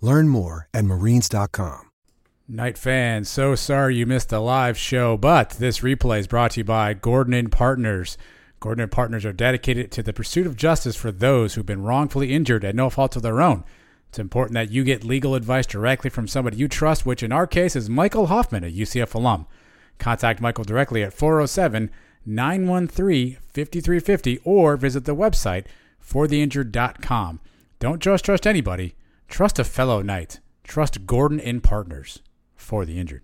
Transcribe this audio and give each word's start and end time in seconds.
Learn 0.00 0.28
more 0.28 0.68
at 0.74 0.84
marines.com. 0.84 1.90
Knight 2.46 2.76
fans, 2.76 3.30
so 3.30 3.54
sorry 3.54 3.96
you 3.96 4.04
missed 4.04 4.28
the 4.28 4.38
live 4.38 4.76
show, 4.76 5.16
but 5.16 5.50
this 5.50 5.80
replay 5.80 6.18
is 6.18 6.26
brought 6.26 6.50
to 6.52 6.60
you 6.60 6.64
by 6.64 6.92
Gordon 6.92 7.32
and 7.32 7.50
Partners. 7.50 8.18
Gordon 8.60 8.82
and 8.82 8.92
Partners 8.92 9.24
are 9.24 9.32
dedicated 9.32 9.90
to 9.92 10.02
the 10.02 10.12
pursuit 10.12 10.46
of 10.46 10.56
justice 10.56 10.94
for 10.94 11.10
those 11.10 11.54
who've 11.54 11.64
been 11.64 11.82
wrongfully 11.82 12.34
injured 12.34 12.64
at 12.64 12.74
no 12.74 12.90
fault 12.90 13.16
of 13.16 13.22
their 13.22 13.40
own. 13.40 13.64
It's 14.10 14.18
important 14.18 14.54
that 14.54 14.70
you 14.70 14.84
get 14.84 15.04
legal 15.04 15.34
advice 15.34 15.66
directly 15.66 16.10
from 16.10 16.28
somebody 16.28 16.58
you 16.58 16.68
trust, 16.68 17.06
which 17.06 17.22
in 17.22 17.32
our 17.32 17.46
case 17.46 17.74
is 17.74 17.88
Michael 17.88 18.26
Hoffman, 18.26 18.62
a 18.62 18.70
UCF 18.70 19.14
alum. 19.14 19.46
Contact 19.98 20.40
Michael 20.40 20.64
directly 20.64 21.02
at 21.02 21.14
407 21.14 21.90
913 22.26 23.38
5350 23.52 24.40
or 24.44 24.76
visit 24.76 25.04
the 25.04 25.16
website 25.16 25.64
fortheinjured.com. 26.06 27.40
Don't 27.78 28.02
just 28.02 28.24
trust 28.24 28.46
anybody, 28.46 28.94
trust 29.34 29.58
a 29.58 29.64
fellow 29.64 30.00
knight. 30.00 30.38
Trust 30.62 31.06
Gordon 31.06 31.40
and 31.40 31.60
Partners 31.60 32.22
for 32.54 32.84
the 32.84 33.00
injured. 33.00 33.23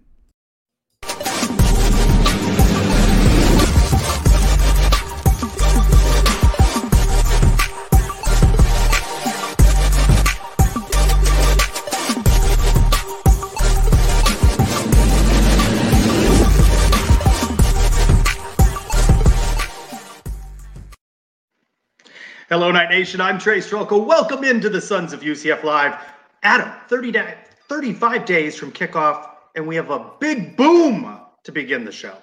Hello, 22.51 22.73
Knight 22.73 22.91
Nation. 22.91 23.21
I'm 23.21 23.39
Trace 23.39 23.71
Trylko. 23.71 24.05
Welcome 24.05 24.43
into 24.43 24.69
the 24.69 24.81
Sons 24.81 25.13
of 25.13 25.21
UCF 25.21 25.63
Live. 25.63 25.95
Adam, 26.43 26.69
30 26.89 27.13
day, 27.13 27.35
35 27.69 28.25
days 28.25 28.57
from 28.57 28.73
kickoff, 28.73 29.25
and 29.55 29.65
we 29.65 29.77
have 29.77 29.91
a 29.91 30.11
big 30.19 30.57
boom 30.57 31.21
to 31.45 31.53
begin 31.53 31.85
the 31.85 31.93
show. 31.93 32.17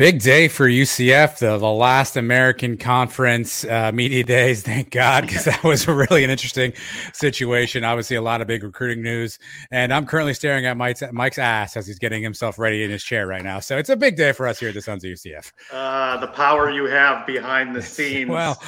Big 0.00 0.22
day 0.22 0.48
for 0.48 0.66
UCF, 0.66 1.40
the, 1.40 1.58
the 1.58 1.70
last 1.70 2.16
American 2.16 2.78
Conference 2.78 3.66
uh, 3.66 3.92
media 3.92 4.24
days. 4.24 4.62
Thank 4.62 4.88
God, 4.92 5.26
because 5.26 5.44
that 5.44 5.62
was 5.62 5.86
really 5.86 6.24
an 6.24 6.30
interesting 6.30 6.72
situation. 7.12 7.84
Obviously, 7.84 8.16
a 8.16 8.22
lot 8.22 8.40
of 8.40 8.46
big 8.46 8.62
recruiting 8.62 9.02
news. 9.02 9.38
And 9.70 9.92
I'm 9.92 10.06
currently 10.06 10.32
staring 10.32 10.64
at 10.64 10.78
Mike's, 10.78 11.02
Mike's 11.12 11.36
ass 11.36 11.76
as 11.76 11.86
he's 11.86 11.98
getting 11.98 12.22
himself 12.22 12.58
ready 12.58 12.82
in 12.82 12.88
his 12.88 13.04
chair 13.04 13.26
right 13.26 13.44
now. 13.44 13.60
So 13.60 13.76
it's 13.76 13.90
a 13.90 13.96
big 13.96 14.16
day 14.16 14.32
for 14.32 14.48
us 14.48 14.58
here 14.58 14.70
at 14.70 14.74
the 14.74 14.80
Sons 14.80 15.04
of 15.04 15.10
UCF. 15.10 15.52
Uh, 15.70 16.16
the 16.16 16.28
power 16.28 16.70
you 16.70 16.86
have 16.86 17.26
behind 17.26 17.76
the 17.76 17.82
scenes. 17.82 18.30
well, 18.30 18.58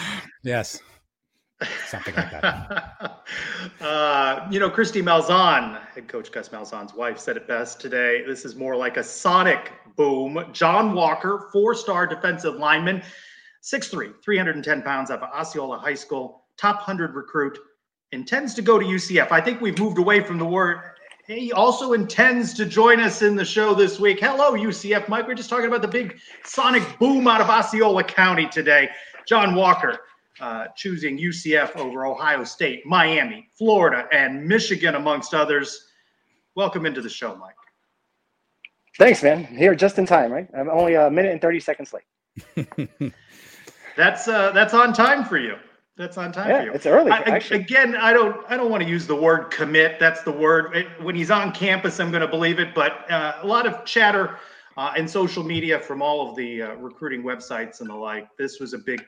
yes. 0.42 0.82
Something 1.86 2.14
like 2.14 2.30
that. 2.30 3.22
uh, 3.80 4.46
you 4.50 4.58
know, 4.58 4.70
Kristi 4.70 5.02
Malzahn, 5.02 5.80
head 5.94 6.08
coach 6.08 6.32
Gus 6.32 6.48
Malzahn's 6.50 6.94
wife, 6.94 7.18
said 7.18 7.36
it 7.36 7.46
best 7.46 7.80
today. 7.80 8.24
This 8.26 8.44
is 8.44 8.56
more 8.56 8.76
like 8.76 8.96
a 8.96 9.04
sonic 9.04 9.72
boom. 9.96 10.44
John 10.52 10.94
Walker, 10.94 11.48
four 11.52 11.74
star 11.74 12.06
defensive 12.06 12.56
lineman, 12.56 13.02
6'3, 13.62 14.12
310 14.22 14.82
pounds 14.82 15.10
out 15.10 15.22
of 15.22 15.28
Osceola 15.30 15.78
High 15.78 15.94
School, 15.94 16.44
top 16.56 16.76
100 16.76 17.14
recruit, 17.14 17.58
intends 18.12 18.54
to 18.54 18.62
go 18.62 18.78
to 18.78 18.84
UCF. 18.84 19.30
I 19.30 19.40
think 19.40 19.60
we've 19.60 19.78
moved 19.78 19.98
away 19.98 20.20
from 20.20 20.38
the 20.38 20.44
word. 20.44 20.80
He 21.26 21.52
also 21.52 21.92
intends 21.92 22.52
to 22.54 22.66
join 22.66 23.00
us 23.00 23.22
in 23.22 23.36
the 23.36 23.44
show 23.44 23.74
this 23.74 24.00
week. 24.00 24.18
Hello, 24.20 24.52
UCF 24.52 25.08
Mike. 25.08 25.28
We're 25.28 25.34
just 25.34 25.48
talking 25.48 25.66
about 25.66 25.82
the 25.82 25.88
big 25.88 26.18
sonic 26.44 26.82
boom 26.98 27.28
out 27.28 27.40
of 27.40 27.48
Osceola 27.48 28.02
County 28.02 28.48
today. 28.48 28.88
John 29.26 29.54
Walker 29.54 30.00
uh, 30.42 30.66
choosing 30.76 31.16
UCF 31.16 31.76
over 31.76 32.04
Ohio 32.04 32.42
State, 32.42 32.84
Miami, 32.84 33.48
Florida, 33.56 34.08
and 34.12 34.44
Michigan, 34.44 34.96
amongst 34.96 35.34
others. 35.34 35.86
Welcome 36.56 36.84
into 36.84 37.00
the 37.00 37.08
show, 37.08 37.36
Mike. 37.36 37.54
Thanks, 38.98 39.22
man. 39.22 39.44
Here 39.44 39.74
just 39.76 39.98
in 39.98 40.04
time, 40.04 40.32
right? 40.32 40.48
I'm 40.58 40.68
only 40.68 40.94
a 40.94 41.08
minute 41.10 41.30
and 41.30 41.40
30 41.40 41.60
seconds 41.60 41.94
late. 41.94 42.66
that's 43.96 44.26
uh, 44.26 44.50
that's 44.50 44.74
on 44.74 44.92
time 44.92 45.24
for 45.24 45.38
you. 45.38 45.54
That's 45.96 46.18
on 46.18 46.32
time 46.32 46.48
yeah, 46.48 46.58
for 46.58 46.66
you. 46.66 46.72
It's 46.72 46.86
early. 46.86 47.10
I, 47.12 47.36
again, 47.52 47.94
I 47.94 48.12
don't 48.12 48.44
I 48.48 48.56
don't 48.56 48.70
want 48.70 48.82
to 48.82 48.88
use 48.88 49.06
the 49.06 49.14
word 49.14 49.50
commit. 49.50 50.00
That's 50.00 50.22
the 50.22 50.32
word. 50.32 50.76
It, 50.76 50.86
when 51.02 51.14
he's 51.14 51.30
on 51.30 51.52
campus, 51.52 52.00
I'm 52.00 52.10
going 52.10 52.22
to 52.22 52.28
believe 52.28 52.58
it. 52.58 52.74
But 52.74 53.08
uh, 53.10 53.34
a 53.42 53.46
lot 53.46 53.66
of 53.66 53.84
chatter 53.84 54.38
uh, 54.76 54.92
and 54.96 55.08
social 55.08 55.44
media 55.44 55.78
from 55.78 56.02
all 56.02 56.28
of 56.28 56.36
the 56.36 56.62
uh, 56.62 56.74
recruiting 56.74 57.22
websites 57.22 57.80
and 57.80 57.88
the 57.88 57.94
like. 57.94 58.26
This 58.36 58.58
was 58.58 58.72
a 58.72 58.78
big 58.78 59.04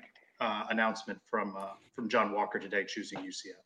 announcement 0.71 1.19
from 1.31 1.56
uh, 1.56 1.75
from 1.95 2.09
John 2.09 2.33
Walker 2.33 2.59
today, 2.59 2.84
choosing 2.84 3.19
UCF. 3.19 3.63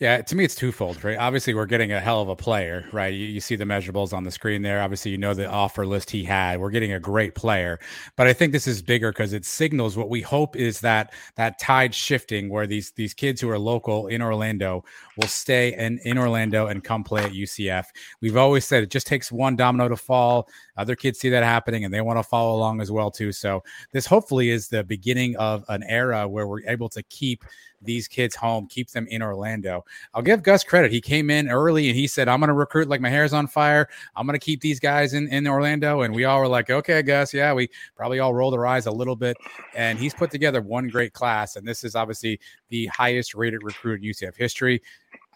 Yeah, 0.00 0.22
to 0.22 0.34
me, 0.34 0.44
it's 0.44 0.54
twofold, 0.54 1.04
right? 1.04 1.18
Obviously, 1.18 1.52
we're 1.52 1.66
getting 1.66 1.92
a 1.92 2.00
hell 2.00 2.22
of 2.22 2.30
a 2.30 2.34
player, 2.34 2.86
right? 2.90 3.12
You, 3.12 3.26
you, 3.26 3.38
see 3.38 3.54
the 3.54 3.66
measurables 3.66 4.14
on 4.14 4.24
the 4.24 4.30
screen 4.30 4.62
there. 4.62 4.80
Obviously, 4.80 5.10
you 5.10 5.18
know 5.18 5.34
the 5.34 5.46
offer 5.46 5.84
list 5.84 6.08
he 6.08 6.24
had. 6.24 6.58
We're 6.58 6.70
getting 6.70 6.94
a 6.94 6.98
great 6.98 7.34
player, 7.34 7.78
but 8.16 8.26
I 8.26 8.32
think 8.32 8.52
this 8.52 8.66
is 8.66 8.80
bigger 8.80 9.12
because 9.12 9.34
it 9.34 9.44
signals 9.44 9.98
what 9.98 10.08
we 10.08 10.22
hope 10.22 10.56
is 10.56 10.80
that 10.80 11.12
that 11.36 11.58
tide 11.58 11.94
shifting, 11.94 12.48
where 12.48 12.66
these 12.66 12.92
these 12.92 13.12
kids 13.12 13.42
who 13.42 13.50
are 13.50 13.58
local 13.58 14.06
in 14.06 14.22
Orlando 14.22 14.84
will 15.18 15.28
stay 15.28 15.74
in 15.74 15.98
in 15.98 16.16
Orlando 16.16 16.68
and 16.68 16.82
come 16.82 17.04
play 17.04 17.22
at 17.22 17.32
UCF. 17.32 17.84
We've 18.22 18.38
always 18.38 18.64
said 18.64 18.82
it 18.82 18.90
just 18.90 19.06
takes 19.06 19.30
one 19.30 19.54
domino 19.54 19.86
to 19.90 19.96
fall. 19.96 20.48
Other 20.78 20.96
kids 20.96 21.18
see 21.18 21.28
that 21.28 21.42
happening 21.42 21.84
and 21.84 21.92
they 21.92 22.00
want 22.00 22.18
to 22.18 22.22
follow 22.22 22.56
along 22.56 22.80
as 22.80 22.90
well 22.90 23.10
too. 23.10 23.32
So 23.32 23.62
this 23.92 24.06
hopefully 24.06 24.48
is 24.48 24.68
the 24.68 24.82
beginning 24.82 25.36
of 25.36 25.62
an 25.68 25.82
era 25.82 26.26
where 26.26 26.46
we're 26.46 26.66
able 26.66 26.88
to 26.88 27.02
keep 27.02 27.44
these 27.82 28.08
kids 28.08 28.34
home, 28.34 28.66
keep 28.66 28.90
them 28.90 29.06
in 29.08 29.22
Orlando. 29.22 29.84
I'll 30.14 30.22
give 30.22 30.42
Gus 30.42 30.64
credit. 30.64 30.90
He 30.92 31.00
came 31.00 31.30
in 31.30 31.48
early 31.48 31.88
and 31.88 31.96
he 31.96 32.06
said, 32.06 32.28
I'm 32.28 32.40
going 32.40 32.48
to 32.48 32.54
recruit 32.54 32.88
like 32.88 33.00
my 33.00 33.08
hair's 33.08 33.32
on 33.32 33.46
fire. 33.46 33.88
I'm 34.16 34.26
going 34.26 34.38
to 34.38 34.44
keep 34.44 34.60
these 34.60 34.80
guys 34.80 35.14
in, 35.14 35.28
in 35.28 35.46
Orlando. 35.46 36.02
And 36.02 36.14
we 36.14 36.24
all 36.24 36.40
were 36.40 36.48
like, 36.48 36.70
okay, 36.70 37.02
Gus. 37.02 37.32
Yeah, 37.32 37.52
we 37.54 37.68
probably 37.96 38.18
all 38.18 38.34
rolled 38.34 38.54
our 38.54 38.66
eyes 38.66 38.86
a 38.86 38.90
little 38.90 39.16
bit. 39.16 39.36
And 39.74 39.98
he's 39.98 40.14
put 40.14 40.30
together 40.30 40.60
one 40.60 40.88
great 40.88 41.12
class. 41.12 41.56
And 41.56 41.66
this 41.66 41.84
is 41.84 41.94
obviously 41.94 42.40
the 42.68 42.86
highest 42.86 43.34
rated 43.34 43.62
recruit 43.62 44.02
in 44.02 44.10
UCF 44.10 44.36
history. 44.36 44.82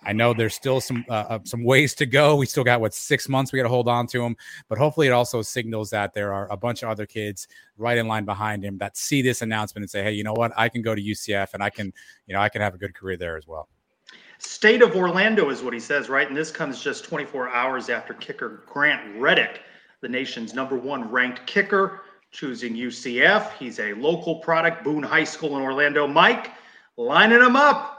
I 0.07 0.13
know 0.13 0.35
there's 0.35 0.55
still 0.55 0.81
some 0.81 1.05
uh, 1.09 1.39
some 1.45 1.65
ways 1.65 1.95
to 1.95 2.07
go. 2.07 2.37
We 2.37 2.47
still 2.47 2.65
got 2.65 2.81
what 2.81 2.95
six 2.95 3.29
months 3.29 3.53
we 3.53 3.59
got 3.59 3.65
to 3.65 3.69
hold 3.69 3.89
on 3.89 4.07
to 4.09 4.23
him, 4.23 4.37
but 4.69 4.79
hopefully 4.79 5.07
it 5.07 5.13
also 5.13 5.43
signals 5.43 5.91
that 5.91 6.15
there 6.15 6.33
are 6.33 6.51
a 6.51 6.57
bunch 6.57 6.83
of 6.83 6.89
other 6.89 7.07
kids 7.07 7.49
right 7.77 7.99
in 7.99 8.07
line 8.07 8.25
behind 8.25 8.65
him 8.65 8.79
that 8.79 8.97
see 8.97 9.23
this 9.23 9.43
announcement 9.43 9.83
and 9.83 9.91
say, 9.91 10.03
"Hey, 10.03 10.13
you 10.13 10.25
know 10.25 10.35
what? 10.35 10.53
I 10.57 10.69
can 10.69 10.83
go 10.83 10.95
to 10.95 11.01
UCF 11.01 11.55
and 11.55 11.63
I 11.63 11.71
can, 11.71 11.93
you 12.27 12.35
know, 12.35 12.41
I 12.41 12.49
can 12.49 12.61
have 12.61 12.75
a 12.75 12.79
good 12.79 12.95
career 12.95 13.17
there 13.17 13.37
as 13.37 13.47
well." 13.47 13.69
State 14.39 14.83
of 14.83 14.95
Orlando 14.95 15.49
is 15.51 15.63
what 15.63 15.73
he 15.73 15.81
says, 15.81 16.09
right? 16.09 16.29
And 16.29 16.37
this 16.37 16.51
comes 16.51 16.83
just 16.83 17.05
24 17.05 17.49
hours 17.49 17.89
after 17.89 18.15
kicker 18.15 18.63
Grant 18.67 19.19
Reddick, 19.19 19.63
the 20.01 20.09
nation's 20.09 20.53
number 20.53 20.77
one 20.77 21.11
ranked 21.11 21.47
kicker, 21.47 22.03
choosing 22.31 22.75
UCF. 22.75 23.53
He's 23.53 23.79
a 23.79 23.95
local 23.95 24.37
product, 24.37 24.85
Boone 24.85 25.03
High 25.03 25.25
School 25.25 25.57
in 25.57 25.63
Orlando. 25.63 26.07
Mike, 26.07 26.53
lining 26.97 27.41
him 27.41 27.57
up. 27.57 27.94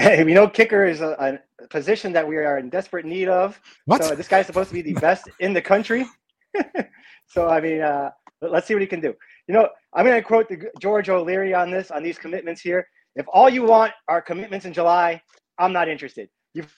Hey, 0.00 0.24
we 0.24 0.32
know 0.32 0.48
kicker 0.48 0.86
is 0.86 1.02
a, 1.02 1.38
a, 1.60 1.66
position 1.66 2.10
that 2.14 2.26
we 2.26 2.38
are 2.38 2.56
in 2.56 2.70
desperate 2.70 3.04
need 3.04 3.28
of. 3.28 3.60
What? 3.84 4.02
So 4.02 4.14
this 4.14 4.28
guy's 4.28 4.46
supposed 4.46 4.70
to 4.70 4.74
be 4.74 4.80
the 4.80 4.94
best 4.94 5.28
in 5.40 5.52
the 5.52 5.60
country. 5.60 6.06
so 7.26 7.48
I 7.48 7.60
mean, 7.60 7.82
uh, 7.82 8.08
let's 8.40 8.66
see 8.66 8.72
what 8.72 8.80
he 8.80 8.86
can 8.86 9.02
do. 9.02 9.12
You 9.46 9.52
know, 9.52 9.68
I'm 9.92 10.06
going 10.06 10.16
to 10.16 10.26
quote 10.26 10.48
the, 10.48 10.70
George 10.80 11.10
O'Leary 11.10 11.52
on 11.52 11.70
this 11.70 11.90
on 11.90 12.02
these 12.02 12.16
commitments 12.16 12.62
here. 12.62 12.86
If 13.14 13.26
all 13.30 13.50
you 13.50 13.62
want 13.62 13.92
are 14.08 14.22
commitments 14.22 14.64
in 14.64 14.72
July, 14.72 15.20
I'm 15.58 15.74
not 15.74 15.86
interested. 15.86 16.30
You've 16.54 16.74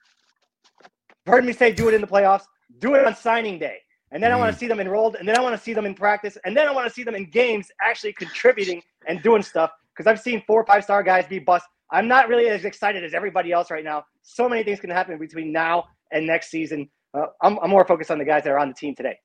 heard 1.24 1.44
me 1.44 1.52
say 1.52 1.72
do 1.72 1.86
it 1.86 1.94
in 1.94 2.00
the 2.00 2.08
playoffs. 2.08 2.42
do 2.80 2.96
it 2.96 3.06
on 3.06 3.14
signing 3.14 3.56
day. 3.56 3.76
And 4.10 4.20
then 4.20 4.32
mm. 4.32 4.34
I 4.34 4.36
want 4.36 4.52
to 4.52 4.58
see 4.58 4.66
them 4.66 4.80
enrolled, 4.80 5.14
and 5.14 5.28
then 5.28 5.38
I 5.38 5.40
want 5.40 5.56
to 5.56 5.62
see 5.62 5.74
them 5.74 5.86
in 5.86 5.94
practice, 5.94 6.36
and 6.44 6.56
then 6.56 6.66
I 6.66 6.72
want 6.72 6.88
to 6.88 6.92
see 6.92 7.04
them 7.04 7.14
in 7.14 7.30
games 7.30 7.68
actually 7.80 8.14
contributing 8.14 8.82
and 9.06 9.22
doing 9.22 9.44
stuff. 9.44 9.70
Because 9.94 10.10
I've 10.10 10.20
seen 10.20 10.42
four 10.44 10.60
or 10.60 10.66
five 10.66 10.82
star 10.82 11.04
guys 11.04 11.24
be 11.28 11.38
bust. 11.38 11.66
I'm 11.92 12.08
not 12.08 12.28
really 12.28 12.48
as 12.48 12.64
excited 12.64 13.04
as 13.04 13.14
everybody 13.14 13.52
else 13.52 13.70
right 13.70 13.84
now. 13.84 14.04
So 14.22 14.48
many 14.48 14.64
things 14.64 14.80
can 14.80 14.90
happen 14.90 15.18
between 15.18 15.52
now 15.52 15.84
and 16.10 16.26
next 16.26 16.50
season. 16.50 16.88
Uh, 17.14 17.26
I'm, 17.42 17.58
I'm 17.58 17.70
more 17.70 17.84
focused 17.84 18.10
on 18.10 18.18
the 18.18 18.24
guys 18.24 18.44
that 18.44 18.50
are 18.50 18.58
on 18.58 18.68
the 18.68 18.74
team 18.74 18.94
today. 18.94 19.18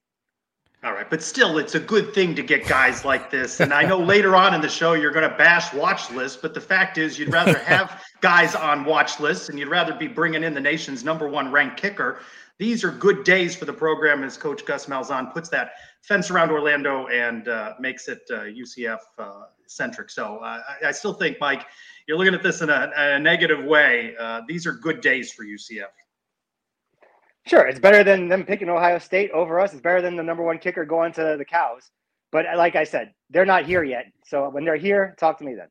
All 0.83 0.93
right, 0.93 1.09
but 1.09 1.23
still, 1.23 1.57
it's 1.57 1.73
a 1.73 1.79
good 1.79 2.13
thing 2.13 2.35
to 2.35 2.43
get 2.43 2.67
guys 2.67 3.03
like 3.03 3.31
this. 3.31 3.61
And 3.61 3.73
I 3.73 3.83
know 3.83 3.97
later 3.97 4.35
on 4.35 4.53
in 4.53 4.61
the 4.61 4.69
show 4.69 4.93
you're 4.93 5.11
going 5.11 5.27
to 5.27 5.35
bash 5.35 5.73
watch 5.73 6.11
lists, 6.11 6.37
but 6.39 6.53
the 6.53 6.61
fact 6.61 6.99
is 6.99 7.17
you'd 7.17 7.33
rather 7.33 7.57
have 7.57 8.05
guys 8.21 8.53
on 8.53 8.85
watch 8.85 9.19
lists, 9.19 9.49
and 9.49 9.57
you'd 9.57 9.69
rather 9.69 9.95
be 9.95 10.07
bringing 10.07 10.43
in 10.43 10.53
the 10.53 10.61
nation's 10.61 11.03
number 11.03 11.27
one 11.27 11.51
ranked 11.51 11.77
kicker. 11.77 12.19
These 12.59 12.83
are 12.83 12.91
good 12.91 13.23
days 13.23 13.55
for 13.55 13.65
the 13.65 13.73
program 13.73 14.23
as 14.23 14.37
Coach 14.37 14.65
Gus 14.65 14.85
Malzahn 14.85 15.33
puts 15.33 15.49
that 15.49 15.71
fence 16.03 16.29
around 16.29 16.51
Orlando 16.51 17.07
and 17.07 17.47
uh, 17.47 17.73
makes 17.79 18.07
it 18.07 18.21
uh, 18.29 18.41
UCF 18.41 18.99
uh, 19.17 19.43
centric. 19.65 20.09
So 20.09 20.37
uh, 20.37 20.61
I, 20.83 20.87
I, 20.87 20.91
still 20.91 21.13
think, 21.13 21.37
Mike, 21.39 21.65
you're 22.07 22.17
looking 22.17 22.33
at 22.33 22.41
this 22.41 22.61
in 22.61 22.69
a, 22.69 22.91
a 22.95 23.19
negative 23.19 23.63
way. 23.63 24.15
Uh, 24.19 24.41
these 24.47 24.65
are 24.65 24.73
good 24.73 25.01
days 25.01 25.31
for 25.31 25.45
UCF. 25.45 25.87
Sure, 27.45 27.67
it's 27.67 27.79
better 27.79 28.03
than 28.03 28.27
them 28.27 28.43
picking 28.43 28.69
Ohio 28.69 28.97
State 28.97 29.31
over 29.31 29.59
us. 29.59 29.73
It's 29.73 29.81
better 29.81 30.01
than 30.01 30.15
the 30.15 30.23
number 30.23 30.43
one 30.43 30.57
kicker 30.57 30.85
going 30.85 31.13
to 31.13 31.35
the 31.37 31.45
cows. 31.45 31.91
But 32.31 32.45
uh, 32.45 32.57
like 32.57 32.75
I 32.75 32.83
said, 32.83 33.13
they're 33.29 33.45
not 33.45 33.65
here 33.65 33.83
yet. 33.83 34.05
So 34.25 34.49
when 34.49 34.65
they're 34.65 34.75
here, 34.75 35.15
talk 35.19 35.37
to 35.39 35.45
me 35.45 35.55
then. 35.55 35.67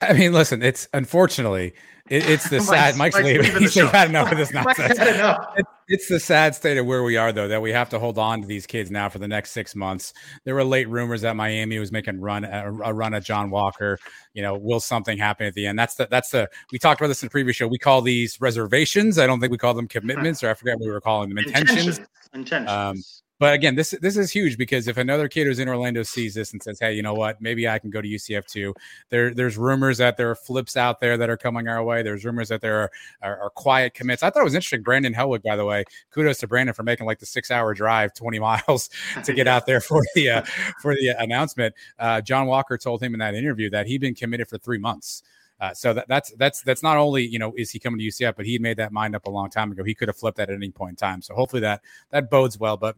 I 0.00 0.12
mean, 0.12 0.32
listen, 0.32 0.62
it's 0.62 0.88
unfortunately 0.94 1.74
it, 2.10 2.28
it's 2.28 2.48
the 2.50 2.60
sad 2.60 2.96
Mike's, 2.96 3.14
Mike's 3.14 3.24
leaving. 3.24 3.56
He's 3.56 3.74
had 3.92 4.08
enough 4.08 4.30
of 4.30 4.36
this 4.36 4.52
nonsense. 4.52 4.98
It, 4.98 5.66
it's 5.88 6.08
the 6.08 6.20
sad 6.20 6.54
state 6.54 6.76
of 6.76 6.86
where 6.86 7.02
we 7.02 7.16
are, 7.16 7.32
though, 7.32 7.48
that 7.48 7.62
we 7.62 7.70
have 7.72 7.88
to 7.90 7.98
hold 7.98 8.18
on 8.18 8.42
to 8.42 8.46
these 8.46 8.66
kids 8.66 8.90
now 8.90 9.08
for 9.08 9.18
the 9.18 9.28
next 9.28 9.52
six 9.52 9.74
months. 9.74 10.12
There 10.44 10.54
were 10.54 10.64
late 10.64 10.88
rumors 10.88 11.22
that 11.22 11.36
Miami 11.36 11.78
was 11.78 11.90
making 11.90 12.20
run 12.20 12.44
a, 12.44 12.66
a 12.84 12.92
run 12.92 13.14
at 13.14 13.24
John 13.24 13.50
Walker. 13.50 13.98
You 14.34 14.42
know, 14.42 14.56
will 14.56 14.80
something 14.80 15.18
happen 15.18 15.46
at 15.46 15.54
the 15.54 15.66
end? 15.66 15.78
That's 15.78 15.94
the 15.94 16.08
that's 16.10 16.30
the 16.30 16.48
we 16.72 16.78
talked 16.78 17.00
about 17.00 17.08
this 17.08 17.22
in 17.22 17.26
the 17.26 17.30
previous 17.30 17.56
show. 17.56 17.68
We 17.68 17.78
call 17.78 18.02
these 18.02 18.40
reservations. 18.40 19.18
I 19.18 19.26
don't 19.26 19.40
think 19.40 19.52
we 19.52 19.58
call 19.58 19.74
them 19.74 19.88
commitments, 19.88 20.42
or 20.42 20.50
I 20.50 20.54
forget 20.54 20.78
what 20.78 20.86
we 20.86 20.92
were 20.92 21.00
calling 21.00 21.28
them 21.28 21.38
intentions. 21.38 21.98
Intentions. 21.98 22.08
intentions. 22.34 22.70
Um, 22.70 23.02
but 23.40 23.54
again, 23.54 23.74
this 23.74 23.94
this 24.02 24.18
is 24.18 24.30
huge 24.30 24.58
because 24.58 24.86
if 24.86 24.98
another 24.98 25.26
kid 25.26 25.46
who's 25.46 25.58
in 25.58 25.66
Orlando 25.66 26.02
sees 26.02 26.34
this 26.34 26.52
and 26.52 26.62
says, 26.62 26.78
"Hey, 26.78 26.92
you 26.92 27.02
know 27.02 27.14
what? 27.14 27.40
Maybe 27.40 27.66
I 27.66 27.78
can 27.78 27.88
go 27.88 28.02
to 28.02 28.06
UCF 28.06 28.44
too." 28.44 28.74
There, 29.08 29.32
there's 29.32 29.56
rumors 29.56 29.96
that 29.96 30.18
there 30.18 30.30
are 30.30 30.34
flips 30.34 30.76
out 30.76 31.00
there 31.00 31.16
that 31.16 31.30
are 31.30 31.38
coming 31.38 31.66
our 31.66 31.82
way. 31.82 32.02
There's 32.02 32.22
rumors 32.22 32.50
that 32.50 32.60
there 32.60 32.82
are, 32.82 32.90
are, 33.22 33.40
are 33.44 33.50
quiet 33.50 33.94
commits. 33.94 34.22
I 34.22 34.28
thought 34.28 34.42
it 34.42 34.44
was 34.44 34.54
interesting. 34.54 34.82
Brandon 34.82 35.14
Helwig, 35.14 35.42
by 35.42 35.56
the 35.56 35.64
way, 35.64 35.84
kudos 36.10 36.36
to 36.40 36.48
Brandon 36.48 36.74
for 36.74 36.82
making 36.82 37.06
like 37.06 37.18
the 37.18 37.26
six 37.26 37.50
hour 37.50 37.72
drive, 37.72 38.12
20 38.12 38.38
miles 38.40 38.90
to 39.24 39.32
get 39.32 39.48
out 39.48 39.64
there 39.64 39.80
for 39.80 40.02
the 40.14 40.28
uh, 40.28 40.42
for 40.82 40.94
the 40.94 41.14
announcement. 41.18 41.74
Uh, 41.98 42.20
John 42.20 42.46
Walker 42.46 42.76
told 42.76 43.02
him 43.02 43.14
in 43.14 43.20
that 43.20 43.34
interview 43.34 43.70
that 43.70 43.86
he'd 43.86 44.02
been 44.02 44.14
committed 44.14 44.50
for 44.50 44.58
three 44.58 44.78
months. 44.78 45.22
Uh, 45.60 45.74
so 45.74 45.92
that, 45.92 46.08
that's 46.08 46.32
that's 46.36 46.62
that's 46.62 46.82
not 46.82 46.96
only 46.96 47.26
you 47.26 47.38
know 47.38 47.52
is 47.56 47.70
he 47.70 47.78
coming 47.78 47.98
to 47.98 48.04
UCF, 48.04 48.34
but 48.36 48.46
he 48.46 48.58
made 48.58 48.78
that 48.78 48.92
mind 48.92 49.14
up 49.14 49.26
a 49.26 49.30
long 49.30 49.50
time 49.50 49.70
ago. 49.70 49.84
He 49.84 49.94
could 49.94 50.08
have 50.08 50.16
flipped 50.16 50.38
that 50.38 50.48
at 50.48 50.54
any 50.54 50.70
point 50.70 50.92
in 50.92 50.96
time. 50.96 51.20
So 51.20 51.34
hopefully 51.34 51.60
that 51.60 51.82
that 52.10 52.30
bodes 52.30 52.58
well. 52.58 52.76
But 52.76 52.96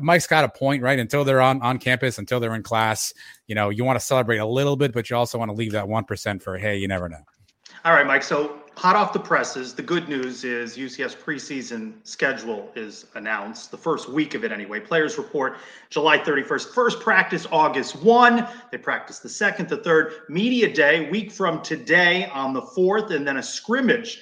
Mike's 0.00 0.26
got 0.26 0.44
a 0.44 0.48
point, 0.48 0.82
right? 0.82 0.98
Until 0.98 1.24
they're 1.24 1.40
on 1.40 1.60
on 1.62 1.78
campus, 1.78 2.18
until 2.18 2.38
they're 2.38 2.54
in 2.54 2.62
class, 2.62 3.12
you 3.48 3.54
know, 3.54 3.70
you 3.70 3.84
want 3.84 3.98
to 3.98 4.04
celebrate 4.04 4.38
a 4.38 4.46
little 4.46 4.76
bit, 4.76 4.92
but 4.92 5.10
you 5.10 5.16
also 5.16 5.36
want 5.36 5.50
to 5.50 5.56
leave 5.56 5.72
that 5.72 5.88
one 5.88 6.04
percent 6.04 6.42
for 6.42 6.56
hey, 6.56 6.76
you 6.76 6.86
never 6.86 7.08
know. 7.08 7.22
All 7.84 7.92
right, 7.92 8.06
Mike. 8.06 8.22
So 8.22 8.60
hot 8.76 8.94
off 8.94 9.12
the 9.14 9.18
presses, 9.18 9.72
the 9.72 9.82
good 9.82 10.06
news 10.06 10.44
is 10.44 10.76
UCF's 10.76 11.14
preseason 11.14 11.94
schedule 12.04 12.70
is 12.76 13.06
announced, 13.14 13.70
the 13.70 13.76
first 13.76 14.08
week 14.08 14.34
of 14.34 14.44
it 14.44 14.52
anyway. 14.52 14.78
Players 14.78 15.16
report 15.16 15.56
July 15.88 16.18
31st. 16.18 16.74
First 16.74 17.00
practice 17.00 17.46
August 17.50 17.96
1. 18.02 18.46
They 18.70 18.78
practice 18.78 19.18
the 19.18 19.30
second, 19.30 19.70
the 19.70 19.78
third. 19.78 20.12
Media 20.28 20.72
day, 20.72 21.08
week 21.10 21.32
from 21.32 21.62
today 21.62 22.26
on 22.26 22.52
the 22.52 22.60
4th, 22.60 23.14
and 23.14 23.26
then 23.26 23.38
a 23.38 23.42
scrimmage 23.42 24.20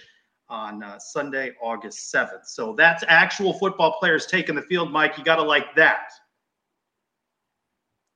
on 0.49 0.85
uh, 0.85 1.01
Sunday, 1.01 1.53
August 1.61 2.15
7th. 2.15 2.47
So 2.47 2.75
that's 2.75 3.03
actual 3.09 3.55
football 3.55 3.97
players 3.99 4.27
taking 4.27 4.55
the 4.55 4.63
field, 4.63 4.93
Mike. 4.93 5.19
You 5.19 5.25
got 5.25 5.37
to 5.37 5.43
like 5.43 5.75
that. 5.75 6.11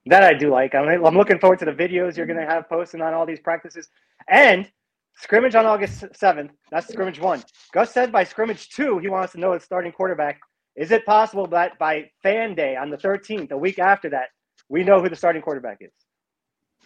That 0.07 0.23
I 0.23 0.35
do 0.35 0.51
like. 0.51 0.75
I'm, 0.77 1.05
I'm 1.05 1.17
looking 1.17 1.41
forward 1.41 1.59
to 1.59 1.65
the 1.65 1.73
videos 1.73 2.17
you're 2.17 2.27
going 2.27 2.39
to 2.39 2.47
have 2.47 2.69
posting 2.69 3.03
on 3.03 3.13
all 3.13 3.27
these 3.27 3.41
practices. 3.41 3.89
And 4.29 4.71
Scrimmage 5.21 5.57
on 5.57 5.67
August 5.67 6.05
7th. 6.13 6.51
That's 6.71 6.87
scrimmage 6.87 7.19
one. 7.19 7.43
Gus 7.73 7.93
said 7.93 8.13
by 8.13 8.23
scrimmage 8.23 8.69
two, 8.69 8.99
he 8.99 9.09
wants 9.09 9.33
to 9.33 9.41
know 9.41 9.53
his 9.53 9.65
starting 9.65 9.91
quarterback. 9.91 10.41
Is 10.77 10.93
it 10.93 11.05
possible 11.05 11.47
that 11.49 11.77
by 11.79 12.09
fan 12.23 12.55
day 12.55 12.77
on 12.77 12.89
the 12.89 12.97
13th, 12.97 13.51
a 13.51 13.57
week 13.57 13.81
after 13.81 14.09
that, 14.11 14.29
we 14.69 14.85
know 14.85 15.01
who 15.01 15.09
the 15.09 15.17
starting 15.17 15.43
quarterback 15.43 15.79
is? 15.81 15.91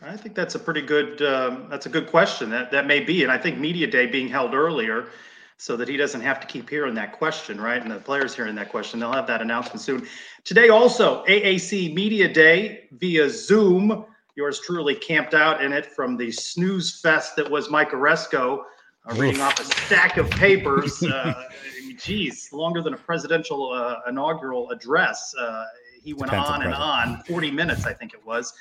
I 0.00 0.16
think 0.16 0.34
that's 0.34 0.54
a 0.54 0.58
pretty 0.58 0.80
good. 0.80 1.20
Um, 1.20 1.66
that's 1.68 1.84
a 1.86 1.90
good 1.90 2.08
question. 2.08 2.48
That 2.48 2.72
that 2.72 2.86
may 2.86 3.00
be, 3.00 3.22
and 3.22 3.30
I 3.30 3.36
think 3.36 3.58
media 3.58 3.86
day 3.86 4.06
being 4.06 4.28
held 4.28 4.54
earlier, 4.54 5.10
so 5.58 5.76
that 5.76 5.86
he 5.86 5.96
doesn't 5.96 6.22
have 6.22 6.40
to 6.40 6.46
keep 6.46 6.70
hearing 6.70 6.94
that 6.94 7.12
question, 7.12 7.60
right? 7.60 7.80
And 7.80 7.90
the 7.90 7.98
players 7.98 8.34
hearing 8.34 8.54
that 8.56 8.70
question, 8.70 8.98
they'll 8.98 9.12
have 9.12 9.26
that 9.28 9.42
announcement 9.42 9.80
soon. 9.80 10.08
Today, 10.42 10.70
also 10.70 11.22
AAC 11.26 11.94
Media 11.94 12.32
Day 12.32 12.88
via 12.92 13.28
Zoom 13.28 14.06
yours 14.34 14.60
truly 14.60 14.94
camped 14.94 15.34
out 15.34 15.62
in 15.62 15.72
it 15.72 15.86
from 15.86 16.16
the 16.16 16.30
snooze 16.30 17.00
fest 17.00 17.36
that 17.36 17.50
was 17.50 17.70
Mike 17.70 17.90
Aresco 17.90 18.62
uh, 19.10 19.14
reading 19.16 19.40
off 19.40 19.58
a 19.60 19.64
stack 19.64 20.16
of 20.16 20.30
papers. 20.30 21.02
Uh, 21.02 21.48
geez, 21.98 22.52
longer 22.52 22.82
than 22.82 22.94
a 22.94 22.96
presidential 22.96 23.72
uh, 23.72 24.00
inaugural 24.08 24.70
address. 24.70 25.34
Uh, 25.38 25.64
he 26.02 26.14
went 26.14 26.30
Depends 26.30 26.50
on 26.50 26.62
and 26.62 26.74
on, 26.74 27.22
40 27.24 27.50
minutes, 27.50 27.86
I 27.86 27.92
think 27.92 28.14
it 28.14 28.24
was. 28.24 28.52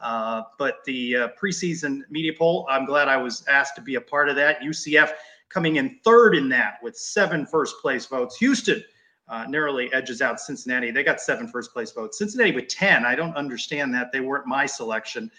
Uh, 0.00 0.42
but 0.58 0.78
the 0.86 1.16
uh, 1.16 1.28
preseason 1.40 2.00
media 2.10 2.32
poll, 2.36 2.66
I'm 2.70 2.86
glad 2.86 3.08
I 3.08 3.16
was 3.16 3.44
asked 3.48 3.76
to 3.76 3.82
be 3.82 3.96
a 3.96 4.00
part 4.00 4.28
of 4.28 4.36
that. 4.36 4.60
UCF 4.60 5.12
coming 5.48 5.76
in 5.76 5.98
third 6.04 6.34
in 6.34 6.48
that 6.48 6.78
with 6.82 6.96
seven 6.96 7.44
first 7.44 7.76
place 7.80 8.06
votes. 8.06 8.36
Houston 8.38 8.82
uh, 9.30 9.46
narrowly 9.48 9.92
edges 9.92 10.20
out 10.20 10.40
Cincinnati. 10.40 10.90
They 10.90 11.02
got 11.02 11.20
seven 11.20 11.48
first 11.48 11.72
place 11.72 11.92
votes. 11.92 12.18
Cincinnati 12.18 12.52
with 12.52 12.68
10. 12.68 13.06
I 13.06 13.14
don't 13.14 13.34
understand 13.36 13.94
that. 13.94 14.12
They 14.12 14.20
weren't 14.20 14.46
my 14.46 14.66
selection. 14.66 15.30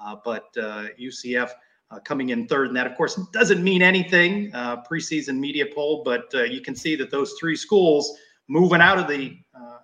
Uh, 0.00 0.16
but 0.24 0.44
uh, 0.58 0.88
UCF 1.00 1.50
uh, 1.90 2.00
coming 2.00 2.30
in 2.30 2.46
third. 2.46 2.68
And 2.68 2.76
that, 2.76 2.86
of 2.86 2.96
course, 2.96 3.16
doesn't 3.32 3.62
mean 3.62 3.82
anything, 3.82 4.50
uh, 4.54 4.82
preseason 4.82 5.38
media 5.38 5.64
poll, 5.74 6.02
but 6.04 6.26
uh, 6.34 6.42
you 6.42 6.60
can 6.60 6.74
see 6.74 6.96
that 6.96 7.10
those 7.10 7.34
three 7.40 7.56
schools 7.56 8.18
moving 8.48 8.80
out 8.80 8.98
of 8.98 9.08
the 9.08 9.38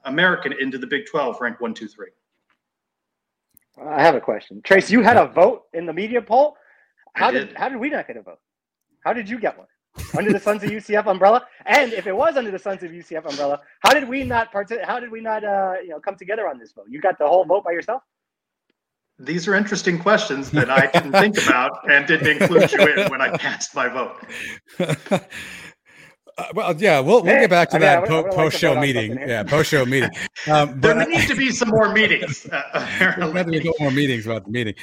American 0.05 0.53
into 0.61 0.79
the 0.79 0.87
Big 0.87 1.07
12 1.07 1.41
ranked 1.41 1.61
one, 1.61 1.73
two, 1.73 1.87
three. 1.87 2.09
I 3.81 4.03
have 4.03 4.15
a 4.15 4.21
question. 4.21 4.61
Trace, 4.63 4.91
you 4.91 5.03
had 5.03 5.17
a 5.17 5.27
vote 5.27 5.65
in 5.73 5.87
the 5.87 5.93
media 5.93 6.21
poll. 6.21 6.57
How 7.15 7.31
did. 7.31 7.49
did 7.49 7.57
how 7.57 7.69
did 7.69 7.79
we 7.79 7.89
not 7.89 8.07
get 8.07 8.17
a 8.17 8.23
vote? 8.23 8.41
How 9.05 9.13
did 9.13 9.29
you 9.29 9.39
get 9.39 9.57
one? 9.57 9.67
Under 10.17 10.33
the 10.33 10.41
Sons 10.41 10.63
of 10.63 10.71
UCF 10.71 11.07
umbrella? 11.07 11.47
And 11.67 11.93
if 11.93 12.07
it 12.07 12.17
was 12.17 12.37
under 12.37 12.51
the 12.51 12.59
Sons 12.59 12.83
of 12.83 12.91
UCF 12.91 13.29
umbrella, 13.29 13.61
how 13.81 13.93
did 13.93 14.09
we 14.09 14.25
not 14.25 14.53
part? 14.53 14.73
How 14.85 15.01
did 15.01 15.11
we 15.11 15.21
not, 15.21 15.45
uh, 15.45 15.75
you 15.83 15.91
know, 15.91 16.01
come 16.01 16.17
together 16.17 16.49
on 16.49 16.59
this 16.59 16.73
vote? 16.73 16.87
You 16.89 17.01
got 17.01 17.19
the 17.19 17.27
whole 17.27 17.45
vote 17.45 17.65
by 17.65 17.73
yourself. 17.73 18.03
These 19.19 19.47
are 19.47 19.55
interesting 19.55 19.99
questions 19.99 20.51
that 20.51 20.69
I 20.71 20.87
didn't 20.87 21.13
think 21.13 21.39
about 21.47 21.89
and 21.89 22.07
didn't 22.07 22.43
include 22.43 22.73
you 22.73 22.81
in 22.81 23.11
when 23.11 23.21
I 23.21 23.37
cast 23.39 23.75
my 23.75 23.89
vote. 23.89 24.17
Uh, 26.39 26.45
well, 26.55 26.77
yeah, 26.77 26.99
we'll 26.99 27.23
we'll 27.23 27.41
get 27.41 27.51
back 27.51 27.69
to 27.71 27.77
I 27.77 27.81
that 27.81 28.09
po- 28.09 28.25
post 28.31 28.59
show 28.59 28.79
meeting. 28.81 29.19
Yeah, 29.19 29.43
post 29.43 29.71
show 29.71 29.85
meeting. 29.85 30.11
Um, 30.49 30.81
but 30.81 30.97
there 30.97 31.07
need 31.07 31.29
to 31.29 31.37
be 31.37 31.53
some 31.53 31.69
more 31.69 31.93
meetings. 31.93 32.47
Uh, 32.47 32.99
there 32.99 33.45
need 33.45 33.63
to 33.63 33.71
be 33.71 33.75
more 33.79 33.93
meetings 33.93 34.27
about 34.27 34.45
the 34.45 34.51
meeting. 34.51 34.75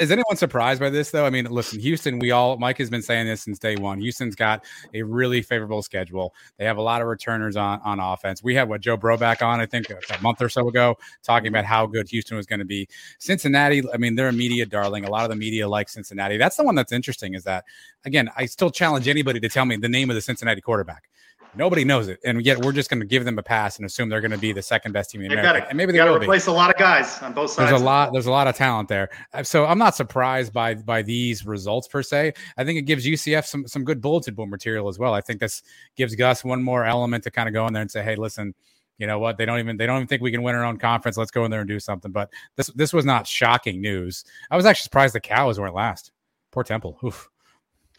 is 0.00 0.12
anyone 0.12 0.36
surprised 0.36 0.78
by 0.78 0.90
this 0.90 1.10
though? 1.10 1.26
I 1.26 1.30
mean, 1.30 1.46
listen, 1.46 1.80
Houston. 1.80 2.20
We 2.20 2.30
all 2.30 2.56
Mike 2.56 2.78
has 2.78 2.88
been 2.88 3.02
saying 3.02 3.26
this 3.26 3.42
since 3.42 3.58
day 3.58 3.74
one. 3.74 3.98
Houston's 3.98 4.36
got 4.36 4.64
a 4.94 5.02
really 5.02 5.42
favorable 5.42 5.82
schedule. 5.82 6.34
They 6.56 6.66
have 6.66 6.76
a 6.76 6.82
lot 6.82 7.02
of 7.02 7.08
returners 7.08 7.56
on 7.56 7.80
on 7.80 7.98
offense. 7.98 8.44
We 8.44 8.54
had 8.54 8.68
what 8.68 8.80
Joe 8.80 8.96
Broback 8.96 9.42
on, 9.44 9.60
I 9.60 9.66
think, 9.66 9.90
a, 9.90 9.98
a 10.14 10.22
month 10.22 10.40
or 10.40 10.48
so 10.48 10.68
ago, 10.68 10.96
talking 11.24 11.48
about 11.48 11.64
how 11.64 11.86
good 11.86 12.08
Houston 12.08 12.36
was 12.36 12.46
going 12.46 12.60
to 12.60 12.64
be. 12.64 12.88
Cincinnati. 13.18 13.82
I 13.92 13.96
mean, 13.96 14.14
they're 14.14 14.28
a 14.28 14.32
media 14.32 14.66
darling. 14.66 15.04
A 15.04 15.10
lot 15.10 15.24
of 15.24 15.30
the 15.30 15.36
media 15.36 15.68
like 15.68 15.88
Cincinnati. 15.88 16.36
That's 16.36 16.56
the 16.56 16.64
one 16.64 16.76
that's 16.76 16.92
interesting. 16.92 17.34
Is 17.34 17.42
that 17.42 17.64
again? 18.04 18.30
I 18.36 18.46
still 18.46 18.70
challenge 18.70 19.08
anybody 19.08 19.40
to 19.40 19.48
tell 19.48 19.64
me 19.64 19.76
the 19.76 19.88
name 19.88 20.10
of 20.10 20.14
the 20.14 20.22
Cincinnati 20.22 20.60
quarterback. 20.60 21.07
Nobody 21.54 21.84
knows 21.84 22.08
it, 22.08 22.20
and 22.24 22.44
yet 22.44 22.64
we're 22.64 22.72
just 22.72 22.90
going 22.90 23.00
to 23.00 23.06
give 23.06 23.24
them 23.24 23.38
a 23.38 23.42
pass 23.42 23.78
and 23.78 23.86
assume 23.86 24.08
they're 24.08 24.20
going 24.20 24.30
to 24.32 24.38
be 24.38 24.52
the 24.52 24.62
second 24.62 24.92
best 24.92 25.10
team 25.10 25.22
in 25.22 25.32
America. 25.32 25.66
And 25.68 25.76
maybe 25.76 25.92
they 25.92 25.98
got 25.98 26.06
to 26.06 26.14
replace 26.14 26.46
be. 26.46 26.52
a 26.52 26.54
lot 26.54 26.70
of 26.70 26.76
guys 26.76 27.20
on 27.22 27.32
both 27.32 27.50
sides. 27.50 27.70
There's 27.70 27.80
a 27.80 27.84
lot. 27.84 28.12
There's 28.12 28.26
a 28.26 28.30
lot 28.30 28.46
of 28.46 28.56
talent 28.56 28.88
there. 28.88 29.08
Uh, 29.32 29.42
so 29.42 29.64
I'm 29.64 29.78
not 29.78 29.96
surprised 29.96 30.52
by 30.52 30.74
by 30.74 31.02
these 31.02 31.46
results 31.46 31.88
per 31.88 32.02
se. 32.02 32.34
I 32.56 32.64
think 32.64 32.78
it 32.78 32.82
gives 32.82 33.06
UCF 33.06 33.46
some 33.46 33.66
some 33.66 33.84
good 33.84 34.00
bulletin 34.00 34.34
board 34.34 34.50
material 34.50 34.88
as 34.88 34.98
well. 34.98 35.14
I 35.14 35.20
think 35.20 35.40
this 35.40 35.62
gives 35.96 36.14
Gus 36.14 36.44
one 36.44 36.62
more 36.62 36.84
element 36.84 37.24
to 37.24 37.30
kind 37.30 37.48
of 37.48 37.54
go 37.54 37.66
in 37.66 37.72
there 37.72 37.82
and 37.82 37.90
say, 37.90 38.02
hey, 38.02 38.16
listen, 38.16 38.54
you 38.98 39.06
know 39.06 39.18
what? 39.18 39.38
They 39.38 39.46
don't 39.46 39.58
even 39.58 39.76
they 39.76 39.86
don't 39.86 39.96
even 39.96 40.08
think 40.08 40.22
we 40.22 40.30
can 40.30 40.42
win 40.42 40.54
our 40.54 40.64
own 40.64 40.78
conference. 40.78 41.16
Let's 41.16 41.30
go 41.30 41.44
in 41.44 41.50
there 41.50 41.60
and 41.60 41.68
do 41.68 41.80
something. 41.80 42.10
But 42.10 42.30
this 42.56 42.66
this 42.74 42.92
was 42.92 43.04
not 43.04 43.26
shocking 43.26 43.80
news. 43.80 44.24
I 44.50 44.56
was 44.56 44.66
actually 44.66 44.84
surprised 44.84 45.14
the 45.14 45.20
Cows 45.20 45.58
weren't 45.58 45.74
last. 45.74 46.12
Poor 46.50 46.64
Temple. 46.64 46.98
Oof. 47.04 47.28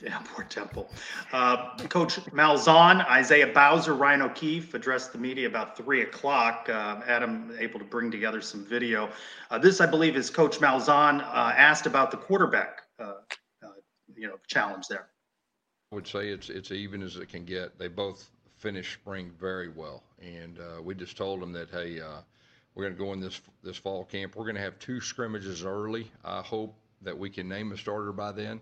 Yeah, 0.01 0.19
poor 0.25 0.45
Temple. 0.45 0.89
Uh, 1.31 1.77
Coach 1.87 2.15
Malzahn, 2.31 3.05
Isaiah 3.09 3.47
Bowser, 3.47 3.93
Ryan 3.93 4.23
O'Keefe 4.23 4.73
addressed 4.73 5.11
the 5.11 5.17
media 5.17 5.47
about 5.47 5.77
three 5.77 6.01
o'clock. 6.01 6.69
Uh, 6.69 7.01
Adam 7.07 7.55
able 7.59 7.79
to 7.79 7.85
bring 7.85 8.11
together 8.11 8.41
some 8.41 8.65
video. 8.65 9.09
Uh, 9.51 9.57
this, 9.57 9.81
I 9.81 9.85
believe, 9.85 10.15
is 10.15 10.29
Coach 10.29 10.59
Malzahn 10.59 11.21
uh, 11.21 11.53
asked 11.55 11.85
about 11.85 12.11
the 12.11 12.17
quarterback, 12.17 12.83
uh, 12.99 13.13
uh, 13.63 13.67
you 14.15 14.27
know, 14.27 14.35
challenge 14.47 14.87
there. 14.87 15.07
I 15.91 15.95
would 15.95 16.07
say 16.07 16.29
it's 16.29 16.49
it's 16.49 16.71
even 16.71 17.01
as 17.01 17.15
it 17.15 17.29
can 17.29 17.45
get. 17.45 17.79
They 17.79 17.87
both 17.87 18.29
finished 18.57 18.93
spring 18.93 19.31
very 19.39 19.69
well, 19.69 20.03
and 20.21 20.59
we 20.83 20.93
just 20.93 21.17
told 21.17 21.41
them 21.41 21.51
that 21.53 21.69
hey, 21.71 21.99
we're 22.75 22.83
going 22.83 22.93
to 22.95 23.03
go 23.03 23.13
in 23.13 23.19
this 23.19 23.41
this 23.63 23.77
fall 23.77 24.05
camp. 24.05 24.35
We're 24.35 24.43
going 24.43 24.55
to 24.55 24.61
have 24.61 24.77
two 24.77 25.01
scrimmages 25.01 25.65
early. 25.65 26.11
I 26.23 26.41
hope 26.41 26.75
that 27.01 27.17
we 27.17 27.29
can 27.31 27.49
name 27.49 27.71
a 27.71 27.77
starter 27.77 28.11
by 28.11 28.31
then. 28.33 28.59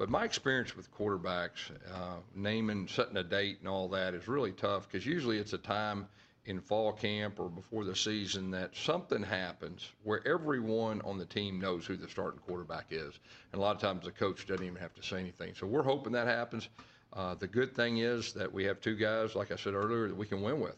But 0.00 0.08
my 0.08 0.24
experience 0.24 0.74
with 0.74 0.90
quarterbacks, 0.96 1.70
uh, 1.92 2.20
naming, 2.34 2.88
setting 2.88 3.18
a 3.18 3.22
date, 3.22 3.58
and 3.58 3.68
all 3.68 3.86
that 3.90 4.14
is 4.14 4.28
really 4.28 4.52
tough 4.52 4.88
because 4.88 5.04
usually 5.04 5.36
it's 5.36 5.52
a 5.52 5.58
time 5.58 6.08
in 6.46 6.58
fall 6.58 6.90
camp 6.90 7.38
or 7.38 7.50
before 7.50 7.84
the 7.84 7.94
season 7.94 8.50
that 8.52 8.74
something 8.74 9.22
happens 9.22 9.90
where 10.02 10.26
everyone 10.26 11.02
on 11.02 11.18
the 11.18 11.26
team 11.26 11.60
knows 11.60 11.84
who 11.84 11.98
the 11.98 12.08
starting 12.08 12.40
quarterback 12.40 12.86
is. 12.88 13.20
And 13.52 13.60
a 13.60 13.62
lot 13.62 13.76
of 13.76 13.82
times 13.82 14.06
the 14.06 14.10
coach 14.10 14.46
doesn't 14.46 14.64
even 14.64 14.80
have 14.80 14.94
to 14.94 15.02
say 15.02 15.18
anything. 15.18 15.52
So 15.54 15.66
we're 15.66 15.82
hoping 15.82 16.14
that 16.14 16.26
happens. 16.26 16.70
Uh, 17.12 17.34
the 17.34 17.46
good 17.46 17.76
thing 17.76 17.98
is 17.98 18.32
that 18.32 18.50
we 18.50 18.64
have 18.64 18.80
two 18.80 18.96
guys, 18.96 19.34
like 19.34 19.52
I 19.52 19.56
said 19.56 19.74
earlier, 19.74 20.08
that 20.08 20.16
we 20.16 20.24
can 20.24 20.40
win 20.40 20.60
with. 20.60 20.76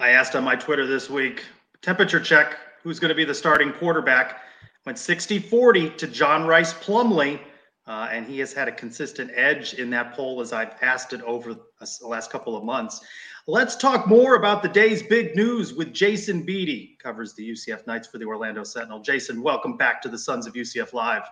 I 0.00 0.08
asked 0.08 0.34
on 0.34 0.42
my 0.42 0.56
Twitter 0.56 0.84
this 0.84 1.08
week 1.08 1.44
temperature 1.80 2.18
check 2.18 2.56
who's 2.82 2.98
going 2.98 3.10
to 3.10 3.14
be 3.14 3.24
the 3.24 3.32
starting 3.32 3.72
quarterback. 3.72 4.40
Went 4.84 4.98
60 4.98 5.38
40 5.38 5.90
to 5.90 6.08
John 6.08 6.48
Rhys 6.48 6.74
Plumlee. 6.74 7.38
Uh, 7.86 8.08
and 8.12 8.26
he 8.26 8.38
has 8.38 8.52
had 8.52 8.68
a 8.68 8.72
consistent 8.72 9.30
edge 9.34 9.74
in 9.74 9.90
that 9.90 10.14
poll 10.14 10.40
as 10.40 10.52
I've 10.52 10.74
asked 10.82 11.12
it 11.12 11.20
over 11.22 11.54
the 11.54 11.60
last 12.02 12.30
couple 12.30 12.56
of 12.56 12.62
months. 12.62 13.00
Let's 13.48 13.74
talk 13.74 14.06
more 14.06 14.36
about 14.36 14.62
the 14.62 14.68
day's 14.68 15.02
big 15.02 15.34
news 15.34 15.74
with 15.74 15.92
Jason 15.92 16.42
Beede, 16.42 16.96
covers 17.00 17.34
the 17.34 17.50
UCF 17.50 17.84
Knights 17.88 18.06
for 18.06 18.18
the 18.18 18.24
Orlando 18.24 18.62
Sentinel. 18.62 19.00
Jason, 19.00 19.42
welcome 19.42 19.76
back 19.76 20.00
to 20.02 20.08
the 20.08 20.18
Sons 20.18 20.46
of 20.46 20.54
UCF 20.54 20.92
Live. 20.92 21.22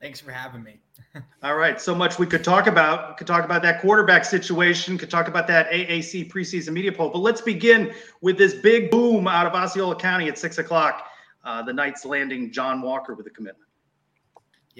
Thanks 0.00 0.20
for 0.20 0.30
having 0.30 0.62
me. 0.62 0.80
All 1.42 1.56
right, 1.56 1.80
so 1.80 1.96
much 1.96 2.18
we 2.18 2.26
could 2.26 2.44
talk 2.44 2.68
about. 2.68 3.10
We 3.10 3.14
could 3.16 3.26
talk 3.26 3.44
about 3.44 3.60
that 3.62 3.80
quarterback 3.80 4.24
situation. 4.24 4.96
Could 4.96 5.10
talk 5.10 5.26
about 5.26 5.48
that 5.48 5.68
AAC 5.70 6.30
preseason 6.30 6.72
media 6.72 6.92
poll. 6.92 7.10
But 7.10 7.18
let's 7.18 7.40
begin 7.40 7.92
with 8.20 8.38
this 8.38 8.54
big 8.54 8.90
boom 8.90 9.26
out 9.26 9.46
of 9.46 9.52
Osceola 9.52 9.96
County 9.96 10.28
at 10.28 10.38
six 10.38 10.58
o'clock. 10.58 11.08
Uh, 11.42 11.60
the 11.62 11.72
Knights 11.72 12.04
landing 12.04 12.52
John 12.52 12.80
Walker 12.82 13.14
with 13.14 13.26
a 13.26 13.30
commitment. 13.30 13.69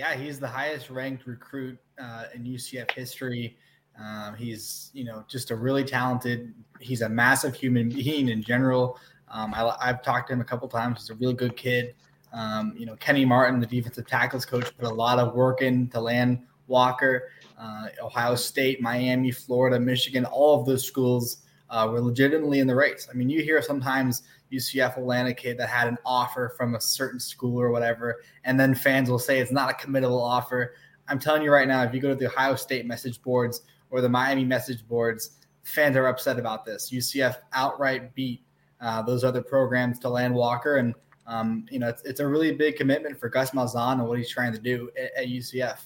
Yeah, 0.00 0.14
he's 0.14 0.40
the 0.40 0.48
highest 0.48 0.88
ranked 0.88 1.26
recruit 1.26 1.78
uh, 2.02 2.24
in 2.34 2.44
UCF 2.44 2.90
history. 2.92 3.58
Um, 4.02 4.34
he's, 4.34 4.90
you 4.94 5.04
know, 5.04 5.26
just 5.28 5.50
a 5.50 5.54
really 5.54 5.84
talented. 5.84 6.54
He's 6.80 7.02
a 7.02 7.08
massive 7.10 7.54
human 7.54 7.90
being 7.90 8.30
in 8.30 8.42
general. 8.42 8.98
Um, 9.28 9.52
I, 9.52 9.88
have 9.88 10.02
talked 10.02 10.28
to 10.28 10.32
him 10.32 10.40
a 10.40 10.44
couple 10.44 10.66
times. 10.68 11.00
He's 11.00 11.10
a 11.10 11.16
really 11.16 11.34
good 11.34 11.54
kid. 11.54 11.94
Um, 12.32 12.72
you 12.78 12.86
know, 12.86 12.96
Kenny 12.96 13.26
Martin, 13.26 13.60
the 13.60 13.66
defensive 13.66 14.06
tackles 14.06 14.46
coach, 14.46 14.74
put 14.78 14.90
a 14.90 14.94
lot 14.94 15.18
of 15.18 15.34
work 15.34 15.60
in 15.60 15.86
to 15.90 16.00
land 16.00 16.44
Walker. 16.66 17.28
Uh, 17.58 17.88
Ohio 18.02 18.36
State, 18.36 18.80
Miami, 18.80 19.30
Florida, 19.30 19.78
Michigan, 19.78 20.24
all 20.24 20.58
of 20.58 20.66
those 20.66 20.82
schools 20.82 21.42
uh, 21.68 21.86
were 21.92 22.00
legitimately 22.00 22.60
in 22.60 22.66
the 22.66 22.74
race. 22.74 23.06
I 23.10 23.14
mean, 23.14 23.28
you 23.28 23.42
hear 23.42 23.60
sometimes 23.60 24.22
UCF 24.52 24.98
will 24.98 25.06
land 25.06 25.28
a 25.28 25.34
kid 25.34 25.58
that 25.58 25.68
had 25.68 25.88
an 25.88 25.98
offer 26.04 26.54
from 26.56 26.74
a 26.74 26.80
certain 26.80 27.20
school 27.20 27.60
or 27.60 27.70
whatever, 27.70 28.22
and 28.44 28.58
then 28.58 28.74
fans 28.74 29.10
will 29.10 29.18
say 29.18 29.38
it's 29.38 29.52
not 29.52 29.70
a 29.70 29.74
committable 29.74 30.22
offer. 30.22 30.74
I'm 31.08 31.18
telling 31.18 31.42
you 31.42 31.52
right 31.52 31.68
now, 31.68 31.82
if 31.82 31.94
you 31.94 32.00
go 32.00 32.10
to 32.10 32.14
the 32.14 32.26
Ohio 32.26 32.54
State 32.54 32.86
message 32.86 33.20
boards 33.22 33.62
or 33.90 34.00
the 34.00 34.08
Miami 34.08 34.44
message 34.44 34.86
boards, 34.86 35.30
fans 35.62 35.96
are 35.96 36.06
upset 36.06 36.38
about 36.38 36.64
this. 36.64 36.90
UCF 36.90 37.36
outright 37.52 38.14
beat 38.14 38.42
uh, 38.80 39.02
those 39.02 39.24
other 39.24 39.42
programs 39.42 39.98
to 40.00 40.08
land 40.08 40.34
Walker, 40.34 40.76
and 40.76 40.94
um, 41.26 41.66
you 41.70 41.78
know 41.78 41.88
it's, 41.88 42.02
it's, 42.04 42.20
a 42.20 42.26
really 42.26 42.52
big 42.52 42.76
commitment 42.76 43.18
for 43.18 43.28
Gus 43.28 43.50
Malzahn 43.50 43.94
and 43.94 44.08
what 44.08 44.18
he's 44.18 44.30
trying 44.30 44.52
to 44.52 44.58
do 44.58 44.90
at, 44.98 45.24
at 45.24 45.26
UCF. 45.28 45.78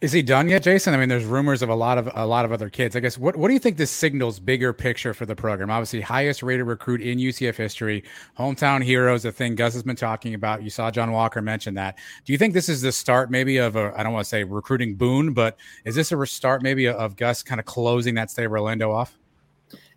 Is 0.00 0.10
he 0.10 0.22
done 0.22 0.48
yet, 0.48 0.64
Jason? 0.64 0.94
I 0.94 0.96
mean, 0.96 1.08
there's 1.08 1.24
rumors 1.24 1.62
of 1.62 1.68
a 1.68 1.74
lot 1.74 1.96
of 1.96 2.10
a 2.14 2.26
lot 2.26 2.44
of 2.44 2.52
other 2.52 2.68
kids. 2.68 2.96
I 2.96 3.00
guess 3.00 3.16
what 3.16 3.36
what 3.36 3.48
do 3.48 3.54
you 3.54 3.60
think 3.60 3.76
this 3.76 3.90
signals 3.90 4.40
bigger 4.40 4.72
picture 4.72 5.14
for 5.14 5.26
the 5.26 5.36
program? 5.36 5.70
Obviously, 5.70 6.00
highest 6.00 6.42
rated 6.42 6.66
recruit 6.66 7.00
in 7.00 7.18
UCF 7.18 7.56
history, 7.56 8.02
hometown 8.38 8.82
heroes, 8.82 9.24
a 9.24 9.30
thing 9.30 9.54
Gus 9.54 9.74
has 9.74 9.82
been 9.82 9.96
talking 9.96 10.34
about. 10.34 10.62
You 10.62 10.70
saw 10.70 10.90
John 10.90 11.12
Walker 11.12 11.40
mention 11.40 11.74
that. 11.74 11.98
Do 12.24 12.32
you 12.32 12.38
think 12.38 12.54
this 12.54 12.68
is 12.68 12.82
the 12.82 12.90
start, 12.90 13.30
maybe 13.30 13.58
of 13.58 13.76
a 13.76 13.92
I 13.96 14.02
don't 14.02 14.12
want 14.12 14.24
to 14.24 14.28
say 14.28 14.42
recruiting 14.42 14.96
boon, 14.96 15.34
but 15.34 15.56
is 15.84 15.94
this 15.94 16.10
a 16.10 16.26
start 16.26 16.62
maybe 16.62 16.88
of 16.88 17.16
Gus 17.16 17.42
kind 17.42 17.60
of 17.60 17.66
closing 17.66 18.14
that 18.16 18.30
state 18.30 18.44
of 18.44 18.52
Orlando 18.52 18.90
off? 18.90 19.16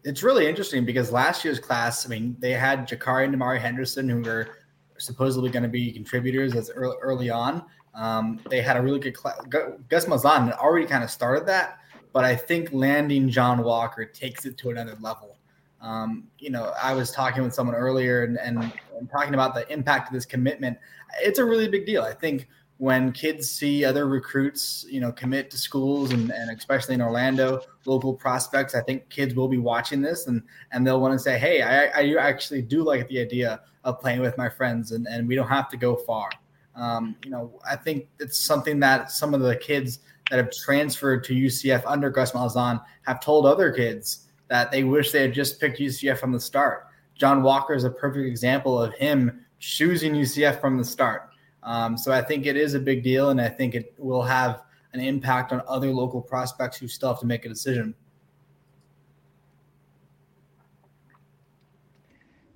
It's 0.04 0.22
really 0.22 0.46
interesting 0.46 0.86
because 0.86 1.12
last 1.12 1.44
year's 1.44 1.60
class, 1.60 2.06
I 2.06 2.10
mean, 2.10 2.36
they 2.40 2.52
had 2.52 2.88
Jakari 2.88 3.25
and 3.25 3.34
Damari 3.34 3.60
Henderson 3.60 4.08
who 4.08 4.22
were 4.22 4.60
supposedly 5.00 5.50
going 5.50 5.64
to 5.64 5.70
be 5.70 5.92
contributors 5.92 6.54
as 6.56 6.70
early, 6.70 6.96
early 7.02 7.30
on. 7.32 7.64
Um, 7.96 8.40
they 8.50 8.62
had 8.62 8.78
a 8.78 8.82
really 8.82 9.00
good 9.00 9.16
class. 9.16 9.40
Gus 9.50 10.06
Malzahn 10.06 10.56
already 10.58 10.86
kind 10.86 11.04
of 11.04 11.10
started 11.10 11.46
that, 11.48 11.80
but 12.14 12.25
I 12.25 12.36
think 12.36 12.70
landing 12.74 13.30
John 13.30 13.64
Walker 13.64 14.06
takes 14.06 14.46
it 14.46 14.58
to 14.60 14.70
another 14.70 14.98
level. 15.00 15.38
Um, 15.82 16.28
you 16.40 16.50
know, 16.50 16.74
I 16.82 16.94
was 16.94 17.12
talking 17.12 17.44
with 17.44 17.54
someone 17.54 17.75
earlier 17.75 18.24
and, 18.24 18.40
and, 18.40 18.58
and, 18.98 19.10
talking 19.10 19.34
about 19.34 19.54
the 19.54 19.72
impact 19.72 20.10
of 20.10 20.14
this 20.14 20.25
commitment. 20.25 20.78
It's 21.22 21.38
a 21.38 21.46
really 21.46 21.68
big 21.68 21.86
deal. 21.86 22.02
I 22.02 22.14
think 22.14 22.48
when 22.78 23.12
kids 23.12 23.50
see 23.50 23.86
other 23.86 24.08
recruits, 24.08 24.86
you 24.90 25.00
know, 25.00 25.12
commit 25.12 25.52
to 25.52 25.58
schools 25.58 26.12
and, 26.12 26.32
and 26.32 26.58
especially 26.58 26.96
in 26.96 27.02
Orlando, 27.02 27.62
local 27.86 28.14
prospects, 28.14 28.75
I 28.75 28.82
think 28.82 29.10
kids 29.10 29.36
will 29.36 29.48
be 29.48 29.58
watching 29.58 30.02
this 30.02 30.28
and 30.28 30.42
and 30.72 30.86
they'll 30.86 31.00
want 31.00 31.14
to 31.14 31.20
say, 31.20 31.38
hey, 31.38 31.62
I, 31.62 31.86
I 32.02 32.16
actually 32.16 32.64
do 32.64 32.84
like 32.84 33.08
the 33.08 33.20
idea 33.22 33.62
of 33.84 34.00
playing 34.00 34.22
with 34.22 34.38
my 34.38 34.50
friends 34.50 34.92
and, 34.92 35.08
and 35.08 35.28
we 35.28 35.36
don't 35.36 35.48
have 35.48 35.70
to 35.70 35.78
go 35.78 35.96
far. 35.96 36.30
Um, 36.75 37.15
you 37.24 37.32
know, 37.32 37.60
I 37.70 37.75
think 37.75 38.08
it's 38.20 38.39
something 38.39 38.79
that 38.82 39.12
some 39.12 39.34
of 39.34 39.41
the 39.41 39.55
kids 39.55 40.00
that 40.29 40.38
have 40.38 40.51
transferred 40.51 41.24
to 41.25 41.34
UCF 41.34 41.84
under 41.86 42.10
Gus 42.10 42.32
Malzahn 42.32 42.84
have 43.03 43.20
told 43.20 43.46
other 43.46 43.72
kids 43.72 44.27
that 44.48 44.72
they 44.72 44.84
wish 44.84 45.12
they 45.12 45.22
had 45.22 45.34
just 45.34 45.60
picked 45.60 45.79
UCF 45.79 46.17
from 46.17 46.32
the 46.32 46.39
start. 46.39 46.88
John 47.15 47.41
Walker 47.44 47.74
is 47.74 47.84
a 47.84 47.89
perfect 47.89 48.25
example 48.25 48.82
of 48.82 48.94
him 48.94 49.46
choosing 49.60 50.13
UCF 50.13 50.60
from 50.60 50.77
the 50.77 50.84
start. 50.84 51.29
Um, 51.63 51.98
so 51.98 52.12
I 52.12 52.22
think 52.22 52.46
it 52.46 52.58
is 52.58 52.74
a 52.74 52.79
big 52.79 53.03
deal, 53.03 53.29
and 53.29 53.41
I 53.41 53.50
think 53.50 53.74
it 53.74 53.94
will 53.98 54.22
have 54.22 54.63
an 54.94 55.00
impact 55.00 55.51
on 55.51 55.62
other 55.67 55.91
local 55.91 56.22
prospects 56.22 56.77
who 56.77 56.88
still 56.88 57.10
have 57.10 57.20
to 57.20 57.25
make 57.25 57.46
a 57.46 57.50
decision. 57.50 57.96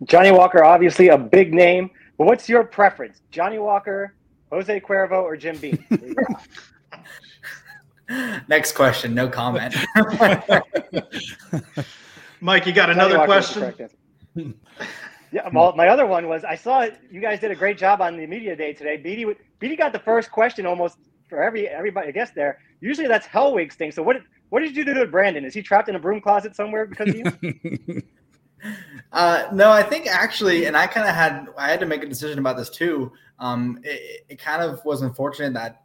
Johnny 0.05 0.31
Walker, 0.31 0.63
obviously 0.63 1.09
a 1.09 1.17
big 1.17 1.53
name. 1.53 1.89
But 2.19 2.25
what's 2.25 2.47
your 2.49 2.63
preference, 2.65 3.21
Johnny 3.31 3.57
Walker, 3.59 4.13
Jose 4.51 4.81
Cuervo, 4.81 5.23
or 5.23 5.37
Jim 5.37 5.55
Beam? 5.57 5.81
Next 8.49 8.73
question. 8.73 9.15
No 9.15 9.29
comment. 9.29 9.73
Mike, 12.41 12.65
you 12.65 12.73
got 12.73 12.89
another 12.89 13.23
question? 13.23 13.73
yeah. 15.31 15.47
Well, 15.53 15.73
my 15.77 15.87
other 15.87 16.05
one 16.05 16.27
was 16.27 16.43
I 16.43 16.55
saw 16.55 16.87
you 17.09 17.21
guys 17.21 17.39
did 17.39 17.51
a 17.51 17.55
great 17.55 17.77
job 17.77 18.01
on 18.01 18.17
the 18.17 18.27
media 18.27 18.53
day 18.53 18.73
today. 18.73 18.97
Beede, 18.97 19.37
Beede 19.59 19.77
got 19.77 19.93
the 19.93 19.99
first 19.99 20.29
question 20.29 20.65
almost 20.65 20.97
for 21.29 21.41
every 21.41 21.69
everybody 21.69 22.09
I 22.09 22.11
guess 22.11 22.31
there. 22.31 22.59
Usually 22.81 23.07
that's 23.07 23.27
Helwig's 23.27 23.75
thing. 23.75 23.93
So 23.93 24.03
what 24.03 24.17
what 24.49 24.59
did 24.59 24.75
you 24.75 24.83
do 24.83 24.93
to 24.93 25.05
Brandon? 25.05 25.45
Is 25.45 25.53
he 25.53 25.61
trapped 25.61 25.87
in 25.87 25.95
a 25.95 25.99
broom 25.99 26.19
closet 26.19 26.53
somewhere 26.53 26.85
because 26.85 27.07
of 27.07 27.15
you? 27.15 28.03
Uh, 29.11 29.47
no, 29.51 29.71
I 29.71 29.81
think 29.81 30.07
actually, 30.07 30.65
and 30.65 30.77
I 30.77 30.85
kind 30.87 31.07
of 31.07 31.15
had 31.15 31.47
I 31.57 31.69
had 31.69 31.79
to 31.79 31.85
make 31.85 32.03
a 32.03 32.07
decision 32.07 32.39
about 32.39 32.57
this 32.57 32.69
too. 32.69 33.11
Um, 33.39 33.79
it, 33.83 34.25
it, 34.29 34.39
kind 34.39 34.61
of 34.61 34.83
was 34.83 35.01
unfortunate 35.01 35.53
that 35.53 35.83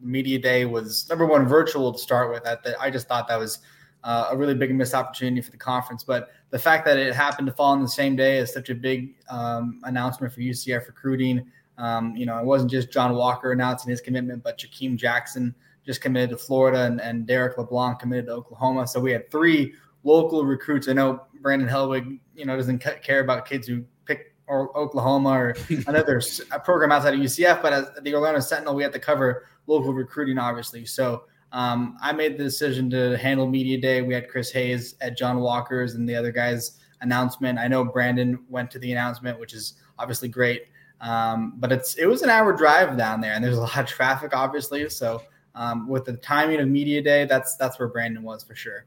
media 0.00 0.38
day 0.38 0.64
was 0.64 1.08
number 1.08 1.26
one 1.26 1.46
virtual 1.46 1.92
to 1.92 1.98
start 1.98 2.30
with. 2.30 2.44
That, 2.44 2.62
that 2.64 2.80
I 2.80 2.90
just 2.90 3.08
thought 3.08 3.26
that 3.28 3.38
was 3.38 3.58
uh, 4.04 4.28
a 4.30 4.36
really 4.36 4.54
big 4.54 4.74
missed 4.74 4.94
opportunity 4.94 5.40
for 5.40 5.50
the 5.50 5.56
conference. 5.56 6.04
But 6.04 6.30
the 6.50 6.58
fact 6.58 6.84
that 6.86 6.98
it 6.98 7.14
happened 7.14 7.46
to 7.46 7.52
fall 7.52 7.72
on 7.72 7.82
the 7.82 7.88
same 7.88 8.16
day 8.16 8.38
is 8.38 8.52
such 8.52 8.70
a 8.70 8.74
big 8.74 9.14
um, 9.28 9.80
announcement 9.84 10.32
for 10.32 10.40
UCF 10.40 10.86
recruiting. 10.86 11.44
Um, 11.78 12.14
you 12.16 12.26
know, 12.26 12.38
it 12.38 12.44
wasn't 12.44 12.70
just 12.70 12.92
John 12.92 13.14
Walker 13.14 13.52
announcing 13.52 13.90
his 13.90 14.00
commitment, 14.00 14.42
but 14.42 14.58
Jakeem 14.58 14.96
Jackson 14.96 15.54
just 15.84 16.00
committed 16.00 16.30
to 16.30 16.36
Florida 16.36 16.84
and, 16.84 17.00
and 17.00 17.26
Derek 17.26 17.58
LeBlanc 17.58 17.98
committed 17.98 18.26
to 18.26 18.32
Oklahoma. 18.32 18.86
So 18.86 19.00
we 19.00 19.12
had 19.12 19.30
three 19.30 19.74
local 20.04 20.44
recruits. 20.44 20.88
I 20.88 20.92
know 20.92 21.22
Brandon 21.40 21.68
Helwig, 21.68 22.18
you 22.34 22.44
know, 22.44 22.56
doesn't 22.56 22.78
care 22.78 23.20
about 23.20 23.46
kids 23.46 23.66
who 23.66 23.84
pick 24.04 24.34
or 24.46 24.76
Oklahoma 24.76 25.30
or 25.30 25.56
another 25.86 26.20
program 26.64 26.92
outside 26.92 27.14
of 27.14 27.20
UCF, 27.20 27.62
but 27.62 27.72
as 27.72 27.86
the 28.02 28.14
Orlando 28.14 28.40
Sentinel, 28.40 28.74
we 28.74 28.82
have 28.82 28.92
to 28.92 28.98
cover 28.98 29.46
local 29.66 29.92
recruiting, 29.92 30.38
obviously. 30.38 30.84
So 30.84 31.24
um, 31.52 31.96
I 32.02 32.12
made 32.12 32.38
the 32.38 32.44
decision 32.44 32.90
to 32.90 33.16
handle 33.18 33.46
media 33.46 33.78
day. 33.80 34.02
We 34.02 34.14
had 34.14 34.28
Chris 34.28 34.50
Hays 34.50 34.94
at 35.00 35.16
John 35.16 35.40
Walker's 35.40 35.94
and 35.94 36.08
the 36.08 36.14
other 36.14 36.32
guys' 36.32 36.78
announcement. 37.00 37.58
I 37.58 37.68
know 37.68 37.84
Brandon 37.84 38.38
went 38.48 38.70
to 38.72 38.78
the 38.78 38.92
announcement, 38.92 39.38
which 39.38 39.52
is 39.52 39.74
obviously 39.98 40.28
great. 40.28 40.66
Um, 41.00 41.54
but 41.56 41.72
it's 41.72 41.96
it 41.96 42.06
was 42.06 42.22
an 42.22 42.30
hour 42.30 42.52
drive 42.52 42.96
down 42.96 43.20
there, 43.20 43.34
and 43.34 43.44
there's 43.44 43.58
a 43.58 43.62
lot 43.62 43.76
of 43.76 43.86
traffic, 43.86 44.34
obviously. 44.34 44.88
So 44.88 45.20
um, 45.54 45.88
with 45.88 46.04
the 46.04 46.14
timing 46.14 46.60
of 46.60 46.68
media 46.68 47.02
day, 47.02 47.24
that's 47.26 47.56
that's 47.56 47.78
where 47.78 47.88
Brandon 47.88 48.22
was 48.22 48.44
for 48.44 48.54
sure. 48.54 48.86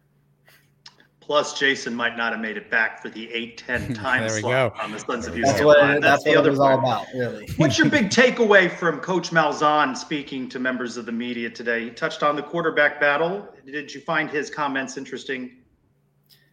Plus, 1.25 1.57
Jason 1.57 1.95
might 1.95 2.15
not 2.15 2.33
have 2.33 2.39
made 2.39 2.55
it 2.55 2.69
back 2.69 3.01
for 3.01 3.09
the 3.09 3.25
8-10 3.57 3.95
time 3.99 4.29
slot 4.29 4.75
go. 4.77 4.79
on 4.79 4.91
the 4.91 4.99
Sons 4.99 5.25
of 5.25 5.33
UCF. 5.33 5.41
That's 5.41 5.63
what, 5.63 5.77
that's, 5.81 6.01
that's 6.01 6.23
what 6.23 6.31
the 6.31 6.39
other 6.39 6.49
it 6.49 6.51
was 6.51 6.59
part. 6.59 6.73
all 6.73 6.79
about, 6.79 7.07
really. 7.15 7.47
What's 7.57 7.79
your 7.79 7.89
big 7.89 8.09
takeaway 8.11 8.71
from 8.71 8.99
Coach 8.99 9.31
Malzahn 9.31 9.97
speaking 9.97 10.47
to 10.49 10.59
members 10.59 10.97
of 10.97 11.07
the 11.07 11.11
media 11.11 11.49
today? 11.49 11.85
He 11.85 11.89
touched 11.89 12.21
on 12.21 12.35
the 12.35 12.43
quarterback 12.43 12.99
battle. 12.99 13.49
Did 13.65 13.91
you 13.91 14.01
find 14.01 14.29
his 14.29 14.51
comments 14.51 14.97
interesting? 14.97 15.63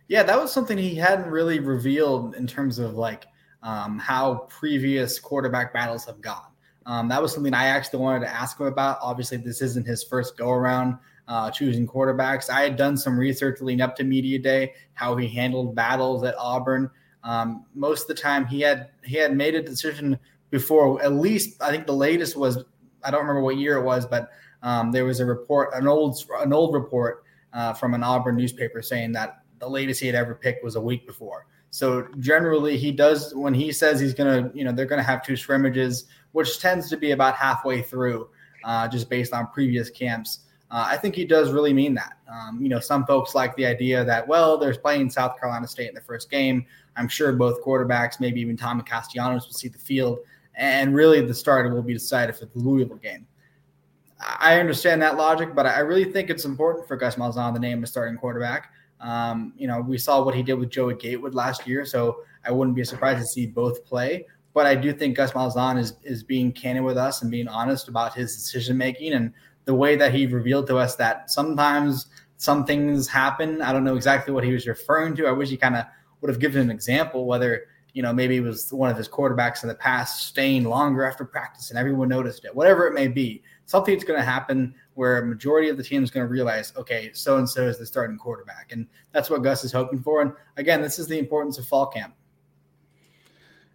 Yeah, 0.08 0.22
that 0.22 0.40
was 0.40 0.50
something 0.50 0.78
he 0.78 0.94
hadn't 0.94 1.28
really 1.28 1.60
revealed 1.60 2.34
in 2.36 2.46
terms 2.46 2.78
of 2.78 2.94
like 2.94 3.26
um, 3.62 3.98
how 3.98 4.46
previous 4.48 5.18
quarterback 5.18 5.74
battles 5.74 6.06
have 6.06 6.22
gone. 6.22 6.48
Um, 6.86 7.08
that 7.08 7.20
was 7.20 7.34
something 7.34 7.52
I 7.52 7.66
actually 7.66 7.98
wanted 7.98 8.20
to 8.20 8.34
ask 8.34 8.58
him 8.58 8.66
about. 8.66 9.00
Obviously, 9.02 9.36
this 9.36 9.60
isn't 9.60 9.86
his 9.86 10.02
first 10.02 10.38
go 10.38 10.50
around 10.50 10.96
uh, 11.28 11.50
choosing 11.50 11.86
quarterbacks. 11.86 12.50
I 12.50 12.62
had 12.62 12.76
done 12.76 12.96
some 12.96 13.18
research 13.18 13.60
leading 13.60 13.80
up 13.80 13.96
to 13.96 14.04
media 14.04 14.38
day, 14.38 14.74
how 14.94 15.16
he 15.16 15.28
handled 15.28 15.74
battles 15.74 16.24
at 16.24 16.34
Auburn. 16.38 16.90
Um, 17.24 17.66
most 17.74 18.02
of 18.02 18.08
the 18.08 18.22
time, 18.22 18.46
he 18.46 18.60
had 18.60 18.90
he 19.04 19.16
had 19.16 19.36
made 19.36 19.54
a 19.54 19.62
decision 19.62 20.18
before. 20.50 21.02
At 21.02 21.12
least 21.12 21.62
I 21.62 21.70
think 21.70 21.86
the 21.86 21.94
latest 21.94 22.36
was 22.36 22.64
I 23.04 23.10
don't 23.10 23.20
remember 23.20 23.42
what 23.42 23.56
year 23.56 23.76
it 23.76 23.84
was, 23.84 24.06
but 24.06 24.30
um, 24.62 24.92
there 24.92 25.04
was 25.04 25.20
a 25.20 25.24
report, 25.24 25.70
an 25.74 25.86
old 25.86 26.18
an 26.40 26.52
old 26.52 26.74
report 26.74 27.24
uh, 27.52 27.72
from 27.72 27.94
an 27.94 28.02
Auburn 28.02 28.36
newspaper 28.36 28.82
saying 28.82 29.12
that 29.12 29.42
the 29.58 29.68
latest 29.68 30.00
he 30.00 30.06
had 30.06 30.16
ever 30.16 30.34
picked 30.34 30.64
was 30.64 30.76
a 30.76 30.80
week 30.80 31.06
before. 31.06 31.46
So 31.70 32.06
generally, 32.18 32.76
he 32.76 32.92
does 32.92 33.34
when 33.34 33.54
he 33.54 33.72
says 33.72 33.98
he's 33.98 34.14
gonna, 34.14 34.50
you 34.54 34.64
know, 34.64 34.72
they're 34.72 34.86
gonna 34.86 35.02
have 35.02 35.24
two 35.24 35.36
scrimmages, 35.36 36.04
which 36.32 36.60
tends 36.60 36.90
to 36.90 36.96
be 36.96 37.12
about 37.12 37.34
halfway 37.34 37.80
through, 37.80 38.28
uh, 38.64 38.88
just 38.88 39.08
based 39.08 39.32
on 39.32 39.46
previous 39.48 39.88
camps. 39.88 40.40
Uh, 40.72 40.86
I 40.88 40.96
think 40.96 41.14
he 41.14 41.26
does 41.26 41.52
really 41.52 41.74
mean 41.74 41.92
that. 41.94 42.14
Um, 42.32 42.58
you 42.62 42.70
know, 42.70 42.80
some 42.80 43.04
folks 43.04 43.34
like 43.34 43.54
the 43.56 43.66
idea 43.66 44.04
that, 44.04 44.26
well, 44.26 44.56
they're 44.56 44.74
playing 44.74 45.10
South 45.10 45.38
Carolina 45.38 45.68
State 45.68 45.90
in 45.90 45.94
the 45.94 46.00
first 46.00 46.30
game. 46.30 46.64
I'm 46.96 47.08
sure 47.08 47.30
both 47.34 47.62
quarterbacks, 47.62 48.20
maybe 48.20 48.40
even 48.40 48.56
Tommy 48.56 48.82
Castellanos, 48.82 49.46
will 49.46 49.52
see 49.52 49.68
the 49.68 49.78
field, 49.78 50.20
and 50.54 50.94
really 50.94 51.20
the 51.20 51.34
starter 51.34 51.74
will 51.74 51.82
be 51.82 51.92
decided 51.92 52.36
for 52.36 52.46
the 52.46 52.58
Louisville 52.58 52.96
game. 52.96 53.26
I 54.18 54.58
understand 54.60 55.02
that 55.02 55.16
logic, 55.16 55.54
but 55.54 55.66
I 55.66 55.80
really 55.80 56.04
think 56.04 56.30
it's 56.30 56.46
important 56.46 56.88
for 56.88 56.96
Gus 56.96 57.16
Malzahn 57.16 57.52
to 57.54 57.60
name 57.60 57.82
a 57.82 57.86
starting 57.86 58.16
quarterback. 58.16 58.72
Um, 59.00 59.52
you 59.56 59.66
know, 59.66 59.80
we 59.80 59.98
saw 59.98 60.22
what 60.22 60.34
he 60.34 60.42
did 60.42 60.54
with 60.54 60.70
Joey 60.70 60.94
Gatewood 60.94 61.34
last 61.34 61.66
year, 61.66 61.84
so 61.84 62.20
I 62.46 62.50
wouldn't 62.50 62.76
be 62.76 62.84
surprised 62.84 63.20
to 63.20 63.26
see 63.26 63.46
both 63.46 63.84
play. 63.84 64.26
But 64.54 64.66
I 64.66 64.74
do 64.74 64.92
think 64.92 65.16
Gus 65.16 65.32
Malzahn 65.32 65.78
is 65.78 65.94
is 66.02 66.22
being 66.22 66.52
candid 66.52 66.84
with 66.84 66.96
us 66.96 67.22
and 67.22 67.30
being 67.30 67.48
honest 67.48 67.88
about 67.88 68.14
his 68.14 68.34
decision 68.34 68.76
making 68.76 69.12
and 69.14 69.32
the 69.64 69.74
way 69.74 69.96
that 69.96 70.14
he 70.14 70.26
revealed 70.26 70.66
to 70.68 70.76
us 70.76 70.96
that 70.96 71.30
sometimes 71.30 72.06
some 72.36 72.64
things 72.64 73.06
happen. 73.06 73.62
I 73.62 73.72
don't 73.72 73.84
know 73.84 73.94
exactly 73.94 74.34
what 74.34 74.44
he 74.44 74.52
was 74.52 74.66
referring 74.66 75.14
to. 75.16 75.26
I 75.26 75.32
wish 75.32 75.48
he 75.48 75.56
kind 75.56 75.76
of 75.76 75.84
would 76.20 76.28
have 76.28 76.40
given 76.40 76.62
an 76.62 76.70
example, 76.70 77.26
whether, 77.26 77.66
you 77.92 78.02
know, 78.02 78.12
maybe 78.12 78.36
it 78.36 78.40
was 78.40 78.72
one 78.72 78.90
of 78.90 78.96
his 78.96 79.08
quarterbacks 79.08 79.62
in 79.62 79.68
the 79.68 79.74
past 79.74 80.26
staying 80.26 80.64
longer 80.64 81.04
after 81.04 81.24
practice 81.24 81.70
and 81.70 81.78
everyone 81.78 82.08
noticed 82.08 82.44
it, 82.44 82.54
whatever 82.54 82.86
it 82.86 82.94
may 82.94 83.06
be. 83.06 83.42
Something's 83.66 84.04
going 84.04 84.18
to 84.18 84.24
happen 84.24 84.74
where 84.94 85.18
a 85.18 85.26
majority 85.26 85.68
of 85.68 85.76
the 85.76 85.84
team 85.84 86.02
is 86.02 86.10
going 86.10 86.26
to 86.26 86.30
realize, 86.30 86.72
okay, 86.76 87.10
so 87.14 87.38
and 87.38 87.48
so 87.48 87.68
is 87.68 87.78
the 87.78 87.86
starting 87.86 88.18
quarterback. 88.18 88.72
And 88.72 88.86
that's 89.12 89.30
what 89.30 89.42
Gus 89.42 89.64
is 89.64 89.72
hoping 89.72 90.02
for. 90.02 90.20
And 90.20 90.32
again, 90.56 90.82
this 90.82 90.98
is 90.98 91.06
the 91.06 91.18
importance 91.18 91.58
of 91.58 91.66
fall 91.66 91.86
camp. 91.86 92.14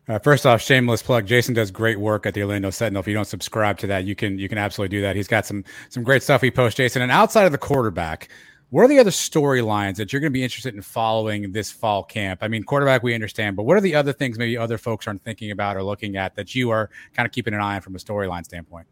Uh, 0.07 0.17
first 0.19 0.45
off, 0.45 0.61
shameless 0.61 1.03
plug. 1.03 1.25
Jason 1.25 1.53
does 1.53 1.69
great 1.69 1.99
work 1.99 2.25
at 2.25 2.33
the 2.33 2.41
Orlando 2.41 2.69
Sentinel. 2.69 3.01
If 3.01 3.07
you 3.07 3.13
don't 3.13 3.25
subscribe 3.25 3.77
to 3.79 3.87
that, 3.87 4.05
you 4.05 4.15
can 4.15 4.39
you 4.39 4.47
can 4.47 4.57
absolutely 4.57 4.97
do 4.97 5.01
that. 5.01 5.15
He's 5.15 5.27
got 5.27 5.45
some 5.45 5.65
some 5.89 6.03
great 6.03 6.23
stuff 6.23 6.41
he 6.41 6.49
posts, 6.49 6.77
Jason. 6.77 7.01
And 7.01 7.11
outside 7.11 7.45
of 7.45 7.51
the 7.51 7.57
quarterback, 7.57 8.29
what 8.69 8.83
are 8.83 8.87
the 8.87 8.99
other 8.99 9.11
storylines 9.11 9.97
that 9.97 10.11
you're 10.11 10.21
going 10.21 10.31
to 10.31 10.37
be 10.37 10.43
interested 10.43 10.73
in 10.73 10.81
following 10.81 11.51
this 11.51 11.71
fall 11.71 12.03
camp? 12.03 12.39
I 12.41 12.47
mean, 12.47 12.63
quarterback 12.63 13.03
we 13.03 13.13
understand, 13.13 13.57
but 13.57 13.63
what 13.63 13.75
are 13.75 13.81
the 13.81 13.95
other 13.95 14.13
things 14.13 14.37
maybe 14.37 14.57
other 14.57 14.77
folks 14.77 15.07
aren't 15.07 15.23
thinking 15.23 15.51
about 15.51 15.75
or 15.75 15.83
looking 15.83 16.15
at 16.15 16.35
that 16.35 16.55
you 16.55 16.69
are 16.69 16.89
kind 17.13 17.25
of 17.25 17.33
keeping 17.33 17.53
an 17.53 17.59
eye 17.59 17.75
on 17.75 17.81
from 17.81 17.95
a 17.95 17.99
storyline 17.99 18.45
standpoint? 18.45 18.87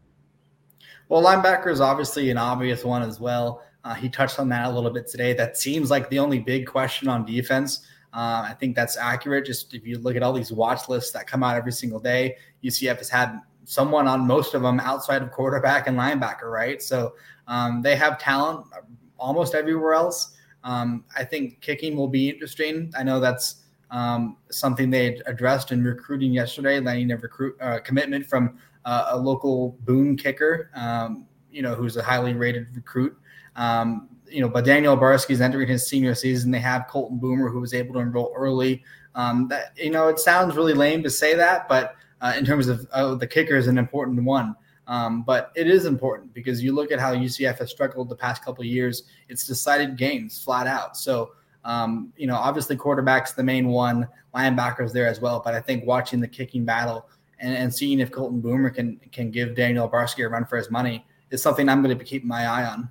Well, 1.08 1.22
linebacker 1.22 1.68
is 1.68 1.80
obviously 1.80 2.30
an 2.30 2.36
obvious 2.36 2.84
one 2.84 3.02
as 3.02 3.20
well. 3.20 3.62
Uh, 3.84 3.94
he 3.94 4.08
touched 4.08 4.38
on 4.38 4.48
that 4.48 4.66
a 4.66 4.70
little 4.70 4.90
bit 4.90 5.06
today. 5.06 5.32
That 5.32 5.56
seems 5.56 5.90
like 5.90 6.10
the 6.10 6.18
only 6.18 6.40
big 6.40 6.66
question 6.66 7.08
on 7.08 7.24
defense. 7.24 7.86
Uh, 8.16 8.46
I 8.48 8.56
think 8.58 8.74
that's 8.74 8.96
accurate. 8.96 9.44
Just 9.44 9.74
if 9.74 9.86
you 9.86 9.98
look 9.98 10.16
at 10.16 10.22
all 10.22 10.32
these 10.32 10.50
watch 10.50 10.88
lists 10.88 11.12
that 11.12 11.26
come 11.26 11.42
out 11.42 11.54
every 11.54 11.72
single 11.72 12.00
day, 12.00 12.36
UCF 12.64 12.96
has 12.96 13.10
had 13.10 13.40
someone 13.64 14.08
on 14.08 14.26
most 14.26 14.54
of 14.54 14.62
them 14.62 14.80
outside 14.80 15.20
of 15.20 15.30
quarterback 15.30 15.86
and 15.86 15.98
linebacker, 15.98 16.50
right? 16.50 16.80
So 16.80 17.12
um, 17.46 17.82
they 17.82 17.94
have 17.94 18.18
talent 18.18 18.68
almost 19.18 19.54
everywhere 19.54 19.92
else. 19.92 20.34
Um, 20.64 21.04
I 21.14 21.24
think 21.24 21.60
kicking 21.60 21.94
will 21.94 22.08
be 22.08 22.30
interesting. 22.30 22.90
I 22.96 23.02
know 23.02 23.20
that's 23.20 23.64
um, 23.90 24.38
something 24.50 24.88
they 24.88 25.20
addressed 25.26 25.70
in 25.70 25.84
recruiting 25.84 26.32
yesterday, 26.32 26.80
landing 26.80 27.10
a 27.10 27.18
recruit 27.18 27.54
uh, 27.60 27.80
commitment 27.80 28.24
from 28.24 28.58
uh, 28.86 29.08
a 29.10 29.16
local 29.18 29.76
Boone 29.84 30.16
kicker, 30.16 30.70
um, 30.74 31.26
you 31.50 31.60
know, 31.60 31.74
who's 31.74 31.98
a 31.98 32.02
highly 32.02 32.32
rated 32.32 32.74
recruit. 32.74 33.14
Um, 33.56 34.08
you 34.30 34.40
know, 34.40 34.48
but 34.48 34.64
Daniel 34.64 34.96
Barsky 34.96 35.30
is 35.30 35.40
entering 35.40 35.68
his 35.68 35.88
senior 35.88 36.14
season. 36.14 36.50
They 36.50 36.60
have 36.60 36.86
Colton 36.88 37.18
Boomer, 37.18 37.48
who 37.48 37.60
was 37.60 37.74
able 37.74 37.94
to 37.94 38.00
enroll 38.00 38.32
early. 38.36 38.82
Um, 39.14 39.48
that 39.48 39.72
you 39.76 39.90
know, 39.90 40.08
it 40.08 40.18
sounds 40.18 40.56
really 40.56 40.74
lame 40.74 41.02
to 41.02 41.10
say 41.10 41.34
that, 41.34 41.68
but 41.68 41.96
uh, 42.20 42.34
in 42.36 42.44
terms 42.44 42.68
of 42.68 42.86
uh, 42.92 43.14
the 43.14 43.26
kicker 43.26 43.56
is 43.56 43.66
an 43.66 43.78
important 43.78 44.22
one. 44.24 44.54
Um, 44.88 45.22
but 45.22 45.50
it 45.56 45.66
is 45.66 45.84
important 45.84 46.32
because 46.32 46.62
you 46.62 46.72
look 46.72 46.92
at 46.92 47.00
how 47.00 47.12
UCF 47.12 47.58
has 47.58 47.70
struggled 47.70 48.08
the 48.08 48.14
past 48.14 48.44
couple 48.44 48.62
years. 48.64 49.02
It's 49.28 49.44
decided 49.44 49.96
games 49.96 50.40
flat 50.42 50.68
out. 50.68 50.96
So 50.96 51.32
um, 51.66 52.12
you 52.16 52.28
know, 52.28 52.36
obviously 52.36 52.76
quarterback's 52.76 53.32
the 53.32 53.42
main 53.42 53.66
one, 53.66 54.06
linebackers 54.34 54.92
there 54.92 55.08
as 55.08 55.20
well. 55.20 55.42
But 55.44 55.54
I 55.54 55.60
think 55.60 55.84
watching 55.84 56.20
the 56.20 56.28
kicking 56.28 56.64
battle 56.64 57.08
and, 57.40 57.54
and 57.54 57.74
seeing 57.74 57.98
if 57.98 58.12
Colton 58.12 58.40
Boomer 58.40 58.70
can 58.70 59.00
can 59.10 59.30
give 59.30 59.56
Daniel 59.56 59.90
Barsky 59.90 60.24
a 60.24 60.28
run 60.28 60.44
for 60.44 60.56
his 60.56 60.70
money 60.70 61.04
is 61.30 61.42
something 61.42 61.68
I'm 61.68 61.82
going 61.82 61.96
to 61.96 61.98
be 61.98 62.08
keeping 62.08 62.28
my 62.28 62.46
eye 62.46 62.64
on. 62.64 62.90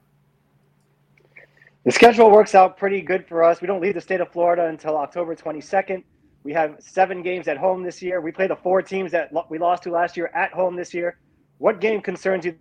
The 1.86 1.92
schedule 1.92 2.32
works 2.32 2.56
out 2.56 2.78
pretty 2.78 3.00
good 3.00 3.28
for 3.28 3.44
us. 3.44 3.62
We 3.62 3.68
don't 3.68 3.80
leave 3.80 3.94
the 3.94 4.02
state 4.02 4.20
of 4.20 4.32
Florida 4.32 4.66
until 4.66 4.98
October 4.98 5.36
22nd. 5.36 6.04
We 6.44 6.52
have 6.52 6.78
seven 6.80 7.22
games 7.22 7.48
at 7.48 7.58
home 7.58 7.84
this 7.84 8.02
year. 8.02 8.22
We 8.22 8.32
play 8.32 8.48
the 8.48 8.56
four 8.56 8.82
teams 8.82 9.12
that 9.12 9.32
we 9.52 9.60
lost 9.60 9.84
to 9.84 9.92
last 9.92 10.18
year 10.18 10.32
at 10.34 10.52
home 10.52 10.76
this 10.76 10.96
year. 10.96 11.20
What 11.60 11.80
game 11.80 12.02
concerns 12.02 12.44
you 12.44 12.58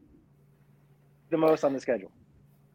the 1.30 1.38
most 1.38 1.64
on 1.64 1.72
the 1.72 1.80
schedule? 1.80 2.12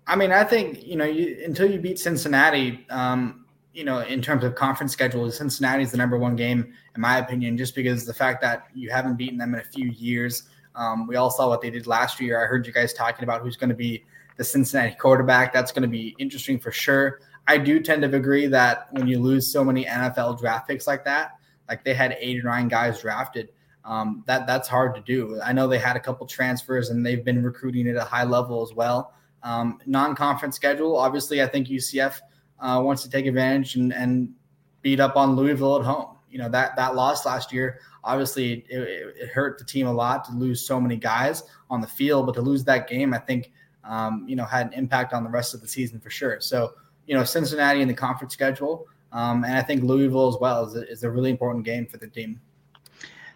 I 0.07 0.15
mean, 0.15 0.31
I 0.31 0.43
think 0.43 0.83
you 0.83 0.95
know 0.95 1.05
you, 1.05 1.39
until 1.45 1.69
you 1.69 1.79
beat 1.79 1.99
Cincinnati, 1.99 2.83
um, 2.89 3.45
you 3.73 3.83
know, 3.83 3.99
in 3.99 4.19
terms 4.19 4.43
of 4.43 4.55
conference 4.55 4.91
schedule, 4.91 5.31
Cincinnati 5.31 5.83
is 5.83 5.91
the 5.91 5.97
number 5.97 6.17
one 6.17 6.35
game 6.35 6.73
in 6.95 7.01
my 7.01 7.19
opinion, 7.19 7.57
just 7.57 7.75
because 7.75 8.05
the 8.05 8.13
fact 8.13 8.41
that 8.41 8.65
you 8.73 8.89
haven't 8.89 9.17
beaten 9.17 9.37
them 9.37 9.53
in 9.53 9.59
a 9.59 9.63
few 9.63 9.89
years. 9.89 10.43
Um, 10.73 11.05
we 11.05 11.15
all 11.15 11.29
saw 11.29 11.47
what 11.47 11.61
they 11.61 11.69
did 11.69 11.85
last 11.85 12.19
year. 12.19 12.41
I 12.41 12.47
heard 12.47 12.65
you 12.65 12.73
guys 12.73 12.93
talking 12.93 13.23
about 13.23 13.41
who's 13.41 13.55
going 13.55 13.69
to 13.69 13.75
be 13.75 14.03
the 14.39 14.45
Cincinnati 14.45 14.95
quarterback. 14.95 15.51
That's 15.51 15.73
going 15.73 15.83
to 15.83 15.89
be 15.89 16.15
interesting 16.17 16.57
for 16.59 16.71
sure. 16.71 17.19
I 17.45 17.57
do 17.57 17.81
tend 17.81 18.03
to 18.03 18.15
agree 18.15 18.47
that 18.47 18.87
when 18.91 19.05
you 19.05 19.19
lose 19.19 19.51
so 19.51 19.65
many 19.65 19.83
NFL 19.83 20.39
draft 20.39 20.65
picks 20.65 20.87
like 20.87 21.03
that, 21.03 21.33
like 21.67 21.83
they 21.83 21.93
had 21.93 22.15
eight 22.21 22.39
or 22.39 22.47
nine 22.47 22.69
guys 22.69 23.01
drafted, 23.01 23.49
um, 23.83 24.23
that 24.27 24.47
that's 24.47 24.69
hard 24.69 24.95
to 24.95 25.01
do. 25.01 25.41
I 25.43 25.51
know 25.51 25.67
they 25.67 25.77
had 25.77 25.97
a 25.97 25.99
couple 25.99 26.25
transfers 26.25 26.89
and 26.89 27.05
they've 27.05 27.23
been 27.23 27.43
recruiting 27.43 27.89
at 27.89 27.97
a 27.97 28.03
high 28.03 28.23
level 28.23 28.63
as 28.63 28.73
well. 28.73 29.13
Um, 29.43 29.79
non-conference 29.85 30.55
schedule, 30.55 30.95
obviously, 30.95 31.41
I 31.41 31.47
think 31.47 31.67
UCF 31.67 32.19
uh, 32.61 32.81
wants 32.81 33.03
to 33.03 33.09
take 33.09 33.25
advantage 33.25 33.75
and, 33.75 33.93
and 33.93 34.33
beat 34.81 35.01
up 35.01 35.17
on 35.17 35.35
Louisville 35.35 35.79
at 35.79 35.85
home. 35.85 36.15
You 36.29 36.37
know 36.37 36.49
that 36.49 36.77
that 36.77 36.95
loss 36.95 37.25
last 37.25 37.51
year, 37.51 37.79
obviously, 38.05 38.65
it, 38.69 39.15
it 39.19 39.29
hurt 39.29 39.57
the 39.57 39.65
team 39.65 39.87
a 39.87 39.91
lot 39.91 40.23
to 40.25 40.31
lose 40.31 40.65
so 40.65 40.79
many 40.79 40.95
guys 40.95 41.43
on 41.69 41.81
the 41.81 41.87
field, 41.87 42.25
but 42.25 42.35
to 42.35 42.41
lose 42.41 42.63
that 42.65 42.87
game, 42.87 43.13
I 43.13 43.17
think 43.17 43.51
um, 43.89 44.25
you 44.27 44.35
know, 44.35 44.45
had 44.45 44.67
an 44.67 44.73
impact 44.73 45.13
on 45.13 45.23
the 45.23 45.29
rest 45.29 45.53
of 45.53 45.61
the 45.61 45.67
season 45.67 45.99
for 45.99 46.09
sure. 46.09 46.39
So, 46.39 46.73
you 47.07 47.15
know, 47.15 47.23
Cincinnati 47.23 47.81
in 47.81 47.87
the 47.87 47.93
conference 47.93 48.33
schedule, 48.33 48.87
um, 49.11 49.43
and 49.43 49.55
I 49.55 49.61
think 49.61 49.83
Louisville 49.83 50.29
as 50.29 50.37
well 50.39 50.65
is 50.65 50.75
a, 50.75 50.87
is 50.89 51.03
a 51.03 51.09
really 51.09 51.31
important 51.31 51.65
game 51.65 51.87
for 51.87 51.97
the 51.97 52.07
team. 52.07 52.39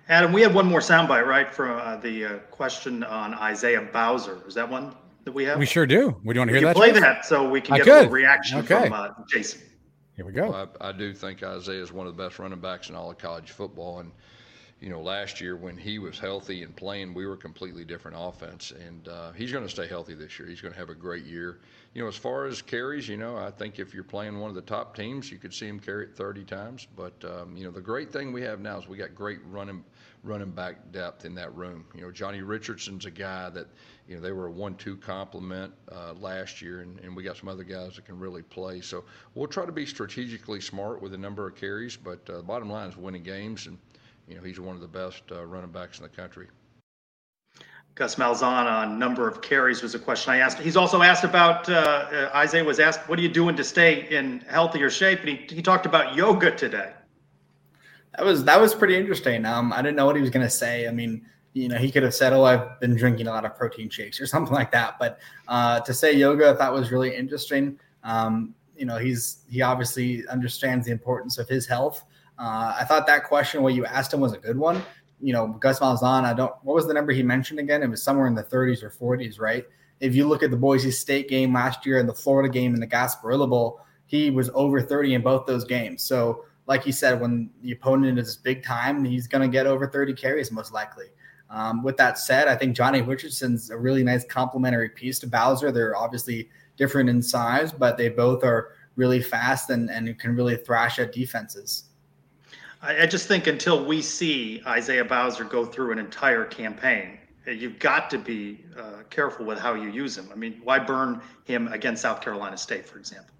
Adam, 0.09 0.31
we 0.33 0.41
have 0.41 0.53
one 0.53 0.67
more 0.67 0.79
soundbite, 0.81 1.25
right, 1.25 1.51
from 1.53 1.79
uh, 1.79 1.95
the 1.97 2.25
uh, 2.25 2.37
question 2.51 3.03
on 3.03 3.33
Isaiah 3.35 3.81
Bowser. 3.81 4.41
Is 4.45 4.53
that 4.53 4.69
one 4.69 4.93
that 5.23 5.31
we 5.31 5.45
have? 5.45 5.57
We 5.57 5.65
sure 5.65 5.85
do. 5.85 6.15
We 6.23 6.33
do 6.33 6.41
want 6.41 6.49
to 6.49 6.57
hear 6.57 6.67
that. 6.67 6.75
Play 6.75 6.91
that 6.91 7.25
so 7.25 7.49
we 7.49 7.61
can 7.61 7.77
get 7.77 8.05
a 8.05 8.09
reaction 8.09 8.59
okay. 8.59 8.83
from 8.83 8.93
uh, 8.93 9.09
Jason. 9.29 9.61
Here 10.15 10.25
we 10.25 10.33
go. 10.33 10.51
Well, 10.51 10.69
I, 10.79 10.89
I, 10.89 10.91
do 10.91 11.13
think 11.13 11.41
Isaiah 11.41 11.81
is 11.81 11.91
one 11.91 12.05
of 12.05 12.15
the 12.15 12.23
best 12.23 12.37
running 12.37 12.59
backs 12.59 12.89
in 12.89 12.95
all 12.95 13.09
of 13.09 13.17
college 13.17 13.51
football, 13.51 13.99
and 13.99 14.11
you 14.83 14.89
know, 14.89 14.99
last 14.99 15.39
year 15.39 15.55
when 15.55 15.77
he 15.77 15.97
was 15.97 16.19
healthy 16.19 16.61
and 16.61 16.75
playing, 16.75 17.13
we 17.13 17.25
were 17.25 17.35
a 17.35 17.37
completely 17.37 17.85
different 17.85 18.17
offense. 18.19 18.73
And 18.85 19.07
uh, 19.07 19.31
he's 19.31 19.49
going 19.49 19.63
to 19.63 19.69
stay 19.69 19.87
healthy 19.87 20.13
this 20.13 20.37
year. 20.37 20.45
He's 20.49 20.59
going 20.59 20.73
to 20.73 20.79
have 20.79 20.89
a 20.89 20.95
great 20.95 21.23
year. 21.23 21.61
You 21.93 22.01
know, 22.01 22.09
as 22.09 22.17
far 22.17 22.47
as 22.47 22.61
carries, 22.61 23.07
you 23.07 23.15
know, 23.15 23.37
I 23.37 23.49
think 23.49 23.79
if 23.79 23.93
you're 23.93 24.03
playing 24.03 24.37
one 24.37 24.49
of 24.49 24.55
the 24.55 24.61
top 24.61 24.93
teams, 24.93 25.31
you 25.31 25.37
could 25.37 25.53
see 25.53 25.67
him 25.67 25.79
carry 25.79 26.03
it 26.03 26.17
30 26.17 26.43
times. 26.43 26.85
But 26.97 27.13
um, 27.23 27.55
you 27.55 27.63
know, 27.63 27.71
the 27.71 27.79
great 27.79 28.11
thing 28.11 28.33
we 28.33 28.41
have 28.41 28.59
now 28.59 28.77
is 28.77 28.85
we 28.85 28.97
got 28.97 29.15
great 29.15 29.39
running 29.45 29.85
running 30.21 30.51
back 30.51 30.91
depth 30.91 31.23
in 31.25 31.35
that 31.35 31.53
room. 31.55 31.85
You 31.95 32.01
know, 32.01 32.11
Johnny 32.11 32.41
Richardson's 32.41 33.05
a 33.05 33.11
guy 33.11 33.49
that, 33.49 33.67
you 34.07 34.15
know, 34.15 34.21
they 34.21 34.31
were 34.31 34.47
a 34.47 34.51
one-two 34.51 34.95
complement 34.95 35.73
uh, 35.91 36.13
last 36.13 36.61
year, 36.61 36.79
and, 36.79 36.97
and 37.01 37.13
we 37.13 37.23
got 37.23 37.35
some 37.35 37.49
other 37.49 37.65
guys 37.65 37.97
that 37.97 38.05
can 38.05 38.17
really 38.17 38.41
play. 38.41 38.79
So 38.79 39.03
we'll 39.35 39.47
try 39.47 39.65
to 39.65 39.73
be 39.73 39.85
strategically 39.85 40.61
smart 40.61 41.01
with 41.01 41.11
the 41.11 41.17
number 41.17 41.45
of 41.45 41.55
carries, 41.55 41.97
but 41.97 42.21
uh, 42.29 42.41
bottom 42.41 42.69
line 42.69 42.87
is 42.87 42.95
winning 42.95 43.23
games 43.23 43.67
and 43.67 43.77
you 44.27 44.35
know, 44.35 44.41
he's 44.41 44.59
one 44.59 44.75
of 44.75 44.81
the 44.81 44.87
best 44.87 45.23
uh, 45.31 45.45
running 45.45 45.71
backs 45.71 45.97
in 45.99 46.03
the 46.03 46.09
country. 46.09 46.47
Gus 47.95 48.15
Malzahn 48.15 48.65
on 48.65 48.97
number 48.97 49.27
of 49.27 49.41
carries 49.41 49.83
was 49.83 49.93
a 49.93 49.99
question 49.99 50.33
I 50.33 50.37
asked. 50.37 50.57
He's 50.57 50.75
also 50.75 51.03
asked 51.03 51.23
about 51.23 51.69
uh, 51.69 51.73
uh, 51.73 52.31
Isaiah 52.33 52.63
was 52.63 52.79
asked, 52.79 53.07
"What 53.07 53.19
are 53.19 53.21
you 53.21 53.29
doing 53.29 53.55
to 53.55 53.63
stay 53.63 54.09
in 54.09 54.39
healthier 54.49 54.89
shape?" 54.89 55.19
And 55.19 55.29
he, 55.29 55.55
he 55.55 55.61
talked 55.61 55.85
about 55.85 56.15
yoga 56.15 56.55
today. 56.55 56.91
That 58.17 58.25
was 58.25 58.43
that 58.45 58.59
was 58.59 58.73
pretty 58.73 58.95
interesting. 58.95 59.45
Um, 59.45 59.71
I 59.71 59.83
didn't 59.83 59.95
know 59.95 60.07
what 60.07 60.15
he 60.15 60.21
was 60.21 60.31
going 60.31 60.45
to 60.45 60.49
say. 60.49 60.87
I 60.87 60.91
mean, 60.91 61.23
you 61.53 61.67
know, 61.67 61.77
he 61.77 61.91
could 61.91 62.01
have 62.01 62.15
said, 62.15 62.33
"Oh, 62.33 62.43
I've 62.43 62.79
been 62.79 62.95
drinking 62.95 63.27
a 63.27 63.29
lot 63.29 63.45
of 63.45 63.55
protein 63.55 63.91
shakes" 63.91 64.19
or 64.19 64.25
something 64.33 64.53
like 64.53 64.71
that. 64.71 64.97
But 64.97 65.19
uh, 65.47 65.81
to 65.81 65.93
say 65.93 66.13
yoga, 66.13 66.49
I 66.49 66.55
thought 66.55 66.73
was 66.73 66.91
really 66.91 67.15
interesting. 67.15 67.79
Um, 68.03 68.55
you 68.75 68.87
know, 68.87 68.97
he's 68.97 69.43
he 69.47 69.61
obviously 69.61 70.27
understands 70.29 70.87
the 70.87 70.91
importance 70.91 71.37
of 71.37 71.47
his 71.47 71.67
health. 71.67 72.05
Uh, 72.37 72.75
I 72.79 72.85
thought 72.85 73.07
that 73.07 73.25
question, 73.25 73.61
what 73.61 73.73
you 73.73 73.85
asked 73.85 74.13
him, 74.13 74.19
was 74.19 74.33
a 74.33 74.37
good 74.37 74.57
one. 74.57 74.81
You 75.21 75.33
know, 75.33 75.47
Gus 75.47 75.79
Malzahn, 75.79 76.23
I 76.23 76.33
don't, 76.33 76.53
what 76.63 76.75
was 76.75 76.87
the 76.87 76.93
number 76.93 77.13
he 77.13 77.23
mentioned 77.23 77.59
again? 77.59 77.83
It 77.83 77.89
was 77.89 78.03
somewhere 78.03 78.27
in 78.27 78.35
the 78.35 78.43
30s 78.43 78.83
or 78.83 78.89
40s, 78.89 79.39
right? 79.39 79.65
If 79.99 80.15
you 80.15 80.27
look 80.27 80.43
at 80.43 80.51
the 80.51 80.57
Boise 80.57 80.91
State 80.91 81.29
game 81.29 81.53
last 81.53 81.85
year 81.85 81.99
and 81.99 82.09
the 82.09 82.13
Florida 82.13 82.49
game 82.49 82.73
and 82.73 82.81
the 82.81 82.87
Gasparilla 82.87 83.49
Bowl, 83.49 83.79
he 84.05 84.29
was 84.29 84.49
over 84.53 84.81
30 84.81 85.13
in 85.15 85.21
both 85.21 85.45
those 85.45 85.63
games. 85.63 86.03
So, 86.03 86.45
like 86.65 86.83
he 86.83 86.91
said, 86.91 87.19
when 87.19 87.49
the 87.61 87.71
opponent 87.71 88.19
is 88.19 88.35
big 88.37 88.63
time, 88.63 89.03
he's 89.03 89.27
going 89.27 89.41
to 89.41 89.51
get 89.51 89.67
over 89.67 89.87
30 89.87 90.13
carries 90.13 90.51
most 90.51 90.73
likely. 90.73 91.07
Um, 91.49 91.83
with 91.83 91.97
that 91.97 92.17
said, 92.17 92.47
I 92.47 92.55
think 92.55 92.75
Johnny 92.75 93.01
Richardson's 93.01 93.69
a 93.69 93.77
really 93.77 94.03
nice 94.03 94.25
complementary 94.25 94.89
piece 94.89 95.19
to 95.19 95.27
Bowser. 95.27 95.71
They're 95.71 95.95
obviously 95.95 96.49
different 96.77 97.09
in 97.09 97.21
size, 97.21 97.71
but 97.71 97.97
they 97.97 98.09
both 98.09 98.43
are 98.43 98.71
really 98.95 99.21
fast 99.21 99.69
and, 99.69 99.89
and 99.89 100.17
can 100.19 100.35
really 100.35 100.57
thrash 100.57 100.99
at 100.99 101.11
defenses. 101.11 101.85
I, 102.83 103.03
I 103.03 103.05
just 103.05 103.27
think 103.27 103.47
until 103.47 103.83
we 103.83 104.01
see 104.01 104.61
Isaiah 104.67 105.05
Bowser 105.05 105.45
go 105.45 105.65
through 105.65 105.93
an 105.93 105.99
entire 105.99 106.45
campaign, 106.45 107.17
uh, 107.47 107.51
you've 107.51 107.79
got 107.79 108.09
to 108.11 108.17
be 108.17 108.63
uh, 108.77 109.03
careful 109.09 109.45
with 109.45 109.57
how 109.57 109.73
you 109.73 109.89
use 109.89 110.17
him. 110.17 110.29
I 110.31 110.35
mean, 110.35 110.61
why 110.63 110.79
burn 110.79 111.21
him 111.45 111.67
against 111.69 112.01
South 112.01 112.21
Carolina 112.21 112.57
State, 112.57 112.85
for 112.85 112.99
example? 112.99 113.33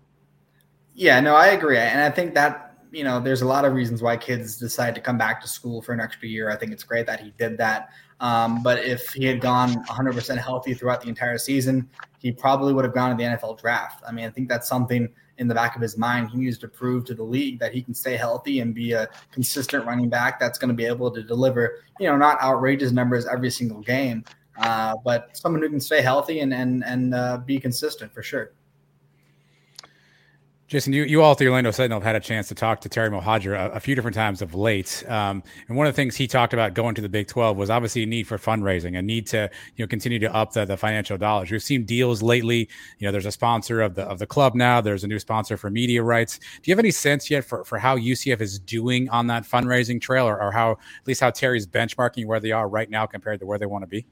Yeah, 0.95 1.19
no, 1.19 1.35
I 1.35 1.47
agree. 1.47 1.77
And 1.77 2.01
I 2.01 2.09
think 2.09 2.33
that, 2.35 2.77
you 2.91 3.03
know, 3.03 3.19
there's 3.19 3.41
a 3.41 3.47
lot 3.47 3.65
of 3.65 3.73
reasons 3.73 4.01
why 4.01 4.15
kids 4.17 4.57
decide 4.57 4.95
to 4.95 5.01
come 5.01 5.17
back 5.17 5.41
to 5.41 5.47
school 5.47 5.81
for 5.81 5.93
an 5.93 5.99
extra 5.99 6.27
year. 6.27 6.49
I 6.49 6.55
think 6.55 6.71
it's 6.71 6.83
great 6.83 7.07
that 7.07 7.19
he 7.19 7.33
did 7.37 7.57
that. 7.57 7.89
Um, 8.19 8.61
but 8.61 8.83
if 8.83 9.09
he 9.09 9.25
had 9.25 9.41
gone 9.41 9.83
100% 9.85 10.37
healthy 10.37 10.73
throughout 10.73 11.01
the 11.01 11.09
entire 11.09 11.37
season, 11.37 11.89
he 12.19 12.31
probably 12.31 12.73
would 12.73 12.85
have 12.85 12.93
gone 12.93 13.09
to 13.09 13.17
the 13.17 13.23
NFL 13.23 13.59
draft. 13.59 14.03
I 14.07 14.11
mean, 14.11 14.25
I 14.25 14.29
think 14.29 14.47
that's 14.47 14.69
something 14.69 15.09
in 15.37 15.47
the 15.47 15.55
back 15.55 15.75
of 15.75 15.81
his 15.81 15.97
mind. 15.97 16.29
He 16.29 16.37
needs 16.37 16.57
to 16.59 16.67
prove 16.67 17.05
to 17.05 17.13
the 17.13 17.23
league 17.23 17.59
that 17.59 17.73
he 17.73 17.81
can 17.81 17.93
stay 17.93 18.15
healthy 18.15 18.59
and 18.59 18.73
be 18.73 18.93
a 18.93 19.07
consistent 19.31 19.85
running 19.85 20.09
back 20.09 20.39
that's 20.39 20.57
going 20.57 20.69
to 20.69 20.75
be 20.75 20.85
able 20.85 21.11
to 21.11 21.23
deliver, 21.23 21.79
you 21.99 22.07
know, 22.07 22.17
not 22.17 22.41
outrageous 22.41 22.91
numbers 22.91 23.25
every 23.25 23.49
single 23.49 23.81
game, 23.81 24.23
uh, 24.59 24.95
but 25.03 25.35
someone 25.35 25.61
who 25.61 25.69
can 25.69 25.79
stay 25.79 26.01
healthy 26.01 26.39
and 26.39 26.53
and 26.53 26.83
and 26.85 27.15
uh, 27.15 27.37
be 27.37 27.59
consistent 27.59 28.13
for 28.13 28.23
sure. 28.23 28.51
Jason, 30.73 30.91
you, 30.91 31.03
you 31.03 31.21
all 31.21 31.35
through 31.35 31.49
Orlando 31.49 31.69
Sentinel 31.69 31.99
have 31.99 32.03
had 32.03 32.15
a 32.15 32.19
chance 32.19 32.47
to 32.47 32.55
talk 32.55 32.81
to 32.81 32.89
Terry 32.89 33.07
Mohajir 33.07 33.55
a, 33.55 33.73
a 33.73 33.79
few 33.79 33.93
different 33.93 34.15
times 34.15 34.41
of 34.41 34.55
late. 34.55 35.03
Um, 35.07 35.43
and 35.67 35.77
one 35.77 35.85
of 35.85 35.93
the 35.93 35.95
things 35.95 36.15
he 36.15 36.25
talked 36.25 36.51
about 36.51 36.73
going 36.73 36.95
to 36.95 37.01
the 37.03 37.09
Big 37.09 37.27
12 37.27 37.55
was 37.55 37.69
obviously 37.69 38.01
a 38.01 38.05
need 38.07 38.25
for 38.25 38.39
fundraising, 38.39 38.97
a 38.97 39.01
need 39.03 39.27
to 39.27 39.51
you 39.75 39.85
know 39.85 39.87
continue 39.87 40.17
to 40.17 40.33
up 40.33 40.53
the, 40.53 40.65
the 40.65 40.75
financial 40.75 41.15
dollars. 41.15 41.51
We've 41.51 41.61
seen 41.61 41.85
deals 41.85 42.23
lately. 42.23 42.67
You 42.97 43.07
know, 43.07 43.11
there's 43.11 43.27
a 43.27 43.31
sponsor 43.31 43.81
of 43.81 43.93
the 43.93 44.01
of 44.01 44.17
the 44.17 44.25
club 44.25 44.55
now. 44.55 44.81
There's 44.81 45.03
a 45.03 45.07
new 45.07 45.19
sponsor 45.19 45.57
for 45.57 45.69
media 45.69 46.01
rights. 46.01 46.39
Do 46.39 46.61
you 46.63 46.71
have 46.71 46.79
any 46.79 46.89
sense 46.89 47.29
yet 47.29 47.45
for, 47.45 47.63
for 47.63 47.77
how 47.77 47.95
UCF 47.95 48.41
is 48.41 48.57
doing 48.57 49.09
on 49.09 49.27
that 49.27 49.43
fundraising 49.43 50.01
trail, 50.01 50.27
or, 50.27 50.41
or 50.41 50.51
how 50.51 50.71
at 50.71 51.05
least 51.05 51.21
how 51.21 51.29
Terry's 51.29 51.67
benchmarking 51.67 52.25
where 52.25 52.39
they 52.39 52.51
are 52.51 52.67
right 52.67 52.89
now 52.89 53.05
compared 53.05 53.41
to 53.41 53.45
where 53.45 53.59
they 53.59 53.67
want 53.67 53.83
to 53.83 53.87
be? 53.87 54.07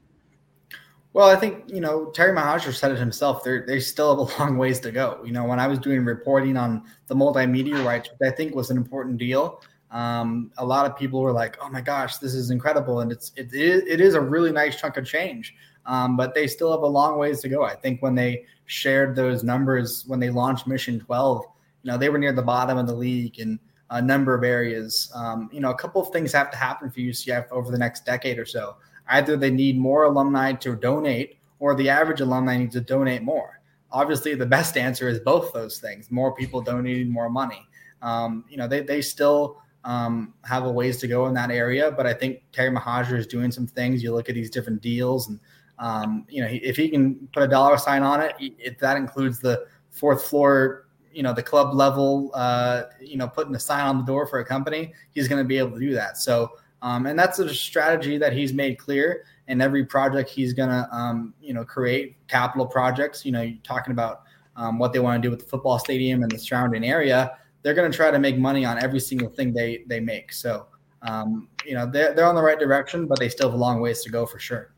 Well, 1.14 1.28
I 1.28 1.36
think 1.36 1.64
you 1.66 1.80
know 1.80 2.06
Terry 2.10 2.34
Mohajir 2.34 2.72
said 2.72 2.92
it 2.92 2.98
himself. 2.98 3.44
They 3.44 3.60
they 3.60 3.80
still 3.80 4.10
have 4.10 4.18
a 4.18 4.38
long 4.42 4.56
ways 4.56 4.80
to 4.80 4.90
go. 4.90 5.20
You 5.24 5.32
know, 5.32 5.44
when 5.44 5.60
I 5.60 5.66
was 5.66 5.78
doing 5.78 6.04
reporting 6.04 6.56
on 6.56 6.84
the 7.06 7.14
multimedia 7.14 7.84
rights, 7.84 8.08
which 8.10 8.32
I 8.32 8.34
think 8.34 8.54
was 8.54 8.70
an 8.70 8.76
important 8.76 9.18
deal, 9.18 9.62
um, 9.90 10.50
a 10.56 10.64
lot 10.64 10.86
of 10.86 10.96
people 10.96 11.20
were 11.20 11.32
like, 11.32 11.58
"Oh 11.60 11.68
my 11.68 11.82
gosh, 11.82 12.16
this 12.16 12.34
is 12.34 12.50
incredible!" 12.50 13.00
And 13.00 13.12
it's 13.12 13.32
it 13.36 13.52
is, 13.52 13.82
it 13.86 14.00
is 14.00 14.14
a 14.14 14.20
really 14.20 14.52
nice 14.52 14.80
chunk 14.80 14.96
of 14.96 15.06
change. 15.06 15.54
Um, 15.84 16.16
but 16.16 16.34
they 16.34 16.46
still 16.46 16.70
have 16.70 16.82
a 16.82 16.86
long 16.86 17.18
ways 17.18 17.40
to 17.40 17.48
go. 17.48 17.64
I 17.64 17.74
think 17.74 18.02
when 18.02 18.14
they 18.14 18.44
shared 18.66 19.16
those 19.16 19.42
numbers 19.42 20.04
when 20.06 20.20
they 20.20 20.30
launched 20.30 20.66
Mission 20.66 21.00
12, 21.00 21.42
you 21.82 21.90
know, 21.90 21.98
they 21.98 22.08
were 22.08 22.18
near 22.18 22.32
the 22.32 22.42
bottom 22.42 22.78
of 22.78 22.86
the 22.86 22.94
league 22.94 23.40
in 23.40 23.58
a 23.90 24.00
number 24.00 24.34
of 24.34 24.44
areas. 24.44 25.10
Um, 25.14 25.50
you 25.52 25.60
know, 25.60 25.70
a 25.70 25.74
couple 25.74 26.00
of 26.00 26.10
things 26.10 26.32
have 26.32 26.50
to 26.52 26.56
happen 26.56 26.88
for 26.88 27.00
UCF 27.00 27.50
over 27.50 27.70
the 27.70 27.78
next 27.78 28.06
decade 28.06 28.38
or 28.38 28.46
so. 28.46 28.76
Either 29.08 29.36
they 29.36 29.50
need 29.50 29.78
more 29.78 30.04
alumni 30.04 30.52
to 30.52 30.76
donate, 30.76 31.38
or 31.58 31.74
the 31.74 31.88
average 31.88 32.20
alumni 32.20 32.56
needs 32.56 32.74
to 32.74 32.80
donate 32.80 33.22
more. 33.22 33.60
Obviously, 33.90 34.34
the 34.34 34.46
best 34.46 34.76
answer 34.76 35.08
is 35.08 35.20
both 35.20 35.52
those 35.52 35.78
things: 35.78 36.10
more 36.10 36.34
people 36.34 36.60
donating 36.60 37.10
more 37.10 37.28
money. 37.28 37.66
Um, 38.00 38.44
you 38.48 38.56
know, 38.56 38.66
they 38.66 38.80
they 38.80 39.02
still 39.02 39.60
um, 39.84 40.34
have 40.44 40.64
a 40.64 40.70
ways 40.70 40.98
to 40.98 41.08
go 41.08 41.26
in 41.26 41.34
that 41.34 41.50
area, 41.50 41.90
but 41.90 42.06
I 42.06 42.14
think 42.14 42.42
Terry 42.52 42.74
Mohajir 42.74 43.18
is 43.18 43.26
doing 43.26 43.50
some 43.50 43.66
things. 43.66 44.02
You 44.02 44.14
look 44.14 44.28
at 44.28 44.34
these 44.34 44.50
different 44.50 44.80
deals, 44.80 45.28
and 45.28 45.40
um, 45.78 46.26
you 46.28 46.42
know, 46.42 46.48
if 46.50 46.76
he 46.76 46.88
can 46.88 47.28
put 47.32 47.42
a 47.42 47.48
dollar 47.48 47.78
sign 47.78 48.02
on 48.02 48.20
it, 48.20 48.34
if 48.38 48.78
that 48.78 48.96
includes 48.96 49.40
the 49.40 49.66
fourth 49.90 50.24
floor 50.24 50.86
you 51.12 51.22
know 51.22 51.32
the 51.32 51.42
club 51.42 51.74
level 51.74 52.30
uh, 52.34 52.84
you 53.00 53.16
know 53.16 53.28
putting 53.28 53.54
a 53.54 53.60
sign 53.60 53.86
on 53.86 53.98
the 53.98 54.04
door 54.04 54.26
for 54.26 54.40
a 54.40 54.44
company 54.44 54.92
he's 55.12 55.28
going 55.28 55.42
to 55.42 55.46
be 55.46 55.58
able 55.58 55.72
to 55.72 55.78
do 55.78 55.94
that 55.94 56.16
so 56.16 56.50
um, 56.82 57.06
and 57.06 57.16
that's 57.16 57.38
a 57.38 57.52
strategy 57.54 58.18
that 58.18 58.32
he's 58.32 58.52
made 58.52 58.76
clear 58.76 59.24
in 59.46 59.60
every 59.60 59.84
project 59.84 60.28
he's 60.28 60.52
going 60.52 60.68
to, 60.68 60.88
um, 60.92 61.32
you 61.40 61.54
know, 61.54 61.64
create 61.64 62.16
capital 62.26 62.66
projects. 62.66 63.24
You 63.24 63.30
know, 63.30 63.42
you're 63.42 63.58
talking 63.62 63.92
about 63.92 64.22
um, 64.56 64.78
what 64.78 64.92
they 64.92 64.98
want 64.98 65.22
to 65.22 65.26
do 65.26 65.30
with 65.30 65.40
the 65.40 65.46
football 65.46 65.78
stadium 65.78 66.22
and 66.22 66.30
the 66.30 66.38
surrounding 66.38 66.84
area. 66.84 67.38
They're 67.62 67.74
going 67.74 67.90
to 67.90 67.96
try 67.96 68.10
to 68.10 68.18
make 68.18 68.36
money 68.36 68.64
on 68.64 68.82
every 68.82 68.98
single 68.98 69.28
thing 69.28 69.52
they 69.52 69.84
they 69.86 70.00
make. 70.00 70.32
So, 70.32 70.66
um, 71.02 71.48
you 71.64 71.74
know, 71.74 71.88
they're, 71.88 72.12
they're 72.14 72.26
on 72.26 72.34
the 72.34 72.42
right 72.42 72.58
direction, 72.58 73.06
but 73.06 73.20
they 73.20 73.28
still 73.28 73.48
have 73.48 73.54
a 73.54 73.62
long 73.62 73.80
ways 73.80 74.02
to 74.02 74.10
go 74.10 74.26
for 74.26 74.40
sure. 74.40 74.74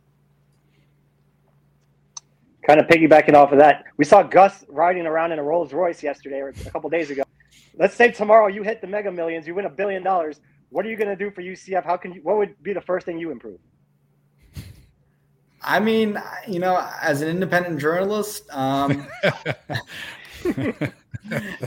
Kind 2.67 2.81
of 2.81 2.87
piggybacking 2.87 3.35
off 3.35 3.53
of 3.53 3.59
that, 3.59 3.85
we 3.97 4.05
saw 4.05 4.23
Gus 4.23 4.64
riding 4.69 5.07
around 5.07 5.33
in 5.33 5.38
a 5.38 5.43
Rolls 5.43 5.73
Royce 5.73 6.03
yesterday 6.03 6.40
or 6.40 6.49
a 6.49 6.71
couple 6.71 6.88
days 6.90 7.11
ago. 7.11 7.23
Let's 7.77 7.95
say 7.95 8.11
tomorrow 8.11 8.47
you 8.49 8.62
hit 8.62 8.81
the 8.81 8.87
mega 8.87 9.11
millions, 9.11 9.47
you 9.47 9.55
win 9.55 9.64
a 9.64 9.71
billion 9.71 10.03
dollars 10.03 10.40
what 10.70 10.85
are 10.85 10.90
you 10.90 10.96
going 10.96 11.09
to 11.09 11.16
do 11.16 11.31
for 11.31 11.42
UCF? 11.42 11.85
How 11.85 11.96
can 11.96 12.12
you? 12.12 12.20
What 12.22 12.37
would 12.37 12.62
be 12.62 12.72
the 12.72 12.81
first 12.81 13.07
thing 13.07 13.18
you 13.18 13.31
improve? 13.31 13.59
I 15.62 15.81
mean, 15.81 16.20
you 16.46 16.59
know, 16.59 16.87
as 17.00 17.22
an 17.22 17.29
independent 17.29 17.81
journalist, 17.81 18.44
um, 18.55 19.07
you 20.44 20.74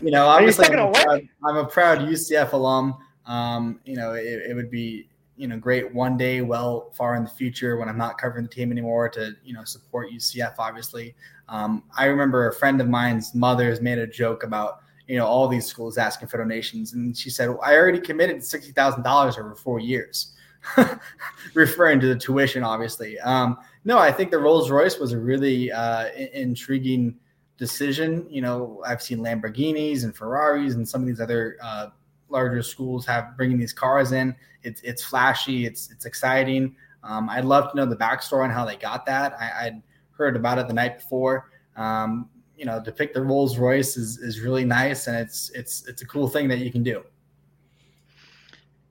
know, 0.04 0.28
obviously, 0.28 0.68
I'm 0.68 0.80
a, 0.80 0.92
proud, 0.92 1.30
I'm 1.44 1.58
a, 1.58 1.66
proud, 1.66 2.00
UCF 2.00 2.54
alum. 2.54 2.96
Um, 3.26 3.80
you 3.86 3.96
know, 3.96 4.14
it, 4.14 4.44
it, 4.50 4.56
would 4.56 4.70
be 4.70 5.10
you 5.36 5.48
know 5.48 5.58
great 5.58 5.94
one 5.94 6.16
day, 6.16 6.42
well 6.42 6.92
far 6.94 7.16
in 7.16 7.24
the 7.24 7.30
future 7.30 7.78
when 7.78 7.90
I'm 7.90 7.98
not 7.98 8.18
covering 8.18 8.44
the 8.44 8.50
team 8.50 8.72
anymore 8.72 9.10
to 9.10 9.36
you 9.44 9.54
know 9.54 9.64
support 9.64 10.12
UCF. 10.12 10.56
Obviously, 10.60 11.16
um, 11.50 11.84
I 11.98 12.06
remember 12.06 12.48
a 12.48 12.54
friend 12.54 12.80
of 12.80 12.88
mine's 12.88 13.34
mother 13.34 13.70
has 13.70 13.82
made 13.82 13.98
a 13.98 14.08
joke 14.08 14.44
about 14.44 14.82
you 15.08 15.18
know, 15.18 15.26
all 15.26 15.48
these 15.48 15.66
schools 15.66 15.98
asking 15.98 16.28
for 16.28 16.38
donations. 16.38 16.94
And 16.94 17.18
she 17.18 17.30
said, 17.30 17.50
well, 17.50 17.62
I 17.64 17.76
already 17.76 18.00
committed 18.00 18.38
$60,000 18.38 19.40
over 19.40 19.56
four 19.56 19.80
years, 19.80 20.34
referring 21.54 22.00
to 22.02 22.08
the 22.08 22.16
tuition, 22.16 22.64
obviously. 22.64 23.18
Um, 23.20 23.58
no, 23.86 23.98
I 23.98 24.12
think 24.12 24.32
the 24.32 24.40
Rolls 24.40 24.70
Royce 24.70 25.00
was 25.00 25.14
a 25.14 25.18
really 25.18 25.72
uh, 25.72 26.10
intriguing 26.34 27.16
decision. 27.58 28.28
You 28.30 28.42
know, 28.42 28.84
I've 28.86 29.02
seen 29.02 29.20
Lamborghinis 29.20 30.04
and 30.04 30.16
Ferraris 30.16 30.76
and 30.76 30.88
some 30.88 31.02
of 31.02 31.08
these 31.08 31.22
other 31.22 31.58
uh, 31.64 31.88
larger 32.30 32.62
schools 32.62 33.06
have 33.06 33.38
bringing 33.38 33.58
these 33.58 33.74
cars 33.74 34.12
in. 34.12 34.36
It's, 34.64 34.82
it's 34.82 35.04
flashy. 35.04 35.66
It's, 35.66 35.90
it's 35.90 36.06
exciting. 36.06 36.76
Um, 37.04 37.30
I'd 37.30 37.46
love 37.46 37.72
to 37.72 37.78
know 37.78 37.86
the 37.86 37.96
backstory 37.96 38.44
on 38.44 38.50
how 38.50 38.66
they 38.66 38.76
got 38.76 39.06
that. 39.06 39.34
I, 39.40 39.70
would 39.70 39.82
heard 40.12 40.36
about 40.36 40.58
it 40.58 40.68
the 40.68 40.74
night 40.74 40.98
before. 40.98 41.52
Um, 41.78 42.30
you 42.58 42.66
know 42.66 42.82
to 42.84 42.92
pick 42.92 43.14
the 43.14 43.22
Rolls 43.22 43.58
Royce 43.58 43.98
is 43.98 44.18
is 44.18 44.42
really 44.42 44.66
nice, 44.66 45.08
and 45.08 45.18
it's 45.18 45.50
it's 45.52 45.88
it's 45.88 46.02
a 46.02 46.08
cool 46.08 46.28
thing 46.28 46.48
that 46.50 46.60
you 46.60 46.72
can 46.72 46.84
do. 46.84 47.04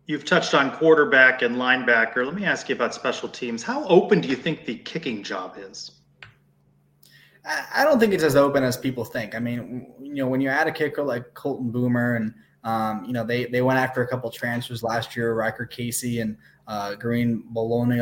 You've 0.06 0.24
touched 0.24 0.54
on 0.54 0.70
quarterback 0.70 1.42
and 1.42 1.56
linebacker. 1.56 2.24
Let 2.24 2.34
me 2.34 2.44
ask 2.44 2.68
you 2.68 2.76
about 2.76 2.94
special 2.94 3.28
teams. 3.28 3.64
How 3.64 3.84
open 3.88 4.20
do 4.20 4.28
you 4.28 4.36
think 4.36 4.64
the 4.64 4.76
kicking 4.76 5.24
job 5.24 5.56
is? 5.58 5.90
I 7.44 7.84
don't 7.84 8.00
think 8.00 8.12
it's 8.12 8.24
as 8.24 8.34
open 8.34 8.64
as 8.64 8.76
people 8.76 9.04
think. 9.04 9.34
I 9.34 9.38
mean, 9.38 9.92
you 10.00 10.16
know, 10.16 10.26
when 10.26 10.40
you 10.40 10.48
add 10.48 10.66
a 10.66 10.72
kicker 10.72 11.02
like 11.02 11.34
Colton 11.34 11.70
Boomer 11.70 12.16
and 12.16 12.34
um, 12.64 13.04
you 13.04 13.12
know, 13.12 13.24
they 13.24 13.46
they 13.46 13.62
went 13.62 13.78
after 13.78 14.02
a 14.02 14.08
couple 14.08 14.28
transfers 14.30 14.82
last 14.82 15.16
year, 15.16 15.34
Riker 15.34 15.66
Casey 15.66 16.20
and 16.20 16.36
uh, 16.66 16.96
Green 16.96 17.44
Bologna. 17.50 18.00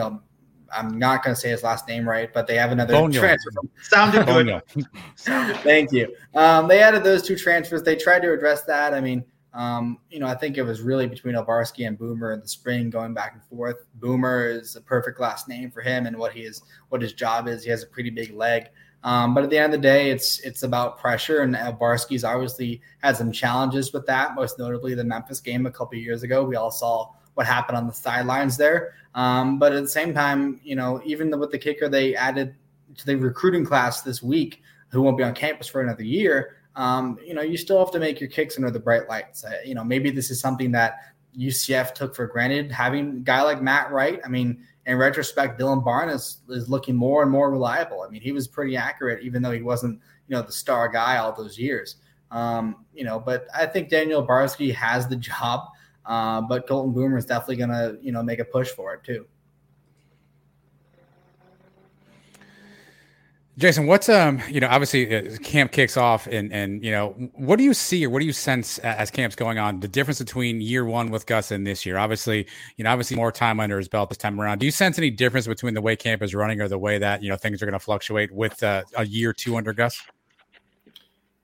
I'm 0.72 0.98
not 0.98 1.22
going 1.22 1.35
to 1.35 1.40
say 1.40 1.50
his 1.50 1.62
last 1.62 1.88
name 1.88 2.09
right, 2.09 2.33
but 2.33 2.46
they 2.46 2.57
have 2.57 2.72
another 2.72 2.94
Bonio. 2.94 3.18
transfer. 3.18 3.50
From- 3.53 3.70
Sounded 3.83 4.27
good. 4.27 4.62
Thank 5.62 5.92
you. 5.92 6.14
Um, 6.35 6.68
they 6.68 6.81
added 6.81 7.05
those 7.05 7.22
two 7.22 7.37
transfers. 7.37 7.83
They 7.83 7.96
tried 7.96 8.22
to 8.22 8.33
address 8.33 8.62
that. 8.64 8.94
I 8.94 9.00
mean, 9.00 9.24
um, 9.55 9.98
you 10.11 10.18
know, 10.18 10.27
I 10.27 10.35
think 10.35 10.59
it 10.59 10.62
was 10.62 10.83
really 10.83 11.07
between 11.07 11.37
Obarski 11.37 11.87
and 11.87 11.96
Boomer 11.96 12.33
in 12.33 12.40
the 12.40 12.48
spring, 12.48 12.90
going 12.90 13.14
back 13.14 13.35
and 13.35 13.42
forth. 13.44 13.87
Boomer 13.94 14.46
is 14.46 14.74
a 14.74 14.81
perfect 14.81 15.20
last 15.20 15.48
name 15.48 15.70
for 15.70 15.81
him 15.81 16.07
and 16.07 16.16
what 16.16 16.33
he 16.33 16.40
is, 16.40 16.62
what 16.88 17.00
his 17.00 17.12
job 17.12 17.46
is. 17.46 17.62
He 17.62 17.70
has 17.70 17.85
a 17.85 17.87
pretty 17.87 18.11
big 18.11 18.35
leg. 18.35 18.68
Um, 19.05 19.35
but 19.35 19.44
at 19.44 19.50
the 19.50 19.59
end 19.59 19.74
of 19.74 19.81
the 19.81 19.87
day, 19.87 20.11
it's 20.11 20.40
it's 20.40 20.62
about 20.62 20.98
pressure, 20.98 21.42
and 21.42 21.55
Barski's 21.79 22.24
obviously 22.24 22.81
had 23.03 23.16
some 23.18 23.31
challenges 23.31 23.92
with 23.92 24.07
that. 24.07 24.35
Most 24.35 24.59
notably, 24.59 24.94
the 24.94 25.05
Memphis 25.05 25.40
game 25.40 25.66
a 25.66 25.70
couple 25.70 25.98
years 25.98 26.22
ago, 26.22 26.42
we 26.42 26.57
all 26.57 26.70
saw 26.70 27.11
what 27.34 27.46
happened 27.46 27.76
on 27.76 27.86
the 27.86 27.92
sidelines 27.92 28.56
there. 28.56 28.94
Um, 29.14 29.58
but 29.58 29.72
at 29.72 29.82
the 29.82 29.88
same 29.88 30.14
time, 30.14 30.60
you 30.64 30.76
know, 30.76 31.00
even 31.04 31.38
with 31.38 31.50
the 31.50 31.58
kicker 31.58 31.88
they 31.88 32.14
added 32.14 32.54
to 32.96 33.06
the 33.06 33.16
recruiting 33.16 33.64
class 33.64 34.02
this 34.02 34.22
week, 34.22 34.62
who 34.88 35.02
won't 35.02 35.18
be 35.18 35.24
on 35.24 35.34
campus 35.34 35.66
for 35.66 35.80
another 35.80 36.04
year, 36.04 36.56
um, 36.76 37.18
you 37.24 37.34
know, 37.34 37.42
you 37.42 37.56
still 37.56 37.78
have 37.78 37.92
to 37.92 38.00
make 38.00 38.20
your 38.20 38.30
kicks 38.30 38.56
under 38.56 38.70
the 38.70 38.80
bright 38.80 39.08
lights. 39.08 39.44
Uh, 39.44 39.52
you 39.64 39.74
know, 39.74 39.84
maybe 39.84 40.10
this 40.10 40.30
is 40.30 40.40
something 40.40 40.72
that 40.72 40.98
UCF 41.38 41.94
took 41.94 42.14
for 42.14 42.26
granted 42.26 42.70
having 42.70 43.08
a 43.08 43.20
guy 43.20 43.42
like 43.42 43.62
Matt 43.62 43.90
Wright. 43.90 44.20
I 44.24 44.28
mean, 44.28 44.64
in 44.86 44.96
retrospect, 44.98 45.58
Dylan 45.58 45.84
Barnes 45.84 46.40
is, 46.48 46.62
is 46.62 46.68
looking 46.68 46.94
more 46.94 47.22
and 47.22 47.30
more 47.30 47.50
reliable. 47.50 48.02
I 48.02 48.08
mean, 48.08 48.20
he 48.20 48.32
was 48.32 48.46
pretty 48.46 48.76
accurate, 48.76 49.22
even 49.22 49.42
though 49.42 49.50
he 49.50 49.62
wasn't, 49.62 50.00
you 50.28 50.36
know, 50.36 50.42
the 50.42 50.52
star 50.52 50.88
guy 50.88 51.16
all 51.18 51.32
those 51.32 51.58
years. 51.58 51.96
Um, 52.30 52.84
you 52.92 53.04
know, 53.04 53.18
but 53.20 53.46
I 53.54 53.66
think 53.66 53.88
Daniel 53.88 54.26
Barski 54.26 54.74
has 54.74 55.06
the 55.08 55.16
job, 55.16 55.68
uh, 56.06 56.40
but 56.40 56.66
Colton 56.66 56.92
Boomer 56.92 57.18
is 57.18 57.26
definitely 57.26 57.56
going 57.56 57.70
to, 57.70 57.98
you 58.02 58.12
know, 58.12 58.22
make 58.22 58.38
a 58.38 58.44
push 58.44 58.68
for 58.68 58.94
it 58.94 59.04
too. 59.04 59.26
Jason, 63.56 63.86
what's 63.86 64.08
um, 64.08 64.42
you 64.50 64.58
know, 64.58 64.66
obviously 64.66 65.14
uh, 65.14 65.36
camp 65.38 65.70
kicks 65.70 65.96
off, 65.96 66.26
and 66.26 66.52
and 66.52 66.84
you 66.84 66.90
know, 66.90 67.10
what 67.34 67.54
do 67.54 67.62
you 67.62 67.72
see 67.72 68.04
or 68.04 68.10
what 68.10 68.18
do 68.18 68.26
you 68.26 68.32
sense 68.32 68.78
as 68.78 69.12
camp's 69.12 69.36
going 69.36 69.58
on? 69.58 69.78
The 69.78 69.86
difference 69.86 70.18
between 70.18 70.60
year 70.60 70.84
one 70.84 71.08
with 71.10 71.24
Gus 71.26 71.52
and 71.52 71.64
this 71.64 71.86
year, 71.86 71.96
obviously, 71.96 72.48
you 72.76 72.82
know, 72.82 72.90
obviously 72.90 73.16
more 73.16 73.30
time 73.30 73.60
under 73.60 73.78
his 73.78 73.86
belt 73.86 74.08
this 74.08 74.18
time 74.18 74.40
around. 74.40 74.58
Do 74.58 74.66
you 74.66 74.72
sense 74.72 74.98
any 74.98 75.10
difference 75.10 75.46
between 75.46 75.74
the 75.74 75.80
way 75.80 75.94
camp 75.94 76.20
is 76.20 76.34
running 76.34 76.60
or 76.60 76.66
the 76.66 76.78
way 76.78 76.98
that 76.98 77.22
you 77.22 77.30
know 77.30 77.36
things 77.36 77.62
are 77.62 77.66
going 77.66 77.74
to 77.74 77.78
fluctuate 77.78 78.32
with 78.32 78.60
uh, 78.64 78.82
a 78.96 79.06
year 79.06 79.32
two 79.32 79.56
under 79.56 79.72
Gus? 79.72 80.02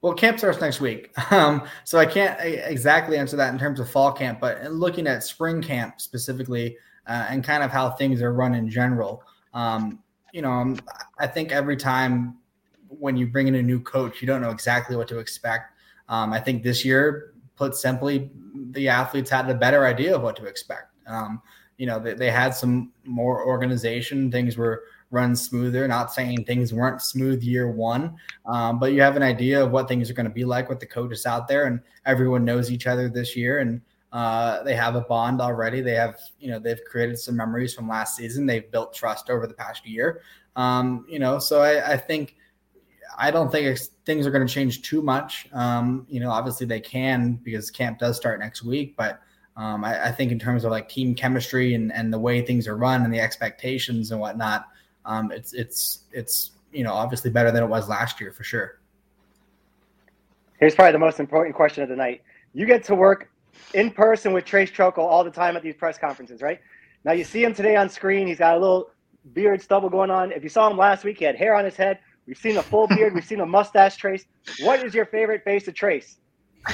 Well, 0.03 0.15
camp 0.15 0.39
starts 0.39 0.61
next 0.61 0.81
week, 0.81 1.11
um, 1.31 1.63
so 1.85 1.99
I 1.99 2.07
can't 2.07 2.39
exactly 2.41 3.19
answer 3.19 3.37
that 3.37 3.53
in 3.53 3.59
terms 3.59 3.81
of 3.81 3.91
fall 3.91 4.13
camp. 4.13 4.41
But 4.41 4.73
looking 4.73 5.07
at 5.07 5.23
spring 5.23 5.61
camp 5.61 6.01
specifically, 6.01 6.77
uh, 7.07 7.27
and 7.29 7.45
kind 7.45 7.63
of 7.63 7.71
how 7.71 7.91
things 7.91 8.23
are 8.23 8.33
run 8.33 8.55
in 8.55 8.71
general. 8.71 9.23
Um, 9.53 9.99
you 10.33 10.43
know, 10.43 10.51
um, 10.51 10.79
I 11.19 11.27
think 11.27 11.51
every 11.51 11.77
time 11.77 12.39
when 12.89 13.17
you 13.17 13.27
bring 13.27 13.49
in 13.49 13.57
a 13.57 13.63
new 13.63 13.81
coach, 13.81 14.21
you 14.21 14.27
don't 14.27 14.41
know 14.41 14.51
exactly 14.51 14.97
what 14.97 15.09
to 15.09 15.19
expect. 15.19 15.73
Um, 16.09 16.33
I 16.33 16.41
think 16.41 16.63
this 16.63 16.85
year, 16.85 17.35
put 17.57 17.75
simply, 17.75 18.31
the 18.71 18.89
athletes 18.89 19.31
had 19.31 19.49
a 19.51 19.55
better 19.55 19.87
idea 19.87 20.15
of 20.17 20.23
what 20.23 20.37
to 20.37 20.47
expect. 20.47 20.93
Um, 21.07 21.43
you 21.79 21.87
know, 21.87 21.99
they, 21.99 22.15
they 22.15 22.31
had 22.31 22.55
some 22.55 22.93
more 23.05 23.45
organization. 23.45 24.31
Things 24.31 24.57
were 24.57 24.85
run 25.11 25.35
smoother. 25.35 25.87
Not 25.89 26.13
saying 26.13 26.45
things 26.45 26.73
weren't 26.73 27.03
smooth 27.03 27.43
year 27.43 27.71
one, 27.71 28.17
um, 28.47 28.79
but 28.79 28.93
you 28.93 29.03
have 29.03 29.17
an 29.17 29.23
idea 29.23 29.63
of 29.63 29.71
what 29.71 29.89
things 29.89 30.11
are 30.11 30.15
going 30.15 30.29
to 30.29 30.33
be 30.33 30.45
like 30.45 30.69
with 30.69 30.81
the 30.81 30.87
coaches 30.87 31.27
out 31.27 31.49
there, 31.49 31.67
and 31.67 31.81
everyone 32.07 32.45
knows 32.45 32.71
each 32.71 32.87
other 32.87 33.09
this 33.09 33.37
year. 33.37 33.59
And 33.59 33.81
uh, 34.13 34.63
they 34.65 34.75
have 34.75 34.97
a 34.97 35.03
bond 35.03 35.41
already. 35.41 35.81
They 35.81 35.95
have, 35.95 36.19
you 36.39 36.51
know, 36.51 36.59
they've 36.59 36.85
created 36.85 37.19
some 37.19 37.37
memories 37.37 37.75
from 37.75 37.89
last 37.89 38.17
season. 38.17 38.47
They've 38.47 38.71
built 38.71 38.93
trust 38.93 39.31
over 39.31 39.47
the 39.47 39.55
past 39.55 39.87
year. 39.87 40.23
Um, 40.57 41.05
you 41.09 41.19
know, 41.19 41.39
so 41.39 41.63
I, 41.63 41.93
I 41.93 41.97
think 41.97 42.37
I 43.17 43.31
don't 43.31 43.51
think 43.51 43.79
things 44.05 44.27
are 44.27 44.31
going 44.31 44.47
to 44.47 44.53
change 44.53 44.83
too 44.83 45.03
much. 45.03 45.49
Um, 45.53 46.07
you 46.09 46.21
know, 46.21 46.31
obviously 46.31 46.67
they 46.67 46.81
can 46.81 47.35
because 47.35 47.71
camp 47.71 47.99
does 47.99 48.17
start 48.17 48.41
next 48.41 48.65
week, 48.65 48.97
but 48.97 49.21
um, 49.57 49.85
I, 49.85 50.07
I, 50.07 50.13
think 50.13 50.33
in 50.33 50.39
terms 50.39 50.65
of 50.65 50.71
like 50.71 50.89
team 50.89 51.15
chemistry 51.15 51.75
and, 51.75 51.93
and 51.93 52.13
the 52.13 52.19
way 52.19 52.41
things 52.41 52.67
are 52.67 52.77
run 52.77 53.03
and 53.05 53.13
the 53.13 53.21
expectations 53.21 54.11
and 54.11 54.21
whatnot, 54.21 54.69
um, 55.05 55.31
it's 55.31 55.53
it's 55.53 56.01
it's 56.13 56.53
you 56.73 56.85
know 56.85 56.93
obviously 56.93 57.31
better 57.31 57.51
than 57.51 57.63
it 57.63 57.69
was 57.69 57.89
last 57.89 58.21
year 58.21 58.33
for 58.33 58.45
sure. 58.45 58.81
Here's 60.59 60.75
probably 60.75 60.93
the 60.93 60.99
most 60.99 61.21
important 61.21 61.57
question 61.57 61.83
of 61.83 61.89
the 61.89 61.97
night. 61.97 62.23
You 62.53 62.67
get 62.67 62.85
to 62.85 62.95
work 62.95 63.31
in 63.75 63.91
person 63.91 64.33
with 64.33 64.45
Trace 64.45 64.71
Trylko 64.71 64.99
all 64.99 65.25
the 65.25 65.31
time 65.31 65.57
at 65.57 65.63
these 65.63 65.75
press 65.75 65.97
conferences, 65.97 66.43
right? 66.43 66.61
Now 67.05 67.13
you 67.13 67.25
see 67.25 67.43
him 67.43 67.55
today 67.55 67.77
on 67.77 67.89
screen. 67.89 68.27
He's 68.27 68.39
got 68.39 68.57
a 68.57 68.61
little 68.61 68.91
beard 69.33 69.63
stubble 69.63 69.89
going 69.89 70.11
on. 70.11 70.33
If 70.33 70.43
you 70.43 70.49
saw 70.49 70.71
him 70.71 70.77
last 70.77 71.05
week, 71.05 71.19
he 71.19 71.25
had 71.25 71.37
hair 71.37 71.55
on 71.55 71.65
his 71.65 71.77
head. 71.77 71.99
We've 72.27 72.37
seen 72.37 72.59
a 72.59 72.63
full 72.63 72.87
beard. 72.97 73.15
We've 73.15 73.25
seen 73.25 73.41
a 73.41 73.47
mustache 73.47 73.97
trace. 73.97 74.27
What 74.61 74.85
is 74.85 74.95
your 74.95 75.07
favorite 75.07 75.45
face 75.45 75.65
to 75.65 75.73
trace? 75.73 76.19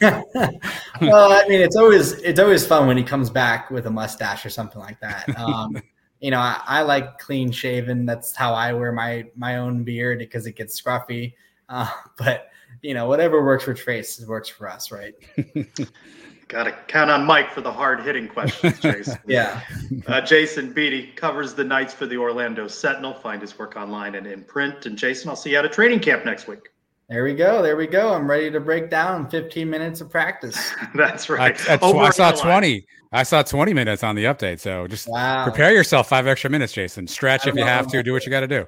well, 0.00 1.32
I 1.32 1.44
mean, 1.48 1.60
it's 1.60 1.76
always 1.76 2.12
it's 2.12 2.40
always 2.40 2.66
fun 2.66 2.86
when 2.86 2.96
he 2.96 3.04
comes 3.04 3.30
back 3.30 3.70
with 3.70 3.86
a 3.86 3.90
mustache 3.90 4.44
or 4.44 4.50
something 4.50 4.80
like 4.80 5.00
that. 5.00 5.28
Um, 5.38 5.76
you 6.20 6.30
know, 6.30 6.38
I, 6.38 6.60
I, 6.66 6.82
like 6.82 7.18
clean 7.18 7.50
shaven. 7.50 8.06
That's 8.06 8.34
how 8.34 8.54
I 8.54 8.72
wear 8.72 8.92
my 8.92 9.26
my 9.36 9.58
own 9.58 9.84
beard 9.84 10.18
because 10.18 10.46
it 10.46 10.56
gets 10.56 10.80
scruffy. 10.80 11.34
Uh, 11.68 11.90
but 12.18 12.50
you 12.82 12.94
know, 12.94 13.06
whatever 13.06 13.44
works 13.44 13.64
for 13.64 13.74
Trace 13.74 14.24
works 14.26 14.48
for 14.48 14.68
us, 14.68 14.90
right? 14.90 15.14
Got 16.48 16.64
to 16.64 16.72
count 16.86 17.10
on 17.10 17.24
Mike 17.24 17.50
for 17.50 17.60
the 17.60 17.72
hard 17.72 18.02
hitting 18.02 18.28
questions, 18.28 18.78
Jason. 18.80 19.18
yeah. 19.26 19.62
Uh, 20.06 20.20
Jason 20.20 20.72
Beede 20.72 21.16
covers 21.16 21.54
the 21.54 21.64
Knights 21.64 21.92
for 21.92 22.06
the 22.06 22.16
Orlando 22.16 22.68
Sentinel. 22.68 23.14
Find 23.14 23.42
his 23.42 23.58
work 23.58 23.74
online 23.74 24.14
and 24.14 24.28
in 24.28 24.44
print. 24.44 24.86
And 24.86 24.96
Jason, 24.96 25.28
I'll 25.28 25.34
see 25.34 25.50
you 25.50 25.58
at 25.58 25.64
a 25.64 25.68
training 25.68 25.98
camp 25.98 26.24
next 26.24 26.46
week. 26.46 26.68
There 27.08 27.22
we 27.22 27.34
go. 27.34 27.62
There 27.62 27.76
we 27.76 27.86
go. 27.86 28.12
I'm 28.12 28.28
ready 28.28 28.50
to 28.50 28.58
break 28.58 28.90
down 28.90 29.30
15 29.30 29.70
minutes 29.70 30.00
of 30.00 30.10
practice. 30.10 30.72
That's 30.94 31.28
right. 31.28 31.56
I, 31.70 31.78
I 31.80 32.10
saw 32.10 32.32
20. 32.32 32.84
I 33.12 33.22
saw 33.22 33.42
20 33.42 33.72
minutes 33.72 34.02
on 34.02 34.16
the 34.16 34.24
update. 34.24 34.58
So 34.58 34.88
just 34.88 35.08
wow. 35.08 35.44
prepare 35.44 35.72
yourself 35.72 36.08
five 36.08 36.26
extra 36.26 36.50
minutes, 36.50 36.72
Jason. 36.72 37.06
Stretch 37.06 37.46
if 37.46 37.54
you 37.54 37.64
have 37.64 37.86
to. 37.88 38.02
Do 38.02 38.12
what 38.12 38.24
you 38.24 38.30
got 38.30 38.40
to 38.40 38.48
do. 38.48 38.66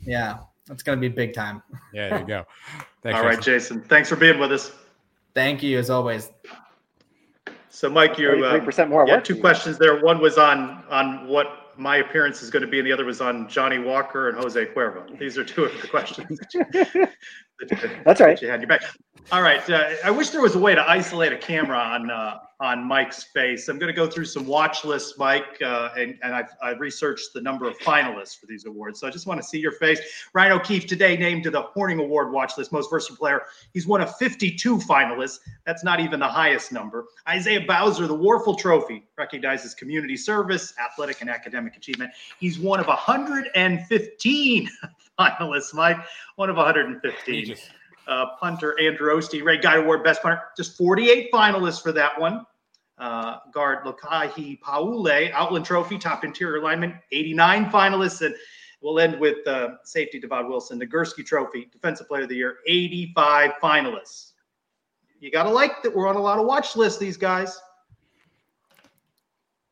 Yeah. 0.00 0.38
That's 0.70 0.84
going 0.84 0.98
to 0.98 1.00
be 1.00 1.12
big 1.12 1.34
time. 1.34 1.62
Yeah, 1.92 2.10
there 2.10 2.20
you 2.20 2.26
go. 2.26 2.44
Thanks, 3.02 3.18
All 3.18 3.24
Jason. 3.24 3.42
Jason. 3.42 3.82
Thanks 3.82 4.08
for 4.08 4.14
being 4.14 4.38
with 4.38 4.52
us. 4.52 4.70
Thank 5.34 5.64
you, 5.64 5.78
as 5.78 5.90
always. 5.90 6.30
So, 7.70 7.90
Mike, 7.90 8.18
you 8.18 8.44
uh, 8.44 8.64
percent 8.64 8.88
more. 8.88 9.06
Yeah, 9.06 9.18
two 9.18 9.40
questions 9.40 9.78
there. 9.78 10.00
One 10.00 10.20
was 10.20 10.38
on 10.38 10.84
on 10.90 11.26
what 11.26 11.72
my 11.76 11.96
appearance 11.96 12.42
is 12.42 12.50
going 12.50 12.62
to 12.62 12.68
be, 12.68 12.78
and 12.78 12.86
the 12.86 12.92
other 12.92 13.04
was 13.04 13.20
on 13.20 13.48
Johnny 13.48 13.78
Walker 13.78 14.28
and 14.28 14.38
Jose 14.38 14.66
Cuervo. 14.66 15.18
These 15.18 15.38
are 15.38 15.44
two 15.44 15.64
of 15.64 15.80
the 15.80 15.88
questions. 15.88 16.38
That's 18.04 18.20
right. 18.20 18.40
you 18.40 18.48
had 18.48 18.60
your 18.60 18.68
back. 18.68 18.82
All 19.32 19.42
right. 19.42 19.68
Uh, 19.68 19.94
I 20.04 20.10
wish 20.10 20.30
there 20.30 20.40
was 20.40 20.54
a 20.54 20.58
way 20.58 20.74
to 20.74 20.90
isolate 20.90 21.32
a 21.32 21.38
camera 21.38 21.78
on 21.78 22.10
uh, 22.10 22.38
on 22.60 22.84
Mike's 22.84 23.24
face. 23.24 23.68
I'm 23.68 23.78
going 23.78 23.92
to 23.92 23.96
go 23.96 24.06
through 24.06 24.26
some 24.26 24.46
watch 24.46 24.84
lists, 24.84 25.14
Mike, 25.16 25.56
uh, 25.64 25.90
and, 25.96 26.18
and 26.22 26.34
I've, 26.34 26.50
I've, 26.62 26.78
researched 26.78 27.32
the 27.32 27.40
number 27.40 27.66
of 27.66 27.78
finalists 27.78 28.38
for 28.38 28.44
these 28.46 28.66
awards. 28.66 29.00
So 29.00 29.06
I 29.06 29.10
just 29.10 29.26
want 29.26 29.40
to 29.40 29.46
see 29.46 29.58
your 29.58 29.72
face. 29.72 29.98
Ryan 30.34 30.52
O'Keefe 30.52 30.86
today 30.86 31.16
named 31.16 31.44
to 31.44 31.50
the 31.50 31.62
Hornung 31.74 32.00
Award 32.00 32.32
watch 32.32 32.58
list, 32.58 32.70
most 32.70 32.90
versatile 32.90 33.16
player. 33.16 33.42
He's 33.72 33.86
one 33.86 34.02
of 34.02 34.14
52 34.16 34.76
finalists. 34.78 35.38
That's 35.64 35.82
not 35.82 36.00
even 36.00 36.20
the 36.20 36.28
highest 36.28 36.70
number. 36.70 37.06
Isaiah 37.26 37.64
Bowser, 37.66 38.06
the 38.06 38.16
Wuerffel 38.16 38.58
Trophy, 38.58 39.06
recognizes 39.16 39.72
community 39.72 40.16
service, 40.16 40.74
athletic, 40.78 41.22
and 41.22 41.30
academic 41.30 41.76
achievement. 41.76 42.10
He's 42.38 42.58
one 42.58 42.78
of 42.78 42.88
115 42.88 44.70
finalists, 45.20 45.74
Mike. 45.74 45.98
One 46.36 46.50
of 46.50 46.56
115 46.56 47.56
uh, 48.06 48.26
punter 48.38 48.78
Andrew 48.80 49.14
Osteen, 49.14 49.44
Ray 49.44 49.58
Guy 49.58 49.76
Award 49.76 50.02
Best 50.02 50.22
Punter. 50.22 50.42
Just 50.56 50.76
48 50.76 51.30
finalists 51.32 51.82
for 51.82 51.92
that 51.92 52.18
one. 52.18 52.44
Uh, 52.98 53.38
guard 53.52 53.84
Lokahi 53.84 54.60
Pauole, 54.60 55.30
Outland 55.32 55.64
Trophy, 55.64 55.96
top 55.96 56.22
interior 56.22 56.62
lineman, 56.62 56.98
89 57.12 57.66
finalists. 57.70 58.24
And 58.24 58.34
we'll 58.82 58.98
end 58.98 59.18
with 59.18 59.46
uh, 59.46 59.70
safety 59.84 60.20
Divaad 60.20 60.48
Wilson, 60.48 60.78
the 60.78 60.86
Gursky 60.86 61.24
Trophy, 61.24 61.68
Defensive 61.72 62.08
Player 62.08 62.24
of 62.24 62.28
the 62.28 62.36
Year, 62.36 62.58
85 62.66 63.52
finalists. 63.62 64.32
You 65.18 65.30
got 65.30 65.44
to 65.44 65.50
like 65.50 65.82
that 65.82 65.94
we're 65.94 66.08
on 66.08 66.16
a 66.16 66.20
lot 66.20 66.38
of 66.38 66.46
watch 66.46 66.76
lists, 66.76 66.98
these 66.98 67.16
guys. 67.16 67.58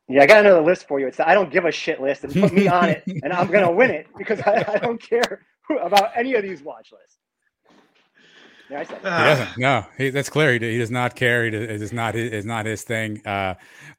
Yeah, 0.09 0.23
I 0.23 0.27
got 0.27 0.45
another 0.45 0.61
list 0.61 0.87
for 0.87 0.99
you. 0.99 1.07
It's 1.07 1.17
the 1.17 1.29
I 1.29 1.35
don't 1.35 1.51
give 1.51 1.65
a 1.65 1.71
shit 1.71 2.01
list 2.01 2.25
and 2.25 2.33
put 2.35 2.53
me 2.53 2.67
on 2.67 2.89
it, 2.89 3.03
and 3.23 3.33
I'm 3.33 3.47
going 3.47 3.65
to 3.65 3.71
win 3.71 3.91
it 3.91 4.07
because 4.17 4.41
I, 4.41 4.65
I 4.67 4.79
don't 4.79 5.01
care 5.01 5.45
about 5.81 6.11
any 6.17 6.35
of 6.35 6.43
these 6.43 6.63
watch 6.63 6.91
lists. 6.93 7.17
Yeah, 8.69 8.79
I 8.79 8.83
said. 8.83 9.55
He. 9.55 9.61
No, 9.61 9.85
he, 9.97 10.09
that's 10.11 10.29
clear. 10.29 10.53
He, 10.53 10.59
he 10.59 10.77
does 10.77 10.91
not 10.91 11.15
care. 11.15 11.45
He 11.45 11.51
does, 11.51 11.63
it 11.63 11.81
is 11.81 11.91
not. 11.91 12.15
It 12.15 12.33
is 12.33 12.45
not 12.45 12.65
his 12.65 12.83
thing. 12.83 13.25
Uh, 13.25 13.55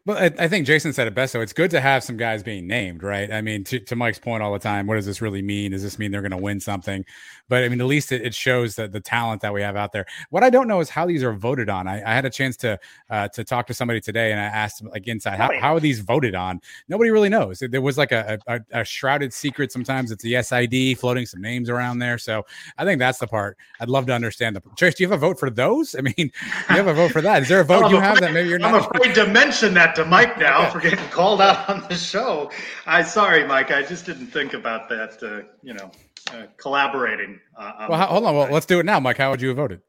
but 0.07 0.41
I, 0.41 0.45
I, 0.45 0.49
think 0.49 0.67
Jason 0.67 0.93
said 0.93 1.07
it 1.07 1.15
best. 1.15 1.33
So 1.33 1.41
it's 1.41 1.53
good 1.53 1.71
to 1.73 1.81
have 1.81 2.03
some 2.03 2.17
guys 2.17 2.43
being 2.43 2.67
named, 2.67 3.03
right? 3.03 3.31
I 3.31 3.43
mean, 3.43 3.65
to, 3.65 3.79
to 3.81 3.97
Mike's 3.97 4.19
point 4.19 4.43
all 4.43 4.53
the 4.53 4.59
time, 4.59 4.87
what 4.87 4.95
does 4.95 5.07
this 5.07 5.21
really 5.21 5.43
mean? 5.43 5.73
Does 5.73 5.83
this 5.83 5.99
mean 5.99 6.11
they're 6.11 6.23
going 6.23 6.31
to 6.31 6.39
win 6.39 6.59
something? 6.59 7.05
But 7.49 7.65
I 7.65 7.69
mean, 7.69 7.81
at 7.81 7.87
least 7.87 8.13
it, 8.13 8.23
it, 8.23 8.33
shows 8.33 8.77
that 8.77 8.93
the 8.93 9.01
talent 9.01 9.43
that 9.43 9.53
we 9.53 9.61
have 9.61 9.77
out 9.77 9.93
there. 9.93 10.07
What 10.31 10.45
I 10.45 10.51
don't 10.51 10.69
know 10.69 10.81
is 10.81 10.89
how 10.89 11.05
these 11.05 11.23
are 11.25 11.33
voted 11.33 11.69
on. 11.69 11.89
I, 11.89 12.01
I 12.01 12.15
had 12.15 12.25
a 12.25 12.31
chance 12.31 12.57
to 12.59 12.79
uh, 13.11 13.29
to 13.29 13.43
talk 13.45 13.67
to 13.67 13.75
somebody 13.75 14.01
today, 14.01 14.31
and 14.31 14.41
I 14.41 14.45
asked 14.45 14.85
like 14.85 15.09
inside 15.09 15.37
how, 15.37 15.51
how 15.59 15.75
are 15.75 15.81
these 15.81 15.99
voted 15.99 16.37
on? 16.37 16.61
Nobody 16.89 17.11
really 17.11 17.29
knows. 17.29 17.59
There 17.59 17.83
was 17.83 17.99
like 17.99 18.13
a, 18.13 18.39
a, 18.47 18.61
a 18.73 18.85
shrouded 18.85 19.35
secret. 19.35 19.73
Sometimes 19.73 20.13
it's 20.13 20.23
the 20.23 20.41
SID 20.43 20.99
floating 20.99 21.27
some 21.27 21.43
names 21.43 21.69
around 21.69 21.99
there. 21.99 22.19
So 22.19 22.47
I 22.79 22.85
think 22.85 23.01
that's 23.01 23.19
the 23.19 23.27
part 23.27 23.59
I'd 23.81 23.89
love 23.89 24.07
to 24.07 24.13
understand. 24.13 24.55
The 24.55 24.60
Trace, 24.77 24.95
do 24.95 25.03
you 25.03 25.11
have 25.11 25.17
a 25.17 25.21
vote 25.21 25.39
for 25.39 25.51
those? 25.51 25.95
I 25.95 26.01
mean, 26.01 26.15
you 26.17 26.31
have 26.69 26.87
a 26.87 26.95
vote 26.95 27.13
for 27.13 27.21
that. 27.21 27.43
Is 27.43 27.49
there 27.49 27.61
a 27.61 27.65
vote 27.67 27.85
I'm 27.85 27.91
you 27.91 27.97
afraid, 27.99 28.09
have 28.09 28.21
that 28.21 28.33
maybe 28.33 28.49
you're 28.49 28.59
not? 28.59 28.75
I'm 28.75 28.81
afraid 28.81 29.15
to 29.17 29.27
mention 29.27 29.75
that 29.75 29.95
to 29.97 30.05
Mike 30.05 30.39
now 30.39 30.63
okay. 30.63 30.71
for 30.71 30.81
getting 30.81 31.09
called 31.11 31.41
out 31.41 31.69
on 31.69 31.87
the 31.89 31.95
show. 31.95 32.51
I 32.87 33.03
sorry, 33.03 33.47
Mike. 33.47 33.71
I 33.71 33.83
just 33.83 34.07
didn't 34.07 34.29
think 34.29 34.55
about 34.55 34.89
that. 34.89 35.23
Uh, 35.23 35.47
you 35.63 35.75
know, 35.75 35.91
uh, 36.33 36.47
collaborating. 36.57 37.41
Uh, 37.57 37.87
well, 37.89 38.07
hold 38.07 38.25
on. 38.25 38.37
Well, 38.37 38.49
let's 38.51 38.67
do 38.67 38.81
it 38.81 38.87
now, 38.87 39.01
Mike. 39.01 39.19
How 39.19 39.31
would 39.31 39.41
you 39.41 39.49
have 39.49 39.57
voted? 39.57 39.81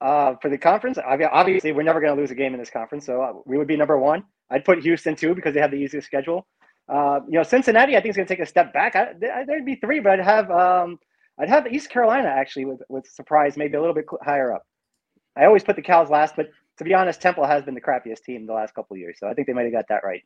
Uh, 0.00 0.36
for 0.42 0.50
the 0.50 0.58
conference, 0.58 0.98
obviously, 0.98 1.72
we're 1.72 1.82
never 1.82 1.98
going 1.98 2.14
to 2.14 2.20
lose 2.20 2.30
a 2.30 2.34
game 2.34 2.52
in 2.52 2.60
this 2.60 2.68
conference, 2.68 3.06
so 3.06 3.22
uh, 3.22 3.32
we 3.46 3.56
would 3.56 3.66
be 3.66 3.76
number 3.76 3.98
one. 3.98 4.22
I'd 4.50 4.64
put 4.64 4.82
Houston 4.82 5.16
two 5.16 5.34
because 5.34 5.54
they 5.54 5.60
have 5.60 5.70
the 5.70 5.78
easiest 5.78 6.06
schedule. 6.06 6.46
Uh, 6.88 7.20
you 7.26 7.38
know, 7.38 7.42
Cincinnati, 7.42 7.96
I 7.96 8.00
think 8.00 8.10
is 8.10 8.16
going 8.16 8.26
to 8.26 8.34
take 8.34 8.42
a 8.42 8.46
step 8.46 8.72
back. 8.74 8.94
I, 8.96 9.14
there'd 9.46 9.64
be 9.64 9.76
three, 9.76 10.00
but 10.00 10.12
I'd 10.12 10.24
have 10.24 10.50
um, 10.50 10.98
I'd 11.38 11.48
have 11.48 11.66
East 11.66 11.90
Carolina 11.90 12.28
actually 12.28 12.64
with 12.64 12.80
with 12.88 13.06
surprise, 13.06 13.56
maybe 13.56 13.76
a 13.76 13.80
little 13.80 13.94
bit 13.94 14.06
higher 14.22 14.52
up. 14.52 14.66
I 15.36 15.44
always 15.46 15.64
put 15.64 15.76
the 15.76 15.82
Cows 15.82 16.10
last, 16.10 16.36
but 16.36 16.50
to 16.78 16.84
be 16.84 16.94
honest, 16.94 17.20
Temple 17.20 17.44
has 17.44 17.64
been 17.64 17.74
the 17.74 17.80
crappiest 17.80 18.22
team 18.24 18.46
the 18.46 18.52
last 18.52 18.74
couple 18.74 18.96
years, 18.96 19.18
so 19.18 19.28
I 19.28 19.34
think 19.34 19.46
they 19.46 19.52
might 19.52 19.64
have 19.64 19.72
got 19.72 19.88
that 19.88 20.02
right. 20.04 20.22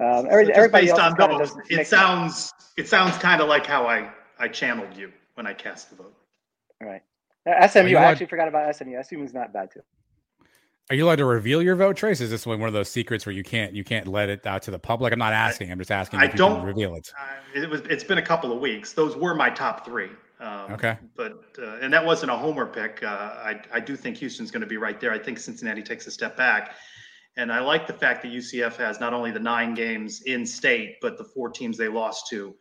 Um, 0.00 0.26
every, 0.30 0.46
so 0.46 0.52
everybody 0.54 0.86
based 0.86 0.98
on 0.98 1.14
those, 1.16 1.54
it 1.68 1.86
sounds 1.86 2.52
it 2.76 2.88
sounds 2.88 3.16
kind 3.18 3.40
of 3.40 3.48
like 3.48 3.66
how 3.66 3.86
I 3.86 4.10
I 4.38 4.48
channeled 4.48 4.96
you 4.96 5.12
when 5.34 5.46
I 5.46 5.54
cast 5.54 5.90
the 5.90 5.96
vote. 5.96 6.14
All 6.82 6.88
right, 6.88 7.02
uh, 7.46 7.66
SMU. 7.68 7.96
I 7.96 8.04
actually 8.04 8.26
forgot 8.26 8.48
about 8.48 8.74
SMU. 8.74 9.02
SMU 9.02 9.22
is 9.24 9.34
not 9.34 9.52
bad 9.52 9.70
too. 9.72 9.80
Are 10.90 10.96
you 10.96 11.06
allowed 11.06 11.16
to 11.16 11.24
reveal 11.24 11.62
your 11.62 11.76
vote, 11.76 11.96
Trace? 11.96 12.20
Is 12.20 12.30
this 12.30 12.44
one 12.44 12.60
of 12.60 12.72
those 12.72 12.90
secrets 12.90 13.24
where 13.24 13.34
you 13.34 13.42
can't 13.42 13.72
you 13.72 13.84
can't 13.84 14.08
let 14.08 14.28
it 14.28 14.46
out 14.46 14.62
to 14.62 14.70
the 14.70 14.78
public? 14.78 15.12
I'm 15.12 15.18
not 15.18 15.32
asking. 15.32 15.70
I'm 15.70 15.78
just 15.78 15.90
asking. 15.90 16.20
I 16.20 16.26
don't 16.26 16.64
reveal 16.64 16.94
it. 16.96 17.12
Uh, 17.18 17.60
it 17.60 17.70
was. 17.70 17.82
It's 17.82 18.04
been 18.04 18.18
a 18.18 18.22
couple 18.22 18.52
of 18.52 18.60
weeks. 18.60 18.92
Those 18.92 19.16
were 19.16 19.34
my 19.34 19.50
top 19.50 19.84
three. 19.84 20.10
Um, 20.42 20.72
okay. 20.72 20.98
But 21.14 21.44
uh, 21.58 21.76
and 21.80 21.92
that 21.92 22.04
wasn't 22.04 22.32
a 22.32 22.36
homer 22.36 22.66
pick. 22.66 23.02
Uh, 23.02 23.06
I 23.06 23.60
I 23.72 23.78
do 23.78 23.94
think 23.96 24.16
Houston's 24.16 24.50
going 24.50 24.62
to 24.62 24.66
be 24.66 24.76
right 24.76 25.00
there. 25.00 25.12
I 25.12 25.18
think 25.18 25.38
Cincinnati 25.38 25.82
takes 25.82 26.06
a 26.08 26.10
step 26.10 26.36
back, 26.36 26.74
and 27.36 27.52
I 27.52 27.60
like 27.60 27.86
the 27.86 27.92
fact 27.92 28.22
that 28.22 28.32
UCF 28.32 28.76
has 28.76 28.98
not 28.98 29.14
only 29.14 29.30
the 29.30 29.40
nine 29.40 29.72
games 29.74 30.22
in 30.22 30.44
state, 30.44 30.96
but 31.00 31.16
the 31.16 31.24
four 31.24 31.48
teams 31.48 31.78
they 31.78 31.86
lost 31.86 32.26
to 32.30 32.54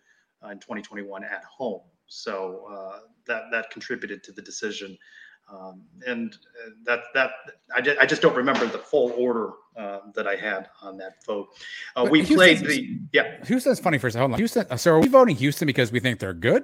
uh, 0.46 0.50
in 0.50 0.60
2021 0.60 1.24
at 1.24 1.44
home. 1.44 1.82
So 2.06 2.67
uh, 2.72 3.00
that 3.26 3.46
that 3.52 3.72
contributed 3.72 4.24
to 4.26 4.32
the 4.32 4.44
decision. 4.44 4.96
Um, 5.52 5.82
and 6.08 6.34
uh, 6.34 6.70
that 6.86 7.00
that 7.15 7.32
I, 7.76 7.82
just, 7.82 8.00
I 8.00 8.06
just 8.06 8.22
don't 8.22 8.36
remember 8.36 8.67
the 8.67 8.78
full 8.78 9.12
order 9.17 9.54
uh, 9.76 10.00
that 10.13 10.28
I 10.28 10.36
had 10.36 10.70
on 10.84 10.98
that 10.98 11.26
vote. 11.26 11.48
Uh, 11.96 12.08
we 12.10 12.24
played 12.24 12.60
the 12.60 13.00
yeah. 13.12 13.44
Houston's 13.46 13.80
funny 13.80 13.98
for 13.98 14.08
a 14.08 14.12
second. 14.12 14.22
Hold 14.22 14.34
on, 14.34 14.38
Houston. 14.38 14.78
So 14.78 14.94
are 14.94 15.00
we 15.00 15.08
voting 15.08 15.36
Houston 15.36 15.65
because 15.65 15.91
we 15.91 16.00
think 16.00 16.20
they're 16.20 16.34
good, 16.34 16.63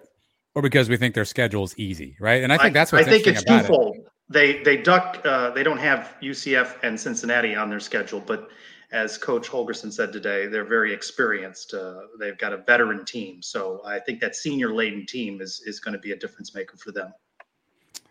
or 0.57 0.61
because 0.63 0.89
we 0.89 0.97
think 0.97 1.13
their 1.13 1.23
schedule 1.23 1.63
is 1.63 1.77
easy, 1.77 2.17
right? 2.19 2.41
And 2.41 2.51
I 2.51 2.57
think 2.57 2.73
that's 2.73 2.91
what 2.91 3.01
I 3.01 3.03
think 3.03 3.27
it's 3.27 3.43
twofold. 3.43 3.95
It. 3.95 4.07
They 4.27 4.63
they 4.63 4.75
duck. 4.75 5.21
Uh, 5.23 5.51
they 5.51 5.61
don't 5.61 5.77
have 5.77 6.15
UCF 6.19 6.77
and 6.81 6.99
Cincinnati 6.99 7.55
on 7.55 7.69
their 7.69 7.79
schedule, 7.79 8.19
but 8.19 8.49
as 8.91 9.19
Coach 9.19 9.47
Holgorsen 9.47 9.93
said 9.93 10.11
today, 10.11 10.47
they're 10.47 10.65
very 10.65 10.91
experienced. 10.91 11.75
Uh, 11.75 11.99
they've 12.19 12.39
got 12.39 12.53
a 12.53 12.57
veteran 12.57 13.05
team, 13.05 13.39
so 13.43 13.83
I 13.85 13.99
think 13.99 14.19
that 14.21 14.35
senior 14.35 14.73
laden 14.73 15.05
team 15.05 15.41
is 15.41 15.61
is 15.67 15.79
going 15.79 15.93
to 15.93 15.99
be 15.99 16.13
a 16.13 16.15
difference 16.15 16.55
maker 16.55 16.75
for 16.75 16.91
them. 16.91 17.13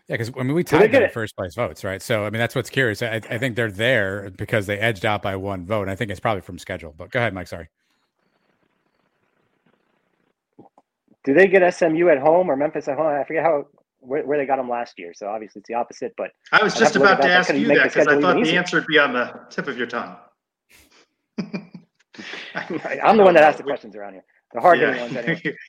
Yeah, 0.07 0.15
because 0.15 0.31
I 0.39 0.43
mean, 0.43 0.55
we 0.55 0.63
tied 0.63 0.93
them 0.93 1.09
first 1.11 1.35
place 1.35 1.53
votes, 1.53 1.83
right? 1.83 2.01
So 2.01 2.23
I 2.23 2.29
mean, 2.29 2.39
that's 2.39 2.55
what's 2.55 2.69
curious. 2.69 3.01
I, 3.01 3.15
I, 3.29 3.37
think 3.37 3.57
they're 3.57 3.69
there 3.69 4.29
because 4.37 4.67
they 4.67 4.79
edged 4.79 5.05
out 5.05 5.21
by 5.21 5.35
one 5.35 5.65
vote. 5.65 5.81
And 5.81 5.91
I 5.91 5.95
think 5.95 6.11
it's 6.11 6.21
probably 6.21 6.43
from 6.43 6.57
schedule. 6.57 6.95
But 6.97 7.11
go 7.11 7.19
ahead, 7.19 7.33
Mike. 7.33 7.47
Sorry. 7.47 7.67
Do 11.27 11.33
they 11.33 11.49
get 11.49 11.73
SMU 11.73 12.07
at 12.07 12.19
home 12.19 12.49
or 12.49 12.55
Memphis 12.55 12.87
at 12.87 12.95
home? 12.95 13.07
I 13.07 13.21
forget 13.25 13.43
how 13.43 13.65
where, 13.99 14.25
where 14.25 14.37
they 14.37 14.45
got 14.45 14.55
them 14.55 14.69
last 14.69 14.97
year. 14.97 15.11
So 15.13 15.27
obviously 15.27 15.59
it's 15.59 15.67
the 15.67 15.73
opposite. 15.73 16.13
But 16.15 16.31
I 16.53 16.63
was 16.63 16.73
just 16.73 16.95
about 16.95 17.21
to 17.21 17.29
ask 17.29 17.53
you 17.53 17.67
that 17.67 17.91
because 17.91 18.07
I 18.07 18.21
thought 18.21 18.41
the 18.41 18.55
answer 18.55 18.77
would 18.77 18.87
be 18.87 18.97
on 18.97 19.11
the 19.11 19.37
tip 19.49 19.67
of 19.67 19.77
your 19.77 19.87
tongue. 19.87 20.15
I'm 21.37 23.17
the 23.17 23.23
one 23.25 23.33
that 23.33 23.43
asks 23.43 23.57
the 23.57 23.63
questions 23.63 23.93
around 23.97 24.13
here. 24.13 24.23
The 24.53 24.61
hard 24.61 24.79
yeah. 24.79 25.01
ones 25.01 25.17
anyway. 25.17 25.55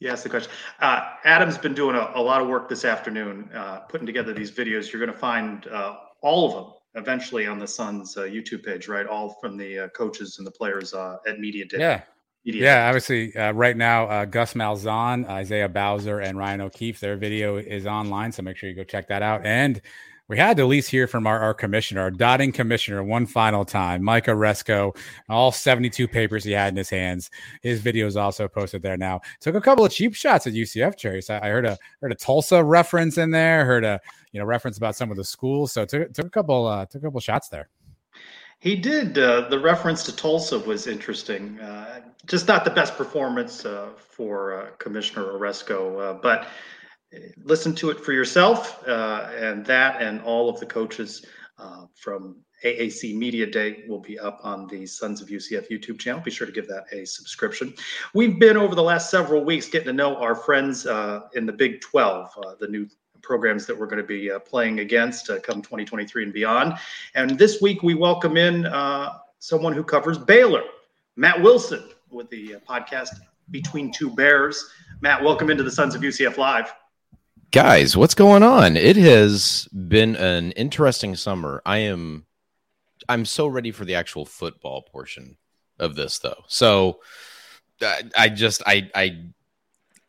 Yes, 0.00 0.22
the 0.22 0.28
question. 0.28 0.50
Uh, 0.80 1.12
Adam's 1.24 1.56
been 1.56 1.72
doing 1.72 1.96
a, 1.96 2.10
a, 2.16 2.20
lot 2.20 2.42
of 2.42 2.48
work 2.48 2.68
this 2.68 2.84
afternoon, 2.84 3.48
uh, 3.54 3.78
putting 3.88 4.06
together 4.06 4.34
these 4.34 4.50
videos. 4.50 4.92
You're 4.92 5.00
going 5.00 5.12
to 5.12 5.18
find 5.18 5.66
uh, 5.68 5.96
all 6.20 6.46
of 6.46 6.52
them 6.52 6.74
eventually 6.96 7.46
on 7.46 7.58
the 7.58 7.66
Sons 7.66 8.16
uh, 8.16 8.22
YouTube 8.22 8.64
page, 8.64 8.86
right? 8.86 9.06
All 9.06 9.38
from 9.40 9.56
the 9.56 9.78
uh, 9.78 9.88
coaches 9.90 10.36
and 10.38 10.46
the 10.46 10.50
players 10.50 10.92
uh, 10.92 11.18
at 11.26 11.38
Media 11.38 11.64
Day. 11.64 11.78
Yeah. 11.78 12.02
Yeah, 12.44 12.86
obviously, 12.88 13.32
right 13.54 13.76
now, 13.76 14.24
Gus 14.26 14.52
Malzahn, 14.52 15.26
Isaiah 15.28 15.68
Bowser, 15.68 16.20
and 16.20 16.36
Ryan 16.36 16.60
O'Keefe, 16.60 17.00
their 17.00 17.16
video 17.16 17.56
is 17.56 17.86
online. 17.86 18.32
So 18.32 18.42
make 18.42 18.58
sure 18.58 18.68
you 18.68 18.76
go 18.76 18.84
check 18.84 19.08
that 19.08 19.22
out. 19.22 19.46
And 19.46 19.80
we 20.28 20.36
had 20.38 20.56
to 20.58 20.62
at 20.62 20.68
least 20.68 20.90
hear 20.90 21.06
from 21.06 21.26
our, 21.26 21.38
our 21.38 21.54
commissioner, 21.54 22.02
our 22.02 22.10
dotting 22.10 22.52
commissioner, 22.52 23.02
one 23.02 23.26
final 23.26 23.64
time, 23.64 24.02
Mike 24.02 24.26
Aresco, 24.26 24.96
all 25.28 25.52
72 25.52 26.06
papers 26.08 26.44
he 26.44 26.52
had 26.52 26.72
in 26.72 26.76
his 26.76 26.90
hands. 26.90 27.30
His 27.62 27.80
video 27.80 28.06
is 28.06 28.16
also 28.16 28.46
posted 28.48 28.82
there 28.82 28.96
now. 28.96 29.20
Took 29.40 29.54
a 29.54 29.60
couple 29.60 29.84
of 29.84 29.92
cheap 29.92 30.14
shots 30.14 30.46
at 30.46 30.52
UCF 30.54 30.96
Cherries. 30.96 31.30
I, 31.30 31.38
I 31.46 31.48
heard 31.48 31.66
a 31.66 31.78
heard 32.00 32.12
a 32.12 32.14
Tulsa 32.14 32.62
reference 32.62 33.16
in 33.18 33.30
there, 33.30 33.64
heard 33.64 33.84
a 33.84 34.00
you 34.32 34.40
know 34.40 34.46
reference 34.46 34.76
about 34.78 34.96
some 34.96 35.10
of 35.10 35.16
the 35.16 35.24
schools. 35.24 35.72
So 35.72 35.84
took, 35.86 36.12
took 36.12 36.26
a 36.26 36.30
couple 36.30 36.66
uh, 36.66 36.86
took 36.86 37.02
a 37.02 37.06
couple 37.06 37.20
shots 37.20 37.48
there. 37.48 37.68
He 38.64 38.76
did. 38.76 39.18
Uh, 39.18 39.46
the 39.50 39.60
reference 39.60 40.04
to 40.04 40.16
Tulsa 40.16 40.58
was 40.58 40.86
interesting. 40.86 41.60
Uh, 41.60 42.00
just 42.24 42.48
not 42.48 42.64
the 42.64 42.70
best 42.70 42.96
performance 42.96 43.66
uh, 43.66 43.90
for 43.98 44.54
uh, 44.54 44.70
Commissioner 44.78 45.26
Aresco, 45.26 46.00
uh, 46.00 46.14
but 46.14 46.48
listen 47.44 47.74
to 47.74 47.90
it 47.90 48.00
for 48.00 48.12
yourself. 48.12 48.82
Uh, 48.88 49.28
and 49.36 49.66
that 49.66 50.00
and 50.00 50.22
all 50.22 50.48
of 50.48 50.58
the 50.60 50.64
coaches 50.64 51.26
uh, 51.58 51.84
from 51.94 52.36
AAC 52.64 53.14
Media 53.14 53.46
Day 53.46 53.84
will 53.86 54.00
be 54.00 54.18
up 54.18 54.40
on 54.42 54.66
the 54.68 54.86
Sons 54.86 55.20
of 55.20 55.28
UCF 55.28 55.70
YouTube 55.70 55.98
channel. 55.98 56.22
Be 56.22 56.30
sure 56.30 56.46
to 56.46 56.52
give 56.52 56.66
that 56.68 56.84
a 56.90 57.04
subscription. 57.04 57.74
We've 58.14 58.38
been 58.38 58.56
over 58.56 58.74
the 58.74 58.82
last 58.82 59.10
several 59.10 59.44
weeks 59.44 59.68
getting 59.68 59.88
to 59.88 59.92
know 59.92 60.16
our 60.16 60.34
friends 60.34 60.86
uh, 60.86 61.28
in 61.34 61.44
the 61.44 61.52
Big 61.52 61.82
12, 61.82 62.30
uh, 62.38 62.54
the 62.58 62.68
new 62.68 62.88
programs 63.24 63.66
that 63.66 63.78
we're 63.78 63.86
going 63.86 64.00
to 64.00 64.06
be 64.06 64.30
uh, 64.30 64.38
playing 64.38 64.80
against 64.80 65.30
uh, 65.30 65.40
come 65.40 65.62
2023 65.62 66.24
and 66.24 66.32
beyond. 66.32 66.74
And 67.14 67.38
this 67.38 67.60
week 67.60 67.82
we 67.82 67.94
welcome 67.94 68.36
in 68.36 68.66
someone 69.38 69.72
who 69.72 69.82
covers 69.82 70.18
Baylor, 70.18 70.62
Matt 71.16 71.40
Wilson, 71.42 71.90
with 72.10 72.30
the 72.30 72.56
podcast 72.68 73.10
Between 73.50 73.92
Two 73.92 74.10
Bears. 74.10 74.70
Matt, 75.00 75.22
welcome 75.22 75.50
into 75.50 75.62
the 75.62 75.70
Sons 75.70 75.94
of 75.94 76.00
UCF 76.02 76.36
Live. 76.36 76.72
Guys, 77.50 77.96
what's 77.96 78.14
going 78.14 78.42
on? 78.42 78.76
It 78.76 78.96
has 78.96 79.68
been 79.68 80.16
an 80.16 80.52
interesting 80.52 81.14
summer. 81.14 81.62
I 81.64 81.78
am 81.78 82.26
I'm 83.08 83.24
so 83.24 83.46
ready 83.46 83.70
for 83.70 83.84
the 83.84 83.94
actual 83.94 84.24
football 84.24 84.82
portion 84.82 85.36
of 85.78 85.94
this 85.94 86.18
though. 86.18 86.44
So 86.48 87.00
I, 87.80 88.02
I 88.16 88.28
just 88.28 88.62
I 88.66 88.90
I 88.94 89.26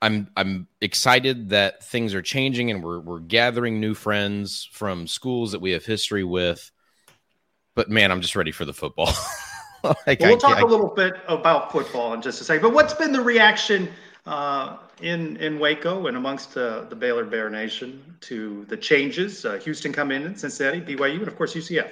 I'm 0.01 0.29
I'm 0.35 0.67
excited 0.81 1.49
that 1.49 1.83
things 1.83 2.13
are 2.13 2.21
changing 2.21 2.69
and 2.71 2.83
we're 2.83 2.99
we're 2.99 3.19
gathering 3.19 3.79
new 3.79 3.93
friends 3.93 4.67
from 4.71 5.07
schools 5.07 5.51
that 5.53 5.59
we 5.59 5.71
have 5.71 5.85
history 5.85 6.23
with. 6.23 6.71
But 7.75 7.89
man, 7.89 8.11
I'm 8.11 8.21
just 8.21 8.35
ready 8.35 8.51
for 8.51 8.65
the 8.65 8.73
football. 8.73 9.11
like, 9.83 10.19
well, 10.19 10.29
we'll 10.29 10.35
I, 10.35 10.39
talk 10.39 10.57
I, 10.57 10.61
a 10.61 10.65
little 10.65 10.93
bit 10.93 11.13
about 11.27 11.71
football 11.71 12.13
in 12.13 12.21
just 12.21 12.41
a 12.41 12.43
second. 12.43 12.61
But 12.61 12.73
what's 12.73 12.93
been 12.93 13.11
the 13.11 13.21
reaction 13.21 13.89
uh, 14.25 14.77
in 15.01 15.37
in 15.37 15.59
Waco 15.59 16.07
and 16.07 16.17
amongst 16.17 16.57
uh, 16.57 16.81
the 16.85 16.95
Baylor 16.95 17.25
Bear 17.25 17.49
Nation 17.49 18.17
to 18.21 18.65
the 18.65 18.77
changes. 18.77 19.45
Uh, 19.45 19.57
Houston 19.59 19.93
come 19.93 20.11
in, 20.11 20.23
and 20.23 20.39
Cincinnati, 20.39 20.81
BYU, 20.81 21.19
and 21.19 21.27
of 21.27 21.35
course 21.35 21.53
UCF. 21.53 21.91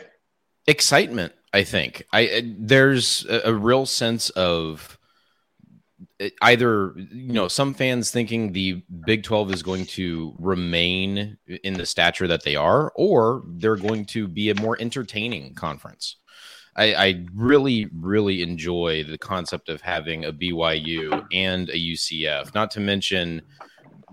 Excitement, 0.68 1.34
I 1.54 1.64
think. 1.64 2.06
I 2.14 2.54
there's 2.58 3.26
a, 3.26 3.42
a 3.46 3.54
real 3.54 3.86
sense 3.86 4.30
of 4.32 4.98
either 6.42 6.94
you 6.98 7.34
know 7.34 7.48
some 7.48 7.74
fans 7.74 8.12
thinking 8.12 8.52
the 8.52 8.84
Big 9.06 9.24
12 9.24 9.54
is 9.54 9.64
going 9.64 9.86
to 9.88 10.36
remain 10.40 11.38
in 11.64 11.74
the 11.74 11.86
stature 11.86 12.28
that 12.28 12.44
they 12.44 12.56
are, 12.56 12.92
or 12.96 13.44
they're 13.48 13.76
going 13.76 14.06
to 14.06 14.28
be 14.28 14.50
a 14.50 14.62
more 14.62 14.78
entertaining 14.80 15.54
conference. 15.56 16.18
I, 16.76 16.94
I, 16.96 17.26
really, 17.36 17.88
really 17.94 18.42
enjoy 18.42 19.04
the 19.04 19.18
concept 19.18 19.70
of 19.70 19.82
having 19.82 20.26
a 20.26 20.34
BYU 20.34 21.24
and 21.32 21.70
a 21.70 21.74
UCF. 21.74 22.56
Not 22.56 22.72
to 22.72 22.80
mention 22.80 23.44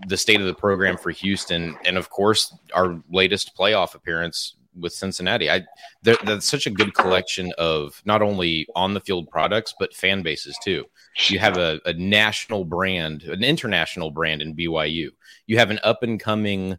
the 0.07 0.17
state 0.17 0.39
of 0.39 0.45
the 0.45 0.53
program 0.53 0.95
for 0.95 1.09
Houston, 1.09 1.75
and 1.85 1.97
of 1.97 2.09
course 2.09 2.55
our 2.73 3.01
latest 3.09 3.55
playoff 3.57 3.95
appearance 3.95 4.57
with 4.77 4.93
Cincinnati. 4.93 5.49
I 5.49 5.65
that's 6.03 6.45
such 6.45 6.67
a 6.67 6.71
good 6.71 6.93
collection 6.93 7.51
of 7.57 8.01
not 8.05 8.21
only 8.21 8.67
on 8.75 8.93
the 8.93 8.99
field 8.99 9.29
products 9.29 9.73
but 9.77 9.93
fan 9.93 10.21
bases 10.21 10.57
too. 10.63 10.85
You 11.27 11.39
have 11.39 11.57
a, 11.57 11.79
a 11.85 11.93
national 11.93 12.65
brand, 12.65 13.23
an 13.23 13.43
international 13.43 14.11
brand 14.11 14.41
in 14.41 14.55
BYU. 14.55 15.09
You 15.47 15.57
have 15.57 15.71
an 15.71 15.79
up 15.83 16.03
and 16.03 16.19
coming, 16.19 16.77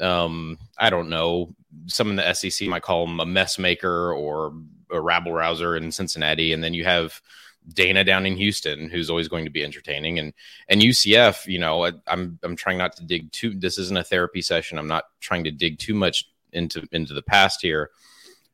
um, 0.00 0.58
I 0.78 0.90
don't 0.90 1.08
know, 1.08 1.54
some 1.86 2.10
in 2.10 2.16
the 2.16 2.34
SEC 2.34 2.68
might 2.68 2.82
call 2.82 3.04
him 3.06 3.20
a 3.20 3.26
mess 3.26 3.58
maker 3.58 4.12
or 4.12 4.54
a 4.90 5.00
rabble 5.00 5.32
rouser 5.32 5.76
in 5.76 5.90
Cincinnati, 5.90 6.52
and 6.52 6.62
then 6.62 6.74
you 6.74 6.84
have 6.84 7.20
Dana 7.72 8.04
down 8.04 8.26
in 8.26 8.36
Houston, 8.36 8.90
who's 8.90 9.08
always 9.08 9.28
going 9.28 9.44
to 9.44 9.50
be 9.50 9.64
entertaining, 9.64 10.18
and 10.18 10.34
and 10.68 10.82
UCF. 10.82 11.46
You 11.46 11.58
know, 11.58 11.84
I, 11.86 11.92
I'm 12.06 12.38
I'm 12.42 12.56
trying 12.56 12.78
not 12.78 12.94
to 12.96 13.04
dig 13.04 13.32
too. 13.32 13.54
This 13.58 13.78
isn't 13.78 13.98
a 13.98 14.04
therapy 14.04 14.42
session. 14.42 14.78
I'm 14.78 14.86
not 14.86 15.04
trying 15.20 15.44
to 15.44 15.50
dig 15.50 15.78
too 15.78 15.94
much 15.94 16.26
into 16.54 16.86
into 16.92 17.14
the 17.14 17.22
past 17.22 17.60
here, 17.60 17.90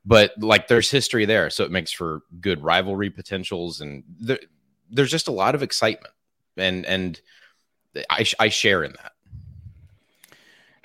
but 0.04 0.32
like 0.38 0.68
there's 0.68 0.90
history 0.90 1.24
there, 1.24 1.50
so 1.50 1.64
it 1.64 1.70
makes 1.70 1.92
for 1.92 2.22
good 2.40 2.62
rivalry 2.62 3.10
potentials, 3.10 3.80
and 3.80 4.02
there, 4.18 4.38
there's 4.90 5.10
just 5.10 5.28
a 5.28 5.32
lot 5.32 5.54
of 5.54 5.62
excitement, 5.62 6.14
and 6.56 6.86
and 6.86 7.20
I 8.08 8.24
I 8.38 8.48
share 8.48 8.82
in 8.82 8.92
that. 8.92 9.12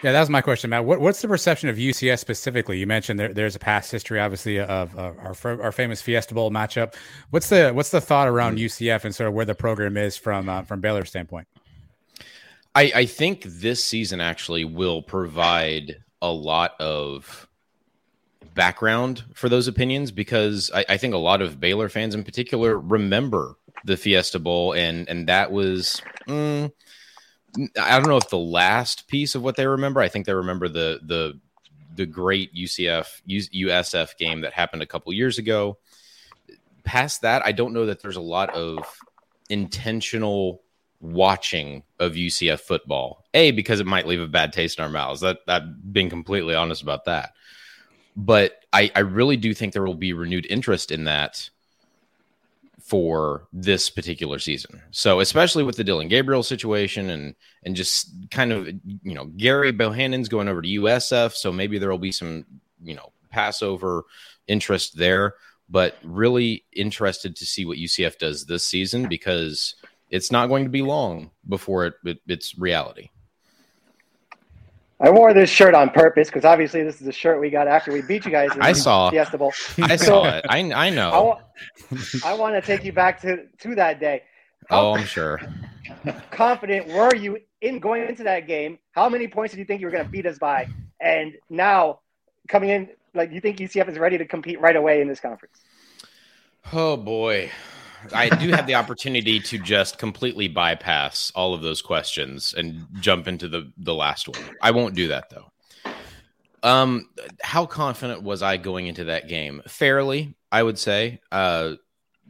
Yeah, 0.03 0.11
that 0.11 0.20
was 0.20 0.30
my 0.30 0.41
question, 0.41 0.70
Matt. 0.70 0.86
What, 0.86 0.99
what's 0.99 1.22
the 1.22 1.28
perception 1.28 1.70
of 1.70 1.78
UCF 1.78 2.20
specifically? 2.20 2.78
You 2.78 2.86
mentioned 2.86 3.18
there, 3.20 3.34
there's 3.34 3.55
a 3.55 3.59
past 3.59 3.91
history, 3.91 4.20
obviously, 4.20 4.59
of 4.59 4.95
uh, 4.99 5.13
our 5.20 5.36
our 5.61 5.72
famous 5.72 6.01
Fiesta 6.01 6.36
Bowl 6.36 6.51
matchup. 6.51 6.95
What's 7.30 7.49
the 7.49 7.72
what's 7.72 7.91
the 7.91 8.01
thought 8.01 8.28
around 8.28 8.57
mm-hmm. 8.57 8.66
UCF 8.66 9.05
and 9.05 9.16
sort 9.16 9.30
of 9.30 9.34
where 9.34 9.45
the 9.45 9.55
program 9.55 9.97
is 9.97 10.18
from 10.18 10.49
uh, 10.49 10.63
from 10.63 10.82
Baylor's 10.82 11.09
standpoint? 11.09 11.47
I, 12.76 12.91
I 12.93 13.05
think 13.05 13.43
this 13.43 13.82
season 13.84 14.20
actually 14.20 14.66
will 14.66 15.01
provide 15.01 16.03
a 16.26 16.32
lot 16.32 16.80
of 16.80 17.48
background 18.54 19.24
for 19.34 19.50
those 19.50 19.68
opinions 19.68 20.12
because 20.12 20.72
I, 20.74 20.86
I 20.90 20.98
think 20.98 21.14
a 21.14 21.20
lot 21.20 21.42
of 21.42 21.60
Baylor 21.60 21.90
fans 21.90 22.16
in 22.16 22.24
particular 22.24 22.80
remember 22.80 23.56
the 23.84 23.98
Fiesta 23.98 24.40
Bowl 24.40 24.74
and 24.74 25.08
and 25.08 25.28
that 25.28 25.52
was. 25.52 26.02
Mm, 26.28 26.72
I 27.80 27.98
don't 27.98 28.10
know 28.10 28.18
if 28.18 28.30
the 28.30 28.38
last 28.38 29.08
piece 29.08 29.36
of 29.36 29.42
what 29.42 29.56
they 29.56 29.66
remember. 29.66 30.02
I 30.02 30.10
think 30.10 30.26
they 30.26 30.34
remember 30.34 30.68
the 30.68 31.00
the 31.04 31.40
the 31.96 32.06
great 32.06 32.54
UCF 32.54 33.22
USF 33.30 34.18
game 34.18 34.42
that 34.42 34.54
happened 34.54 34.82
a 34.82 34.88
couple 34.88 35.14
years 35.14 35.38
ago. 35.38 35.78
Past 36.84 37.22
that, 37.22 37.46
I 37.46 37.52
don't 37.52 37.74
know 37.74 37.86
that 37.86 38.02
there's 38.02 38.18
a 38.18 38.22
lot 38.22 38.54
of 38.54 38.84
intentional 39.50 40.62
watching 41.06 41.84
of 41.99 42.14
UCF 42.14 42.60
football. 42.60 43.24
A 43.34 43.51
because 43.51 43.80
it 43.80 43.86
might 43.86 44.08
leave 44.08 44.22
a 44.22 44.28
bad 44.28 44.53
taste 44.53 44.80
in 44.80 44.84
our 44.84 44.89
mouths. 44.89 45.22
That 45.22 45.39
that 45.47 45.93
being 45.93 46.10
completely 46.10 46.56
honest 46.56 46.82
about 46.82 47.06
that. 47.06 47.34
But 48.16 48.60
I, 48.72 48.91
I 48.95 48.99
really 48.99 49.38
do 49.38 49.53
think 49.53 49.74
there 49.74 49.84
will 49.84 49.93
be 49.93 50.14
renewed 50.14 50.47
interest 50.49 50.91
in 50.91 51.03
that 51.03 51.49
for 52.86 53.47
this 53.51 53.89
particular 53.89 54.38
season. 54.38 54.80
So 54.91 55.20
especially 55.20 55.64
with 55.64 55.76
the 55.76 55.84
Dillon 55.84 56.08
Gabriel 56.08 56.43
situation 56.43 57.10
and 57.10 57.36
and 57.64 57.76
just 57.76 58.10
kind 58.32 58.51
of 58.51 58.68
you 58.68 59.16
know 59.16 59.32
Gerry 59.36 59.74
Bohanon's 59.74 60.30
going 60.30 60.47
over 60.47 60.62
to 60.62 60.68
USF, 60.68 61.34
so 61.34 61.51
maybe 61.51 61.78
there 61.78 61.89
will 61.89 61.97
be 61.97 62.12
some 62.12 62.45
you 62.84 62.95
know 62.95 63.12
Passover 63.30 64.03
interest 64.47 64.97
there. 64.97 65.36
But 65.68 65.97
really 66.03 66.64
interested 66.74 67.36
to 67.38 67.45
see 67.45 67.66
what 67.66 67.80
UCF 67.80 68.20
does 68.20 68.45
this 68.45 68.64
season 68.64 69.10
because 69.10 69.74
it's 70.16 70.32
not 70.32 70.47
going 70.47 70.63
to 70.63 70.70
be 70.70 70.82
long 70.82 71.30
before 71.47 71.88
it, 71.88 71.93
it 72.05 72.20
it's 72.28 72.57
reality. 72.57 73.09
I 75.01 75.09
wore 75.09 75.34
this 75.34 75.49
shirt 75.49 75.76
on 75.76 75.89
purpose 75.89 76.30
because 76.30 76.45
obviously 76.45 76.82
this 76.84 77.01
is 77.01 77.07
a 77.07 77.11
shirt 77.11 77.41
we 77.41 77.49
got 77.49 77.68
after 77.68 77.91
we 77.91 78.01
beat 78.01 78.24
you 78.24 78.32
guys. 78.32 78.49
I 78.61 78.72
saw. 78.72 79.09
Fiesta 79.09 79.38
Bowl. 79.38 79.53
I 79.78 79.97
saw 79.97 80.24
it. 80.38 80.45
I 80.47 80.59
I 80.72 80.89
know. 80.89 81.38
I, 82.24 82.34
want 82.34 82.55
to 82.55 82.61
take 82.61 82.86
you 82.86 82.93
back 82.93 83.20
to 83.22 83.45
to 83.59 83.76
that 83.76 83.99
day. 83.99 84.24
How 84.70 84.88
oh, 84.88 84.95
I'm 84.95 85.05
sure. 85.05 85.41
Confident 86.32 86.88
were 86.88 87.13
you 87.13 87.38
in 87.59 87.80
going 87.80 88.07
into 88.07 88.24
that 88.24 88.47
game? 88.47 88.80
How 88.91 89.09
many 89.09 89.28
points 89.28 89.53
did 89.53 89.59
you 89.59 89.66
think 89.66 89.82
you 89.82 89.88
were 89.88 89.91
going 89.91 90.05
to 90.05 90.09
beat 90.09 90.26
us 90.26 90.39
by? 90.39 90.70
And 91.01 91.34
now 91.49 91.99
coming 92.47 92.70
in, 92.70 92.89
like 93.13 93.34
you 93.34 93.41
think 93.41 93.57
UCF 93.57 93.89
is 93.89 93.99
ready 93.99 94.18
to 94.18 94.26
compete 94.26 94.61
right 94.61 94.78
away 94.78 95.01
in 95.01 95.09
this 95.09 95.20
conference? 95.20 95.59
Oh 96.72 96.95
boy. 96.95 97.51
I 98.14 98.30
do 98.30 98.49
have 98.49 98.68
the 98.68 98.76
opportunity 98.76 99.39
to 99.39 99.58
just 99.58 99.97
completely 99.97 100.47
bypass 100.47 101.32
all 101.36 101.53
of 101.53 101.62
those 101.62 101.82
questions 101.82 102.53
and 102.56 102.88
jump 102.99 103.28
into 103.28 103.47
the 103.47 103.72
the 103.78 103.93
last 103.93 104.28
one. 104.28 104.39
I 104.62 104.72
won't 104.72 104.95
do 104.95 105.10
that 105.10 105.30
though. 105.30 105.51
Um, 106.64 107.10
how 107.43 107.68
confident 107.68 108.24
was 108.24 108.41
I 108.41 108.58
going 108.58 108.88
into 108.88 109.06
that 109.06 109.28
game? 109.28 109.62
Fairly, 109.68 110.36
I 110.51 110.64
would 110.64 110.80
say. 110.80 111.22
Uh, 111.32 111.74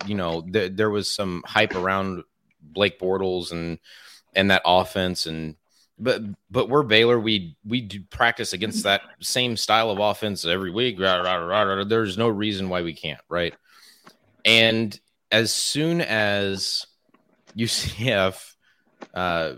you 0.05 0.15
know, 0.15 0.41
th- 0.41 0.73
there 0.75 0.89
was 0.89 1.09
some 1.09 1.41
hype 1.45 1.73
around 1.73 2.23
Blake 2.61 2.99
Bortles 2.99 3.51
and 3.51 3.79
and 4.35 4.51
that 4.51 4.63
offense, 4.65 5.25
and 5.25 5.55
but 5.97 6.21
but 6.51 6.67
we're 6.67 6.83
Baylor. 6.83 7.17
We 7.19 7.55
we 7.63 7.81
do 7.81 8.01
practice 8.09 8.51
against 8.51 8.83
that 8.83 9.01
same 9.21 9.55
style 9.55 9.89
of 9.89 9.99
offense 9.99 10.45
every 10.45 10.71
week. 10.71 10.97
There's 10.97 12.17
no 12.17 12.27
reason 12.27 12.67
why 12.69 12.81
we 12.81 12.93
can't, 12.93 13.21
right? 13.29 13.55
And 14.43 14.99
as 15.35 15.51
soon 15.51 15.99
as 15.99 16.87
UCF 17.57 18.53
uh, 19.13 19.55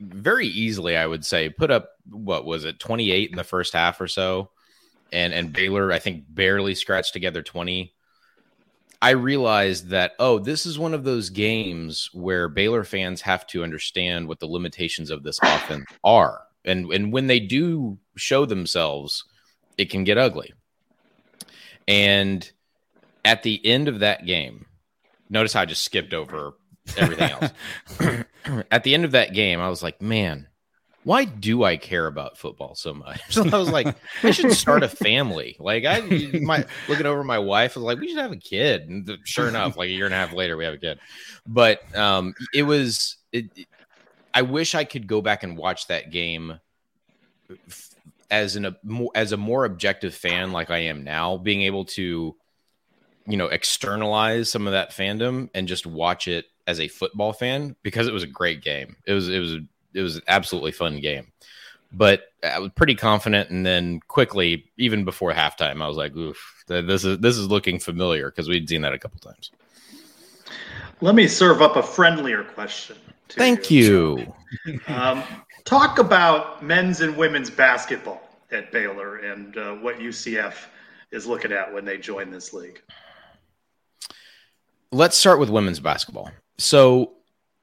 very 0.00 0.48
easily, 0.48 0.96
I 0.96 1.06
would 1.06 1.24
say, 1.24 1.50
put 1.50 1.70
up 1.70 1.90
what 2.10 2.44
was 2.44 2.64
it, 2.64 2.80
28 2.80 3.30
in 3.30 3.36
the 3.36 3.44
first 3.44 3.74
half 3.74 4.00
or 4.00 4.08
so, 4.08 4.50
and 5.12 5.32
and 5.32 5.52
Baylor, 5.52 5.92
I 5.92 6.00
think, 6.00 6.24
barely 6.28 6.74
scratched 6.74 7.12
together 7.12 7.42
20. 7.42 7.94
I 9.00 9.10
realized 9.10 9.90
that 9.90 10.14
oh, 10.18 10.40
this 10.40 10.66
is 10.66 10.80
one 10.80 10.94
of 10.94 11.04
those 11.04 11.30
games 11.30 12.10
where 12.12 12.48
Baylor 12.48 12.82
fans 12.82 13.20
have 13.20 13.46
to 13.48 13.62
understand 13.62 14.26
what 14.26 14.40
the 14.40 14.48
limitations 14.48 15.10
of 15.10 15.22
this 15.22 15.38
offense 15.44 15.84
are, 16.02 16.40
and 16.64 16.92
and 16.92 17.12
when 17.12 17.28
they 17.28 17.38
do 17.38 17.98
show 18.16 18.46
themselves, 18.46 19.22
it 19.78 19.90
can 19.90 20.02
get 20.02 20.18
ugly. 20.18 20.52
And 21.86 22.50
at 23.24 23.44
the 23.44 23.64
end 23.64 23.86
of 23.86 24.00
that 24.00 24.26
game, 24.26 24.66
Notice 25.28 25.52
how 25.52 25.62
I 25.62 25.64
just 25.64 25.82
skipped 25.82 26.14
over 26.14 26.54
everything 26.96 27.30
else. 27.30 28.24
At 28.70 28.84
the 28.84 28.94
end 28.94 29.04
of 29.04 29.12
that 29.12 29.32
game, 29.32 29.60
I 29.60 29.68
was 29.68 29.82
like, 29.82 30.02
man, 30.02 30.48
why 31.04 31.26
do 31.26 31.64
I 31.64 31.76
care 31.76 32.06
about 32.06 32.38
football 32.38 32.74
so 32.74 32.94
much? 32.94 33.20
So 33.30 33.44
I 33.44 33.56
was 33.56 33.70
like, 33.70 33.94
I 34.22 34.30
should 34.30 34.52
start 34.52 34.82
a 34.82 34.88
family. 34.88 35.56
Like 35.58 35.84
I 35.84 36.00
my 36.40 36.64
looking 36.88 37.06
over 37.06 37.22
my 37.22 37.38
wife 37.38 37.76
I 37.76 37.80
was 37.80 37.84
like, 37.84 37.98
we 37.98 38.08
should 38.08 38.18
have 38.18 38.32
a 38.32 38.36
kid. 38.36 38.88
And 38.88 39.18
sure 39.24 39.48
enough, 39.48 39.76
like 39.76 39.88
a 39.88 39.92
year 39.92 40.06
and 40.06 40.14
a 40.14 40.16
half 40.16 40.32
later, 40.32 40.56
we 40.56 40.64
have 40.64 40.74
a 40.74 40.78
kid. 40.78 40.98
But 41.46 41.94
um, 41.96 42.34
it 42.54 42.62
was 42.62 43.16
it, 43.32 43.66
I 44.32 44.42
wish 44.42 44.74
I 44.74 44.84
could 44.84 45.06
go 45.06 45.20
back 45.20 45.42
and 45.42 45.56
watch 45.56 45.86
that 45.88 46.10
game 46.10 46.58
as 48.30 48.56
an 48.56 48.66
a 48.66 48.76
as 49.14 49.32
a 49.32 49.36
more 49.36 49.64
objective 49.64 50.14
fan 50.14 50.52
like 50.52 50.70
I 50.70 50.78
am 50.78 51.04
now, 51.04 51.36
being 51.36 51.62
able 51.62 51.84
to 51.86 52.34
you 53.26 53.36
know, 53.36 53.46
externalize 53.46 54.50
some 54.50 54.66
of 54.66 54.72
that 54.72 54.90
fandom 54.90 55.48
and 55.54 55.66
just 55.68 55.86
watch 55.86 56.28
it 56.28 56.46
as 56.66 56.80
a 56.80 56.88
football 56.88 57.32
fan 57.32 57.76
because 57.82 58.06
it 58.06 58.12
was 58.12 58.22
a 58.22 58.28
great 58.28 58.62
game. 58.62 58.96
It 59.06 59.12
was 59.12 59.28
it 59.28 59.38
was 59.38 59.56
it 59.94 60.02
was 60.02 60.16
an 60.16 60.22
absolutely 60.28 60.72
fun 60.72 61.00
game. 61.00 61.32
But 61.92 62.32
I 62.42 62.58
was 62.58 62.70
pretty 62.74 62.96
confident, 62.96 63.50
and 63.50 63.64
then 63.64 64.00
quickly, 64.08 64.64
even 64.76 65.04
before 65.04 65.32
halftime, 65.32 65.80
I 65.80 65.86
was 65.86 65.96
like, 65.96 66.14
"Oof, 66.16 66.64
this 66.66 67.04
is 67.04 67.18
this 67.20 67.36
is 67.36 67.48
looking 67.48 67.78
familiar" 67.78 68.30
because 68.30 68.48
we'd 68.48 68.68
seen 68.68 68.82
that 68.82 68.92
a 68.92 68.98
couple 68.98 69.20
times. 69.20 69.52
Let 71.00 71.14
me 71.14 71.28
serve 71.28 71.62
up 71.62 71.76
a 71.76 71.82
friendlier 71.82 72.42
question. 72.42 72.96
Thank 73.28 73.70
you. 73.70 74.32
you. 74.66 74.80
Um, 74.88 75.22
talk 75.64 75.98
about 75.98 76.64
men's 76.64 77.00
and 77.00 77.16
women's 77.16 77.50
basketball 77.50 78.22
at 78.52 78.70
Baylor 78.70 79.16
and 79.16 79.56
uh, 79.56 79.74
what 79.74 79.98
UCF 79.98 80.54
is 81.10 81.26
looking 81.26 81.52
at 81.52 81.72
when 81.72 81.84
they 81.84 81.98
join 81.98 82.30
this 82.30 82.52
league 82.52 82.80
let's 84.92 85.16
start 85.16 85.38
with 85.38 85.50
women's 85.50 85.80
basketball. 85.80 86.30
So, 86.58 87.12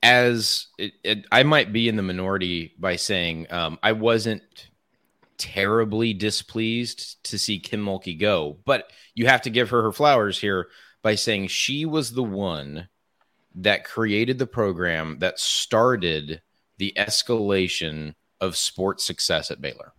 as 0.04 0.68
it, 0.78 0.94
it, 1.04 1.26
I 1.32 1.44
might 1.44 1.72
be 1.72 1.88
in 1.88 1.96
the 1.96 2.02
minority 2.02 2.74
by 2.80 2.96
saying 2.96 3.52
um, 3.52 3.78
I 3.84 3.92
wasn't 3.92 4.42
terribly 5.38 6.14
displeased 6.14 7.24
to 7.26 7.38
see 7.38 7.60
Kim 7.60 7.86
Mulkey 7.86 8.20
go, 8.20 8.58
but 8.66 8.92
you 9.16 9.28
have 9.28 9.42
to 9.44 9.50
give 9.50 9.70
her 9.70 9.84
her 9.84 9.92
flowers 9.92 10.40
here 10.40 10.70
by 11.02 11.16
saying 11.16 11.48
she 11.48 11.86
was 11.86 12.12
the 12.12 12.24
one 12.24 12.88
that 13.56 13.84
created 13.84 14.38
the 14.38 14.48
program 14.48 15.20
that 15.20 15.40
started 15.40 16.42
the 16.78 16.94
escalation 16.98 18.16
of 18.40 18.56
sports 18.56 19.04
success 19.04 19.52
at 19.52 19.62
Baylor. 19.62 19.94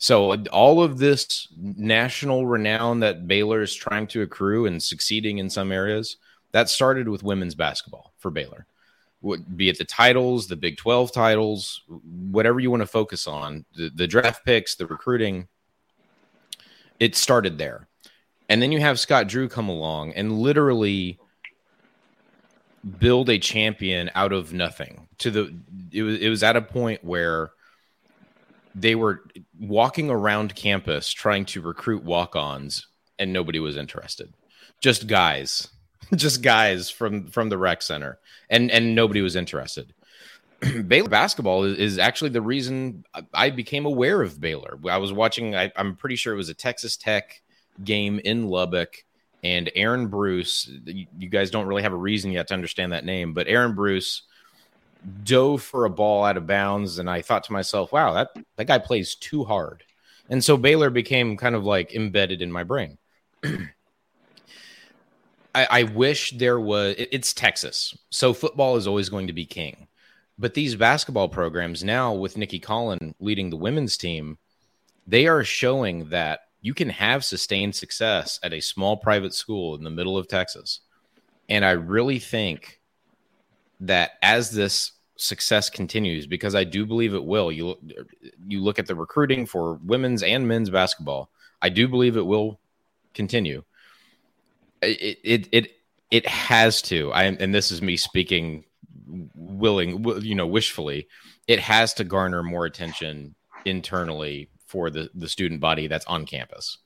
So 0.00 0.34
all 0.46 0.82
of 0.82 0.96
this 0.96 1.48
national 1.58 2.46
renown 2.46 3.00
that 3.00 3.28
Baylor 3.28 3.60
is 3.60 3.74
trying 3.74 4.06
to 4.08 4.22
accrue 4.22 4.64
and 4.64 4.82
succeeding 4.82 5.36
in 5.38 5.50
some 5.50 5.70
areas, 5.70 6.16
that 6.52 6.70
started 6.70 7.06
with 7.06 7.22
women's 7.22 7.54
basketball 7.54 8.14
for 8.16 8.30
Baylor. 8.30 8.66
be 9.54 9.68
it 9.68 9.76
the 9.76 9.84
titles, 9.84 10.48
the 10.48 10.56
Big 10.56 10.78
12 10.78 11.12
titles, 11.12 11.82
whatever 12.30 12.60
you 12.60 12.70
want 12.70 12.80
to 12.80 12.86
focus 12.86 13.26
on, 13.26 13.66
the, 13.76 13.90
the 13.94 14.06
draft 14.06 14.42
picks, 14.46 14.74
the 14.74 14.86
recruiting, 14.86 15.48
it 16.98 17.14
started 17.14 17.58
there. 17.58 17.86
And 18.48 18.62
then 18.62 18.72
you 18.72 18.80
have 18.80 18.98
Scott 18.98 19.28
Drew 19.28 19.50
come 19.50 19.68
along 19.68 20.14
and 20.14 20.40
literally 20.40 21.18
build 22.98 23.28
a 23.28 23.38
champion 23.38 24.10
out 24.14 24.32
of 24.32 24.54
nothing. 24.54 25.08
To 25.18 25.30
the 25.30 25.54
it 25.92 26.02
was 26.02 26.18
it 26.18 26.30
was 26.30 26.42
at 26.42 26.56
a 26.56 26.62
point 26.62 27.04
where 27.04 27.50
they 28.74 28.94
were 28.94 29.24
walking 29.58 30.10
around 30.10 30.54
campus 30.54 31.12
trying 31.12 31.44
to 31.46 31.60
recruit 31.60 32.02
walk-ons 32.04 32.86
and 33.18 33.32
nobody 33.32 33.58
was 33.58 33.76
interested. 33.76 34.32
Just 34.80 35.06
guys. 35.06 35.68
Just 36.14 36.42
guys 36.42 36.90
from 36.90 37.28
from 37.28 37.50
the 37.50 37.58
rec 37.58 37.82
center 37.82 38.18
and 38.48 38.70
and 38.70 38.94
nobody 38.94 39.20
was 39.20 39.36
interested. 39.36 39.94
Baylor 40.88 41.08
basketball 41.08 41.64
is, 41.64 41.98
actually 41.98 42.30
the 42.30 42.42
reason 42.42 43.04
I 43.32 43.50
became 43.50 43.86
aware 43.86 44.20
of 44.20 44.40
Baylor. 44.40 44.78
I 44.90 44.98
was 44.98 45.12
watching 45.12 45.54
I, 45.54 45.72
I'm 45.76 45.96
pretty 45.96 46.16
sure 46.16 46.34
it 46.34 46.38
was 46.38 46.48
a 46.48 46.54
Texas 46.54 46.96
Tech 46.96 47.42
game 47.84 48.18
in 48.24 48.48
Lubbock 48.48 49.04
and 49.42 49.70
Aaron 49.74 50.08
Bruce. 50.08 50.70
You 50.84 51.28
guys 51.28 51.50
don't 51.50 51.66
really 51.66 51.82
have 51.82 51.92
a 51.92 51.96
reason 51.96 52.30
yet 52.30 52.48
to 52.48 52.54
understand 52.54 52.92
that 52.92 53.04
name, 53.04 53.32
but 53.32 53.48
Aaron 53.48 53.74
Bruce 53.74 54.22
dove 55.22 55.62
for 55.62 55.84
a 55.84 55.90
ball 55.90 56.24
out 56.24 56.36
of 56.36 56.46
bounds, 56.46 56.98
and 56.98 57.08
I 57.08 57.22
thought 57.22 57.44
to 57.44 57.52
myself, 57.52 57.92
"Wow, 57.92 58.14
that 58.14 58.30
that 58.56 58.66
guy 58.66 58.78
plays 58.78 59.14
too 59.14 59.44
hard." 59.44 59.84
And 60.28 60.44
so 60.44 60.56
Baylor 60.56 60.90
became 60.90 61.36
kind 61.36 61.54
of 61.54 61.64
like 61.64 61.94
embedded 61.94 62.42
in 62.42 62.52
my 62.52 62.64
brain. 62.64 62.98
I, 65.52 65.66
I, 65.70 65.82
wish 65.82 66.30
there 66.32 66.60
was. 66.60 66.94
It, 66.96 67.08
it's 67.12 67.32
Texas, 67.32 67.96
so 68.10 68.32
football 68.32 68.76
is 68.76 68.86
always 68.86 69.08
going 69.08 69.26
to 69.26 69.32
be 69.32 69.44
king. 69.44 69.88
But 70.38 70.54
these 70.54 70.76
basketball 70.76 71.28
programs 71.28 71.84
now, 71.84 72.14
with 72.14 72.36
Nicki 72.36 72.60
Collen 72.60 73.14
leading 73.20 73.50
the 73.50 73.56
women's 73.56 73.96
team, 73.96 74.38
they 75.06 75.26
are 75.26 75.44
showing 75.44 76.08
that 76.10 76.40
you 76.62 76.74
can 76.74 76.90
have 76.90 77.24
sustained 77.24 77.74
success 77.74 78.38
at 78.42 78.52
a 78.52 78.60
small 78.60 78.96
private 78.96 79.34
school 79.34 79.74
in 79.74 79.84
the 79.84 79.90
middle 79.90 80.16
of 80.16 80.28
Texas. 80.28 80.80
And 81.48 81.64
I 81.64 81.72
really 81.72 82.18
think 82.18 82.79
that 83.80 84.12
as 84.22 84.50
this 84.50 84.92
success 85.16 85.68
continues, 85.68 86.26
because 86.26 86.54
I 86.54 86.64
do 86.64 86.86
believe 86.86 87.14
it 87.14 87.24
will, 87.24 87.52
you 87.52 87.76
you 88.46 88.60
look 88.62 88.78
at 88.78 88.86
the 88.86 88.94
recruiting 88.94 89.46
for 89.46 89.74
women's 89.84 90.22
and 90.22 90.46
men's 90.46 90.70
basketball, 90.70 91.30
I 91.60 91.68
do 91.68 91.88
believe 91.88 92.16
it 92.16 92.26
will 92.26 92.60
continue. 93.14 93.64
It 94.82 95.18
it 95.22 95.48
it 95.52 95.72
it 96.10 96.26
has 96.26 96.82
to. 96.82 97.12
I 97.12 97.24
and 97.24 97.54
this 97.54 97.70
is 97.70 97.82
me 97.82 97.96
speaking 97.96 98.64
willing, 99.34 100.04
you 100.22 100.34
know, 100.34 100.46
wishfully. 100.46 101.08
It 101.46 101.58
has 101.60 101.94
to 101.94 102.04
garner 102.04 102.42
more 102.42 102.64
attention 102.64 103.34
internally 103.64 104.50
for 104.66 104.90
the 104.90 105.10
the 105.14 105.28
student 105.28 105.60
body 105.60 105.86
that's 105.86 106.06
on 106.06 106.26
campus. 106.26 106.78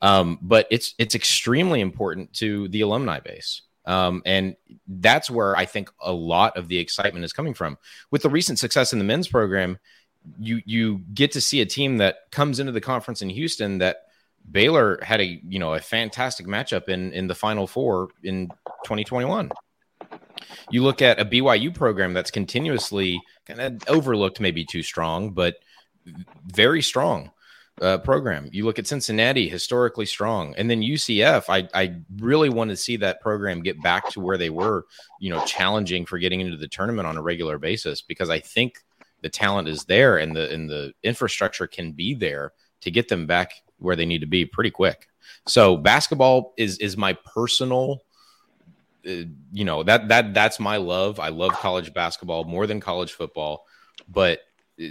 Um, 0.00 0.38
but 0.42 0.66
it's 0.70 0.94
it's 0.98 1.14
extremely 1.14 1.80
important 1.80 2.32
to 2.34 2.68
the 2.68 2.82
alumni 2.82 3.20
base. 3.20 3.62
Um, 3.88 4.22
and 4.26 4.54
that's 4.86 5.30
where 5.30 5.56
I 5.56 5.64
think 5.64 5.90
a 5.98 6.12
lot 6.12 6.58
of 6.58 6.68
the 6.68 6.78
excitement 6.78 7.24
is 7.24 7.32
coming 7.32 7.54
from. 7.54 7.78
With 8.10 8.22
the 8.22 8.28
recent 8.28 8.58
success 8.58 8.92
in 8.92 8.98
the 8.98 9.04
men's 9.04 9.28
program, 9.28 9.78
you 10.38 10.60
you 10.66 10.98
get 11.14 11.32
to 11.32 11.40
see 11.40 11.62
a 11.62 11.66
team 11.66 11.96
that 11.96 12.30
comes 12.30 12.60
into 12.60 12.70
the 12.70 12.82
conference 12.82 13.22
in 13.22 13.30
Houston 13.30 13.78
that 13.78 14.02
Baylor 14.50 15.00
had 15.02 15.22
a 15.22 15.40
you 15.48 15.58
know 15.58 15.72
a 15.72 15.80
fantastic 15.80 16.46
matchup 16.46 16.90
in 16.90 17.12
in 17.14 17.28
the 17.28 17.34
Final 17.34 17.66
Four 17.66 18.10
in 18.22 18.48
2021. 18.84 19.50
You 20.70 20.82
look 20.82 21.00
at 21.00 21.18
a 21.18 21.24
BYU 21.24 21.74
program 21.74 22.12
that's 22.12 22.30
continuously 22.30 23.20
kind 23.46 23.60
of 23.60 23.82
overlooked, 23.88 24.38
maybe 24.38 24.66
too 24.66 24.82
strong, 24.82 25.30
but 25.30 25.56
very 26.46 26.82
strong 26.82 27.30
uh, 27.80 27.98
program. 27.98 28.48
You 28.52 28.64
look 28.64 28.78
at 28.78 28.86
Cincinnati, 28.86 29.48
historically 29.48 30.06
strong, 30.06 30.54
and 30.56 30.70
then 30.70 30.80
UCF. 30.80 31.44
I 31.48 31.68
I 31.74 31.96
really 32.16 32.48
want 32.48 32.70
to 32.70 32.76
see 32.76 32.96
that 32.98 33.20
program 33.20 33.62
get 33.62 33.82
back 33.82 34.08
to 34.10 34.20
where 34.20 34.38
they 34.38 34.50
were, 34.50 34.86
you 35.20 35.30
know, 35.30 35.44
challenging 35.44 36.06
for 36.06 36.18
getting 36.18 36.40
into 36.40 36.56
the 36.56 36.68
tournament 36.68 37.06
on 37.06 37.16
a 37.16 37.22
regular 37.22 37.58
basis 37.58 38.00
because 38.00 38.30
I 38.30 38.40
think 38.40 38.84
the 39.22 39.28
talent 39.28 39.68
is 39.68 39.84
there 39.84 40.18
and 40.18 40.34
the 40.34 40.52
and 40.52 40.68
the 40.68 40.92
infrastructure 41.02 41.66
can 41.66 41.92
be 41.92 42.14
there 42.14 42.52
to 42.80 42.90
get 42.90 43.08
them 43.08 43.26
back 43.26 43.52
where 43.78 43.96
they 43.96 44.06
need 44.06 44.20
to 44.20 44.26
be 44.26 44.44
pretty 44.44 44.70
quick. 44.70 45.08
So 45.46 45.76
basketball 45.76 46.54
is 46.56 46.78
is 46.78 46.96
my 46.96 47.12
personal 47.12 48.02
uh, 49.06 49.24
you 49.52 49.64
know 49.64 49.82
that 49.82 50.08
that 50.08 50.34
that's 50.34 50.60
my 50.60 50.76
love. 50.76 51.20
I 51.20 51.28
love 51.28 51.52
college 51.52 51.94
basketball 51.94 52.44
more 52.44 52.66
than 52.66 52.80
college 52.80 53.12
football, 53.12 53.64
but 54.08 54.40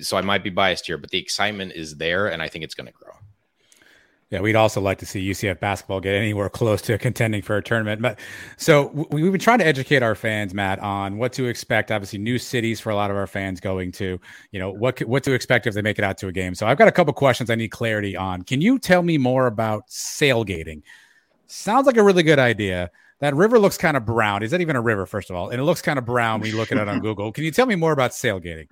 so 0.02 0.18
I 0.18 0.22
might 0.22 0.44
be 0.44 0.50
biased 0.50 0.88
here, 0.88 0.98
but 0.98 1.12
the 1.12 1.20
excitement 1.20 1.74
is 1.74 1.98
there, 1.98 2.28
and 2.28 2.42
I 2.42 2.48
think 2.48 2.64
it's 2.64 2.76
going 2.76 2.88
to 2.88 2.94
grow. 2.94 3.14
Yeah, 4.30 4.42
we'd 4.42 4.58
also 4.58 4.82
like 4.82 4.98
to 4.98 5.06
see 5.06 5.26
UCF 5.30 5.62
basketball 5.62 6.02
get 6.02 6.14
anywhere 6.14 6.50
close 6.50 6.82
to 6.84 6.98
contending 6.98 7.42
for 7.42 7.56
a 7.56 7.64
tournament. 7.64 8.02
But 8.02 8.20
so 8.58 8.88
we, 9.10 9.22
have 9.22 9.32
been 9.32 9.40
trying 9.40 9.60
to 9.60 9.66
educate 9.66 10.04
our 10.04 10.16
fans, 10.16 10.54
Matt, 10.54 10.80
on 10.80 11.18
what 11.18 11.32
to 11.34 11.46
expect. 11.46 11.92
Obviously, 11.92 12.20
new 12.20 12.38
cities 12.38 12.82
for 12.82 12.90
a 12.90 12.96
lot 12.96 13.10
of 13.10 13.16
our 13.16 13.28
fans 13.28 13.62
going 13.62 13.94
to, 13.94 14.20
you 14.52 14.60
know, 14.60 14.70
what 14.70 15.00
what 15.02 15.24
to 15.24 15.32
expect 15.32 15.66
if 15.66 15.74
they 15.76 15.82
make 15.82 15.98
it 15.98 16.04
out 16.04 16.18
to 16.18 16.28
a 16.28 16.34
game. 16.34 16.56
So 16.56 16.68
I've 16.68 16.78
got 16.78 16.90
a 16.90 16.92
couple 16.92 17.14
questions 17.14 17.50
I 17.50 17.56
need 17.56 17.70
clarity 17.70 18.18
on. 18.18 18.42
Can 18.42 18.60
you 18.60 18.80
tell 18.80 19.02
me 19.02 19.18
more 19.18 19.48
about 19.48 19.90
sailgating? 19.90 20.84
Sounds 21.46 21.88
like 21.88 21.96
a 21.96 22.04
really 22.04 22.24
good 22.24 22.40
idea. 22.40 22.92
That 23.20 23.34
river 23.34 23.58
looks 23.58 23.78
kind 23.78 23.96
of 23.96 24.06
brown. 24.06 24.44
Is 24.44 24.52
that 24.52 24.60
even 24.60 24.76
a 24.76 24.82
river, 24.82 25.06
first 25.06 25.30
of 25.30 25.38
all? 25.38 25.50
And 25.50 25.62
it 25.62 25.64
looks 25.64 25.82
kind 25.82 25.98
of 25.98 26.06
brown 26.06 26.42
when 26.42 26.52
you 26.52 26.58
look 26.58 26.74
at 26.74 26.78
it 26.78 26.88
on 26.90 27.00
Google. 27.02 27.32
Can 27.32 27.46
you 27.46 27.52
tell 27.52 27.66
me 27.66 27.76
more 27.76 27.94
about 27.94 28.14
sailgating? 28.14 28.68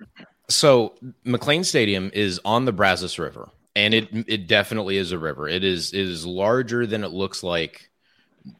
So 0.48 0.94
McLane 1.24 1.64
Stadium 1.64 2.10
is 2.14 2.40
on 2.44 2.64
the 2.64 2.72
Brazos 2.72 3.18
River, 3.18 3.48
and 3.74 3.94
it 3.94 4.08
it 4.28 4.46
definitely 4.46 4.96
is 4.96 5.12
a 5.12 5.18
river. 5.18 5.48
It 5.48 5.64
is 5.64 5.92
it 5.92 6.00
is 6.00 6.24
larger 6.24 6.86
than 6.86 7.04
it 7.04 7.10
looks 7.10 7.42
like 7.42 7.90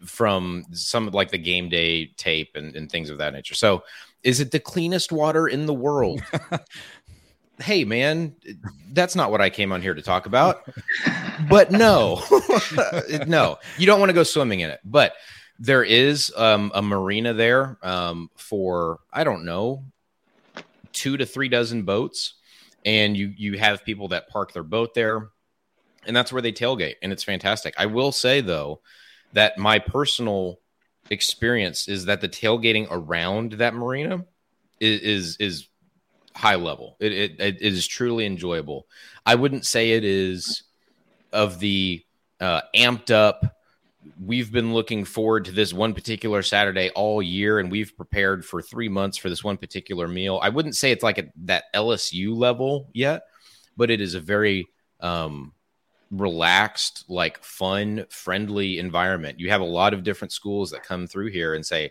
from 0.04 0.64
some 0.72 1.08
like 1.10 1.30
the 1.30 1.38
game 1.38 1.68
day 1.68 2.06
tape 2.16 2.56
and, 2.56 2.74
and 2.74 2.90
things 2.90 3.10
of 3.10 3.18
that 3.18 3.32
nature. 3.32 3.54
So 3.54 3.84
is 4.22 4.40
it 4.40 4.50
the 4.50 4.58
cleanest 4.58 5.12
water 5.12 5.46
in 5.46 5.66
the 5.66 5.74
world? 5.74 6.22
hey 7.58 7.84
man, 7.84 8.34
that's 8.92 9.14
not 9.14 9.30
what 9.30 9.40
I 9.40 9.50
came 9.50 9.72
on 9.72 9.80
here 9.80 9.94
to 9.94 10.02
talk 10.02 10.26
about. 10.26 10.68
But 11.48 11.70
no, 11.70 12.22
no, 13.26 13.58
you 13.78 13.86
don't 13.86 14.00
want 14.00 14.10
to 14.10 14.14
go 14.14 14.24
swimming 14.24 14.60
in 14.60 14.70
it. 14.70 14.80
But 14.84 15.14
there 15.58 15.84
is 15.84 16.32
um, 16.36 16.72
a 16.74 16.82
marina 16.82 17.32
there 17.32 17.78
um, 17.82 18.30
for 18.36 19.00
I 19.12 19.24
don't 19.24 19.44
know 19.44 19.84
two 20.96 21.16
to 21.16 21.24
three 21.26 21.48
dozen 21.48 21.82
boats, 21.82 22.34
and 22.84 23.16
you 23.16 23.32
you 23.36 23.58
have 23.58 23.84
people 23.84 24.08
that 24.08 24.28
park 24.28 24.52
their 24.52 24.64
boat 24.64 24.94
there, 24.94 25.28
and 26.06 26.16
that's 26.16 26.32
where 26.32 26.42
they 26.42 26.52
tailgate, 26.52 26.94
and 27.02 27.12
it's 27.12 27.22
fantastic. 27.22 27.74
I 27.78 27.86
will 27.86 28.10
say 28.10 28.40
though 28.40 28.80
that 29.32 29.58
my 29.58 29.78
personal 29.78 30.58
experience 31.10 31.86
is 31.86 32.06
that 32.06 32.20
the 32.20 32.28
tailgating 32.28 32.88
around 32.90 33.52
that 33.52 33.74
marina 33.74 34.24
is 34.80 35.00
is, 35.00 35.36
is 35.36 35.68
high 36.34 36.56
level. 36.56 36.96
It, 36.98 37.12
it, 37.12 37.40
it 37.40 37.62
is 37.62 37.86
truly 37.86 38.26
enjoyable. 38.26 38.86
I 39.24 39.36
wouldn't 39.36 39.64
say 39.64 39.92
it 39.92 40.04
is 40.04 40.64
of 41.32 41.60
the 41.60 42.04
uh, 42.40 42.62
amped 42.74 43.10
up 43.10 43.55
we've 44.20 44.52
been 44.52 44.74
looking 44.74 45.04
forward 45.04 45.44
to 45.46 45.52
this 45.52 45.72
one 45.72 45.94
particular 45.94 46.42
Saturday 46.42 46.90
all 46.90 47.22
year, 47.22 47.58
and 47.58 47.70
we've 47.70 47.96
prepared 47.96 48.44
for 48.44 48.62
three 48.62 48.88
months 48.88 49.16
for 49.16 49.28
this 49.28 49.44
one 49.44 49.56
particular 49.56 50.08
meal. 50.08 50.38
I 50.42 50.48
wouldn't 50.48 50.76
say 50.76 50.90
it's 50.90 51.02
like 51.02 51.18
a, 51.18 51.26
that 51.44 51.64
LSU 51.74 52.36
level 52.36 52.88
yet, 52.92 53.22
but 53.76 53.90
it 53.90 54.00
is 54.00 54.14
a 54.14 54.20
very 54.20 54.66
um, 55.00 55.52
relaxed, 56.10 57.04
like 57.08 57.42
fun, 57.42 58.06
friendly 58.08 58.78
environment. 58.78 59.40
You 59.40 59.50
have 59.50 59.60
a 59.60 59.64
lot 59.64 59.94
of 59.94 60.04
different 60.04 60.32
schools 60.32 60.70
that 60.70 60.84
come 60.84 61.06
through 61.06 61.30
here 61.30 61.54
and 61.54 61.64
say, 61.64 61.90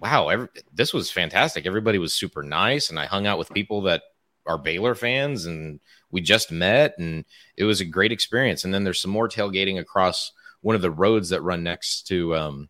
"Wow, 0.00 0.28
every, 0.28 0.48
this 0.72 0.92
was 0.92 1.10
fantastic. 1.10 1.66
Everybody 1.66 1.98
was 1.98 2.14
super 2.14 2.42
nice," 2.42 2.90
and 2.90 2.98
I 2.98 3.06
hung 3.06 3.26
out 3.26 3.38
with 3.38 3.50
people 3.50 3.82
that 3.82 4.02
are 4.46 4.58
Baylor 4.58 4.94
fans, 4.94 5.46
and 5.46 5.80
we 6.10 6.20
just 6.20 6.52
met, 6.52 6.94
and 6.98 7.24
it 7.56 7.64
was 7.64 7.80
a 7.80 7.84
great 7.84 8.12
experience. 8.12 8.64
And 8.64 8.72
then 8.72 8.84
there's 8.84 9.02
some 9.02 9.10
more 9.10 9.28
tailgating 9.28 9.78
across 9.78 10.32
one 10.66 10.74
of 10.74 10.82
the 10.82 10.90
roads 10.90 11.28
that 11.28 11.42
run 11.42 11.62
next 11.62 12.08
to 12.08 12.34
um, 12.34 12.68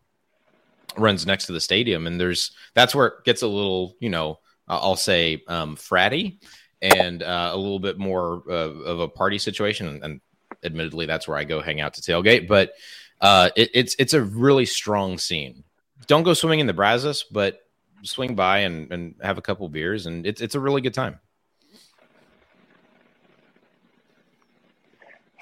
runs 0.95 1.25
next 1.25 1.47
to 1.47 1.51
the 1.51 1.59
stadium, 1.59 2.05
and 2.05 2.21
there's 2.21 2.51
that's 2.75 2.93
where 2.93 3.07
it 3.07 3.23
gets 3.25 3.41
a 3.41 3.47
little, 3.47 3.95
you 3.99 4.11
know, 4.11 4.37
I'll 4.67 4.95
say 4.95 5.41
um, 5.47 5.75
fratty 5.75 6.37
and 6.79 7.23
uh, 7.23 7.49
a 7.51 7.57
little 7.57 7.79
bit 7.79 7.97
more 7.97 8.43
uh, 8.47 8.53
of 8.53 8.99
a 8.99 9.07
party 9.07 9.39
situation. 9.39 9.87
And, 9.87 10.03
and, 10.03 10.21
admittedly, 10.63 11.07
that's 11.07 11.27
where 11.27 11.39
I 11.39 11.43
go 11.43 11.59
hang 11.59 11.81
out 11.81 11.95
to 11.95 12.01
tailgate. 12.01 12.47
But 12.47 12.73
uh, 13.19 13.49
it, 13.55 13.71
it's 13.73 13.95
it's 13.97 14.13
a 14.13 14.21
really 14.21 14.67
strong 14.67 15.17
scene. 15.17 15.63
Don't 16.05 16.21
go 16.21 16.35
swimming 16.35 16.59
in 16.59 16.67
the 16.67 16.73
Brazos, 16.73 17.23
but 17.23 17.61
swing 18.03 18.35
by 18.35 18.59
and, 18.59 18.93
and 18.93 19.15
have 19.23 19.39
a 19.39 19.41
couple 19.41 19.67
beers, 19.69 20.05
and 20.05 20.27
it's 20.27 20.39
it's 20.39 20.53
a 20.53 20.59
really 20.59 20.81
good 20.81 20.93
time. 20.93 21.19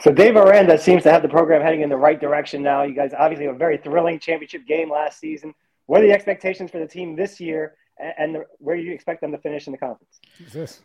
So 0.01 0.11
Dave 0.11 0.35
Aranda 0.35 0.77
seems 0.77 1.03
to 1.03 1.11
have 1.11 1.21
the 1.21 1.29
program 1.29 1.61
heading 1.61 1.81
in 1.81 1.89
the 1.89 1.97
right 1.97 2.19
direction 2.19 2.61
now. 2.61 2.83
You 2.83 2.93
guys 2.93 3.13
obviously 3.17 3.45
have 3.45 3.55
a 3.55 3.57
very 3.57 3.77
thrilling 3.77 4.19
championship 4.19 4.67
game 4.67 4.91
last 4.91 5.19
season. 5.19 5.53
What 5.85 6.01
are 6.01 6.07
the 6.07 6.13
expectations 6.13 6.71
for 6.71 6.79
the 6.79 6.87
team 6.87 7.15
this 7.15 7.39
year? 7.39 7.75
and, 7.99 8.13
and 8.17 8.35
the, 8.35 8.45
where 8.59 8.75
do 8.75 8.81
you 8.81 8.93
expect 8.93 9.21
them 9.21 9.31
to 9.31 9.37
finish 9.37 9.67
in 9.67 9.71
the 9.71 9.77
conference. 9.77 10.19
Who's 10.37 10.53
this? 10.53 10.81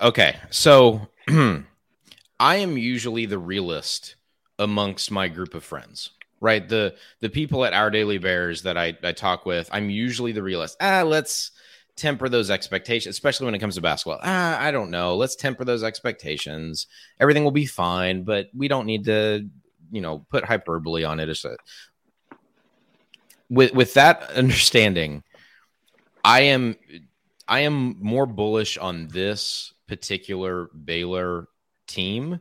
Okay, 0.00 0.36
so 0.50 1.08
I 1.28 2.56
am 2.56 2.78
usually 2.78 3.26
the 3.26 3.38
realist 3.38 4.14
amongst 4.58 5.10
my 5.10 5.28
group 5.28 5.54
of 5.54 5.64
friends, 5.64 6.10
right? 6.40 6.68
The 6.68 6.94
the 7.20 7.28
people 7.28 7.64
at 7.64 7.72
Our 7.72 7.90
Daily 7.90 8.18
Bears 8.18 8.62
that 8.62 8.78
I, 8.78 8.96
I 9.02 9.10
talk 9.10 9.44
with, 9.44 9.68
I'm 9.72 9.90
usually 9.90 10.30
the 10.30 10.44
realist. 10.44 10.76
Ah, 10.80 11.02
let's 11.02 11.50
temper 11.96 12.28
those 12.28 12.50
expectations, 12.50 13.14
especially 13.14 13.46
when 13.46 13.54
it 13.54 13.58
comes 13.58 13.76
to 13.76 13.80
basketball. 13.80 14.20
Ah, 14.22 14.60
I 14.60 14.70
don't 14.70 14.90
know. 14.90 15.16
Let's 15.16 15.36
temper 15.36 15.64
those 15.64 15.82
expectations. 15.82 16.86
Everything 17.20 17.44
will 17.44 17.50
be 17.50 17.66
fine, 17.66 18.24
but 18.24 18.48
we 18.54 18.68
don't 18.68 18.86
need 18.86 19.04
to, 19.04 19.48
you 19.90 20.00
know, 20.00 20.26
put 20.30 20.44
hyperbole 20.44 21.04
on 21.04 21.20
it. 21.20 21.38
With 23.48 23.72
with 23.74 23.94
that 23.94 24.22
understanding, 24.34 25.22
I 26.24 26.40
am 26.40 26.76
I 27.46 27.60
am 27.60 27.96
more 28.00 28.26
bullish 28.26 28.78
on 28.78 29.08
this 29.08 29.72
particular 29.86 30.68
Baylor 30.68 31.48
team 31.86 32.40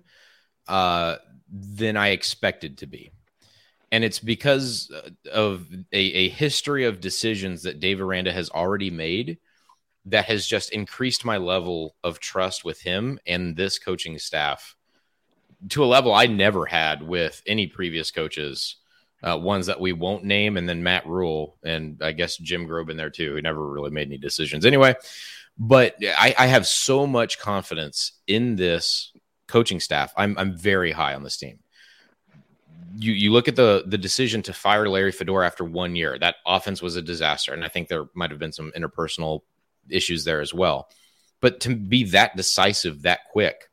uh, 0.68 1.18
than 1.52 1.98
I 1.98 2.10
expected 2.10 2.80
to 2.80 2.88
be. 2.88 3.12
And 3.94 4.04
it's 4.04 4.18
because 4.18 4.92
of 5.32 5.68
a, 5.92 5.98
a 6.00 6.30
history 6.30 6.86
of 6.86 7.00
decisions 7.00 7.62
that 7.62 7.80
Dave 7.80 8.02
Aranda 8.02 8.34
has 8.34 8.50
already 8.50 8.90
made 8.90 9.38
that 10.06 10.26
has 10.26 10.48
just 10.48 10.72
increased 10.72 11.24
my 11.24 11.38
level 11.38 11.96
of 12.04 12.20
trust 12.20 12.66
with 12.66 12.82
him 12.82 13.20
and 13.28 13.56
this 13.56 13.78
coaching 13.78 14.18
staff 14.18 14.76
to 15.70 15.84
a 15.84 15.86
level 15.86 16.12
I 16.12 16.26
never 16.26 16.66
had 16.66 17.04
with 17.04 17.44
any 17.46 17.68
previous 17.68 18.10
coaches, 18.10 18.78
uh, 19.22 19.38
ones 19.38 19.68
that 19.68 19.80
we 19.80 19.94
won't 19.94 20.24
name, 20.24 20.58
and 20.58 20.68
then 20.68 20.82
Matt 20.82 21.06
Rhule 21.06 21.58
and 21.64 22.02
I 22.02 22.14
guess 22.14 22.36
Jim 22.38 22.68
Grobe 22.68 22.90
in 22.90 22.98
there 22.98 23.12
too, 23.12 23.34
who 23.34 23.42
never 23.44 23.64
really 23.64 23.92
made 23.92 24.08
any 24.08 24.18
decisions. 24.18 24.66
Anyway, 24.66 24.96
but 25.56 25.96
I, 26.02 26.34
I 26.38 26.48
have 26.48 26.66
so 26.66 27.06
much 27.06 27.38
confidence 27.38 28.14
in 28.26 28.56
this 28.56 29.14
coaching 29.48 29.80
staff. 29.80 30.12
I'm 30.18 30.36
I'm 30.40 30.58
very 30.58 30.92
high 30.92 31.14
on 31.14 31.22
this 31.22 31.38
team. 31.38 31.60
You 32.96 33.14
you 33.14 33.32
look 33.32 33.48
at 33.48 33.56
the 33.56 33.84
the 33.88 33.98
decision 33.98 34.42
to 34.44 34.54
fire 34.54 34.88
Larry 34.88 35.12
Fedora 35.12 35.46
after 35.46 35.64
one 35.64 35.96
year. 35.96 36.18
That 36.20 36.36
offense 36.46 36.82
was 36.82 36.96
a 36.96 37.02
disaster, 37.02 37.54
and 37.54 37.64
I 37.64 37.68
think 37.68 37.88
there 37.88 38.06
might 38.14 38.32
have 38.32 38.40
been 38.40 38.52
some 38.52 38.72
interpersonal 38.78 39.42
issues 39.90 40.24
there 40.24 40.42
as 40.42 40.54
well. 40.54 40.90
But 41.42 41.60
to 41.62 41.76
be 41.76 42.06
that 42.06 42.36
decisive 42.36 43.02
that 43.02 43.22
quick 43.32 43.70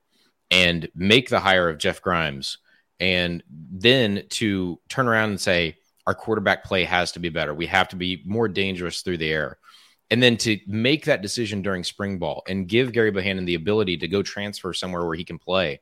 and 0.51 0.89
make 0.95 1.29
the 1.29 1.41
hire 1.41 1.69
of 1.69 1.79
Jeff 1.79 2.03
Grimes, 2.03 2.59
and 2.99 3.43
then 3.49 4.25
to 4.31 4.81
turn 4.89 5.09
around 5.09 5.31
and 5.31 5.41
say 5.41 5.77
our 6.07 6.15
quarterback 6.15 6.65
play 6.65 6.85
has 6.85 7.13
to 7.13 7.21
be 7.21 7.29
better. 7.29 7.55
We 7.55 7.67
have 7.67 7.89
to 7.89 7.97
be 7.97 8.23
more 8.25 8.49
dangerous 8.49 9.03
through 9.03 9.19
the 9.19 9.31
air. 9.31 9.59
And 10.11 10.21
then 10.21 10.37
to 10.39 10.59
make 10.67 11.05
that 11.05 11.23
decision 11.23 11.63
during 11.63 11.85
spring 11.85 12.19
ball 12.19 12.43
and 12.49 12.67
give 12.67 12.93
Gerry 12.93 13.13
Bohanon 13.13 13.45
the 13.45 13.55
ability 13.55 13.99
to 13.99 14.09
go 14.09 14.23
transfer 14.23 14.73
somewhere 14.73 15.05
where 15.07 15.17
he 15.17 15.25
can 15.25 15.39
play, 15.39 15.81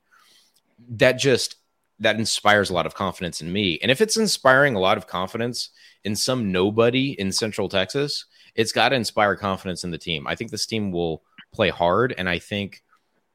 that 0.91 1.13
just 1.13 1.57
that 2.01 2.17
inspires 2.17 2.71
a 2.71 2.75
lot 2.75 2.87
of 2.87 2.95
confidence 2.95 3.41
in 3.41 3.53
me. 3.53 3.79
And 3.83 3.91
if 3.91 4.01
it's 4.01 4.17
inspiring 4.17 4.75
a 4.75 4.81
lot 4.81 4.99
of 4.99 5.07
confidence 5.07 5.71
in 6.05 6.15
some 6.15 6.53
nobody 6.53 7.13
in 7.19 7.33
Central 7.33 7.69
Texas, 7.69 8.27
it's 8.55 8.73
got 8.73 8.91
to 8.91 8.97
inspire 8.97 9.37
confidence 9.37 9.85
in 9.85 9.91
the 9.91 9.99
team. 9.99 10.27
I 10.27 10.35
think 10.35 10.51
this 10.51 10.67
team 10.67 10.93
will 10.93 11.23
play 11.53 11.71
hard, 11.71 12.15
and 12.17 12.29
I 12.29 12.39
think 12.39 12.83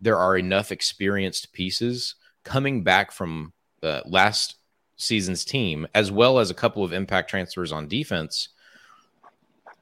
there 0.02 0.18
are 0.18 0.38
enough 0.38 0.72
experienced 0.72 1.54
pieces 1.54 2.16
coming 2.44 2.84
back 2.84 3.12
from 3.12 3.54
uh, 3.82 4.02
last 4.06 4.56
season's 4.98 5.46
team, 5.46 5.88
as 5.94 6.12
well 6.12 6.40
as 6.40 6.50
a 6.50 6.56
couple 6.56 6.84
of 6.84 6.94
impact 6.94 7.30
transfers 7.30 7.72
on 7.72 7.88
defense 7.88 8.50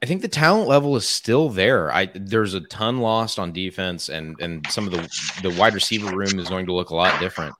I 0.03 0.07
think 0.07 0.23
the 0.23 0.27
talent 0.27 0.67
level 0.67 0.95
is 0.95 1.07
still 1.07 1.49
there. 1.49 1.93
I 1.93 2.09
there's 2.15 2.55
a 2.55 2.61
ton 2.61 2.99
lost 2.99 3.37
on 3.37 3.51
defense, 3.51 4.09
and 4.09 4.35
and 4.39 4.65
some 4.69 4.87
of 4.87 4.93
the 4.93 5.07
the 5.43 5.51
wide 5.51 5.75
receiver 5.75 6.15
room 6.15 6.39
is 6.39 6.49
going 6.49 6.65
to 6.65 6.73
look 6.73 6.89
a 6.89 6.95
lot 6.95 7.19
different. 7.19 7.53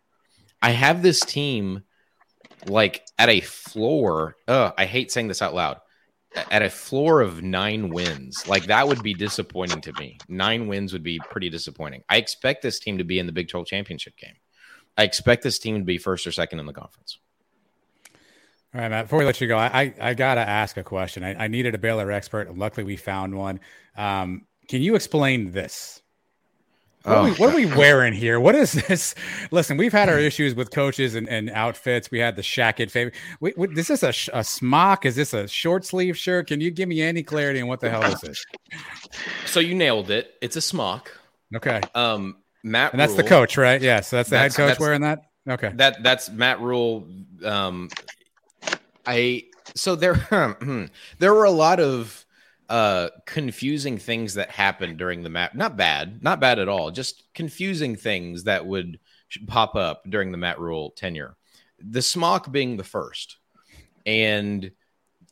I 0.62 0.72
have 0.72 1.02
this 1.02 1.20
team 1.22 1.84
like 2.68 3.06
at 3.18 3.30
a 3.30 3.42
floor. 3.42 4.36
Uh, 4.48 4.72
I 4.78 4.86
hate 4.86 5.12
saying 5.12 5.28
this 5.28 5.42
out 5.42 5.56
loud. 5.56 5.78
At 6.50 6.62
a 6.62 6.70
floor 6.70 7.20
of 7.20 7.44
nine 7.44 7.90
wins, 7.90 8.48
like 8.48 8.66
that 8.66 8.88
would 8.88 9.04
be 9.04 9.14
disappointing 9.14 9.82
to 9.82 9.94
me. 9.94 10.18
Nine 10.30 10.68
wins 10.68 10.94
would 10.94 11.04
be 11.04 11.20
pretty 11.30 11.50
disappointing. 11.50 12.04
I 12.08 12.18
expect 12.18 12.62
this 12.62 12.80
team 12.80 13.00
to 13.00 13.04
be 13.04 13.20
in 13.20 13.26
the 13.26 13.34
Big 13.34 13.50
12 13.50 13.66
championship 13.66 14.16
game. 14.16 14.36
I 14.98 15.04
expect 15.04 15.44
this 15.44 15.60
team 15.60 15.80
to 15.80 15.84
be 15.84 15.98
first 15.98 16.26
or 16.26 16.32
second 16.32 16.60
in 16.60 16.66
the 16.66 16.74
conference. 16.74 17.18
All 18.74 18.80
right, 18.80 18.90
Matt. 18.90 19.06
Before 19.06 19.20
we 19.20 19.26
let 19.26 19.42
you 19.42 19.48
go, 19.48 19.58
I 19.58 19.94
I, 20.00 20.14
gotta 20.14 20.42
ask 20.42 20.78
a 20.78 20.84
question. 20.84 21.24
I, 21.24 21.44
I, 21.44 21.48
needed 21.48 21.76
a 21.76 21.78
Baylor 21.78 22.10
expert, 22.10 22.56
luckily 22.58 22.86
we 22.86 22.96
found 22.96 23.36
one. 23.36 23.60
Um, 23.98 24.46
can 24.70 24.82
you 24.82 24.96
explain 24.96 25.52
this? 25.52 26.01
What, 27.04 27.18
oh. 27.18 27.20
are 27.20 27.24
we, 27.24 27.32
what, 27.32 27.54
are 27.54 27.56
we, 27.56 27.66
wearing 27.66 28.14
here? 28.14 28.40
What 28.40 28.54
is 28.54 28.74
this? 28.74 29.16
Listen, 29.52 29.78
we've 29.78 29.92
had 29.92 30.08
our 30.08 30.20
issues 30.20 30.54
with 30.54 30.70
coaches 30.70 31.16
and, 31.16 31.28
and 31.30 31.50
outfits. 31.50 32.12
We 32.12 32.20
had 32.20 32.36
the 32.36 32.44
shacket 32.44 32.92
favorite. 32.92 33.16
Wait, 33.40 33.58
wait, 33.58 33.76
is 33.78 33.88
this 33.88 34.04
a, 34.04 34.14
a, 34.38 34.44
smock? 34.44 35.06
Is 35.06 35.16
this 35.16 35.34
a 35.34 35.48
short 35.48 35.84
sleeve 35.84 36.16
shirt? 36.16 36.48
Can 36.48 36.62
you 36.62 36.70
give 36.70 36.88
me 36.88 37.02
any 37.02 37.24
clarity 37.24 37.60
on 37.60 37.68
what 37.68 37.80
the 37.80 37.90
hell 37.90 38.04
is 38.04 38.22
this? 38.22 38.46
So 39.46 39.60
you 39.60 39.74
nailed 39.74 40.12
it. 40.12 40.36
It's 40.42 40.56
a 40.56 40.62
smock. 40.62 41.12
Okay. 41.56 41.82
Um, 41.96 42.38
Matt, 42.64 42.94
and 42.94 43.00
that's 43.00 43.12
Rhule, 43.14 43.24
the 43.24 43.30
coach, 43.30 43.58
right? 43.58 43.82
Yeah. 43.82 44.02
So 44.02 44.18
that's 44.18 44.30
the 44.30 44.36
that's, 44.36 44.56
head 44.56 44.70
coach 44.70 44.80
wearing 44.80 45.02
that. 45.02 45.32
Okay. 45.50 45.72
That 45.74 46.04
that's 46.04 46.30
Matt 46.30 46.62
Rhule. 46.62 47.08
Um, 47.44 47.90
I 49.08 49.46
so 49.76 49.96
there 49.96 50.14
there 51.20 51.34
were 51.34 51.46
a 51.46 51.52
lot 51.52 51.80
of 51.80 52.26
uh 52.72 53.10
confusing 53.26 53.98
things 53.98 54.36
that 54.36 54.50
happened 54.50 54.98
during 54.98 55.24
the 55.24 55.30
map. 55.30 55.54
Not 55.54 55.76
bad, 55.76 56.24
not 56.24 56.40
bad 56.40 56.58
at 56.58 56.70
all. 56.70 56.90
Just 56.90 57.24
confusing 57.34 57.98
things 57.98 58.46
that 58.46 58.66
would 58.66 58.98
pop 59.46 59.76
up 59.76 60.04
during 60.10 60.32
the 60.32 60.38
Matt 60.38 60.58
Rhule 60.58 60.92
tenure. 60.92 61.36
The 61.80 62.02
smock 62.02 62.50
being 62.50 62.78
the 62.78 62.86
first, 62.86 63.38
and 64.06 64.72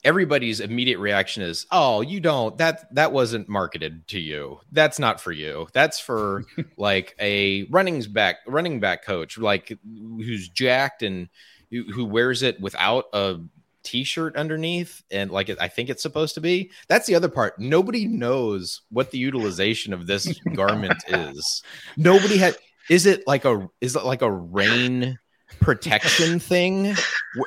everybody's 0.03 0.59
immediate 0.59 0.99
reaction 0.99 1.41
is, 1.41 1.65
"Oh, 1.71 2.01
you 2.01 2.19
don't 2.19 2.57
that 2.57 2.93
that 2.93 3.13
wasn't 3.13 3.47
marketed 3.47 4.05
to 4.09 4.19
you. 4.19 4.59
That's 4.73 4.99
not 4.99 5.21
for 5.21 5.31
you. 5.31 5.69
That's 5.71 5.97
for 5.97 6.43
like 6.77 7.15
a 7.21 7.63
running 7.69 8.01
back 8.11 8.39
running 8.47 8.81
back 8.81 9.05
coach, 9.05 9.37
like 9.37 9.77
who's 9.81 10.49
jacked 10.49 11.03
and 11.03 11.29
who 11.71 12.03
wears 12.03 12.43
it 12.43 12.59
without 12.59 13.05
a 13.13 13.37
t-shirt 13.83 14.35
underneath 14.35 15.03
and 15.11 15.31
like 15.31 15.49
I 15.59 15.67
think 15.67 15.89
it's 15.89 16.03
supposed 16.03 16.35
to 16.35 16.41
be. 16.41 16.71
That's 16.87 17.07
the 17.07 17.15
other 17.15 17.29
part. 17.29 17.59
Nobody 17.59 18.07
knows 18.07 18.81
what 18.89 19.11
the 19.11 19.17
utilization 19.17 19.93
of 19.93 20.07
this 20.07 20.39
garment 20.55 21.03
is. 21.07 21.63
Nobody 21.97 22.37
had 22.37 22.57
is 22.89 23.05
it 23.05 23.25
like 23.27 23.45
a 23.45 23.69
is 23.81 23.95
it 23.95 24.03
like 24.03 24.21
a 24.21 24.31
rain 24.31 25.17
protection 25.59 26.39
thing 26.39 26.95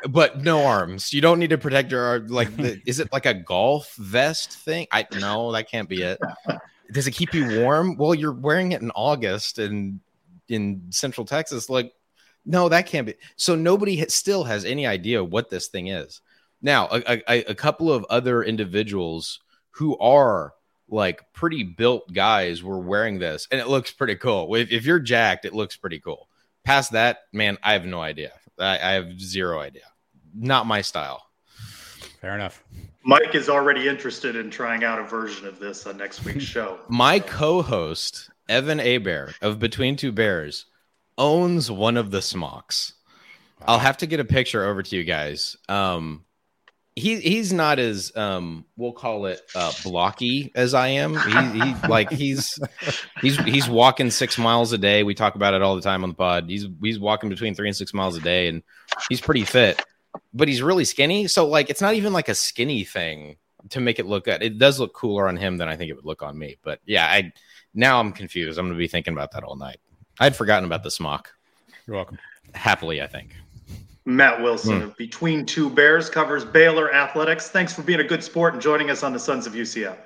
but 0.08 0.42
no 0.42 0.64
arms. 0.64 1.12
You 1.12 1.20
don't 1.20 1.38
need 1.38 1.50
to 1.50 1.58
protect 1.58 1.90
your 1.90 2.02
arm 2.02 2.26
like 2.28 2.56
the, 2.56 2.80
is 2.86 3.00
it 3.00 3.12
like 3.12 3.26
a 3.26 3.34
golf 3.34 3.94
vest 3.96 4.52
thing? 4.52 4.86
I 4.90 5.06
no, 5.18 5.52
that 5.52 5.68
can't 5.68 5.88
be 5.88 6.02
it. 6.02 6.18
Does 6.92 7.06
it 7.06 7.12
keep 7.12 7.32
you 7.32 7.60
warm? 7.60 7.96
Well, 7.96 8.14
you're 8.14 8.32
wearing 8.32 8.72
it 8.72 8.82
in 8.82 8.90
August 8.90 9.58
and 9.58 10.00
in 10.48 10.82
Central 10.90 11.24
Texas 11.24 11.70
like 11.70 11.92
no, 12.44 12.68
that 12.68 12.86
can't 12.86 13.06
be. 13.06 13.14
So 13.36 13.54
nobody 13.54 14.04
still 14.08 14.44
has 14.44 14.64
any 14.64 14.86
idea 14.86 15.22
what 15.22 15.50
this 15.50 15.68
thing 15.68 15.88
is. 15.88 16.20
Now, 16.60 16.88
a, 16.90 17.22
a, 17.28 17.44
a 17.50 17.54
couple 17.54 17.92
of 17.92 18.04
other 18.04 18.42
individuals 18.42 19.40
who 19.70 19.98
are 19.98 20.54
like 20.88 21.20
pretty 21.32 21.62
built 21.62 22.12
guys 22.12 22.62
were 22.62 22.78
wearing 22.78 23.18
this, 23.18 23.48
and 23.50 23.60
it 23.60 23.68
looks 23.68 23.90
pretty 23.90 24.16
cool. 24.16 24.54
If, 24.54 24.70
if 24.70 24.84
you're 24.84 25.00
jacked, 25.00 25.44
it 25.44 25.54
looks 25.54 25.76
pretty 25.76 25.98
cool. 25.98 26.28
Past 26.64 26.92
that, 26.92 27.20
man, 27.32 27.58
I 27.62 27.72
have 27.72 27.86
no 27.86 28.00
idea. 28.00 28.32
I, 28.58 28.78
I 28.78 28.92
have 28.92 29.20
zero 29.20 29.60
idea. 29.60 29.82
Not 30.34 30.66
my 30.66 30.82
style. 30.82 31.26
Fair 32.20 32.34
enough. 32.34 32.62
Mike 33.04 33.34
is 33.34 33.48
already 33.48 33.88
interested 33.88 34.36
in 34.36 34.48
trying 34.48 34.84
out 34.84 35.00
a 35.00 35.02
version 35.02 35.46
of 35.46 35.58
this 35.58 35.86
on 35.86 35.96
next 35.96 36.24
week's 36.24 36.44
show. 36.44 36.78
My 36.88 37.18
co-host 37.18 38.30
Evan 38.48 38.78
Abear 38.78 39.34
of 39.42 39.58
Between 39.58 39.96
Two 39.96 40.12
Bears 40.12 40.66
owns 41.18 41.70
one 41.70 41.96
of 41.96 42.10
the 42.10 42.22
smocks. 42.22 42.94
I'll 43.66 43.78
have 43.78 43.98
to 43.98 44.06
get 44.06 44.20
a 44.20 44.24
picture 44.24 44.64
over 44.64 44.82
to 44.82 44.96
you 44.96 45.04
guys. 45.04 45.56
Um, 45.68 46.24
he 46.94 47.20
he's 47.20 47.52
not 47.52 47.78
as 47.78 48.14
um 48.16 48.66
we'll 48.76 48.92
call 48.92 49.24
it 49.26 49.40
uh 49.54 49.72
blocky 49.82 50.52
as 50.54 50.74
I 50.74 50.88
am. 50.88 51.16
He, 51.16 51.60
he 51.60 51.74
like 51.88 52.10
he's 52.10 52.58
he's 53.20 53.38
he's 53.44 53.68
walking 53.68 54.10
six 54.10 54.36
miles 54.36 54.72
a 54.72 54.78
day. 54.78 55.02
We 55.02 55.14
talk 55.14 55.34
about 55.34 55.54
it 55.54 55.62
all 55.62 55.74
the 55.74 55.82
time 55.82 56.02
on 56.02 56.10
the 56.10 56.14
pod. 56.14 56.48
He's 56.48 56.66
he's 56.82 56.98
walking 56.98 57.30
between 57.30 57.54
three 57.54 57.68
and 57.68 57.76
six 57.76 57.94
miles 57.94 58.16
a 58.16 58.20
day, 58.20 58.48
and 58.48 58.62
he's 59.08 59.20
pretty 59.20 59.44
fit, 59.44 59.82
but 60.34 60.48
he's 60.48 60.62
really 60.62 60.84
skinny. 60.84 61.28
So 61.28 61.46
like 61.46 61.70
it's 61.70 61.80
not 61.80 61.94
even 61.94 62.12
like 62.12 62.28
a 62.28 62.34
skinny 62.34 62.84
thing 62.84 63.36
to 63.70 63.80
make 63.80 63.98
it 63.98 64.06
look 64.06 64.24
good. 64.24 64.42
It 64.42 64.58
does 64.58 64.78
look 64.78 64.92
cooler 64.92 65.28
on 65.28 65.36
him 65.36 65.56
than 65.56 65.68
I 65.68 65.76
think 65.76 65.90
it 65.90 65.94
would 65.94 66.04
look 66.04 66.22
on 66.22 66.38
me. 66.38 66.58
But 66.62 66.80
yeah, 66.84 67.06
I 67.06 67.32
now 67.72 68.00
I'm 68.00 68.12
confused. 68.12 68.58
I'm 68.58 68.66
gonna 68.66 68.78
be 68.78 68.88
thinking 68.88 69.14
about 69.14 69.32
that 69.32 69.44
all 69.44 69.56
night. 69.56 69.78
I'd 70.20 70.36
forgotten 70.36 70.64
about 70.64 70.82
the 70.82 70.90
smock. 70.90 71.32
You're 71.86 71.96
welcome. 71.96 72.18
Happily, 72.54 73.02
I 73.02 73.06
think. 73.06 73.34
Matt 74.04 74.42
Wilson 74.42 74.80
mm. 74.80 74.84
of 74.84 74.96
Between 74.96 75.46
Two 75.46 75.70
Bears 75.70 76.10
covers 76.10 76.44
Baylor 76.44 76.92
athletics. 76.92 77.48
Thanks 77.48 77.72
for 77.72 77.82
being 77.82 78.00
a 78.00 78.04
good 78.04 78.22
sport 78.22 78.54
and 78.54 78.62
joining 78.62 78.90
us 78.90 79.02
on 79.02 79.12
the 79.12 79.18
Sons 79.18 79.46
of 79.46 79.52
UCF. 79.54 79.96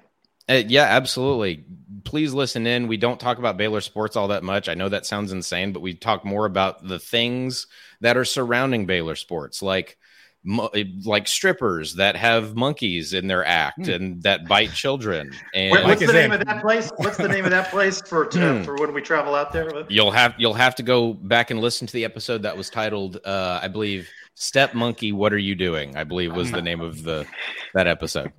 Uh, 0.49 0.63
yeah, 0.67 0.85
absolutely. 0.85 1.65
Please 2.05 2.33
listen 2.33 2.67
in. 2.67 2.87
We 2.87 2.97
don't 2.97 3.19
talk 3.19 3.39
about 3.39 3.57
Baylor 3.57 3.81
sports 3.81 4.15
all 4.15 4.29
that 4.29 4.45
much. 4.45 4.69
I 4.69 4.75
know 4.75 4.89
that 4.89 5.07
sounds 5.07 5.33
insane, 5.33 5.73
but 5.73 5.81
we 5.81 5.95
talk 5.95 6.25
more 6.25 6.47
about 6.47 6.87
the 6.87 6.99
things 6.99 7.67
that 8.01 8.17
are 8.17 8.25
surrounding 8.25 8.87
Baylor 8.87 9.17
sports, 9.17 9.61
like 9.61 9.99
like 10.47 11.27
strippers 11.27 11.95
that 11.95 12.15
have 12.15 12.55
monkeys 12.55 13.13
in 13.13 13.27
their 13.27 13.45
act 13.45 13.87
hmm. 13.87 13.93
and 13.93 14.23
that 14.23 14.47
bite 14.47 14.73
children. 14.73 15.33
And 15.55 15.73
what's 15.85 16.07
the 16.07 16.13
name 16.13 16.33
of 16.33 16.45
that 16.45 16.63
place? 16.63 16.91
What's 16.97 17.17
the 17.17 17.29
name 17.29 17.45
of 17.45 17.51
that 17.51 17.71
place 17.71 18.01
for 18.01 18.27
uh, 18.27 18.63
for 18.63 18.77
when 18.77 18.95
we 18.95 19.03
travel 19.03 19.35
out 19.35 19.53
there? 19.53 19.85
You'll 19.89 20.13
have 20.13 20.35
you'll 20.39 20.55
have 20.55 20.77
to 20.77 20.83
go 20.83 21.15
back 21.15 21.51
and 21.51 21.61
listen 21.61 21.87
to 21.87 21.93
the 21.93 22.05
episode 22.05 22.43
that 22.43 22.57
was 22.57 22.71
titled, 22.71 23.19
uh, 23.25 23.59
I 23.61 23.69
believe, 23.69 24.09
"Step 24.35 24.73
Monkey, 24.75 25.13
What 25.13 25.33
Are 25.33 25.39
You 25.39 25.57
Doing?" 25.57 25.97
I 25.97 26.05
believe 26.05 26.35
was 26.35 26.53
the 26.53 26.63
name 26.63 26.81
of 26.81 27.03
the 27.03 27.27
that 27.75 27.89
episode. 27.89 28.33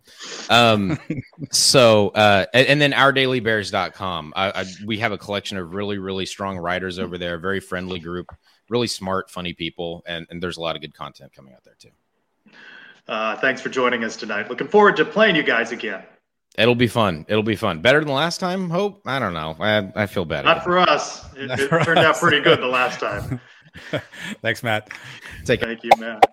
Um, 0.49 0.97
so 1.51 2.09
uh, 2.09 2.45
and, 2.53 2.67
and 2.67 2.81
then 2.81 2.91
ourdailybears.com. 2.93 4.33
I, 4.35 4.61
I, 4.61 4.65
we 4.85 4.99
have 4.99 5.11
a 5.11 5.17
collection 5.17 5.57
of 5.57 5.73
really 5.73 5.97
really 5.97 6.25
strong 6.25 6.57
writers 6.57 6.99
over 6.99 7.17
there. 7.17 7.37
Very 7.37 7.59
friendly 7.59 7.99
group 7.99 8.27
really 8.69 8.87
smart, 8.87 9.29
funny 9.29 9.53
people, 9.53 10.03
and, 10.05 10.27
and 10.29 10.41
there's 10.41 10.57
a 10.57 10.61
lot 10.61 10.75
of 10.75 10.81
good 10.81 10.93
content 10.93 11.33
coming 11.33 11.53
out 11.53 11.63
there 11.63 11.75
too. 11.79 11.89
Uh, 13.07 13.37
thanks 13.37 13.61
for 13.61 13.69
joining 13.69 14.03
us 14.03 14.15
tonight. 14.15 14.49
Looking 14.49 14.67
forward 14.67 14.97
to 14.97 15.05
playing 15.05 15.35
you 15.35 15.43
guys 15.43 15.71
again. 15.71 16.03
It'll 16.57 16.75
be 16.75 16.87
fun. 16.87 17.25
It'll 17.29 17.43
be 17.43 17.55
fun. 17.55 17.81
Better 17.81 17.99
than 17.99 18.07
the 18.07 18.13
last 18.13 18.39
time. 18.39 18.69
Hope. 18.69 19.01
I 19.05 19.19
don't 19.19 19.33
know. 19.33 19.55
I, 19.59 19.91
I 19.95 20.05
feel 20.07 20.25
better. 20.25 20.45
Not 20.45 20.63
for 20.63 20.79
us. 20.79 21.23
It, 21.35 21.51
it 21.51 21.69
for 21.69 21.83
turned 21.83 21.99
us. 21.99 22.05
out 22.05 22.17
pretty 22.17 22.41
good 22.41 22.59
the 22.59 22.67
last 22.67 22.99
time. 22.99 23.39
Thanks, 24.41 24.63
Matt. 24.63 24.89
Take 25.45 25.61
Thank 25.61 25.83
you, 25.83 25.91
Matt. 25.99 26.23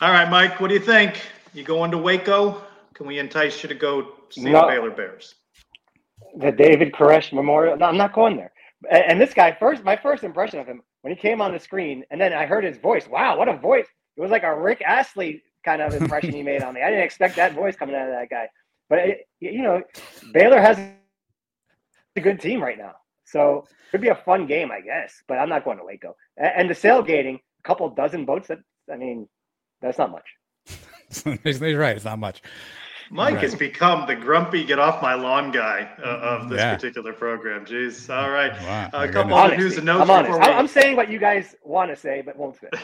All 0.00 0.10
right, 0.10 0.28
Mike. 0.30 0.60
What 0.60 0.68
do 0.68 0.74
you 0.74 0.80
think? 0.80 1.20
You 1.52 1.62
going 1.62 1.90
to 1.90 1.98
Waco? 1.98 2.62
Can 2.94 3.06
we 3.06 3.18
entice 3.18 3.62
you 3.62 3.68
to 3.68 3.74
go 3.74 4.14
see 4.30 4.44
no. 4.44 4.62
the 4.62 4.66
Baylor 4.66 4.90
Bears? 4.90 5.34
The 6.38 6.52
David 6.52 6.92
Koresh 6.92 7.32
Memorial. 7.32 7.76
No, 7.76 7.86
I'm 7.86 7.98
not 7.98 8.14
going 8.14 8.36
there. 8.36 8.52
And 8.90 9.20
this 9.20 9.34
guy, 9.34 9.54
first, 9.60 9.84
my 9.84 9.96
first 9.96 10.24
impression 10.24 10.58
of 10.58 10.66
him 10.66 10.80
when 11.02 11.14
he 11.14 11.20
came 11.20 11.42
on 11.42 11.52
the 11.52 11.58
screen, 11.58 12.02
and 12.10 12.20
then 12.20 12.32
I 12.32 12.46
heard 12.46 12.64
his 12.64 12.78
voice. 12.78 13.06
Wow, 13.06 13.36
what 13.36 13.48
a 13.48 13.58
voice! 13.58 13.86
It 14.16 14.20
was 14.20 14.30
like 14.30 14.42
a 14.42 14.58
Rick 14.58 14.82
Astley 14.86 15.42
kind 15.64 15.82
of 15.82 15.94
impression 15.94 16.32
he 16.32 16.42
made 16.42 16.62
on 16.62 16.74
me. 16.74 16.82
I 16.82 16.90
didn't 16.90 17.04
expect 17.04 17.36
that 17.36 17.54
voice 17.54 17.76
coming 17.76 17.94
out 17.94 18.08
of 18.08 18.14
that 18.14 18.30
guy. 18.30 18.48
But 18.88 18.98
it, 19.00 19.28
you 19.40 19.62
know, 19.62 19.82
Baylor 20.32 20.60
has 20.60 20.78
a 20.78 22.20
good 22.20 22.40
team 22.40 22.60
right 22.60 22.76
now, 22.76 22.94
so 23.24 23.66
it'd 23.90 24.00
be 24.00 24.08
a 24.08 24.14
fun 24.14 24.46
game, 24.46 24.72
I 24.72 24.80
guess. 24.80 25.22
But 25.28 25.38
I'm 25.38 25.48
not 25.48 25.64
going 25.64 25.78
to 25.78 25.84
Waco. 25.84 26.16
And 26.36 26.68
the 26.68 26.74
sailgating, 26.74 27.36
a 27.36 27.62
couple 27.62 27.88
dozen 27.90 28.24
boats. 28.24 28.48
That 28.48 28.58
I 28.92 28.96
mean, 28.96 29.28
that's 29.80 29.98
not 29.98 30.10
much. 30.10 31.38
he's 31.44 31.60
right. 31.60 31.96
It's 31.96 32.04
not 32.04 32.18
much. 32.18 32.42
Mike 33.12 33.34
right. 33.34 33.42
has 33.42 33.56
become 33.56 34.06
the 34.06 34.14
grumpy 34.14 34.64
get 34.64 34.78
off 34.78 35.02
my 35.02 35.14
lawn 35.14 35.50
guy 35.50 35.90
uh, 35.98 36.02
of 36.02 36.48
this 36.48 36.58
yeah. 36.58 36.74
particular 36.74 37.12
program. 37.12 37.66
Jeez. 37.66 38.08
All 38.08 38.30
right. 38.30 38.52
Wow. 38.62 38.90
Uh, 38.92 39.08
a 39.08 39.12
couple 39.12 39.34
of 39.34 39.58
news 39.58 39.76
and 39.76 39.86
notes. 39.86 40.08
I'm, 40.08 40.30
we... 40.30 40.38
I'm 40.38 40.68
saying 40.68 40.94
what 40.94 41.10
you 41.10 41.18
guys 41.18 41.56
want 41.64 41.90
to 41.90 41.96
say, 41.96 42.22
but 42.24 42.36
won't 42.36 42.56
say. 42.60 42.68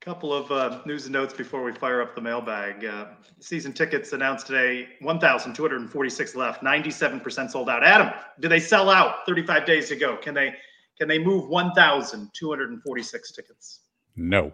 Couple 0.00 0.32
of 0.32 0.50
uh, 0.50 0.80
news 0.86 1.04
and 1.04 1.12
notes 1.12 1.34
before 1.34 1.62
we 1.62 1.72
fire 1.72 2.00
up 2.00 2.14
the 2.14 2.22
mailbag. 2.22 2.86
Uh, 2.86 3.08
season 3.38 3.70
tickets 3.70 4.14
announced 4.14 4.46
today 4.46 4.88
1,246 5.02 6.34
left, 6.34 6.62
97% 6.64 7.50
sold 7.50 7.68
out. 7.68 7.84
Adam, 7.84 8.10
do 8.40 8.48
they 8.48 8.60
sell 8.60 8.88
out 8.88 9.26
35 9.26 9.66
days 9.66 9.90
ago? 9.90 10.16
Can 10.16 10.32
they 10.32 10.54
can 10.98 11.06
they 11.06 11.18
move 11.18 11.50
1,246 11.50 13.32
tickets? 13.32 13.80
No. 14.16 14.50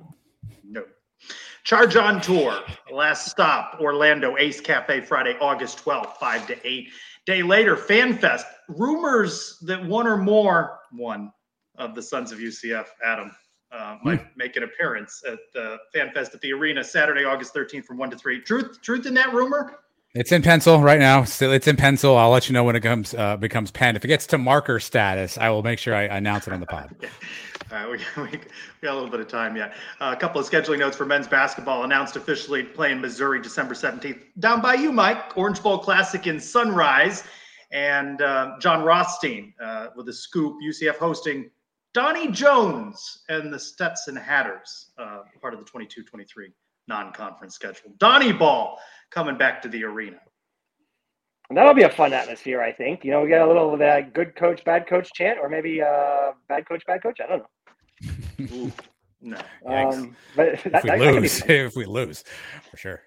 No. 0.65 0.83
Charge 1.63 1.95
on 1.95 2.21
Tour, 2.21 2.61
last 2.93 3.29
stop, 3.29 3.79
Orlando 3.81 4.37
Ace 4.39 4.61
Cafe, 4.61 5.01
Friday, 5.03 5.37
August 5.41 5.85
12th, 5.85 6.17
5 6.17 6.47
to 6.49 6.67
8. 6.67 6.89
Day 7.25 7.43
later, 7.43 7.77
FanFest. 7.77 8.45
Rumors 8.69 9.59
that 9.63 9.85
one 9.85 10.09
or 10.09 10.17
more, 10.17 10.81
one 10.91 11.33
of 11.79 11.95
the 11.95 12.03
Sons 12.03 12.33
of 12.33 12.39
UCF, 12.39 12.87
Adam, 13.05 13.31
uh, 13.73 13.97
might 14.03 14.21
hmm. 14.21 14.29
make 14.37 14.57
an 14.57 14.63
appearance 14.63 15.23
at 15.27 15.39
the 15.53 15.79
Fan 15.93 16.13
Fest 16.13 16.35
at 16.35 16.41
the 16.41 16.53
arena 16.53 16.83
Saturday, 16.85 17.25
August 17.25 17.55
13th 17.55 17.85
from 17.85 17.99
1 17.99 18.11
to 18.11 18.17
3. 18.17 18.41
Truth, 18.41 18.81
truth 18.83 19.07
in 19.07 19.15
that 19.15 19.33
rumor? 19.33 19.79
It's 20.15 20.33
in 20.33 20.41
pencil 20.41 20.81
right 20.81 20.99
now. 20.99 21.25
Still, 21.25 21.53
it's 21.53 21.67
in 21.67 21.77
pencil. 21.77 22.17
I'll 22.17 22.31
let 22.31 22.49
you 22.49 22.55
know 22.55 22.65
when 22.65 22.75
it 22.75 22.81
comes 22.81 23.13
uh, 23.13 23.37
becomes 23.37 23.71
pen. 23.71 23.97
If 23.97 24.05
it 24.05 24.09
gets 24.09 24.27
to 24.29 24.39
marker 24.39 24.81
status, 24.81 25.37
I 25.37 25.51
will 25.51 25.63
make 25.63 25.79
sure 25.79 25.95
I 25.95 26.05
announce 26.05 26.47
it 26.47 26.55
on 26.55 26.61
the 26.61 26.67
pod. 26.67 26.97
All 27.71 27.79
right, 27.79 27.91
we, 27.91 28.23
we, 28.23 28.31
we, 28.31 28.39
got 28.83 28.93
a 28.93 28.95
little 28.95 29.11
bit 29.11 29.21
of 29.21 29.29
time 29.29 29.57
yet. 29.57 29.75
Uh, 30.01 30.15
a 30.17 30.19
couple 30.19 30.41
of 30.41 30.49
scheduling 30.49 30.79
notes 30.79 30.97
for 30.97 31.05
men's 31.05 31.29
basketball 31.29 31.85
announced 31.85 32.17
officially 32.17 32.63
playing 32.63 33.01
Missouri 33.01 33.43
December 33.43 33.75
17th. 33.75 34.23
Down 34.39 34.63
by 34.63 34.75
you, 34.75 34.91
Mike. 34.91 35.37
Orange 35.37 35.63
Bowl 35.63 35.79
Classic 35.79 36.27
in 36.27 36.41
Sunrise. 36.41 37.25
And 37.73 38.23
uh, 38.23 38.57
Jon 38.59 38.85
Rothstein 38.85 39.53
uh, 39.63 39.89
with 39.97 40.09
a 40.09 40.13
scoop. 40.13 40.57
UCF 40.67 40.97
hosting 40.97 41.51
Donnie 41.97 42.31
Jones 42.31 43.23
and 43.31 43.51
the 43.51 43.59
Stetson 43.59 44.15
Hatters, 44.15 44.91
uh, 44.99 45.21
part 45.41 45.55
of 45.55 45.61
the 45.61 45.65
22 45.65 46.03
23 46.03 46.53
non 46.89 47.11
conference 47.11 47.55
schedule. 47.55 47.91
Donnie 47.97 48.35
Ball 48.35 48.79
coming 49.11 49.39
back 49.39 49.63
to 49.63 49.69
the 49.71 49.83
arena. 49.83 50.19
And 51.49 51.57
that'll 51.57 51.73
be 51.73 51.85
a 51.85 51.91
fun 51.91 52.13
atmosphere, 52.13 52.61
I 52.61 52.71
think. 52.71 53.03
You 53.03 53.13
know, 53.13 53.23
we 53.23 53.29
get 53.29 53.41
a 53.41 53.47
little 53.47 53.73
of 53.73 53.79
that 53.79 54.13
good 54.13 54.37
coach, 54.37 54.63
bad 54.63 54.87
coach 54.87 55.09
chant, 55.15 55.39
or 55.41 55.49
maybe 55.49 55.81
uh, 55.81 56.33
bad 56.51 56.69
coach, 56.69 56.85
bad 56.87 57.03
coach. 57.03 57.19
I 57.19 57.29
don't 57.29 57.43
know. 58.41 58.47
Ooh, 58.53 58.73
no. 59.23 59.39
Um, 59.65 60.15
but 60.37 60.63
that, 60.65 60.67
if 60.67 60.85
we 60.85 60.91
that, 60.91 60.99
lose, 60.99 61.39
that 61.39 61.51
if 61.65 61.77
we 61.77 61.87
lose, 61.87 62.25
for 62.71 62.77
sure. 62.77 63.01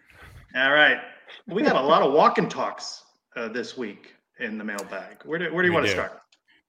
All 0.56 0.72
right, 0.72 0.98
we 1.46 1.62
got 1.62 1.76
a 1.76 1.88
lot 1.88 2.02
of 2.02 2.12
walk 2.12 2.40
and 2.40 2.50
talks 2.50 3.04
uh, 3.36 3.50
this 3.50 3.78
week 3.78 4.16
in 4.40 4.58
the 4.58 4.64
mailbag. 4.64 5.18
Where 5.26 5.38
do 5.38 5.54
where 5.54 5.62
do 5.62 5.68
you 5.68 5.74
we 5.74 5.76
want 5.76 5.86
do. 5.86 5.94
to 5.94 5.96
start? 5.96 6.22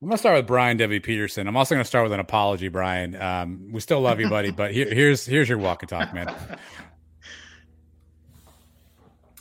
I'm 0.03 0.09
gonna 0.09 0.17
start 0.17 0.37
with 0.37 0.47
Brian 0.47 0.79
W. 0.79 0.99
Peterson. 0.99 1.47
I'm 1.47 1.59
also 1.59 1.75
gonna 1.75 1.85
start 1.85 2.05
with 2.05 2.13
an 2.15 2.21
apology, 2.21 2.69
Brian. 2.69 3.15
Um, 3.21 3.69
we 3.71 3.81
still 3.81 4.01
love 4.01 4.19
you, 4.19 4.31
buddy, 4.31 4.51
but 4.51 4.73
here, 4.73 4.89
here's 4.89 5.27
here's 5.27 5.47
your 5.47 5.59
walk 5.59 5.83
and 5.83 5.91
talk, 5.91 6.15
man. 6.15 6.35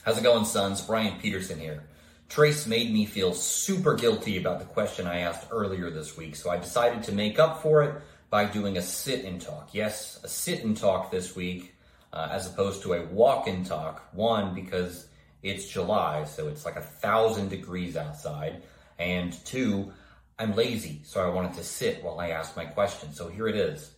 How's 0.04 0.18
it 0.18 0.24
going, 0.24 0.44
sons? 0.44 0.82
Brian 0.82 1.18
Peterson 1.18 1.60
here. 1.60 1.84
Trace 2.28 2.68
made 2.68 2.92
me 2.92 3.06
feel 3.06 3.34
super 3.34 3.96
guilty 3.96 4.38
about 4.38 4.60
the 4.60 4.66
question 4.66 5.08
I 5.08 5.20
asked 5.20 5.48
earlier 5.50 5.90
this 5.90 6.18
week, 6.18 6.36
so 6.36 6.50
I 6.50 6.58
decided 6.58 7.04
to 7.04 7.14
make 7.14 7.40
up 7.40 7.62
for 7.62 7.82
it 7.84 7.96
by 8.30 8.44
doing 8.44 8.76
a 8.78 8.82
sit 8.82 9.24
and 9.24 9.40
talk. 9.40 9.70
Yes, 9.72 10.20
a 10.26 10.28
sit 10.28 10.66
and 10.66 10.76
talk 10.76 11.10
this 11.10 11.38
week, 11.38 11.74
uh, 12.12 12.28
as 12.32 12.48
opposed 12.48 12.82
to 12.84 12.94
a 12.94 13.06
walk 13.06 13.48
and 13.48 13.66
talk. 13.66 14.10
One, 14.14 14.54
because 14.54 15.08
it's 15.42 15.70
July, 15.70 16.26
so 16.26 16.50
it's 16.50 16.66
like 16.66 16.76
a 16.76 16.82
thousand 16.82 17.48
degrees 17.48 17.96
outside. 17.96 18.62
And 19.00 19.34
two, 19.46 19.94
I'm 20.42 20.56
lazy, 20.56 21.02
so 21.04 21.22
I 21.22 21.28
wanted 21.28 21.56
to 21.56 21.66
sit 21.66 22.02
while 22.02 22.18
I 22.18 22.30
asked 22.30 22.56
my 22.56 22.64
question. 22.64 23.14
So 23.14 23.28
here 23.28 23.50
it 23.50 23.58
is 23.58 23.92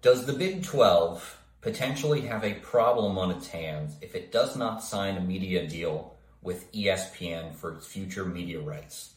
Does 0.00 0.26
the 0.26 0.32
Big 0.32 0.62
12 0.62 1.40
potentially 1.60 2.20
have 2.20 2.44
a 2.44 2.54
problem 2.54 3.18
on 3.18 3.32
its 3.32 3.48
hands 3.48 3.96
if 4.00 4.14
it 4.14 4.30
does 4.30 4.56
not 4.56 4.84
sign 4.84 5.16
a 5.16 5.20
media 5.20 5.66
deal 5.66 6.14
with 6.40 6.70
ESPN 6.70 7.52
for 7.52 7.72
its 7.72 7.84
future 7.84 8.24
media 8.24 8.60
rights? 8.60 9.14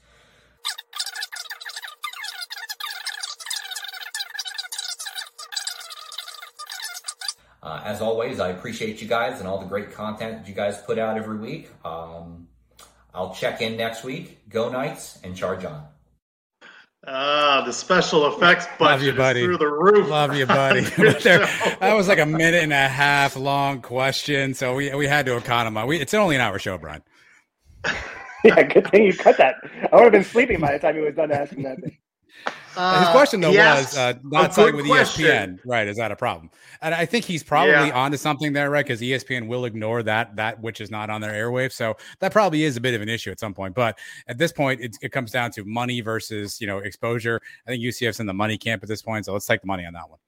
Uh, 7.61 7.81
as 7.83 8.01
always, 8.01 8.39
I 8.39 8.49
appreciate 8.49 9.01
you 9.01 9.07
guys 9.07 9.39
and 9.39 9.47
all 9.47 9.59
the 9.59 9.67
great 9.67 9.91
content 9.91 10.39
that 10.39 10.47
you 10.47 10.55
guys 10.55 10.81
put 10.81 10.97
out 10.97 11.15
every 11.15 11.37
week. 11.37 11.69
Um, 11.85 12.47
I'll 13.17 13.33
check 13.33 13.61
in 13.63 13.77
next 13.77 14.03
week. 14.03 14.47
Go 14.47 14.69
Knights 14.69 15.17
and 15.23 15.35
charge 15.35 15.65
on. 15.65 15.83
Ah, 17.07 17.63
the 17.65 17.73
special 17.73 18.27
effects 18.27 18.67
budget 18.77 19.07
you, 19.07 19.13
buddy. 19.13 19.43
through 19.43 19.57
the 19.57 19.65
roof. 19.65 20.07
Love 20.07 20.35
you, 20.35 20.45
buddy. 20.45 20.81
that 21.79 21.93
was 21.95 22.07
like 22.07 22.19
a 22.19 22.25
minute 22.27 22.61
and 22.61 22.71
a 22.71 22.87
half 22.87 23.35
long 23.35 23.81
question, 23.81 24.53
so 24.53 24.75
we 24.75 24.93
we 24.93 25.07
had 25.07 25.25
to 25.25 25.35
economize. 25.35 25.87
We, 25.87 25.99
it's 25.99 26.13
only 26.13 26.35
an 26.35 26.41
hour 26.41 26.59
show, 26.59 26.77
Brian. 26.77 27.01
yeah, 28.43 28.61
good 28.61 28.87
thing 28.91 29.05
you 29.05 29.13
cut 29.15 29.37
that. 29.37 29.55
I 29.91 29.95
would 29.95 30.03
have 30.03 30.11
been 30.11 30.23
sleeping 30.23 30.59
by 30.59 30.73
the 30.73 30.79
time 30.79 30.95
he 30.95 31.01
was 31.01 31.15
done 31.15 31.31
asking 31.31 31.63
that 31.63 31.81
thing. 31.81 31.97
Uh, 32.77 32.99
His 32.99 33.09
question 33.09 33.41
though 33.41 33.51
was 33.51 33.97
uh, 33.97 34.13
not 34.23 34.53
signing 34.53 34.75
with 34.75 34.85
question. 34.85 35.25
ESPN, 35.25 35.59
right? 35.65 35.87
Is 35.87 35.97
that 35.97 36.11
a 36.11 36.15
problem? 36.15 36.51
And 36.81 36.93
I 36.93 37.05
think 37.05 37.25
he's 37.25 37.43
probably 37.43 37.71
yeah. 37.71 37.91
onto 37.91 38.17
something 38.17 38.53
there, 38.53 38.69
right? 38.69 38.85
Because 38.85 39.01
ESPN 39.01 39.47
will 39.47 39.65
ignore 39.65 40.03
that 40.03 40.35
that 40.35 40.61
which 40.61 40.79
is 40.79 40.91
not 40.91 41.09
on 41.09 41.19
their 41.19 41.31
airwave, 41.31 41.71
so 41.71 41.97
that 42.19 42.31
probably 42.31 42.63
is 42.63 42.77
a 42.77 42.81
bit 42.81 42.93
of 42.93 43.01
an 43.01 43.09
issue 43.09 43.31
at 43.31 43.39
some 43.39 43.53
point. 43.53 43.73
But 43.73 43.97
at 44.27 44.37
this 44.37 44.51
point, 44.51 44.79
it, 44.81 44.95
it 45.01 45.11
comes 45.11 45.31
down 45.31 45.49
to 45.51 45.65
money 45.65 46.01
versus 46.01 46.61
you 46.61 46.67
know 46.67 46.77
exposure. 46.77 47.41
I 47.65 47.71
think 47.71 47.83
UCF's 47.83 48.19
in 48.19 48.27
the 48.27 48.33
money 48.33 48.59
camp 48.59 48.83
at 48.83 48.89
this 48.89 49.01
point, 49.01 49.25
so 49.25 49.33
let's 49.33 49.47
take 49.47 49.61
the 49.61 49.67
money 49.67 49.85
on 49.85 49.93
that 49.93 50.07
one. 50.07 50.19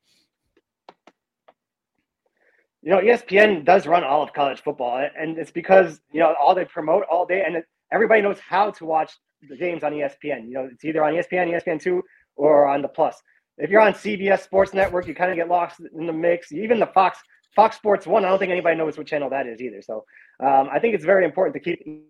You 2.82 2.91
know, 2.91 3.00
ESPN 3.00 3.64
does 3.64 3.86
run 3.86 4.04
all 4.04 4.24
of 4.24 4.34
college 4.34 4.62
football, 4.64 5.08
and 5.16 5.38
it's 5.38 5.52
because 5.52 6.02
you 6.12 6.20
know 6.20 6.34
all 6.41 6.56
they 6.56 6.66
promote 6.66 7.04
all 7.12 7.28
day, 7.28 7.43
and 7.45 7.64
everybody 7.91 8.24
knows 8.24 8.39
how 8.39 8.72
to 8.72 8.86
watch 8.86 9.14
the 9.47 9.56
games 9.56 9.84
on 9.84 9.93
ESPN. 9.93 10.47
You 10.47 10.54
know, 10.54 10.70
it's 10.72 10.84
either 10.84 11.04
on 11.04 11.14
ESPN, 11.14 11.54
ESPN 11.54 11.82
two, 11.82 12.04
or 12.39 12.65
on 12.65 12.81
the 12.81 12.87
Plus. 12.87 13.21
If 13.57 13.69
you're 13.69 13.81
on 13.81 13.93
CBS 13.93 14.41
Sports 14.41 14.73
Network, 14.73 15.05
you 15.05 15.13
kind 15.13 15.29
of 15.29 15.35
get 15.35 15.49
lost 15.49 15.79
in 15.79 16.07
the 16.07 16.13
mix. 16.13 16.51
Even 16.51 16.79
the 16.79 16.87
Fox 16.87 17.19
Fox 17.55 17.75
Sports 17.75 18.07
One. 18.07 18.23
I 18.23 18.29
don't 18.29 18.39
think 18.39 18.51
anybody 18.51 18.77
knows 18.77 18.97
what 18.97 19.05
channel 19.05 19.29
that 19.29 19.45
is 19.47 19.61
either. 19.61 19.81
So 19.81 20.05
um, 20.39 20.69
I 20.71 20.79
think 20.79 20.95
it's 20.95 21.03
very 21.03 21.25
important 21.25 21.53
to 21.55 21.59
keep 21.59 22.07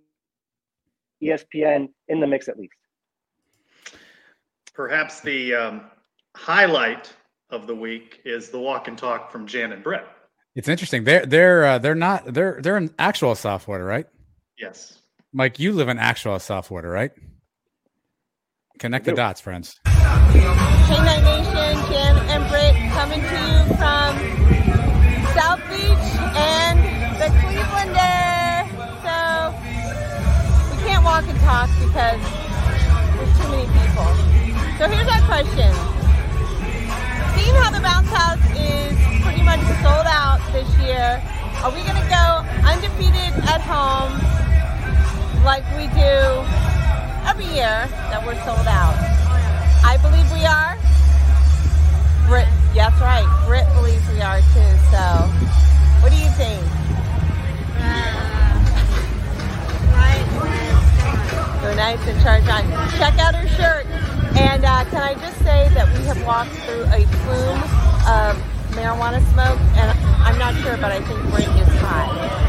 ESPN 1.23 1.89
in 2.07 2.19
the 2.19 2.27
mix 2.27 2.47
at 2.47 2.57
least. 2.57 2.73
Perhaps 4.73 5.21
the 5.21 5.55
um, 5.55 5.81
highlight 6.37 7.11
of 7.49 7.65
the 7.65 7.75
week 7.75 8.21
is 8.25 8.49
the 8.49 8.59
walk 8.59 8.87
and 8.87 8.97
talk 8.97 9.31
from 9.31 9.47
Jan 9.47 9.71
and 9.73 9.83
Brett. 9.83 10.05
It's 10.55 10.67
interesting. 10.67 11.03
They're 11.03 11.25
they're 11.25 11.65
uh, 11.65 11.77
they're 11.79 11.95
not 11.95 12.31
they're 12.33 12.59
they're 12.61 12.77
in 12.77 12.93
actual 12.99 13.33
South 13.33 13.63
Florida, 13.63 13.85
right? 13.85 14.05
Yes. 14.57 14.99
Mike, 15.33 15.59
you 15.59 15.71
live 15.73 15.89
in 15.89 15.97
actual 15.97 16.37
South 16.39 16.67
Florida, 16.67 16.89
right? 16.89 17.11
Connect 18.79 19.05
the 19.05 19.13
dots, 19.13 19.41
friends. 19.41 19.79
Hey 20.09 20.97
Knight 21.05 21.21
Nation, 21.21 21.77
and 22.33 22.41
Britt 22.49 22.73
coming 22.97 23.21
to 23.21 23.37
you 23.45 23.61
from 23.77 24.17
South 25.37 25.61
Beach 25.69 26.09
and 26.33 26.81
the. 27.21 27.29
So 29.05 29.53
we 30.73 30.81
can't 30.81 31.05
walk 31.05 31.29
and 31.29 31.39
talk 31.45 31.69
because 31.77 32.17
there's 33.13 33.33
too 33.37 33.49
many 33.53 33.69
people. 33.69 34.09
So 34.81 34.89
here's 34.89 35.07
our 35.13 35.21
question. 35.29 35.69
Seeing 37.37 37.55
how 37.61 37.69
the 37.69 37.81
bounce 37.81 38.09
house 38.09 38.41
is 38.57 38.97
pretty 39.21 39.43
much 39.43 39.61
sold 39.85 40.09
out 40.09 40.41
this 40.51 40.69
year, 40.79 41.21
are 41.61 41.69
we 41.69 41.83
gonna 41.85 42.09
go 42.09 42.41
undefeated 42.67 43.37
at 43.45 43.61
home 43.61 44.17
like 45.45 45.63
we 45.77 45.85
do 45.93 46.41
every 47.29 47.45
year 47.53 47.85
that 48.09 48.25
we're 48.25 48.33
sold 48.43 48.65
out? 48.65 49.18
I 49.83 49.97
believe 50.01 50.29
we 50.31 50.45
are. 50.45 50.77
Brit, 52.27 52.47
yes, 52.73 52.93
right. 53.01 53.25
Brit 53.47 53.65
believes 53.73 54.07
we 54.09 54.21
are 54.21 54.39
too. 54.53 54.71
So, 54.91 55.03
what 56.01 56.11
do 56.11 56.17
you 56.17 56.29
think? 56.37 56.61
Go 61.61 61.75
nice 61.75 61.99
and 62.07 62.21
charge 62.23 62.47
on. 62.47 62.63
Check 62.97 63.19
out 63.19 63.35
her 63.35 63.47
shirt. 63.57 63.85
And 64.37 64.63
uh, 64.63 64.85
can 64.85 65.01
I 65.01 65.13
just 65.15 65.37
say 65.39 65.69
that 65.73 65.87
we 65.97 66.05
have 66.05 66.23
walked 66.25 66.51
through 66.51 66.83
a 66.85 67.03
plume 67.25 67.61
of 68.07 68.37
marijuana 68.71 69.19
smoke, 69.33 69.59
and 69.75 69.91
I'm 70.23 70.37
not 70.37 70.55
sure, 70.63 70.77
but 70.77 70.91
I 70.91 71.01
think 71.01 71.19
Brit 71.31 71.49
is 71.49 71.67
high. 71.79 72.48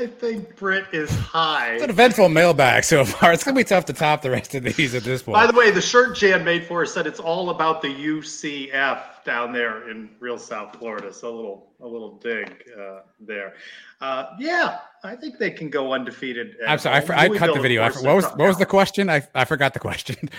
I 0.00 0.06
think 0.06 0.56
Britt 0.56 0.86
is 0.92 1.10
high. 1.10 1.74
It's 1.74 1.84
an 1.84 1.90
eventful 1.90 2.30
mailbag 2.30 2.84
so 2.84 3.04
far. 3.04 3.34
It's 3.34 3.44
gonna 3.44 3.54
be 3.54 3.64
tough 3.64 3.84
to 3.84 3.92
top 3.92 4.22
the 4.22 4.30
rest 4.30 4.54
of 4.54 4.64
these 4.64 4.94
at 4.94 5.02
this 5.02 5.22
point. 5.22 5.34
By 5.34 5.46
the 5.46 5.52
way, 5.52 5.70
the 5.70 5.82
shirt 5.82 6.16
Jan 6.16 6.42
made 6.42 6.64
for 6.64 6.82
us 6.82 6.94
said 6.94 7.06
it's 7.06 7.20
all 7.20 7.50
about 7.50 7.82
the 7.82 7.88
UCF 7.88 9.22
down 9.24 9.52
there 9.52 9.90
in 9.90 10.08
real 10.18 10.38
South 10.38 10.74
Florida. 10.78 11.12
So 11.12 11.28
a 11.28 11.36
little 11.36 11.72
a 11.80 11.86
little 11.86 12.12
dig 12.16 12.64
uh, 12.80 13.00
there. 13.20 13.56
Uh, 14.00 14.36
yeah, 14.38 14.78
I 15.04 15.16
think 15.16 15.38
they 15.38 15.50
can 15.50 15.68
go 15.68 15.92
undefeated. 15.92 16.56
I'm 16.66 16.78
sorry, 16.78 16.96
I, 16.96 17.00
for, 17.02 17.12
I 17.12 17.28
cut 17.28 17.52
the 17.52 17.60
video. 17.60 17.82
I, 17.82 17.90
what 17.90 18.16
was 18.16 18.24
what 18.24 18.48
was 18.48 18.56
the 18.56 18.66
question? 18.66 19.10
I, 19.10 19.20
I 19.34 19.44
forgot 19.44 19.74
the 19.74 19.80
question. 19.80 20.30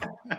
uh, 0.30 0.36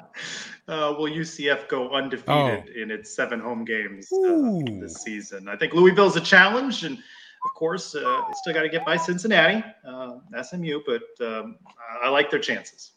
will 0.68 1.12
UCF 1.12 1.68
go 1.68 1.90
undefeated 1.92 2.30
oh. 2.30 2.82
in 2.82 2.92
its 2.92 3.14
seven 3.14 3.42
home 3.42 3.66
games 3.66 4.10
uh, 4.10 4.62
this 4.80 5.02
season? 5.02 5.50
I 5.50 5.58
think 5.58 5.74
Louisville's 5.74 6.16
a 6.16 6.22
challenge, 6.22 6.86
and 6.86 6.98
of 7.44 7.54
course, 7.54 7.96
uh, 7.96 8.22
still 8.34 8.54
got 8.54 8.62
to 8.62 8.70
get 8.70 8.86
by 8.86 8.98
Cincinnati, 8.98 9.64
uh, 9.88 10.18
SMU, 10.44 10.82
but 10.86 11.04
um, 11.26 11.58
I 12.04 12.10
like 12.10 12.30
their 12.30 12.40
chances. 12.40 12.92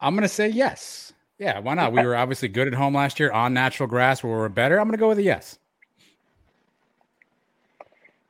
I'm 0.00 0.14
going 0.14 0.22
to 0.22 0.28
say 0.28 0.48
yes. 0.48 1.12
Yeah, 1.38 1.58
why 1.58 1.74
not? 1.74 1.92
We 1.92 2.04
were 2.04 2.16
obviously 2.16 2.48
good 2.48 2.68
at 2.68 2.74
home 2.74 2.94
last 2.94 3.18
year 3.18 3.32
on 3.32 3.54
natural 3.54 3.88
grass 3.88 4.22
where 4.22 4.36
we 4.36 4.42
are 4.42 4.48
better. 4.50 4.78
I'm 4.78 4.86
going 4.86 4.92
to 4.92 4.98
go 4.98 5.08
with 5.08 5.18
a 5.18 5.22
yes. 5.22 5.58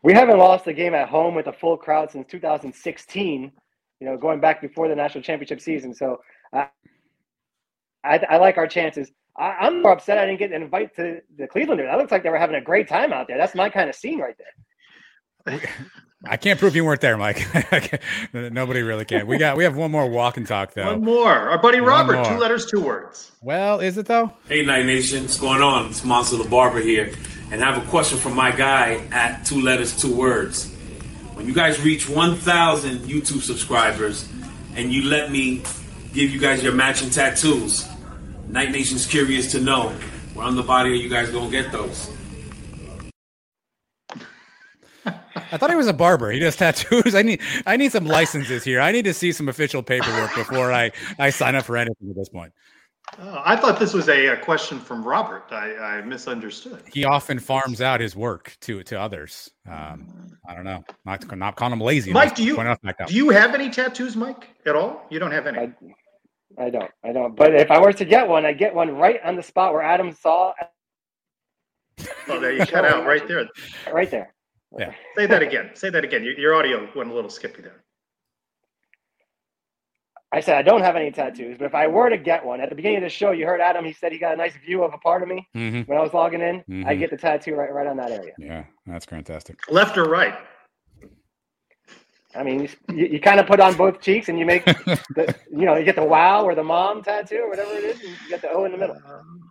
We 0.02 0.14
haven't 0.14 0.38
lost 0.38 0.66
a 0.66 0.72
game 0.72 0.94
at 0.94 1.08
home 1.08 1.34
with 1.34 1.48
a 1.48 1.52
full 1.52 1.76
crowd 1.76 2.12
since 2.12 2.26
2016, 2.30 3.52
you 4.00 4.06
know, 4.06 4.16
going 4.16 4.40
back 4.40 4.60
before 4.60 4.88
the 4.88 4.94
national 4.94 5.22
championship 5.22 5.60
season. 5.60 5.92
So 5.92 6.20
uh, 6.52 6.66
I, 8.04 8.20
I 8.30 8.36
like 8.38 8.56
our 8.56 8.66
chances. 8.66 9.10
I, 9.36 9.66
am 9.66 9.82
more 9.82 9.92
upset 9.92 10.18
I 10.18 10.26
didn't 10.26 10.38
get 10.38 10.52
an 10.52 10.62
invite 10.62 10.94
to 10.96 11.20
the 11.36 11.46
Cleveland. 11.46 11.80
That 11.80 11.98
looks 11.98 12.12
like 12.12 12.22
they 12.22 12.30
were 12.30 12.38
having 12.38 12.56
a 12.56 12.60
great 12.60 12.88
time 12.88 13.12
out 13.12 13.26
there. 13.28 13.38
That's 13.38 13.54
my 13.54 13.70
kind 13.70 13.88
of 13.88 13.96
scene 13.96 14.20
right 14.20 14.36
there. 14.36 15.60
I 16.26 16.36
can't 16.36 16.58
prove 16.58 16.76
you 16.76 16.84
weren't 16.84 17.00
there, 17.00 17.16
Mike. 17.16 17.48
Nobody 18.32 18.82
really 18.82 19.06
can. 19.06 19.26
We 19.26 19.38
got 19.38 19.56
we 19.56 19.64
have 19.64 19.74
one 19.74 19.90
more 19.90 20.06
walk 20.06 20.36
and 20.36 20.46
talk 20.46 20.74
though. 20.74 20.86
One 20.86 21.02
more. 21.02 21.32
Our 21.32 21.58
buddy 21.58 21.80
Robert, 21.80 22.24
two 22.26 22.36
letters, 22.36 22.66
two 22.66 22.80
words. 22.80 23.32
Well, 23.40 23.80
is 23.80 23.96
it 23.96 24.04
though? 24.04 24.32
Hey 24.46 24.62
Knight 24.62 24.84
Nation, 24.84 25.22
what's 25.22 25.40
going 25.40 25.62
on? 25.62 25.86
It's 25.86 26.04
Monster 26.04 26.36
the 26.36 26.44
Barber 26.44 26.80
here. 26.80 27.14
And 27.50 27.64
I 27.64 27.72
have 27.72 27.82
a 27.82 27.88
question 27.88 28.18
from 28.18 28.36
my 28.36 28.52
guy 28.52 29.02
at 29.10 29.44
two 29.46 29.62
letters, 29.62 29.98
two 29.98 30.14
words. 30.14 30.70
When 31.34 31.46
you 31.46 31.54
guys 31.54 31.80
reach 31.80 32.08
1,000 32.08 32.98
YouTube 32.98 33.40
subscribers 33.40 34.28
and 34.76 34.92
you 34.92 35.08
let 35.08 35.32
me 35.32 35.62
give 36.12 36.30
you 36.30 36.38
guys 36.38 36.62
your 36.62 36.74
matching 36.74 37.10
tattoos, 37.10 37.88
Knight 38.51 38.72
Nation's 38.72 39.07
curious 39.07 39.51
to 39.53 39.61
know 39.61 39.90
where 40.34 40.44
on 40.44 40.57
the 40.57 40.62
body 40.62 40.90
are 40.90 40.94
you 40.94 41.09
guys 41.09 41.30
gonna 41.30 41.51
get 41.51 41.70
those? 41.70 42.11
I 45.53 45.57
thought 45.57 45.70
he 45.70 45.76
was 45.76 45.86
a 45.86 45.92
barber. 45.92 46.30
He 46.30 46.38
does 46.38 46.57
tattoos. 46.57 47.14
I 47.14 47.22
need 47.22 47.40
I 47.66 47.76
need 47.76 47.92
some 47.92 48.07
licenses 48.07 48.64
here. 48.64 48.80
I 48.80 48.92
need 48.92 49.05
to 49.05 49.14
see 49.14 49.32
some 49.32 49.48
official 49.48 49.82
paperwork 49.82 50.34
before 50.34 50.72
I 50.72 50.90
I 51.18 51.30
sign 51.30 51.55
up 51.55 51.64
for 51.64 51.76
anything 51.76 52.11
at 52.11 52.16
this 52.16 52.28
point. 52.28 52.53
Oh, 53.18 53.42
I 53.44 53.57
thought 53.57 53.80
this 53.80 53.92
was 53.92 54.09
a, 54.09 54.26
a 54.26 54.36
question 54.36 54.78
from 54.78 55.03
Robert. 55.03 55.44
I, 55.51 55.74
I, 55.74 56.03
misunderstood. 56.03 56.82
He 56.92 57.05
often 57.05 57.40
farms 57.40 57.80
out 57.80 58.01
his 58.01 58.14
work 58.14 58.57
to 58.61 58.84
to 58.84 59.01
others. 59.01 59.51
Um, 59.68 60.36
I 60.48 60.55
don't 60.55 60.64
know. 60.64 60.84
Not 61.05 61.36
not 61.36 61.57
calling 61.57 61.72
him 61.72 61.80
lazy. 61.80 62.12
Mike, 62.12 62.36
do 62.36 62.44
you 62.44 62.57
do 62.57 63.14
you 63.14 63.30
have 63.30 63.55
any 63.55 63.70
tattoos, 63.70 64.16
Mike? 64.16 64.48
At 64.66 64.76
all? 64.76 65.07
You 65.11 65.18
don't 65.18 65.32
have 65.32 65.46
any. 65.46 65.59
I, 65.59 65.72
I 66.61 66.70
don't. 66.70 66.90
I 67.02 67.12
don't. 67.12 67.34
But 67.34 67.54
if 67.54 67.70
I 67.70 67.80
were 67.80 67.92
to 67.92 68.04
get 68.04 68.28
one, 68.28 68.44
I 68.44 68.52
get 68.52 68.74
one 68.74 68.94
right 68.96 69.20
on 69.24 69.34
the 69.34 69.42
spot 69.42 69.72
where 69.72 69.82
Adam 69.82 70.12
saw. 70.12 70.52
Oh, 72.28 72.38
there 72.38 72.52
you 72.52 72.66
cut 72.66 72.84
out 72.84 73.06
right 73.06 73.26
there. 73.26 73.48
Right 73.92 74.11
there. 74.11 74.34
Yeah. 74.78 74.92
Say 75.16 75.26
that 75.26 75.42
again. 75.42 75.70
Say 75.74 75.90
that 75.90 76.04
again. 76.04 76.22
Your, 76.22 76.38
your 76.38 76.54
audio 76.54 76.88
went 76.94 77.11
a 77.11 77.14
little 77.14 77.30
skippy 77.30 77.62
there. 77.62 77.82
I 80.32 80.40
said 80.40 80.56
I 80.56 80.62
don't 80.62 80.82
have 80.82 80.94
any 80.94 81.11
tattoos, 81.11 81.58
but 81.58 81.64
if 81.64 81.74
I 81.74 81.88
were 81.88 82.08
to 82.08 82.16
get 82.16 82.44
one, 82.44 82.61
at 82.61 82.68
the 82.68 82.76
beginning 82.76 82.98
of 82.98 83.02
the 83.02 83.08
show, 83.08 83.32
you 83.32 83.46
heard 83.46 83.61
Adam. 83.61 83.84
He 83.84 83.92
said 83.92 84.12
he 84.12 84.18
got 84.18 84.32
a 84.32 84.36
nice 84.36 84.54
view 84.64 84.84
of 84.84 84.94
a 84.94 84.98
part 84.98 85.22
of 85.22 85.28
me 85.28 85.48
mm-hmm. 85.56 85.80
when 85.90 85.98
I 85.98 86.02
was 86.02 86.14
logging 86.14 86.40
in. 86.40 86.58
Mm-hmm. 86.61 86.86
I 86.86 86.94
get 86.94 87.11
the 87.11 87.16
tattoo 87.16 87.56
right, 87.56 87.72
right 87.72 87.88
on 87.88 87.96
that 87.96 88.12
area. 88.12 88.32
Yeah, 88.38 88.64
that's 88.86 89.06
fantastic. 89.06 89.58
Left 89.68 89.98
or 89.98 90.04
right? 90.04 90.34
I 92.34 92.42
mean, 92.42 92.68
you, 92.88 93.06
you 93.06 93.20
kind 93.20 93.40
of 93.40 93.46
put 93.46 93.60
on 93.60 93.76
both 93.76 94.00
cheeks 94.00 94.28
and 94.28 94.38
you 94.38 94.46
make 94.46 94.64
the, 94.64 95.34
you 95.50 95.64
know, 95.64 95.76
you 95.76 95.84
get 95.84 95.96
the 95.96 96.04
wow 96.04 96.44
or 96.44 96.54
the 96.54 96.62
mom 96.62 97.02
tattoo 97.02 97.40
or 97.42 97.50
whatever 97.50 97.72
it 97.72 97.84
is, 97.84 98.00
and 98.00 98.10
you 98.10 98.16
get 98.28 98.40
the 98.40 98.50
O 98.50 98.64
in 98.64 98.72
the 98.72 98.78
middle. 98.78 98.96
Um, 99.06 99.50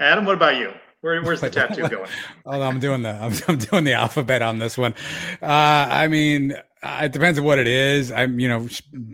Adam, 0.00 0.24
what 0.24 0.34
about 0.34 0.56
you? 0.56 0.72
Where, 1.00 1.22
where's 1.22 1.40
the 1.40 1.50
tattoo 1.50 1.88
going? 1.88 2.08
oh, 2.46 2.60
I'm 2.60 2.78
doing 2.80 3.02
the 3.02 3.10
I'm, 3.10 3.32
I'm, 3.48 3.58
doing 3.58 3.84
the 3.84 3.94
alphabet 3.94 4.42
on 4.42 4.58
this 4.58 4.76
one. 4.76 4.94
Uh, 5.42 5.86
I 5.90 6.08
mean, 6.08 6.54
uh, 6.82 7.00
it 7.04 7.12
depends 7.12 7.38
on 7.38 7.44
what 7.44 7.58
it 7.58 7.66
is. 7.66 8.12
I'm, 8.12 8.38
you 8.38 8.48
know, 8.48 8.68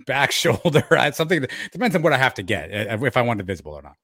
back 0.07 0.33
shoulder, 0.33 0.85
something 1.13 1.43
that 1.43 1.51
depends 1.73 1.95
on 1.95 2.03
what 2.03 2.13
I 2.13 2.19
have 2.19 2.35
to 2.35 2.43
get 2.43 2.71
uh, 2.73 3.05
if 3.05 3.17
I 3.17 3.23
want 3.23 3.41
it 3.41 3.47
visible 3.47 3.73
or 3.73 3.83
not. 3.83 3.97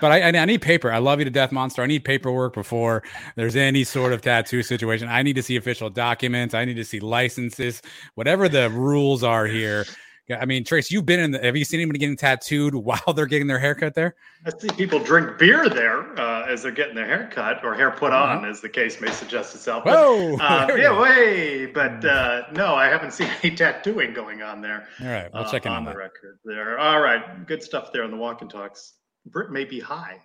But 0.00 0.12
I, 0.12 0.38
I, 0.38 0.44
need 0.46 0.62
paper. 0.62 0.90
I 0.90 0.98
love 0.98 1.18
you 1.18 1.26
to 1.26 1.30
death, 1.30 1.52
monster. 1.52 1.82
I 1.82 1.86
need 1.86 2.04
paperwork 2.04 2.54
before 2.54 3.02
there's 3.36 3.54
any 3.54 3.84
sort 3.84 4.14
of 4.14 4.22
tattoo 4.22 4.62
situation. 4.62 5.08
I 5.08 5.22
need 5.22 5.36
to 5.36 5.42
see 5.42 5.56
official 5.56 5.90
documents. 5.90 6.54
I 6.54 6.64
need 6.64 6.76
to 6.76 6.84
see 6.84 7.00
licenses, 7.00 7.82
whatever 8.14 8.48
the 8.48 8.70
rules 8.70 9.22
are 9.22 9.46
here. 9.46 9.84
I 10.30 10.46
mean, 10.46 10.64
Trace, 10.64 10.90
you've 10.90 11.04
been 11.04 11.20
in. 11.20 11.30
The, 11.32 11.38
have 11.40 11.54
you 11.54 11.66
seen 11.66 11.80
anybody 11.80 11.98
getting 11.98 12.16
tattooed 12.16 12.74
while 12.74 13.12
they're 13.14 13.26
getting 13.26 13.46
their 13.46 13.58
haircut 13.58 13.94
there? 13.94 14.14
I 14.46 14.52
see 14.58 14.68
people 14.68 14.98
drink 14.98 15.36
beer 15.38 15.68
there 15.68 16.18
uh, 16.18 16.46
as 16.46 16.62
they're 16.62 16.72
getting 16.72 16.94
their 16.94 17.06
haircut 17.06 17.62
or 17.62 17.74
hair 17.74 17.90
put 17.90 18.12
uh-huh. 18.12 18.38
on, 18.38 18.44
as 18.46 18.62
the 18.62 18.70
case 18.70 19.02
may 19.02 19.10
suggest 19.10 19.54
itself. 19.54 19.84
But, 19.84 19.98
Whoa! 19.98 20.38
Uh, 20.38 20.66
yeah, 20.78 20.98
way. 20.98 21.66
But 21.66 22.02
uh, 22.06 22.44
no, 22.52 22.74
I 22.74 22.86
haven't 22.86 23.12
seen 23.12 23.28
any 23.42 23.54
tattooing 23.56 24.14
going 24.14 24.40
on 24.40 24.62
there. 24.62 24.88
All 25.02 25.08
right, 25.08 25.28
we'll 25.34 25.50
check 25.50 25.66
in 25.66 25.72
uh, 25.72 25.74
on, 25.74 25.78
on 25.80 25.84
the 25.84 25.90
that. 25.90 25.98
record 25.98 26.38
there. 26.46 26.78
All 26.78 27.00
right, 27.00 27.46
good 27.46 27.62
stuff 27.62 27.92
there 27.92 28.04
on 28.04 28.10
the 28.10 28.16
walk 28.16 28.40
and 28.40 28.50
talks. 28.50 28.94
Brit 29.26 29.50
may 29.50 29.64
be 29.64 29.80
high. 29.80 30.20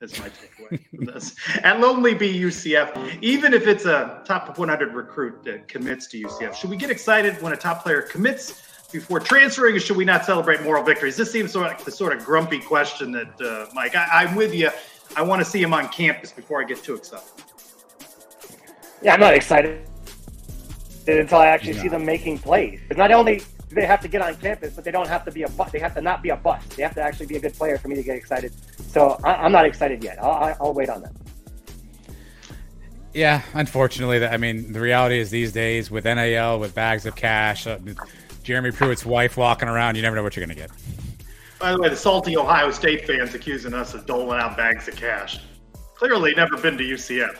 Is 0.00 0.18
my 0.18 0.30
takeaway 0.30 0.84
from 0.90 1.04
this. 1.04 1.36
At 1.62 1.78
Lonely 1.78 2.12
Bee 2.12 2.36
UCF, 2.36 3.22
even 3.22 3.54
if 3.54 3.68
it's 3.68 3.84
a 3.84 4.20
top 4.24 4.58
100 4.58 4.94
recruit 4.94 5.44
that 5.44 5.68
commits 5.68 6.08
to 6.08 6.20
UCF, 6.20 6.56
should 6.56 6.70
we 6.70 6.76
get 6.76 6.90
excited 6.90 7.40
when 7.40 7.52
a 7.52 7.56
top 7.56 7.84
player 7.84 8.02
commits 8.02 8.64
before 8.90 9.20
transferring, 9.20 9.76
or 9.76 9.80
should 9.80 9.96
we 9.96 10.04
not 10.04 10.24
celebrate 10.24 10.60
moral 10.62 10.82
victories? 10.82 11.16
This 11.16 11.30
seems 11.30 11.52
sort 11.52 11.66
of 11.66 11.72
like 11.72 11.84
the 11.84 11.92
sort 11.92 12.16
of 12.16 12.24
grumpy 12.24 12.58
question 12.58 13.12
that, 13.12 13.40
uh, 13.40 13.66
Mike, 13.74 13.94
I, 13.94 14.08
I'm 14.12 14.34
with 14.34 14.52
you. 14.52 14.70
I 15.16 15.22
want 15.22 15.40
to 15.40 15.44
see 15.44 15.62
him 15.62 15.72
on 15.72 15.88
campus 15.88 16.32
before 16.32 16.60
I 16.60 16.64
get 16.64 16.82
too 16.82 16.96
excited. 16.96 17.28
Yeah, 19.02 19.14
I'm 19.14 19.20
not 19.20 19.34
excited 19.34 19.86
until 21.06 21.38
I 21.38 21.46
actually 21.46 21.74
yeah. 21.74 21.82
see 21.82 21.88
them 21.88 22.04
making 22.04 22.38
plays. 22.38 22.80
It's 22.88 22.98
not 22.98 23.12
only 23.12 23.42
they 23.74 23.86
have 23.86 24.00
to 24.00 24.08
get 24.08 24.22
on 24.22 24.34
campus, 24.36 24.74
but 24.74 24.84
they 24.84 24.90
don't 24.90 25.08
have 25.08 25.24
to 25.24 25.30
be 25.30 25.42
a 25.42 25.48
bu- 25.48 25.70
they 25.72 25.78
have 25.78 25.94
to 25.94 26.00
not 26.00 26.22
be 26.22 26.30
a 26.30 26.36
bust. 26.36 26.76
They 26.76 26.82
have 26.82 26.94
to 26.94 27.02
actually 27.02 27.26
be 27.26 27.36
a 27.36 27.40
good 27.40 27.54
player 27.54 27.78
for 27.78 27.88
me 27.88 27.96
to 27.96 28.02
get 28.02 28.16
excited. 28.16 28.52
So 28.88 29.18
I, 29.24 29.44
am 29.46 29.52
not 29.52 29.66
excited 29.66 30.02
yet. 30.02 30.22
I'll, 30.22 30.56
I'll 30.60 30.74
wait 30.74 30.88
on 30.88 31.02
that. 31.02 31.12
Yeah, 33.14 33.42
unfortunately, 33.54 34.18
that 34.20 34.32
I 34.32 34.36
mean, 34.36 34.72
the 34.72 34.80
reality 34.80 35.18
is 35.18 35.30
these 35.30 35.52
days 35.52 35.90
with 35.90 36.04
NIL, 36.04 36.58
with 36.58 36.74
bags 36.74 37.04
of 37.04 37.14
cash, 37.14 37.66
uh, 37.66 37.78
Jeremy 38.42 38.70
Pruitt's 38.70 39.04
wife 39.04 39.36
walking 39.36 39.68
around, 39.68 39.96
you 39.96 40.02
never 40.02 40.16
know 40.16 40.22
what 40.22 40.34
you're 40.34 40.46
going 40.46 40.56
to 40.56 40.60
get. 40.60 40.70
By 41.58 41.72
the 41.72 41.78
way, 41.78 41.88
the 41.90 41.96
salty 41.96 42.36
Ohio 42.36 42.70
State 42.70 43.06
fans 43.06 43.34
accusing 43.34 43.74
us 43.74 43.94
of 43.94 44.06
doling 44.06 44.40
out 44.40 44.56
bags 44.56 44.88
of 44.88 44.96
cash. 44.96 45.38
Clearly, 46.02 46.34
never 46.34 46.56
been 46.56 46.76
to 46.78 46.82
UCF. 46.82 47.36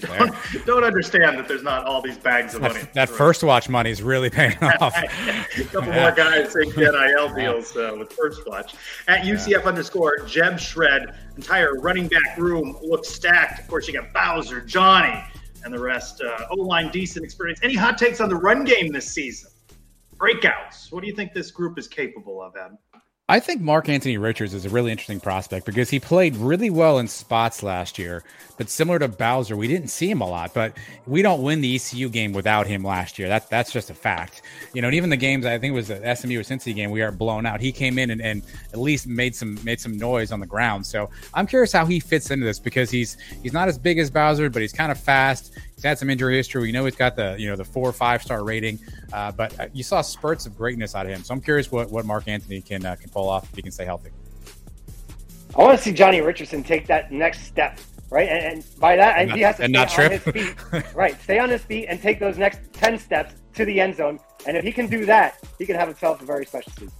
don't, 0.18 0.66
don't, 0.66 0.82
understand 0.82 1.38
that 1.38 1.46
there's 1.46 1.62
not 1.62 1.86
all 1.86 2.02
these 2.02 2.18
bags 2.18 2.56
of 2.56 2.62
that, 2.62 2.72
money. 2.72 2.84
That 2.94 3.08
first 3.08 3.44
watch 3.44 3.68
money 3.68 3.88
is 3.88 4.02
really 4.02 4.30
paying 4.30 4.58
off. 4.80 4.96
a 4.96 5.06
couple 5.66 5.84
yeah. 5.86 6.00
more 6.02 6.10
guys 6.10 6.52
taking 6.52 6.82
NIL 6.82 7.32
deals 7.32 7.76
uh, 7.76 7.94
with 7.96 8.12
first 8.14 8.48
watch. 8.48 8.74
At 9.06 9.22
UCF 9.22 9.46
yeah. 9.48 9.58
underscore 9.58 10.24
Jeb 10.26 10.58
Shred, 10.58 11.14
entire 11.36 11.74
running 11.74 12.08
back 12.08 12.36
room 12.36 12.76
looks 12.82 13.10
stacked. 13.10 13.60
Of 13.60 13.68
course, 13.68 13.86
you 13.86 13.94
got 13.94 14.12
Bowser, 14.12 14.60
Johnny, 14.60 15.22
and 15.64 15.72
the 15.72 15.78
rest. 15.78 16.20
Uh, 16.20 16.46
O 16.50 16.56
line 16.56 16.90
decent 16.90 17.24
experience. 17.24 17.60
Any 17.62 17.76
hot 17.76 17.96
takes 17.96 18.20
on 18.20 18.28
the 18.28 18.34
run 18.34 18.64
game 18.64 18.90
this 18.90 19.08
season? 19.08 19.52
Breakouts. 20.16 20.90
What 20.90 21.00
do 21.00 21.06
you 21.06 21.14
think 21.14 21.32
this 21.32 21.52
group 21.52 21.78
is 21.78 21.86
capable 21.86 22.42
of, 22.42 22.56
Adam? 22.56 22.76
I 23.32 23.40
think 23.40 23.62
Mark 23.62 23.88
Anthony 23.88 24.18
Richards 24.18 24.52
is 24.52 24.66
a 24.66 24.68
really 24.68 24.90
interesting 24.90 25.18
prospect 25.18 25.64
because 25.64 25.88
he 25.88 25.98
played 25.98 26.36
really 26.36 26.68
well 26.68 26.98
in 26.98 27.08
spots 27.08 27.62
last 27.62 27.98
year, 27.98 28.24
but 28.58 28.68
similar 28.68 28.98
to 28.98 29.08
Bowser, 29.08 29.56
we 29.56 29.68
didn't 29.68 29.88
see 29.88 30.10
him 30.10 30.20
a 30.20 30.28
lot. 30.28 30.52
But 30.52 30.76
we 31.06 31.22
don't 31.22 31.42
win 31.42 31.62
the 31.62 31.74
ECU 31.74 32.10
game 32.10 32.34
without 32.34 32.66
him 32.66 32.84
last 32.84 33.18
year. 33.18 33.28
That 33.28 33.48
that's 33.48 33.72
just 33.72 33.88
a 33.88 33.94
fact. 33.94 34.42
You 34.74 34.82
know, 34.82 34.88
and 34.88 34.94
even 34.94 35.08
the 35.08 35.16
games 35.16 35.46
I 35.46 35.58
think 35.58 35.72
it 35.72 35.74
was 35.74 35.88
the 35.88 36.14
SMU 36.14 36.40
or 36.40 36.42
Cincy 36.42 36.74
game, 36.74 36.90
we 36.90 37.00
are 37.00 37.10
blown 37.10 37.46
out. 37.46 37.62
He 37.62 37.72
came 37.72 37.98
in 37.98 38.10
and, 38.10 38.20
and 38.20 38.42
at 38.74 38.78
least 38.78 39.06
made 39.06 39.34
some 39.34 39.58
made 39.64 39.80
some 39.80 39.96
noise 39.96 40.30
on 40.30 40.38
the 40.38 40.46
ground. 40.46 40.84
So 40.84 41.08
I'm 41.32 41.46
curious 41.46 41.72
how 41.72 41.86
he 41.86 42.00
fits 42.00 42.30
into 42.30 42.44
this 42.44 42.58
because 42.58 42.90
he's 42.90 43.16
he's 43.42 43.54
not 43.54 43.66
as 43.66 43.78
big 43.78 43.98
as 43.98 44.10
Bowser, 44.10 44.50
but 44.50 44.60
he's 44.60 44.74
kind 44.74 44.92
of 44.92 45.00
fast. 45.00 45.54
He's 45.74 45.88
had 45.88 45.98
some 45.98 46.10
injury 46.10 46.36
history. 46.36 46.62
We 46.62 46.70
know 46.70 46.84
he's 46.84 46.94
got 46.94 47.16
the 47.16 47.34
you 47.38 47.48
know 47.48 47.56
the 47.56 47.64
four 47.64 47.88
or 47.88 47.92
five 47.92 48.22
star 48.22 48.44
rating, 48.44 48.78
uh, 49.12 49.32
but 49.32 49.58
uh, 49.58 49.66
you 49.72 49.82
saw 49.82 50.00
spurts 50.02 50.46
of 50.46 50.56
greatness 50.56 50.94
out 50.94 51.06
of 51.06 51.12
him. 51.12 51.24
So 51.24 51.34
I'm 51.34 51.40
curious 51.40 51.72
what 51.72 51.90
what 51.90 52.04
Mark 52.04 52.28
Anthony 52.28 52.60
can 52.60 52.86
uh, 52.86 52.94
can 52.94 53.10
pull 53.10 53.21
off 53.28 53.48
if 53.50 53.56
he 53.56 53.62
can 53.62 53.72
stay 53.72 53.84
healthy. 53.84 54.10
I 55.54 55.62
want 55.62 55.76
to 55.76 55.84
see 55.84 55.92
Johnny 55.92 56.20
Richardson 56.20 56.62
take 56.62 56.86
that 56.86 57.12
next 57.12 57.42
step, 57.42 57.78
right? 58.10 58.28
And, 58.28 58.54
and 58.54 58.80
by 58.80 58.96
that, 58.96 59.18
and 59.18 59.28
not, 59.28 59.36
he 59.36 59.42
has 59.42 59.56
to 59.56 59.68
stay 59.68 59.76
on 59.76 59.88
trip. 59.88 60.22
his 60.22 60.32
feet, 60.32 60.94
right? 60.94 61.20
Stay 61.20 61.38
on 61.38 61.50
his 61.50 61.62
feet 61.62 61.86
and 61.88 62.00
take 62.00 62.18
those 62.18 62.38
next 62.38 62.60
ten 62.72 62.98
steps 62.98 63.34
to 63.54 63.64
the 63.64 63.80
end 63.80 63.96
zone. 63.96 64.18
And 64.46 64.56
if 64.56 64.64
he 64.64 64.72
can 64.72 64.88
do 64.88 65.04
that, 65.06 65.38
he 65.58 65.66
can 65.66 65.76
have 65.76 65.88
himself 65.88 66.22
a 66.22 66.24
very 66.24 66.46
special 66.46 66.72
season. 66.72 66.92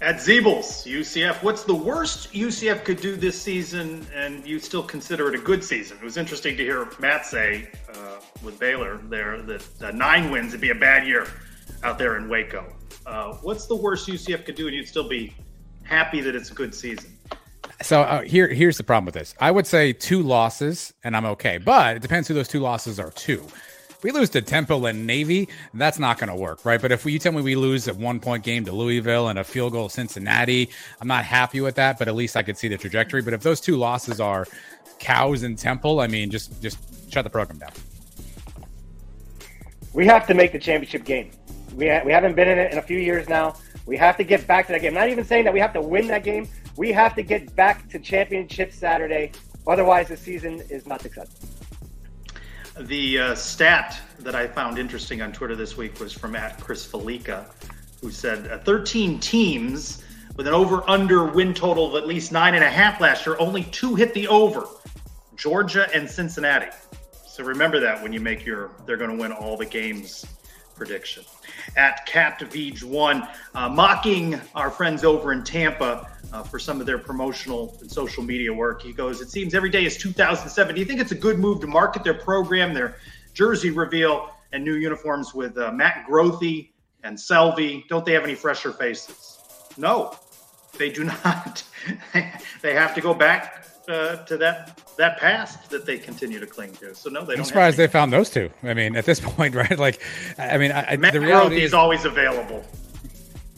At 0.00 0.16
Zeebles, 0.16 0.86
UCF, 0.86 1.42
what's 1.42 1.64
the 1.64 1.74
worst 1.74 2.32
UCF 2.32 2.84
could 2.84 3.00
do 3.00 3.16
this 3.16 3.40
season, 3.40 4.06
and 4.14 4.46
you 4.46 4.60
still 4.60 4.82
consider 4.82 5.28
it 5.28 5.34
a 5.34 5.42
good 5.42 5.64
season? 5.64 5.96
It 5.96 6.04
was 6.04 6.16
interesting 6.16 6.56
to 6.56 6.62
hear 6.62 6.88
Matt 7.00 7.26
say 7.26 7.68
uh, 7.92 8.20
with 8.44 8.60
Baylor 8.60 8.98
there 9.08 9.42
that 9.42 9.66
uh, 9.82 9.90
nine 9.90 10.30
wins 10.30 10.52
would 10.52 10.60
be 10.60 10.70
a 10.70 10.74
bad 10.74 11.04
year 11.04 11.26
out 11.82 11.98
there 11.98 12.16
in 12.16 12.28
Waco. 12.28 12.72
Uh, 13.08 13.32
what's 13.40 13.64
the 13.64 13.74
worst 13.74 14.06
UCF 14.06 14.44
could 14.44 14.54
do, 14.54 14.66
and 14.66 14.76
you'd 14.76 14.86
still 14.86 15.08
be 15.08 15.34
happy 15.82 16.20
that 16.20 16.34
it's 16.34 16.50
a 16.50 16.54
good 16.54 16.74
season? 16.74 17.10
So 17.80 18.02
uh, 18.02 18.20
here, 18.20 18.48
here's 18.48 18.76
the 18.76 18.84
problem 18.84 19.06
with 19.06 19.14
this. 19.14 19.34
I 19.40 19.50
would 19.50 19.66
say 19.66 19.94
two 19.94 20.22
losses, 20.22 20.92
and 21.04 21.16
I'm 21.16 21.24
okay. 21.24 21.56
But 21.56 21.96
it 21.96 22.02
depends 22.02 22.28
who 22.28 22.34
those 22.34 22.48
two 22.48 22.60
losses 22.60 23.00
are 23.00 23.10
to. 23.10 23.42
If 23.88 24.04
we 24.04 24.10
lose 24.10 24.28
to 24.30 24.42
Temple 24.42 24.84
and 24.86 25.06
Navy, 25.06 25.48
that's 25.72 25.98
not 25.98 26.18
going 26.18 26.28
to 26.28 26.36
work, 26.36 26.66
right? 26.66 26.80
But 26.80 26.92
if 26.92 27.06
we, 27.06 27.12
you 27.12 27.18
tell 27.18 27.32
me 27.32 27.40
we 27.40 27.56
lose 27.56 27.88
a 27.88 27.94
one 27.94 28.20
point 28.20 28.44
game 28.44 28.64
to 28.66 28.72
Louisville 28.72 29.28
and 29.28 29.38
a 29.38 29.44
field 29.44 29.72
goal 29.72 29.88
Cincinnati, 29.88 30.68
I'm 31.00 31.08
not 31.08 31.24
happy 31.24 31.62
with 31.62 31.76
that, 31.76 31.98
but 31.98 32.08
at 32.08 32.14
least 32.14 32.36
I 32.36 32.42
could 32.42 32.58
see 32.58 32.68
the 32.68 32.76
trajectory. 32.76 33.22
But 33.22 33.32
if 33.32 33.40
those 33.40 33.60
two 33.60 33.76
losses 33.76 34.20
are 34.20 34.46
cows 34.98 35.44
and 35.44 35.56
Temple, 35.56 36.00
I 36.00 36.08
mean, 36.08 36.30
just 36.30 36.60
just 36.60 36.78
shut 37.10 37.24
the 37.24 37.30
program 37.30 37.58
down. 37.58 37.72
We 39.94 40.04
have 40.06 40.26
to 40.26 40.34
make 40.34 40.52
the 40.52 40.58
championship 40.58 41.04
game. 41.04 41.30
We, 41.74 41.88
ha- 41.88 42.02
we 42.04 42.12
haven't 42.12 42.34
been 42.34 42.48
in 42.48 42.58
it 42.58 42.72
in 42.72 42.78
a 42.78 42.82
few 42.82 42.98
years 42.98 43.28
now. 43.28 43.56
We 43.86 43.96
have 43.96 44.16
to 44.18 44.24
get 44.24 44.46
back 44.46 44.66
to 44.66 44.72
that 44.72 44.82
game. 44.82 44.94
Not 44.94 45.08
even 45.08 45.24
saying 45.24 45.44
that 45.44 45.52
we 45.52 45.60
have 45.60 45.72
to 45.72 45.80
win 45.80 46.08
that 46.08 46.24
game. 46.24 46.48
We 46.76 46.92
have 46.92 47.14
to 47.16 47.22
get 47.22 47.54
back 47.56 47.88
to 47.90 47.98
championship 47.98 48.72
Saturday. 48.72 49.32
Otherwise, 49.66 50.08
the 50.08 50.16
season 50.16 50.62
is 50.70 50.86
not 50.86 51.02
successful. 51.02 51.48
The 52.80 53.18
uh, 53.18 53.34
stat 53.34 54.00
that 54.20 54.34
I 54.34 54.46
found 54.46 54.78
interesting 54.78 55.20
on 55.20 55.32
Twitter 55.32 55.56
this 55.56 55.76
week 55.76 55.98
was 55.98 56.12
from 56.12 56.36
at 56.36 56.60
Chris 56.60 56.86
Fallica, 56.86 57.46
who 58.00 58.10
said 58.10 58.50
uh, 58.50 58.58
13 58.58 59.18
teams 59.18 60.04
with 60.36 60.46
an 60.46 60.54
over 60.54 60.88
under 60.88 61.24
win 61.24 61.52
total 61.52 61.88
of 61.96 62.02
at 62.02 62.06
least 62.06 62.30
nine 62.30 62.54
and 62.54 62.62
a 62.62 62.70
half 62.70 63.00
last 63.00 63.26
year, 63.26 63.36
only 63.40 63.64
two 63.64 63.96
hit 63.96 64.14
the 64.14 64.28
over 64.28 64.64
Georgia 65.34 65.88
and 65.92 66.08
Cincinnati. 66.08 66.68
So 67.26 67.42
remember 67.42 67.80
that 67.80 68.02
when 68.02 68.12
you 68.12 68.20
make 68.20 68.46
your 68.46 68.70
they're 68.86 68.96
going 68.96 69.10
to 69.10 69.16
win 69.16 69.32
all 69.32 69.56
the 69.56 69.66
games 69.66 70.24
prediction. 70.78 71.24
At 71.76 72.06
Captivage1, 72.06 73.28
uh, 73.54 73.68
mocking 73.68 74.40
our 74.54 74.70
friends 74.70 75.04
over 75.04 75.32
in 75.32 75.44
Tampa 75.44 76.08
uh, 76.32 76.42
for 76.42 76.58
some 76.58 76.80
of 76.80 76.86
their 76.86 76.98
promotional 76.98 77.76
and 77.80 77.90
social 77.90 78.22
media 78.22 78.52
work. 78.52 78.80
He 78.80 78.92
goes, 78.92 79.20
It 79.20 79.28
seems 79.30 79.54
every 79.54 79.70
day 79.70 79.84
is 79.84 79.98
2007. 79.98 80.74
Do 80.74 80.80
you 80.80 80.86
think 80.86 81.00
it's 81.00 81.12
a 81.12 81.16
good 81.16 81.38
move 81.38 81.60
to 81.60 81.66
market 81.66 82.04
their 82.04 82.14
program, 82.14 82.72
their 82.72 82.96
jersey 83.34 83.70
reveal, 83.70 84.30
and 84.52 84.64
new 84.64 84.74
uniforms 84.74 85.34
with 85.34 85.58
uh, 85.58 85.72
Matt 85.72 86.06
Grothe 86.08 86.70
and 87.02 87.16
Selvie? 87.16 87.86
Don't 87.88 88.06
they 88.06 88.12
have 88.12 88.24
any 88.24 88.34
fresher 88.34 88.72
faces? 88.72 89.38
No, 89.76 90.16
they 90.78 90.90
do 90.90 91.04
not. 91.24 91.64
they 92.62 92.74
have 92.74 92.94
to 92.94 93.00
go 93.00 93.12
back 93.12 93.67
uh, 93.88 94.16
to 94.16 94.36
that 94.36 94.80
that 94.96 95.18
past 95.18 95.70
that 95.70 95.86
they 95.86 95.98
continue 95.98 96.38
to 96.38 96.46
cling 96.46 96.72
to. 96.74 96.94
So 96.94 97.08
no, 97.10 97.24
they 97.24 97.32
I'm 97.32 97.38
don't. 97.38 97.46
surprised 97.46 97.76
they 97.76 97.86
found 97.86 98.12
those 98.12 98.30
two. 98.30 98.50
I 98.62 98.74
mean, 98.74 98.96
at 98.96 99.04
this 99.04 99.20
point, 99.22 99.54
right? 99.54 99.78
Like, 99.78 100.00
I 100.38 100.58
mean, 100.58 100.72
I, 100.72 100.96
Matt 100.96 101.14
the 101.14 101.20
reality 101.20 101.62
is 101.62 101.74
always 101.74 102.04
available. 102.04 102.64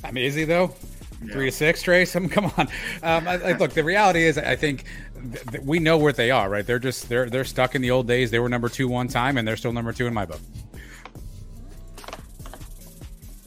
I 0.05 0.13
mean, 0.13 0.25
is 0.25 0.35
he 0.35 0.45
though? 0.45 0.75
Yeah. 1.23 1.33
Three 1.33 1.51
to 1.51 1.53
six, 1.53 1.83
Trace. 1.83 2.17
I 2.17 2.21
mean, 2.21 2.29
come 2.29 2.47
on. 2.57 2.69
Um, 3.03 3.29
I, 3.29 3.35
I, 3.43 3.53
look, 3.53 3.73
the 3.73 3.85
reality 3.85 4.25
is, 4.25 4.39
I 4.39 4.57
think 4.57 4.85
th- 5.33 5.47
th- 5.47 5.63
we 5.65 5.79
know 5.79 5.99
where 5.99 6.13
they 6.13 6.31
are. 6.31 6.49
Right? 6.49 6.67
They're 6.67 6.79
just 6.79 7.09
they're 7.09 7.29
they're 7.29 7.45
stuck 7.45 7.75
in 7.75 7.83
the 7.83 7.91
old 7.91 8.07
days. 8.07 8.31
They 8.31 8.39
were 8.39 8.49
number 8.49 8.69
two 8.69 8.89
one 8.89 9.09
time, 9.09 9.37
and 9.37 9.47
they're 9.47 9.57
still 9.57 9.73
number 9.73 9.93
two 9.93 10.07
in 10.07 10.15
my 10.15 10.25
book. 10.25 10.41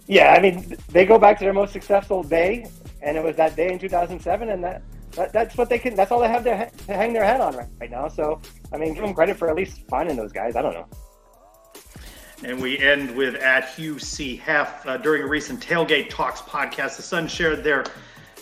Yeah, 0.06 0.34
I 0.34 0.42
mean, 0.42 0.76
they 0.90 1.06
go 1.06 1.18
back 1.18 1.40
to 1.40 1.46
their 1.46 1.54
most 1.54 1.72
successful 1.72 2.24
day, 2.24 2.68
and 3.02 3.16
it 3.16 3.24
was 3.24 3.38
that 3.38 3.56
day 3.56 3.72
in 3.72 3.80
2007, 3.80 4.50
and 4.50 4.62
that 4.62 4.82
that, 5.16 5.34
that's 5.34 5.58
what 5.58 5.70
they 5.70 5.80
can. 5.80 5.96
That's 5.96 6.12
all 6.12 6.20
they 6.20 6.28
have 6.28 6.44
to, 6.44 6.70
to 6.88 6.94
hang 6.94 7.14
their 7.14 7.24
head 7.24 7.42
on 7.42 7.56
right, 7.56 7.68
right 7.80 7.92
now. 7.92 8.08
So, 8.08 8.42
I 8.72 8.78
mean, 8.78 8.94
give 8.94 9.04
them 9.04 9.14
credit 9.14 9.38
for 9.38 9.50
at 9.50 9.56
least 9.56 9.88
finding 9.90 10.16
those 10.16 10.32
guys. 10.32 10.56
I 10.56 10.62
don't 10.62 10.74
know. 10.74 10.88
And 12.44 12.62
we 12.62 12.78
end 12.78 13.16
with 13.16 13.36
at 13.36 13.70
Hugh 13.70 14.00
C. 14.00 14.42
Heff. 14.44 14.86
Uh, 14.86 14.98
during 14.98 15.24
a 15.24 15.28
recent 15.28 15.66
Tailgate 15.66 16.10
Talks 16.10 16.42
podcast, 16.42 16.98
the 16.98 17.04
Sons 17.04 17.32
shared 17.32 17.64
they're 17.64 17.86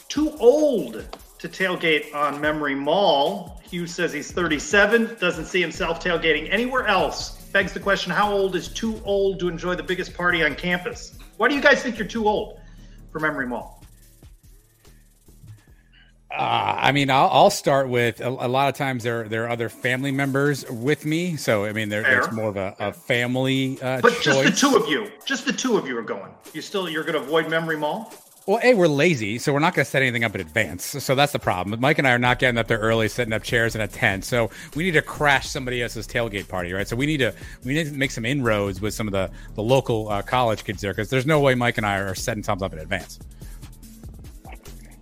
too 0.08 0.32
old 0.40 1.06
to 1.38 1.48
tailgate 1.48 2.14
on 2.14 2.42
Memory 2.42 2.76
Mall. 2.76 3.62
Hugh 3.70 3.88
says 3.88 4.12
he's 4.12 4.32
37, 4.32 5.18
doesn't 5.20 5.46
see 5.46 5.62
himself 5.62 6.04
tailgating 6.04 6.52
anywhere 6.52 6.88
else. 6.88 7.42
Begs 7.52 7.74
the 7.74 7.80
question 7.80 8.12
how 8.12 8.32
old 8.32 8.56
is 8.56 8.68
too 8.68 9.02
old 9.06 9.40
to 9.40 9.48
enjoy 9.48 9.76
the 9.76 9.84
biggest 9.84 10.14
party 10.14 10.44
on 10.44 10.56
campus? 10.56 11.18
Why 11.38 11.48
do 11.48 11.56
you 11.56 11.62
guys 11.62 11.82
think 11.82 11.98
you're 11.98 12.08
too 12.08 12.28
old 12.28 12.60
for 13.12 13.20
Memory 13.20 13.48
Mall? 13.48 13.81
Uh, 16.32 16.78
I 16.80 16.92
mean, 16.94 17.10
I'll, 17.10 17.30
I'll 17.30 17.50
start 17.50 17.90
with 17.90 18.22
a, 18.22 18.30
a, 18.30 18.48
lot 18.48 18.70
of 18.70 18.76
times 18.76 19.04
there 19.04 19.28
there 19.28 19.46
are 19.46 19.50
other 19.50 19.68
family 19.68 20.12
members 20.12 20.70
with 20.70 21.06
me, 21.06 21.36
so 21.36 21.66
I 21.66 21.74
mean, 21.74 21.90
there, 21.90 22.04
there's 22.04 22.32
more 22.32 22.48
of 22.48 22.58
a, 22.58 22.74
a 22.80 22.94
family 22.94 23.78
uh, 23.82 24.00
but 24.00 24.14
choice. 24.22 24.24
just 24.24 24.44
the 24.44 24.70
two 24.70 24.76
of 24.78 24.88
you, 24.88 25.12
just 25.26 25.46
the 25.46 25.52
two 25.52 25.78
of 25.78 25.86
you 25.88 25.98
are 25.98 26.04
going. 26.04 26.32
You 26.54 26.62
still 26.62 26.90
you're 26.90 27.04
going 27.04 27.20
to 27.20 27.22
avoid 27.22 27.50
Memory 27.50 27.78
Mall. 27.78 28.14
Well, 28.48 28.58
hey, 28.58 28.74
we're 28.74 28.88
lazy, 28.88 29.38
so 29.38 29.54
we're 29.54 29.60
not 29.60 29.76
going 29.76 29.86
to 29.86 29.92
set 29.92 30.02
anything 30.02 30.24
up 30.24 30.34
in 30.34 30.42
advance. 30.42 30.84
So 30.84 31.14
that's 31.14 31.32
the 31.32 31.40
problem. 31.40 31.80
Mike 31.80 32.00
and 32.00 32.08
I 32.08 32.12
are 32.12 32.20
not 32.20 32.40
getting 32.40 32.58
up 32.58 32.68
there 32.68 32.80
early, 32.80 33.08
setting 33.08 33.34
up 33.34 33.44
chairs 33.44 33.76
in 33.76 33.82
a 33.82 33.88
tent. 33.88 34.26
So 34.26 34.50
we 34.76 34.84
need 34.84 34.92
to 34.92 35.02
crash 35.02 35.48
somebody 35.48 35.84
else's 35.84 36.08
tailgate 36.08 36.48
party, 36.48 36.74
right? 36.74 36.88
So 36.88 36.96
we 36.96 37.06
need 37.06 37.18
to 37.18 37.36
we 37.66 37.74
need 37.74 37.88
to 37.88 37.94
make 37.94 38.10
some 38.10 38.26
inroads 38.26 38.82
with 38.82 38.94
some 38.94 39.08
of 39.08 39.12
the 39.12 39.30
the 39.56 39.64
local 39.64 40.10
uh, 40.10 40.22
college 40.22 40.64
kids 40.64 40.82
there 40.82 40.92
because 40.92 41.10
there's 41.10 41.26
no 41.26 41.40
way 41.40 41.56
Mike 41.56 41.78
and 41.78 41.86
I 41.86 41.98
are 42.00 42.16
setting 42.16 42.42
something 42.42 42.66
up 42.66 42.74
in 42.74 42.80
advance. 42.80 43.20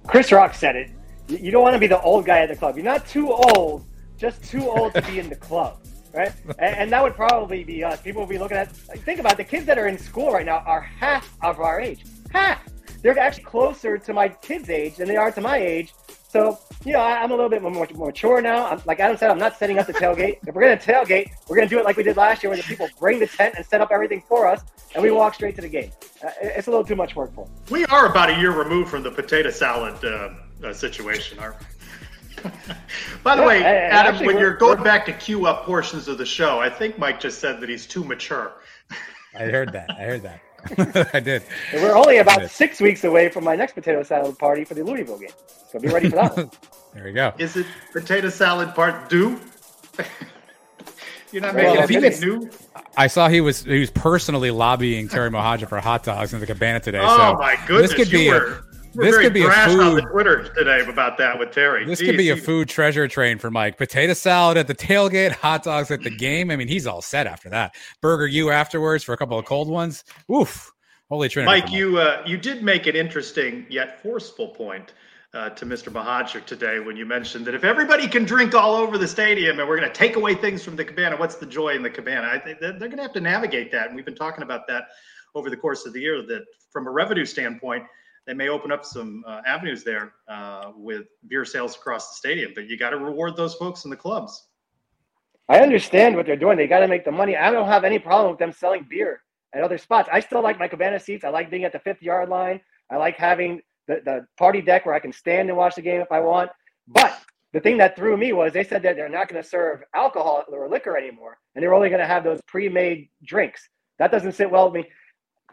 Chris 0.08 0.32
Rock 0.32 0.56
said 0.56 0.76
it 0.76 0.90
you 1.30 1.52
don't 1.52 1.62
want 1.62 1.74
to 1.74 1.80
be 1.80 1.88
the 1.88 2.02
old 2.02 2.26
guy 2.26 2.40
at 2.40 2.50
the 2.50 2.56
club. 2.56 2.76
You're 2.76 2.86
not 2.86 3.08
too 3.08 3.32
old, 3.32 3.86
just 4.18 4.44
too 4.44 4.68
old 4.70 4.94
to 4.96 5.02
be 5.04 5.20
in 5.20 5.30
the 5.30 5.36
club, 5.36 5.80
right? 6.14 6.32
And, 6.60 6.76
and, 6.76 6.92
that 6.92 7.04
would 7.04 7.16
probably 7.16 7.64
be 7.64 7.84
us. 7.84 8.02
People 8.02 8.24
would 8.24 8.30
be 8.30 8.40
looking 8.40 8.58
at. 8.58 8.72
Like, 8.88 9.02
think 9.02 9.20
about 9.20 9.34
it, 9.34 9.38
the 9.38 9.44
kids 9.44 9.66
that 9.68 9.78
are 9.78 9.88
in 9.88 9.98
school 9.98 10.32
right 10.32 10.46
now 10.46 10.60
are 10.66 10.82
half 10.82 11.38
of 11.42 11.60
our 11.60 11.80
age. 11.80 12.06
Half. 12.32 12.64
They're 13.02 13.18
actually 13.18 13.46
closer 13.46 13.98
to 13.98 14.14
my 14.14 14.28
kids' 14.28 14.70
age 14.70 14.98
than 14.98 15.08
they 15.08 15.16
are 15.16 15.32
to 15.32 15.42
my 15.42 15.58
age. 15.58 15.94
So, 16.28 16.60
you 16.86 16.94
know, 16.94 17.00
I, 17.00 17.24
am 17.24 17.32
a 17.32 17.36
little 17.36 17.50
bit 17.50 17.62
more, 17.62 17.72
more 17.72 17.88
mature 18.08 18.42
now. 18.42 18.68
I'm, 18.68 18.82
like 18.86 19.00
Adam 19.00 19.18
said, 19.18 19.32
I'm 19.32 19.40
not 19.40 19.58
setting 19.58 19.80
up 19.80 19.88
the 19.88 19.94
tailgate. 19.94 20.38
if 20.46 20.54
we're 20.54 20.76
to 20.76 20.78
tailgate, 20.78 21.32
we're 21.48 21.60
to 21.62 21.68
do 21.68 21.80
it 21.80 21.86
like 21.86 21.98
we 21.98 22.04
did 22.04 22.18
last 22.18 22.44
year, 22.44 22.52
where 22.52 22.58
the 22.58 22.64
people 22.64 22.88
bring 23.00 23.20
the 23.20 23.26
tent 23.26 23.56
and 23.58 23.66
set 23.66 23.82
up 23.82 23.90
everything 23.92 24.22
for 24.28 24.48
us, 24.48 24.62
and 24.94 25.02
we 25.02 25.10
walk 25.10 25.34
straight 25.34 25.56
to 25.56 25.62
the 25.62 25.70
game. 25.70 25.92
uh, 26.24 26.30
it's 26.42 26.68
a 26.68 26.70
little 26.70 26.86
too 26.86 26.96
much 26.96 27.16
work 27.16 27.34
for. 27.34 27.48
We 27.72 27.86
are 27.86 28.08
about 28.12 28.30
a 28.30 28.38
year 28.38 28.52
removed 28.52 28.92
from 28.92 29.02
the 29.02 29.12
potato 29.12 29.50
salad 29.50 30.04
uh, 30.06 30.30
uh, 30.64 30.74
situation, 30.74 31.40
aren't 31.40 31.56
we? 31.60 31.66
By 33.24 33.36
the 33.36 33.42
Yeah, 33.42 33.48
way, 33.48 33.58
and- 33.58 33.66
and 33.68 33.94
Adam, 33.94 34.26
when 34.26 34.38
you're 34.38 34.56
going 34.56 34.78
we're- 34.80 34.84
back 34.84 35.06
to 35.08 35.14
queue 35.14 35.46
up 35.46 35.66
portions 35.66 36.08
of 36.08 36.18
the 36.18 36.26
show, 36.26 36.60
I 36.60 36.70
think 36.70 36.98
Mike 36.98 37.20
just 37.20 37.40
said 37.40 37.60
that 37.62 37.70
he's 37.70 37.86
too 37.86 38.04
mature. 38.04 38.54
I 39.36 39.44
heard 39.44 39.72
that. 39.74 39.90
I 39.92 40.04
heard 40.04 40.24
that. 40.24 40.42
I 41.14 41.20
did. 41.20 41.44
And 41.74 41.82
we're 41.84 41.96
only 41.96 42.18
about 42.18 42.50
six 42.50 42.82
weeks 42.82 43.04
away 43.04 43.30
from 43.30 43.44
my 43.46 43.56
next 43.56 43.74
potato 43.74 44.04
salad 44.04 44.38
party 44.40 44.66
for 44.66 44.74
the 44.74 44.84
Louisville 44.84 45.18
game. 45.20 45.30
So 45.72 45.80
be 45.80 45.88
ready 45.88 46.10
for 46.10 46.16
that 46.18 46.36
one. 46.36 46.52
There 46.96 47.04
we 47.04 47.12
go. 47.12 47.34
Is 47.38 47.56
it 47.56 47.68
potato 47.94 48.30
salad 48.30 48.74
part 48.74 49.10
due? 49.12 49.40
you're 51.32 51.42
not 51.44 51.54
Well, 51.54 51.76
making 51.76 51.84
if 51.84 51.90
he 51.90 51.98
anything 51.98 52.30
new? 52.42 52.50
I 52.98 53.06
saw 53.06 53.30
he 53.30 53.42
was 53.42 53.64
he 53.64 53.80
was 53.80 53.92
personally 53.92 54.50
lobbying 54.50 55.08
Terry 55.08 55.30
Mohajir 55.30 55.70
for 55.70 55.80
hot 55.80 56.04
dogs 56.04 56.34
in 56.34 56.40
the 56.40 56.48
cabana 56.48 56.80
today. 56.80 57.00
Oh 57.00 57.16
so 57.34 57.38
my 57.38 57.56
goodness! 57.68 57.92
This 57.94 58.06
could 58.08 58.12
be 58.12 58.24
you 58.26 58.36
a, 58.36 58.64
were, 58.96 59.06
you 59.06 59.12
were 59.12 59.18
this 59.18 59.22
could 59.26 59.34
be 59.34 59.42
a 59.44 59.46
brash 59.46 59.70
on 59.70 59.96
the 59.96 60.02
food 60.02 60.12
Twitter 60.12 60.54
today 60.54 60.86
about 60.88 61.18
that 61.18 61.38
with 61.38 61.52
Terry. 61.52 61.86
this 61.86 62.02
Jeez, 62.02 62.06
could 62.06 62.18
be 62.18 62.30
a 62.30 62.38
food 62.38 62.70
treasure 62.70 63.08
train 63.08 63.38
for 63.38 63.52
Mike. 63.52 63.78
Potato 63.78 64.14
salad 64.14 64.58
at 64.58 64.68
the 64.68 64.76
tailgate, 64.76 65.32
hot 65.32 65.64
dogs 65.64 65.92
at 65.92 66.02
the 66.02 66.10
game. 66.10 66.52
I 66.52 66.56
mean, 66.56 66.68
he's 66.68 66.88
all 66.88 67.02
set 67.02 67.28
after 67.28 67.50
that. 67.50 67.76
Burger 68.02 68.28
you 68.28 68.52
afterwards 68.52 69.04
for 69.04 69.14
a 69.14 69.18
couple 69.18 69.38
of 69.38 69.46
cold 69.46 69.70
ones. 69.70 70.04
Oof. 70.32 70.72
Holy 71.10 71.28
Trinity. 71.28 71.62
Mike, 71.62 71.70
for 71.70 71.76
you 71.76 71.98
uh, 71.98 72.22
you 72.26 72.38
did 72.38 72.64
make 72.64 72.86
an 72.86 72.96
interesting 72.96 73.66
yet 73.70 74.02
forceful 74.02 74.50
point 74.50 74.94
uh, 75.34 75.50
to 75.50 75.66
Mr. 75.66 75.92
Mohajir 75.92 76.46
today 76.46 76.80
when 76.80 76.96
you 76.96 77.06
mentioned 77.06 77.46
that 77.46 77.54
if 77.54 77.64
everybody 77.64 78.08
can 78.08 78.26
drink 78.26 78.56
all 78.56 78.76
over 78.76 78.98
the 78.98 79.08
stadium 79.08 79.60
and 79.60 79.68
we're 79.68 79.78
going 79.78 79.90
to 79.90 79.96
take 79.96 80.16
away 80.16 80.36
things 80.36 80.64
from 80.64 80.76
the 80.76 80.86
cabana, 80.86 81.18
what's 81.18 81.36
the 81.36 81.46
joy 81.46 81.70
in 81.70 81.84
the 81.84 81.90
cabana? 81.90 82.28
I 82.28 82.40
think 82.40 82.60
they're 82.60 82.74
going 82.74 82.98
to 82.98 83.04
have 83.04 83.14
to 83.14 83.22
navigate 83.22 83.72
that, 83.72 83.88
and 83.88 83.96
we've 83.96 84.06
been 84.06 84.16
talking 84.16 84.44
about 84.44 84.68
that 84.68 84.86
over 85.36 85.50
the 85.50 85.58
course 85.58 85.86
of 85.86 85.94
the 85.94 86.02
year. 86.02 86.22
That 86.26 86.44
from 86.72 86.88
a 86.88 86.92
revenue 86.92 87.26
standpoint, 87.26 87.84
they 88.30 88.36
may 88.36 88.48
open 88.48 88.72
up 88.72 88.86
some 88.86 89.24
uh, 89.26 89.42
avenues 89.48 89.84
there 89.84 90.14
uh, 90.28 90.72
with 90.76 91.08
beer 91.28 91.44
sales 91.44 91.76
across 91.76 92.10
the 92.10 92.16
stadium, 92.18 92.52
but 92.54 92.68
you 92.68 92.78
got 92.78 92.92
to 92.92 92.98
reward 92.98 93.36
those 93.36 93.56
folks 93.56 93.86
in 93.86 93.90
the 93.90 93.96
clubs. 93.96 94.50
I 95.50 95.62
understand 95.62 96.16
what 96.16 96.28
they're 96.28 96.36
doing. 96.36 96.56
They 96.56 96.68
got 96.68 96.82
to 96.82 96.88
make 96.88 97.04
the 97.04 97.12
money. 97.12 97.36
I 97.36 97.50
don't 97.50 97.68
have 97.68 97.84
any 97.84 97.98
problem 97.98 98.30
with 98.30 98.38
them 98.38 98.52
selling 98.52 98.86
beer 98.88 99.24
at 99.56 99.64
other 99.64 99.80
spots. 99.80 100.10
I 100.14 100.20
still 100.20 100.44
like 100.44 100.60
my 100.60 100.68
cabana 100.68 101.00
seats. 101.00 101.24
I 101.24 101.30
like 101.30 101.50
being 101.50 101.64
at 101.64 101.72
the 101.72 101.80
fifth 101.80 102.04
yard 102.04 102.30
line. 102.30 102.62
I 102.92 102.98
like 102.98 103.18
having 103.18 103.62
the, 103.88 104.02
the 104.06 104.28
party 104.38 104.62
deck 104.62 104.86
where 104.86 104.94
I 104.94 105.00
can 105.00 105.12
stand 105.12 105.50
and 105.50 105.58
watch 105.58 105.74
the 105.74 105.82
game 105.82 106.00
if 106.00 106.12
I 106.12 106.20
want. 106.20 106.52
But 106.88 107.20
the 107.52 107.60
thing 107.60 107.78
that 107.80 107.96
threw 107.96 108.16
me 108.16 108.32
was 108.32 108.54
they 108.54 108.64
said 108.64 108.84
that 108.84 108.96
they're 108.96 109.10
not 109.10 109.28
going 109.28 109.42
to 109.42 109.50
serve 109.50 109.82
alcohol 109.96 110.44
or 110.52 110.70
liquor 110.70 110.96
anymore, 110.96 111.40
and 111.56 111.64
they're 111.64 111.74
only 111.74 111.90
going 111.90 112.00
to 112.00 112.06
have 112.06 112.24
those 112.24 112.42
pre-made 112.46 113.10
drinks. 113.24 113.68
That 113.98 114.12
doesn't 114.12 114.34
sit 114.34 114.52
well 114.52 114.70
with 114.70 114.86
me. 114.86 114.90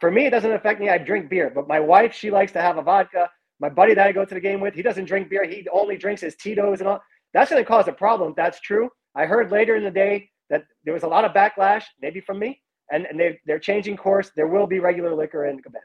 For 0.01 0.11
me, 0.11 0.26
it 0.26 0.30
doesn't 0.30 0.53
affect 0.53 0.80
me. 0.80 0.88
I 0.90 0.99
drink 0.99 1.30
beer, 1.30 1.51
but 1.55 1.68
my 1.68 1.80
wife, 1.80 2.14
she 2.14 2.30
likes 2.30 2.53
to 2.53 2.61
have 2.61 2.76
a 2.78 2.82
vodka. 2.82 3.30
My 3.61 3.68
buddy 3.70 3.94
that 3.94 4.07
I 4.07 4.12
go 4.12 4.24
to 4.24 4.34
the 4.34 4.40
game 4.40 4.61
with, 4.61 4.74
he 4.74 4.82
doesn't 4.82 5.07
drink 5.07 5.30
beer. 5.30 5.44
He 5.44 5.66
only 5.72 5.97
drinks 5.97 6.20
his 6.20 6.36
Tito's 6.36 6.80
and 6.80 6.88
all. 6.88 7.01
That's 7.32 7.51
going 7.51 7.62
to 7.62 7.66
cause 7.68 7.88
a 7.88 7.92
problem. 7.92 8.34
That's 8.36 8.61
true. 8.61 8.90
I 9.14 9.24
heard 9.24 9.51
later 9.51 9.76
in 9.76 9.84
the 9.84 9.90
day 9.90 10.28
that 10.51 10.64
there 10.84 10.92
was 10.94 11.03
a 11.03 11.09
lot 11.09 11.24
of 11.24 11.32
backlash, 11.32 11.84
maybe 12.03 12.20
from 12.20 12.38
me, 12.38 12.62
and, 12.90 13.07
and 13.07 13.18
they, 13.18 13.38
they're 13.47 13.59
changing 13.59 13.97
course. 13.97 14.30
There 14.36 14.47
will 14.47 14.66
be 14.66 14.78
regular 14.78 15.14
liquor 15.14 15.47
in 15.47 15.57
the 15.57 15.62
cabana. 15.62 15.84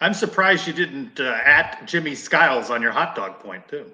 I'm 0.00 0.12
surprised 0.14 0.66
you 0.66 0.72
didn't 0.72 1.20
uh, 1.20 1.38
at 1.44 1.86
Jimmy 1.86 2.14
Skiles 2.14 2.68
on 2.70 2.82
your 2.82 2.90
hot 2.92 3.14
dog 3.14 3.38
point 3.40 3.66
too. 3.68 3.90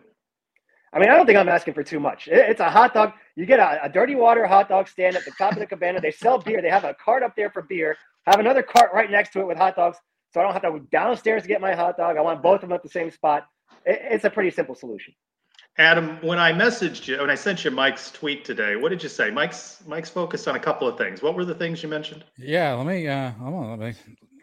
I 0.93 0.99
mean, 0.99 1.11
I 1.11 1.17
don't 1.17 1.27
think 1.27 1.39
I'm 1.39 1.49
asking 1.49 1.75
for 1.75 1.83
too 1.83 2.01
much. 2.01 2.29
It- 2.29 2.51
It's 2.51 2.61
a 2.61 2.71
hot 2.71 2.95
dog. 2.95 3.13
You 3.37 3.47
get 3.47 3.59
a, 3.61 3.85
a 3.85 3.89
dirty 3.89 4.15
water 4.15 4.47
hot 4.47 4.69
dog 4.69 4.89
stand 4.89 5.17
at 5.17 5.25
the 5.25 5.33
top 5.33 5.53
of 5.53 5.59
the 5.59 5.67
cabana. 5.67 6.01
They 6.01 6.11
sell 6.13 6.39
beer. 6.39 6.63
They 6.63 6.71
have 6.71 6.85
a 6.85 6.95
cart 6.95 7.23
up 7.23 7.35
there 7.37 7.51
for 7.51 7.63
beer. 7.63 7.97
Have 8.27 8.41
another 8.41 8.63
cart 8.63 8.91
right 8.95 9.11
next 9.11 9.33
to 9.33 9.41
it 9.41 9.47
with 9.47 9.59
hot 9.59 9.77
dogs, 9.77 9.99
so 10.33 10.41
I 10.41 10.43
don't 10.45 10.53
have 10.53 10.63
to 10.63 10.71
go 10.71 10.79
downstairs 10.91 11.43
to 11.43 11.49
get 11.49 11.61
my 11.61 11.75
hot 11.75 11.97
dog. 11.97 12.17
I 12.17 12.21
want 12.21 12.43
both 12.43 12.57
of 12.57 12.69
them 12.69 12.73
at 12.73 12.83
the 12.83 12.89
same 12.89 13.11
spot. 13.11 13.47
It, 13.85 14.01
it's 14.03 14.25
a 14.25 14.31
pretty 14.31 14.51
simple 14.51 14.75
solution. 14.75 15.15
Adam, 15.77 16.19
when 16.23 16.39
I 16.39 16.53
messaged 16.53 17.09
you, 17.09 17.19
when 17.19 17.31
I 17.31 17.35
sent 17.35 17.65
you 17.65 17.71
Mike's 17.71 18.11
tweet 18.13 18.45
today, 18.45 18.77
what 18.77 18.91
did 18.91 19.03
you 19.03 19.09
say? 19.09 19.31
Mike's 19.31 19.83
Mike's 19.87 20.09
focused 20.09 20.47
on 20.47 20.55
a 20.55 20.61
couple 20.61 20.87
of 20.87 20.97
things. 20.97 21.21
What 21.21 21.35
were 21.35 21.45
the 21.45 21.55
things 21.55 21.83
you 21.83 21.89
mentioned? 21.89 22.25
Yeah, 22.39 22.75
let 22.75 22.87
me 22.87 23.09
uh 23.09 23.33
on, 23.41 23.71
let 23.71 23.79
me 23.81 23.95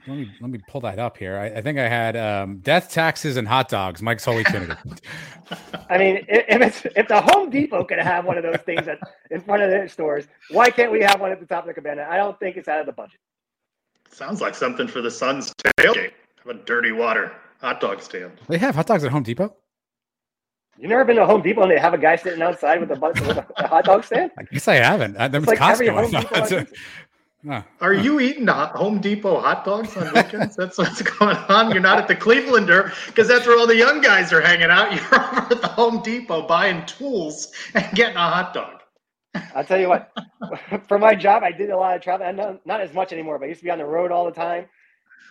let 0.07 0.17
me 0.17 0.31
let 0.41 0.51
me 0.51 0.59
pull 0.67 0.81
that 0.81 0.99
up 0.99 1.15
here. 1.15 1.37
I, 1.37 1.59
I 1.59 1.61
think 1.61 1.79
I 1.79 1.87
had 1.87 2.17
um 2.17 2.57
death, 2.59 2.91
taxes, 2.91 3.37
and 3.37 3.47
hot 3.47 3.69
dogs. 3.69 4.01
Mike's 4.01 4.25
Holy 4.25 4.43
Trinity. 4.43 4.73
I 5.89 5.97
mean, 5.97 6.25
if 6.27 6.61
it's 6.61 6.85
if 6.97 7.07
the 7.07 7.21
Home 7.21 7.49
Depot 7.49 7.85
could 7.85 7.99
have 7.99 8.25
one 8.25 8.37
of 8.37 8.43
those 8.43 8.61
things 8.65 8.89
at, 8.89 8.99
in 9.29 9.39
front 9.39 9.63
of 9.63 9.69
their 9.69 9.87
stores, 9.87 10.27
why 10.49 10.69
can't 10.69 10.91
we 10.91 11.01
have 11.01 11.21
one 11.21 11.31
at 11.31 11.39
the 11.39 11.45
top 11.45 11.63
of 11.63 11.67
the 11.67 11.73
cabana? 11.73 12.07
I 12.09 12.17
don't 12.17 12.37
think 12.39 12.57
it's 12.57 12.67
out 12.67 12.81
of 12.81 12.85
the 12.85 12.93
budget. 12.93 13.19
Sounds 14.11 14.41
like 14.41 14.55
something 14.55 14.87
for 14.87 15.01
the 15.01 15.11
Sons 15.11 15.53
tailgate. 15.77 16.11
Have 16.45 16.55
a 16.55 16.59
dirty 16.65 16.91
water 16.91 17.31
hot 17.61 17.79
dog 17.79 18.01
stand. 18.01 18.31
they 18.47 18.57
have 18.57 18.75
hot 18.75 18.87
dogs 18.87 19.03
at 19.03 19.11
Home 19.11 19.23
Depot? 19.23 19.55
You 20.77 20.87
never 20.87 21.05
been 21.05 21.17
to 21.17 21.25
Home 21.25 21.41
Depot 21.41 21.61
and 21.61 21.71
they 21.71 21.77
have 21.79 21.93
a 21.93 21.97
guy 21.97 22.15
sitting 22.15 22.41
outside 22.41 22.79
with 22.79 22.89
a, 22.91 22.95
bu- 22.95 23.07
with 23.27 23.37
a, 23.37 23.45
a 23.57 23.67
hot 23.67 23.85
dog 23.85 24.03
stand? 24.03 24.31
I 24.39 24.43
guess 24.43 24.67
I 24.67 24.75
haven't. 24.75 25.15
Uh, 25.15 25.27
That 25.27 25.39
was 25.41 25.47
like 25.47 25.59
Costco. 25.59 25.89
I 25.89 26.01
Home 26.01 26.11
thought. 26.11 26.21
Depot 26.23 26.35
I 26.35 26.45
think. 26.45 26.69
Huh. 27.47 27.61
Are 27.81 27.93
you 27.93 28.19
eating 28.19 28.47
hot- 28.47 28.75
Home 28.75 28.99
Depot 28.99 29.39
hot 29.39 29.63
dogs 29.65 29.95
on 29.97 30.11
weekends? 30.13 30.55
that's 30.55 30.77
what's 30.77 31.01
going 31.01 31.35
on. 31.37 31.71
You're 31.71 31.81
not 31.81 31.97
at 31.99 32.07
the 32.07 32.15
Clevelander 32.15 32.91
because 33.07 33.27
that's 33.27 33.45
where 33.45 33.57
all 33.59 33.67
the 33.67 33.75
young 33.75 34.01
guys 34.01 34.33
are 34.33 34.41
hanging 34.41 34.69
out. 34.71 34.91
You're 34.95 35.03
over 35.21 35.53
at 35.53 35.61
the 35.61 35.67
Home 35.67 36.01
Depot 36.01 36.47
buying 36.47 36.85
tools 36.85 37.51
and 37.75 37.85
getting 37.95 38.15
a 38.17 38.19
hot 38.19 38.53
dog. 38.53 38.80
I'll 39.55 39.63
tell 39.63 39.79
you 39.79 39.89
what, 39.89 40.11
for 40.87 40.99
my 40.99 41.15
job, 41.15 41.43
I 41.43 41.51
did 41.51 41.69
a 41.69 41.77
lot 41.77 41.95
of 41.95 42.01
travel, 42.01 42.59
not, 42.65 42.81
as 42.81 42.93
much 42.93 43.13
anymore, 43.13 43.39
but 43.39 43.45
I 43.45 43.49
used 43.49 43.61
to 43.61 43.65
be 43.65 43.71
on 43.71 43.77
the 43.77 43.85
road 43.85 44.11
all 44.11 44.25
the 44.25 44.31
time. 44.31 44.65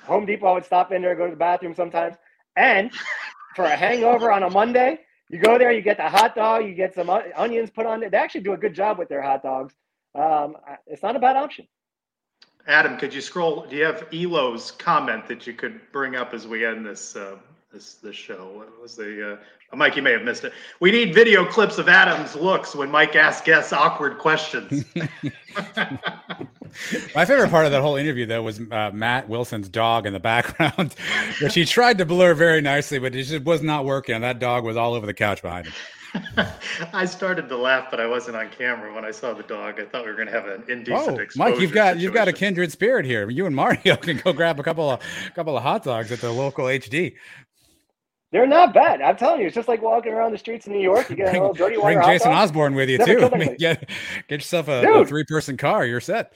Home 0.05 0.27
Depot, 0.27 0.47
I 0.47 0.53
would 0.53 0.65
stop 0.65 0.93
in 0.93 1.03
there, 1.03 1.15
go 1.15 1.27
to 1.27 1.31
the 1.31 1.37
bathroom 1.37 1.75
sometimes. 1.75 2.17
And 2.57 2.91
for 3.55 3.65
a 3.65 3.77
hangover 3.77 4.33
on 4.33 4.43
a 4.43 4.51
Monday, 4.51 5.01
you 5.29 5.39
go 5.39 5.59
there, 5.59 5.71
you 5.71 5.83
get 5.83 5.99
the 5.99 6.09
hot 6.09 6.35
dog, 6.35 6.65
you 6.65 6.75
get 6.75 6.95
some 6.95 7.11
onions 7.11 7.71
put 7.71 7.87
on 7.87 8.01
there. 8.01 8.11
They 8.11 8.17
actually 8.17 8.41
do 8.43 8.53
a 8.53 8.57
good 8.57 8.75
job 8.75 8.99
with 8.99 9.09
their 9.09 9.23
hot 9.23 9.43
dogs. 9.43 9.75
Um, 10.15 10.57
it's 10.87 11.03
not 11.03 11.15
a 11.15 11.21
bad 11.21 11.37
option. 11.37 11.67
Adam, 12.67 12.97
could 12.97 13.15
you 13.15 13.21
scroll? 13.21 13.67
Do 13.67 13.77
you 13.77 13.85
have 13.85 14.07
Elo's 14.13 14.71
comment 14.73 15.27
that 15.29 15.47
you 15.47 15.53
could 15.53 15.81
bring 15.93 16.17
up 16.17 16.35
as 16.35 16.47
we 16.47 16.65
end 16.65 16.85
this 16.85 17.17
uh, 17.17 17.37
this 17.73 17.95
this 17.95 18.17
show? 18.17 18.51
What 18.55 18.81
was 18.81 18.97
the 18.97 19.39
uh, 19.73 19.77
Mike? 19.77 19.97
You 19.97 20.03
may 20.03 20.13
have 20.13 20.23
missed 20.23 20.45
it. 20.45 20.53
We 20.81 20.91
need 20.91 21.15
video 21.15 21.45
clips 21.45 21.79
of 21.79 21.89
Adam's 21.89 22.35
looks 22.35 22.75
when 22.75 22.91
Mike 22.91 23.17
asks 23.17 23.47
guests 23.47 23.73
awkward 23.73 24.19
questions. 24.19 24.85
My 27.15 27.25
favorite 27.25 27.51
part 27.51 27.67
of 27.67 27.73
that 27.73 27.83
whole 27.83 27.97
interview, 27.97 28.27
though, 28.27 28.43
was 28.43 28.61
uh, 28.71 28.91
Matt 28.93 29.29
Wilson's 29.29 29.69
dog 29.69 30.07
in 30.07 30.13
the 30.13 30.21
background, 30.21 30.95
which 31.41 31.55
he 31.55 31.65
tried 31.65 31.99
to 31.99 32.07
blur 32.07 32.35
very 32.35 32.61
nicely, 32.61 32.99
but 32.99 33.15
it 33.15 33.25
just 33.25 33.45
was 33.45 33.63
not 33.63 33.85
working. 33.85 34.21
That 34.21 34.39
dog 34.39 34.65
was 34.65 34.77
all 34.77 34.95
over 34.95 35.07
the 35.07 35.15
couch 35.15 35.43
behind 35.43 35.67
him. 35.67 35.75
I 36.93 37.05
started 37.05 37.49
to 37.49 37.57
laugh, 37.57 37.89
but 37.91 38.01
I 38.01 38.07
wasn't 38.07 38.37
on 38.37 38.51
camera 38.51 38.93
when 38.93 39.05
I 39.05 39.13
saw 39.13 39.33
the 39.33 39.45
dog. 39.45 39.79
I 39.79 39.85
thought 39.85 40.05
we 40.05 40.11
were 40.11 40.17
going 40.17 40.27
to 40.27 40.33
have 40.33 40.47
an 40.47 40.65
indecent 40.69 41.21
Oh. 41.21 41.25
Mike, 41.37 41.61
you've 41.61 41.73
got 41.73 42.01
you've 42.01 42.15
got 42.15 42.27
a 42.27 42.33
kindred 42.33 42.73
spirit 42.73 43.05
here. 43.05 43.31
You 43.31 43.47
and 43.47 43.55
Mario 43.55 43.95
can 43.97 44.17
go 44.17 44.33
grab 44.33 44.59
a 44.59 44.65
couple 44.65 44.91
of 44.91 45.01
a 45.29 45.31
couple 45.31 45.57
of 45.57 45.63
hot 45.63 45.85
dogs 45.85 46.11
at 46.11 46.21
the 46.21 46.33
local 46.33 46.65
HD. 46.65 47.15
They're 48.33 48.47
not 48.47 48.73
bad. 48.73 49.03
I'm 49.03 49.17
telling 49.17 49.41
you, 49.41 49.47
it's 49.47 49.57
just 49.57 49.67
like 49.67 49.83
walking 49.83 50.13
around 50.13 50.31
the 50.33 50.39
streets 50.39 50.67
in 50.69 50.73
New 50.73 50.81
York. 50.81 51.11
You 51.11 51.17
get 51.17 51.31
a 51.31 51.33
little 51.33 51.53
dirty 51.53 51.77
water. 51.77 51.97
bring 51.97 52.07
Jason. 52.07 52.31
Osborne 52.33 52.75
with 52.75 52.89
you 52.89 52.99
Never 52.99 53.29
too. 53.29 53.35
I 53.35 53.39
mean, 53.39 53.57
get 53.57 53.91
get 54.29 54.41
yourself 54.41 54.69
a, 54.69 54.83
Dude. 54.83 55.09
three 55.09 55.25
person 55.25 55.57
car. 55.57 55.85
You're 55.85 56.01
set. 56.01 56.33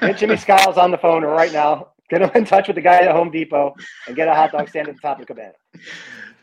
Get 0.00 0.16
Jimmy 0.16 0.38
Skiles 0.38 0.78
on 0.78 0.90
the 0.90 0.98
phone 0.98 1.22
right 1.22 1.52
now. 1.52 1.88
Get 2.08 2.22
him 2.22 2.30
in 2.34 2.44
touch 2.46 2.68
with 2.68 2.76
the 2.76 2.82
guy 2.82 3.00
at 3.02 3.10
Home 3.12 3.30
Depot 3.30 3.74
and 4.06 4.16
get 4.16 4.28
a 4.28 4.34
hot 4.34 4.52
dog 4.52 4.68
stand 4.68 4.88
at 4.88 4.94
the 4.94 5.00
top 5.00 5.20
of 5.20 5.26
the 5.26 5.34
cabana. 5.34 5.52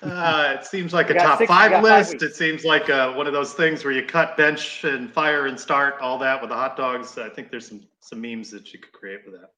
Uh, 0.03 0.55
it 0.59 0.65
seems 0.65 0.93
like 0.93 1.09
a 1.11 1.13
top 1.13 1.37
six- 1.37 1.47
five 1.47 1.71
got 1.71 1.83
five 1.83 2.09
list. 2.09 2.23
it 2.23 2.35
seems 2.35 2.65
like 2.65 2.89
uh, 2.89 3.13
one 3.13 3.27
of 3.27 3.33
those 3.33 3.53
things 3.53 3.83
where 3.83 3.93
you 3.93 4.03
cut 4.03 4.35
bench 4.35 4.83
and 4.83 5.11
fire 5.11 5.45
and 5.45 5.59
start 5.59 5.95
all 6.01 6.17
that 6.17 6.39
with 6.41 6.49
the 6.49 6.55
hot 6.55 6.75
dogs. 6.75 7.17
I 7.17 7.29
think 7.29 7.49
there's 7.51 7.67
some 7.67 7.81
some 7.99 8.19
memes 8.21 8.49
that 8.51 8.73
you 8.73 8.79
could 8.79 8.91
create 8.91 9.21
with 9.25 9.39
that. 9.39 9.51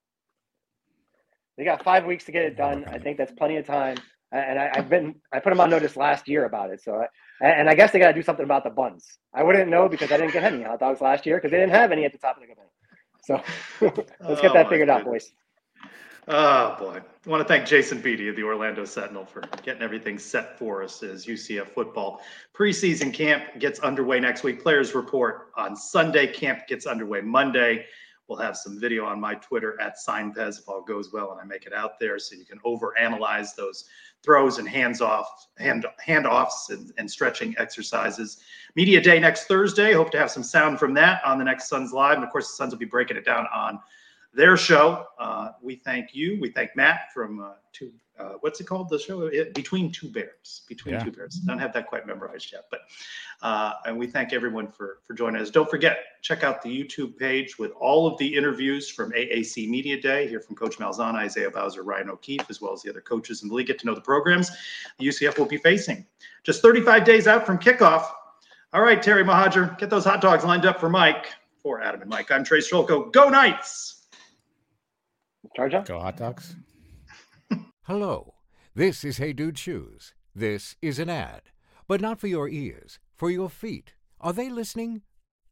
They 1.58 1.64
got 1.64 1.84
five 1.84 2.06
weeks 2.06 2.26
to 2.26 2.32
get 2.32 2.44
it 2.44 2.58
done. 2.58 2.84
I 2.86 2.98
think 3.00 3.18
that's 3.18 3.32
plenty 3.32 3.58
of 3.58 3.66
time. 3.66 3.98
And 4.34 4.60
I, 4.60 4.72
I've 4.74 4.90
been, 4.90 5.16
I 5.32 5.40
put 5.40 5.52
them 5.52 5.60
on 5.60 5.70
notice 5.70 5.96
last 5.96 6.28
year 6.28 6.46
about 6.46 6.72
it. 6.72 6.82
So, 6.82 6.96
I, 7.42 7.46
and 7.46 7.70
I 7.70 7.76
guess 7.76 7.92
they 7.92 8.00
got 8.00 8.08
to 8.08 8.14
do 8.14 8.24
something 8.24 8.44
about 8.44 8.64
the 8.64 8.72
buns. 8.72 9.20
I 9.34 9.44
wouldn't 9.44 9.70
know 9.70 9.88
because 9.88 10.12
I 10.12 10.18
didn't 10.18 10.34
get 10.34 10.44
any 10.44 10.64
hot 10.64 10.80
dogs 10.80 11.02
last 11.02 11.26
year 11.26 11.38
because 11.38 11.52
they 11.52 11.58
didn't 11.58 11.74
have 11.74 11.92
any 11.92 12.04
at 12.04 12.12
the 12.12 12.18
top 12.18 12.38
of 12.38 12.42
the 12.42 12.48
cabana. 12.48 12.70
So 13.24 13.42
let's 14.28 14.42
get 14.42 14.52
Oh, 14.52 14.54
that 14.54 14.70
figured 14.70 14.90
out, 14.90 15.06
boys. 15.06 15.32
Oh 16.28 16.76
boy. 16.80 17.02
I 17.26 17.30
want 17.30 17.42
to 17.42 17.48
thank 17.48 17.66
Jason 17.66 18.00
Beede 18.00 18.30
of 18.30 18.36
the 18.36 18.44
Orlando 18.44 18.86
Sentinel 18.86 19.26
for 19.26 19.42
getting 19.62 19.82
everything 19.82 20.18
set 20.18 20.58
for 20.58 20.82
us 20.82 21.04
as 21.04 21.26
UCF 21.26 21.70
football 21.74 22.22
preseason 22.54 23.14
camp 23.14 23.44
gets 23.60 23.80
underway 23.80 24.20
next 24.20 24.44
week. 24.44 24.64
Players 24.64 24.96
report 24.96 25.50
on 25.58 25.76
Sunday. 25.76 26.28
Camp 26.28 26.62
gets 26.68 26.86
underway 26.86 27.22
Monday. 27.22 27.86
We'll 28.28 28.40
have 28.40 28.56
some 28.56 28.80
video 28.80 29.06
on 29.06 29.20
my 29.20 29.36
Twitter 29.36 29.80
at 29.82 29.98
SignPez 29.98 30.60
if 30.60 30.70
all 30.70 30.82
goes 30.82 31.12
well 31.12 31.32
and 31.32 31.41
I 31.41 31.44
make 31.44 31.66
it 31.66 31.74
out 31.74 32.00
there 32.00 32.18
so 32.20 32.36
you 32.36 32.45
can 32.45 32.60
overanalyze 32.60 33.56
those 33.56 33.86
throws 34.24 34.58
and 34.58 34.68
hands 34.68 35.02
off 35.02 35.48
hand 35.58 35.86
handoffs 36.06 36.70
and, 36.70 36.94
and 36.98 37.10
stretching 37.10 37.54
exercises. 37.58 38.41
Media 38.76 39.02
day 39.02 39.20
next 39.20 39.45
Thursday. 39.45 39.94
Hope 39.94 40.12
to 40.12 40.18
have 40.18 40.32
some 40.32 40.44
sound 40.44 40.80
from 40.80 40.94
that 40.94 41.22
on 41.26 41.38
the 41.38 41.44
next 41.44 41.68
Sons 41.68 41.91
Live. 41.91 42.16
And 42.16 42.24
of 42.24 42.32
course, 42.32 42.48
the 42.48 42.56
Sons 42.56 42.72
will 42.72 42.80
be 42.80 42.86
breaking 42.86 43.18
it 43.18 43.26
down 43.26 43.45
on 43.54 43.80
their 44.34 44.58
show. 44.58 45.06
Uh, 45.20 45.50
we 45.62 45.76
thank 45.76 46.16
you. 46.16 46.40
We 46.40 46.50
thank 46.50 46.76
Matt 46.76 47.12
from 47.14 47.41
uh, 47.41 47.54
two. 47.72 47.91
Uh, 48.19 48.34
what's 48.41 48.60
it 48.60 48.65
called? 48.65 48.90
The 48.90 48.99
show 48.99 49.23
it, 49.23 49.56
between 49.56 49.91
two 49.91 50.07
bears. 50.07 50.61
Between 50.68 50.94
Yeah. 50.94 51.03
two 51.03 51.11
bears. 51.11 51.35
Don't 51.38 51.57
have 51.57 51.73
that 51.73 51.88
quite 51.88 52.06
memorized 52.06 52.52
yet, 52.52 52.65
but 52.69 52.81
uh, 53.41 53.73
and 53.85 53.98
we 53.98 54.06
thank 54.06 54.34
everyone 54.34 54.68
for 54.68 54.99
for 55.06 55.14
joining 55.15 55.41
us. 55.41 55.49
Don't 55.49 55.69
forget 55.69 55.98
check 56.22 56.44
out 56.44 56.61
the 56.61 56.69
YouTube 56.69 57.18
page 57.18 57.57
with 57.57 57.72
all 57.72 58.06
of 58.06 58.18
the 58.19 58.35
interviews 58.35 58.88
from 58.90 59.11
AAC 59.14 59.68
Media 59.68 59.99
Day. 59.99 60.27
Hear 60.27 60.40
from 60.40 60.56
Coach 60.56 60.77
Malzahn, 60.77 61.15
Isaiah 61.15 61.49
Bowser, 61.49 61.81
Ryan 61.81 62.11
O'Keefe, 62.11 62.45
as 62.49 62.61
well 62.61 62.72
as 62.73 62.84
the 62.84 62.90
other 62.91 63.02
coaches 63.02 63.41
in 63.41 63.49
the 63.49 63.56
league. 63.56 63.68
Get 63.68 63.80
to 63.80 63.88
know 63.88 63.95
the 63.95 64.02
programs 64.02 64.52
the 64.99 65.07
UCF 65.07 65.40
will 65.40 65.45
be 65.48 65.57
facing. 65.57 66.06
Just 66.44 66.61
35 66.61 67.03
days 67.06 67.27
out 67.27 67.45
from 67.48 67.57
kickoff. 67.57 68.06
All 68.73 68.81
right, 68.81 69.02
Terry 69.02 69.23
Mohajir, 69.23 69.77
get 69.80 69.90
those 69.90 70.03
hot 70.06 70.22
dogs 70.22 70.44
lined 70.44 70.65
up 70.65 70.80
for 70.80 70.90
Mike. 70.90 71.27
For 71.61 71.81
Adam 71.81 72.02
and 72.02 72.10
Mike, 72.10 72.30
I'm 72.30 72.44
Trace 72.44 72.69
Trylko. 72.69 73.11
Go 73.14 73.30
Knights! 73.30 74.07
Charge 75.56 75.73
up. 75.73 75.85
Go 75.88 75.99
hot 75.99 76.18
dogs. 76.18 76.56
Hello, 77.88 78.36
this 78.74 79.04
is 79.04 79.18
Hey 79.18 79.34
Dude 79.34 79.58
Shoes. 79.58 80.14
This 80.34 80.78
is 80.82 81.00
an 81.00 81.10
ad, 81.10 81.42
but 81.86 82.00
not 82.00 82.18
for 82.18 82.28
your 82.28 82.48
ears, 82.48 82.98
for 83.14 83.30
your 83.30 83.50
feet. 83.50 83.94
Are 84.22 84.32
they 84.32 84.50
listening? 84.50 85.02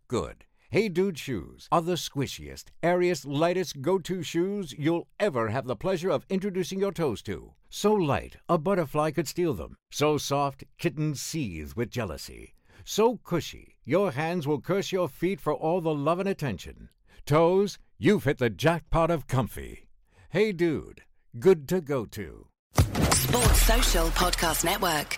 Good. 0.08 0.46
Hey 0.70 0.88
Dude 0.88 1.20
Shoes 1.20 1.68
are 1.74 1.82
the 1.82 1.98
squishiest, 1.98 2.68
airiest, 2.82 3.26
lightest 3.26 3.82
go 3.82 4.00
to 4.00 4.24
shoes 4.24 4.74
you'll 4.78 5.10
ever 5.20 5.50
have 5.50 5.66
the 5.66 5.76
pleasure 5.76 6.10
of 6.10 6.26
introducing 6.30 6.80
your 6.80 6.94
toes 6.94 7.22
to. 7.24 7.52
So 7.70 7.92
light, 7.92 8.38
a 8.48 8.58
butterfly 8.58 9.12
could 9.12 9.28
steal 9.28 9.54
them. 9.54 9.76
So 9.92 10.18
soft, 10.18 10.64
kittens 10.78 11.22
seethe 11.22 11.74
with 11.74 11.90
jealousy. 11.90 12.54
So 12.86 13.18
cushy, 13.18 13.76
your 13.84 14.12
hands 14.12 14.48
will 14.48 14.62
curse 14.62 14.94
your 14.94 15.10
feet 15.10 15.42
for 15.42 15.54
all 15.54 15.82
the 15.82 15.94
love 15.94 16.20
and 16.20 16.30
attention. 16.30 16.88
Toes, 17.26 17.78
you've 17.98 18.24
hit 18.24 18.38
the 18.38 18.50
jackpot 18.50 19.12
of 19.12 19.28
comfy. 19.28 19.90
Hey 20.30 20.54
Dude, 20.54 21.02
good 21.40 21.68
to 21.70 21.82
go 21.82 22.06
to. 22.06 22.48
Sports 22.76 23.62
Social 23.62 24.08
Podcast 24.08 24.66
Network. 24.66 25.18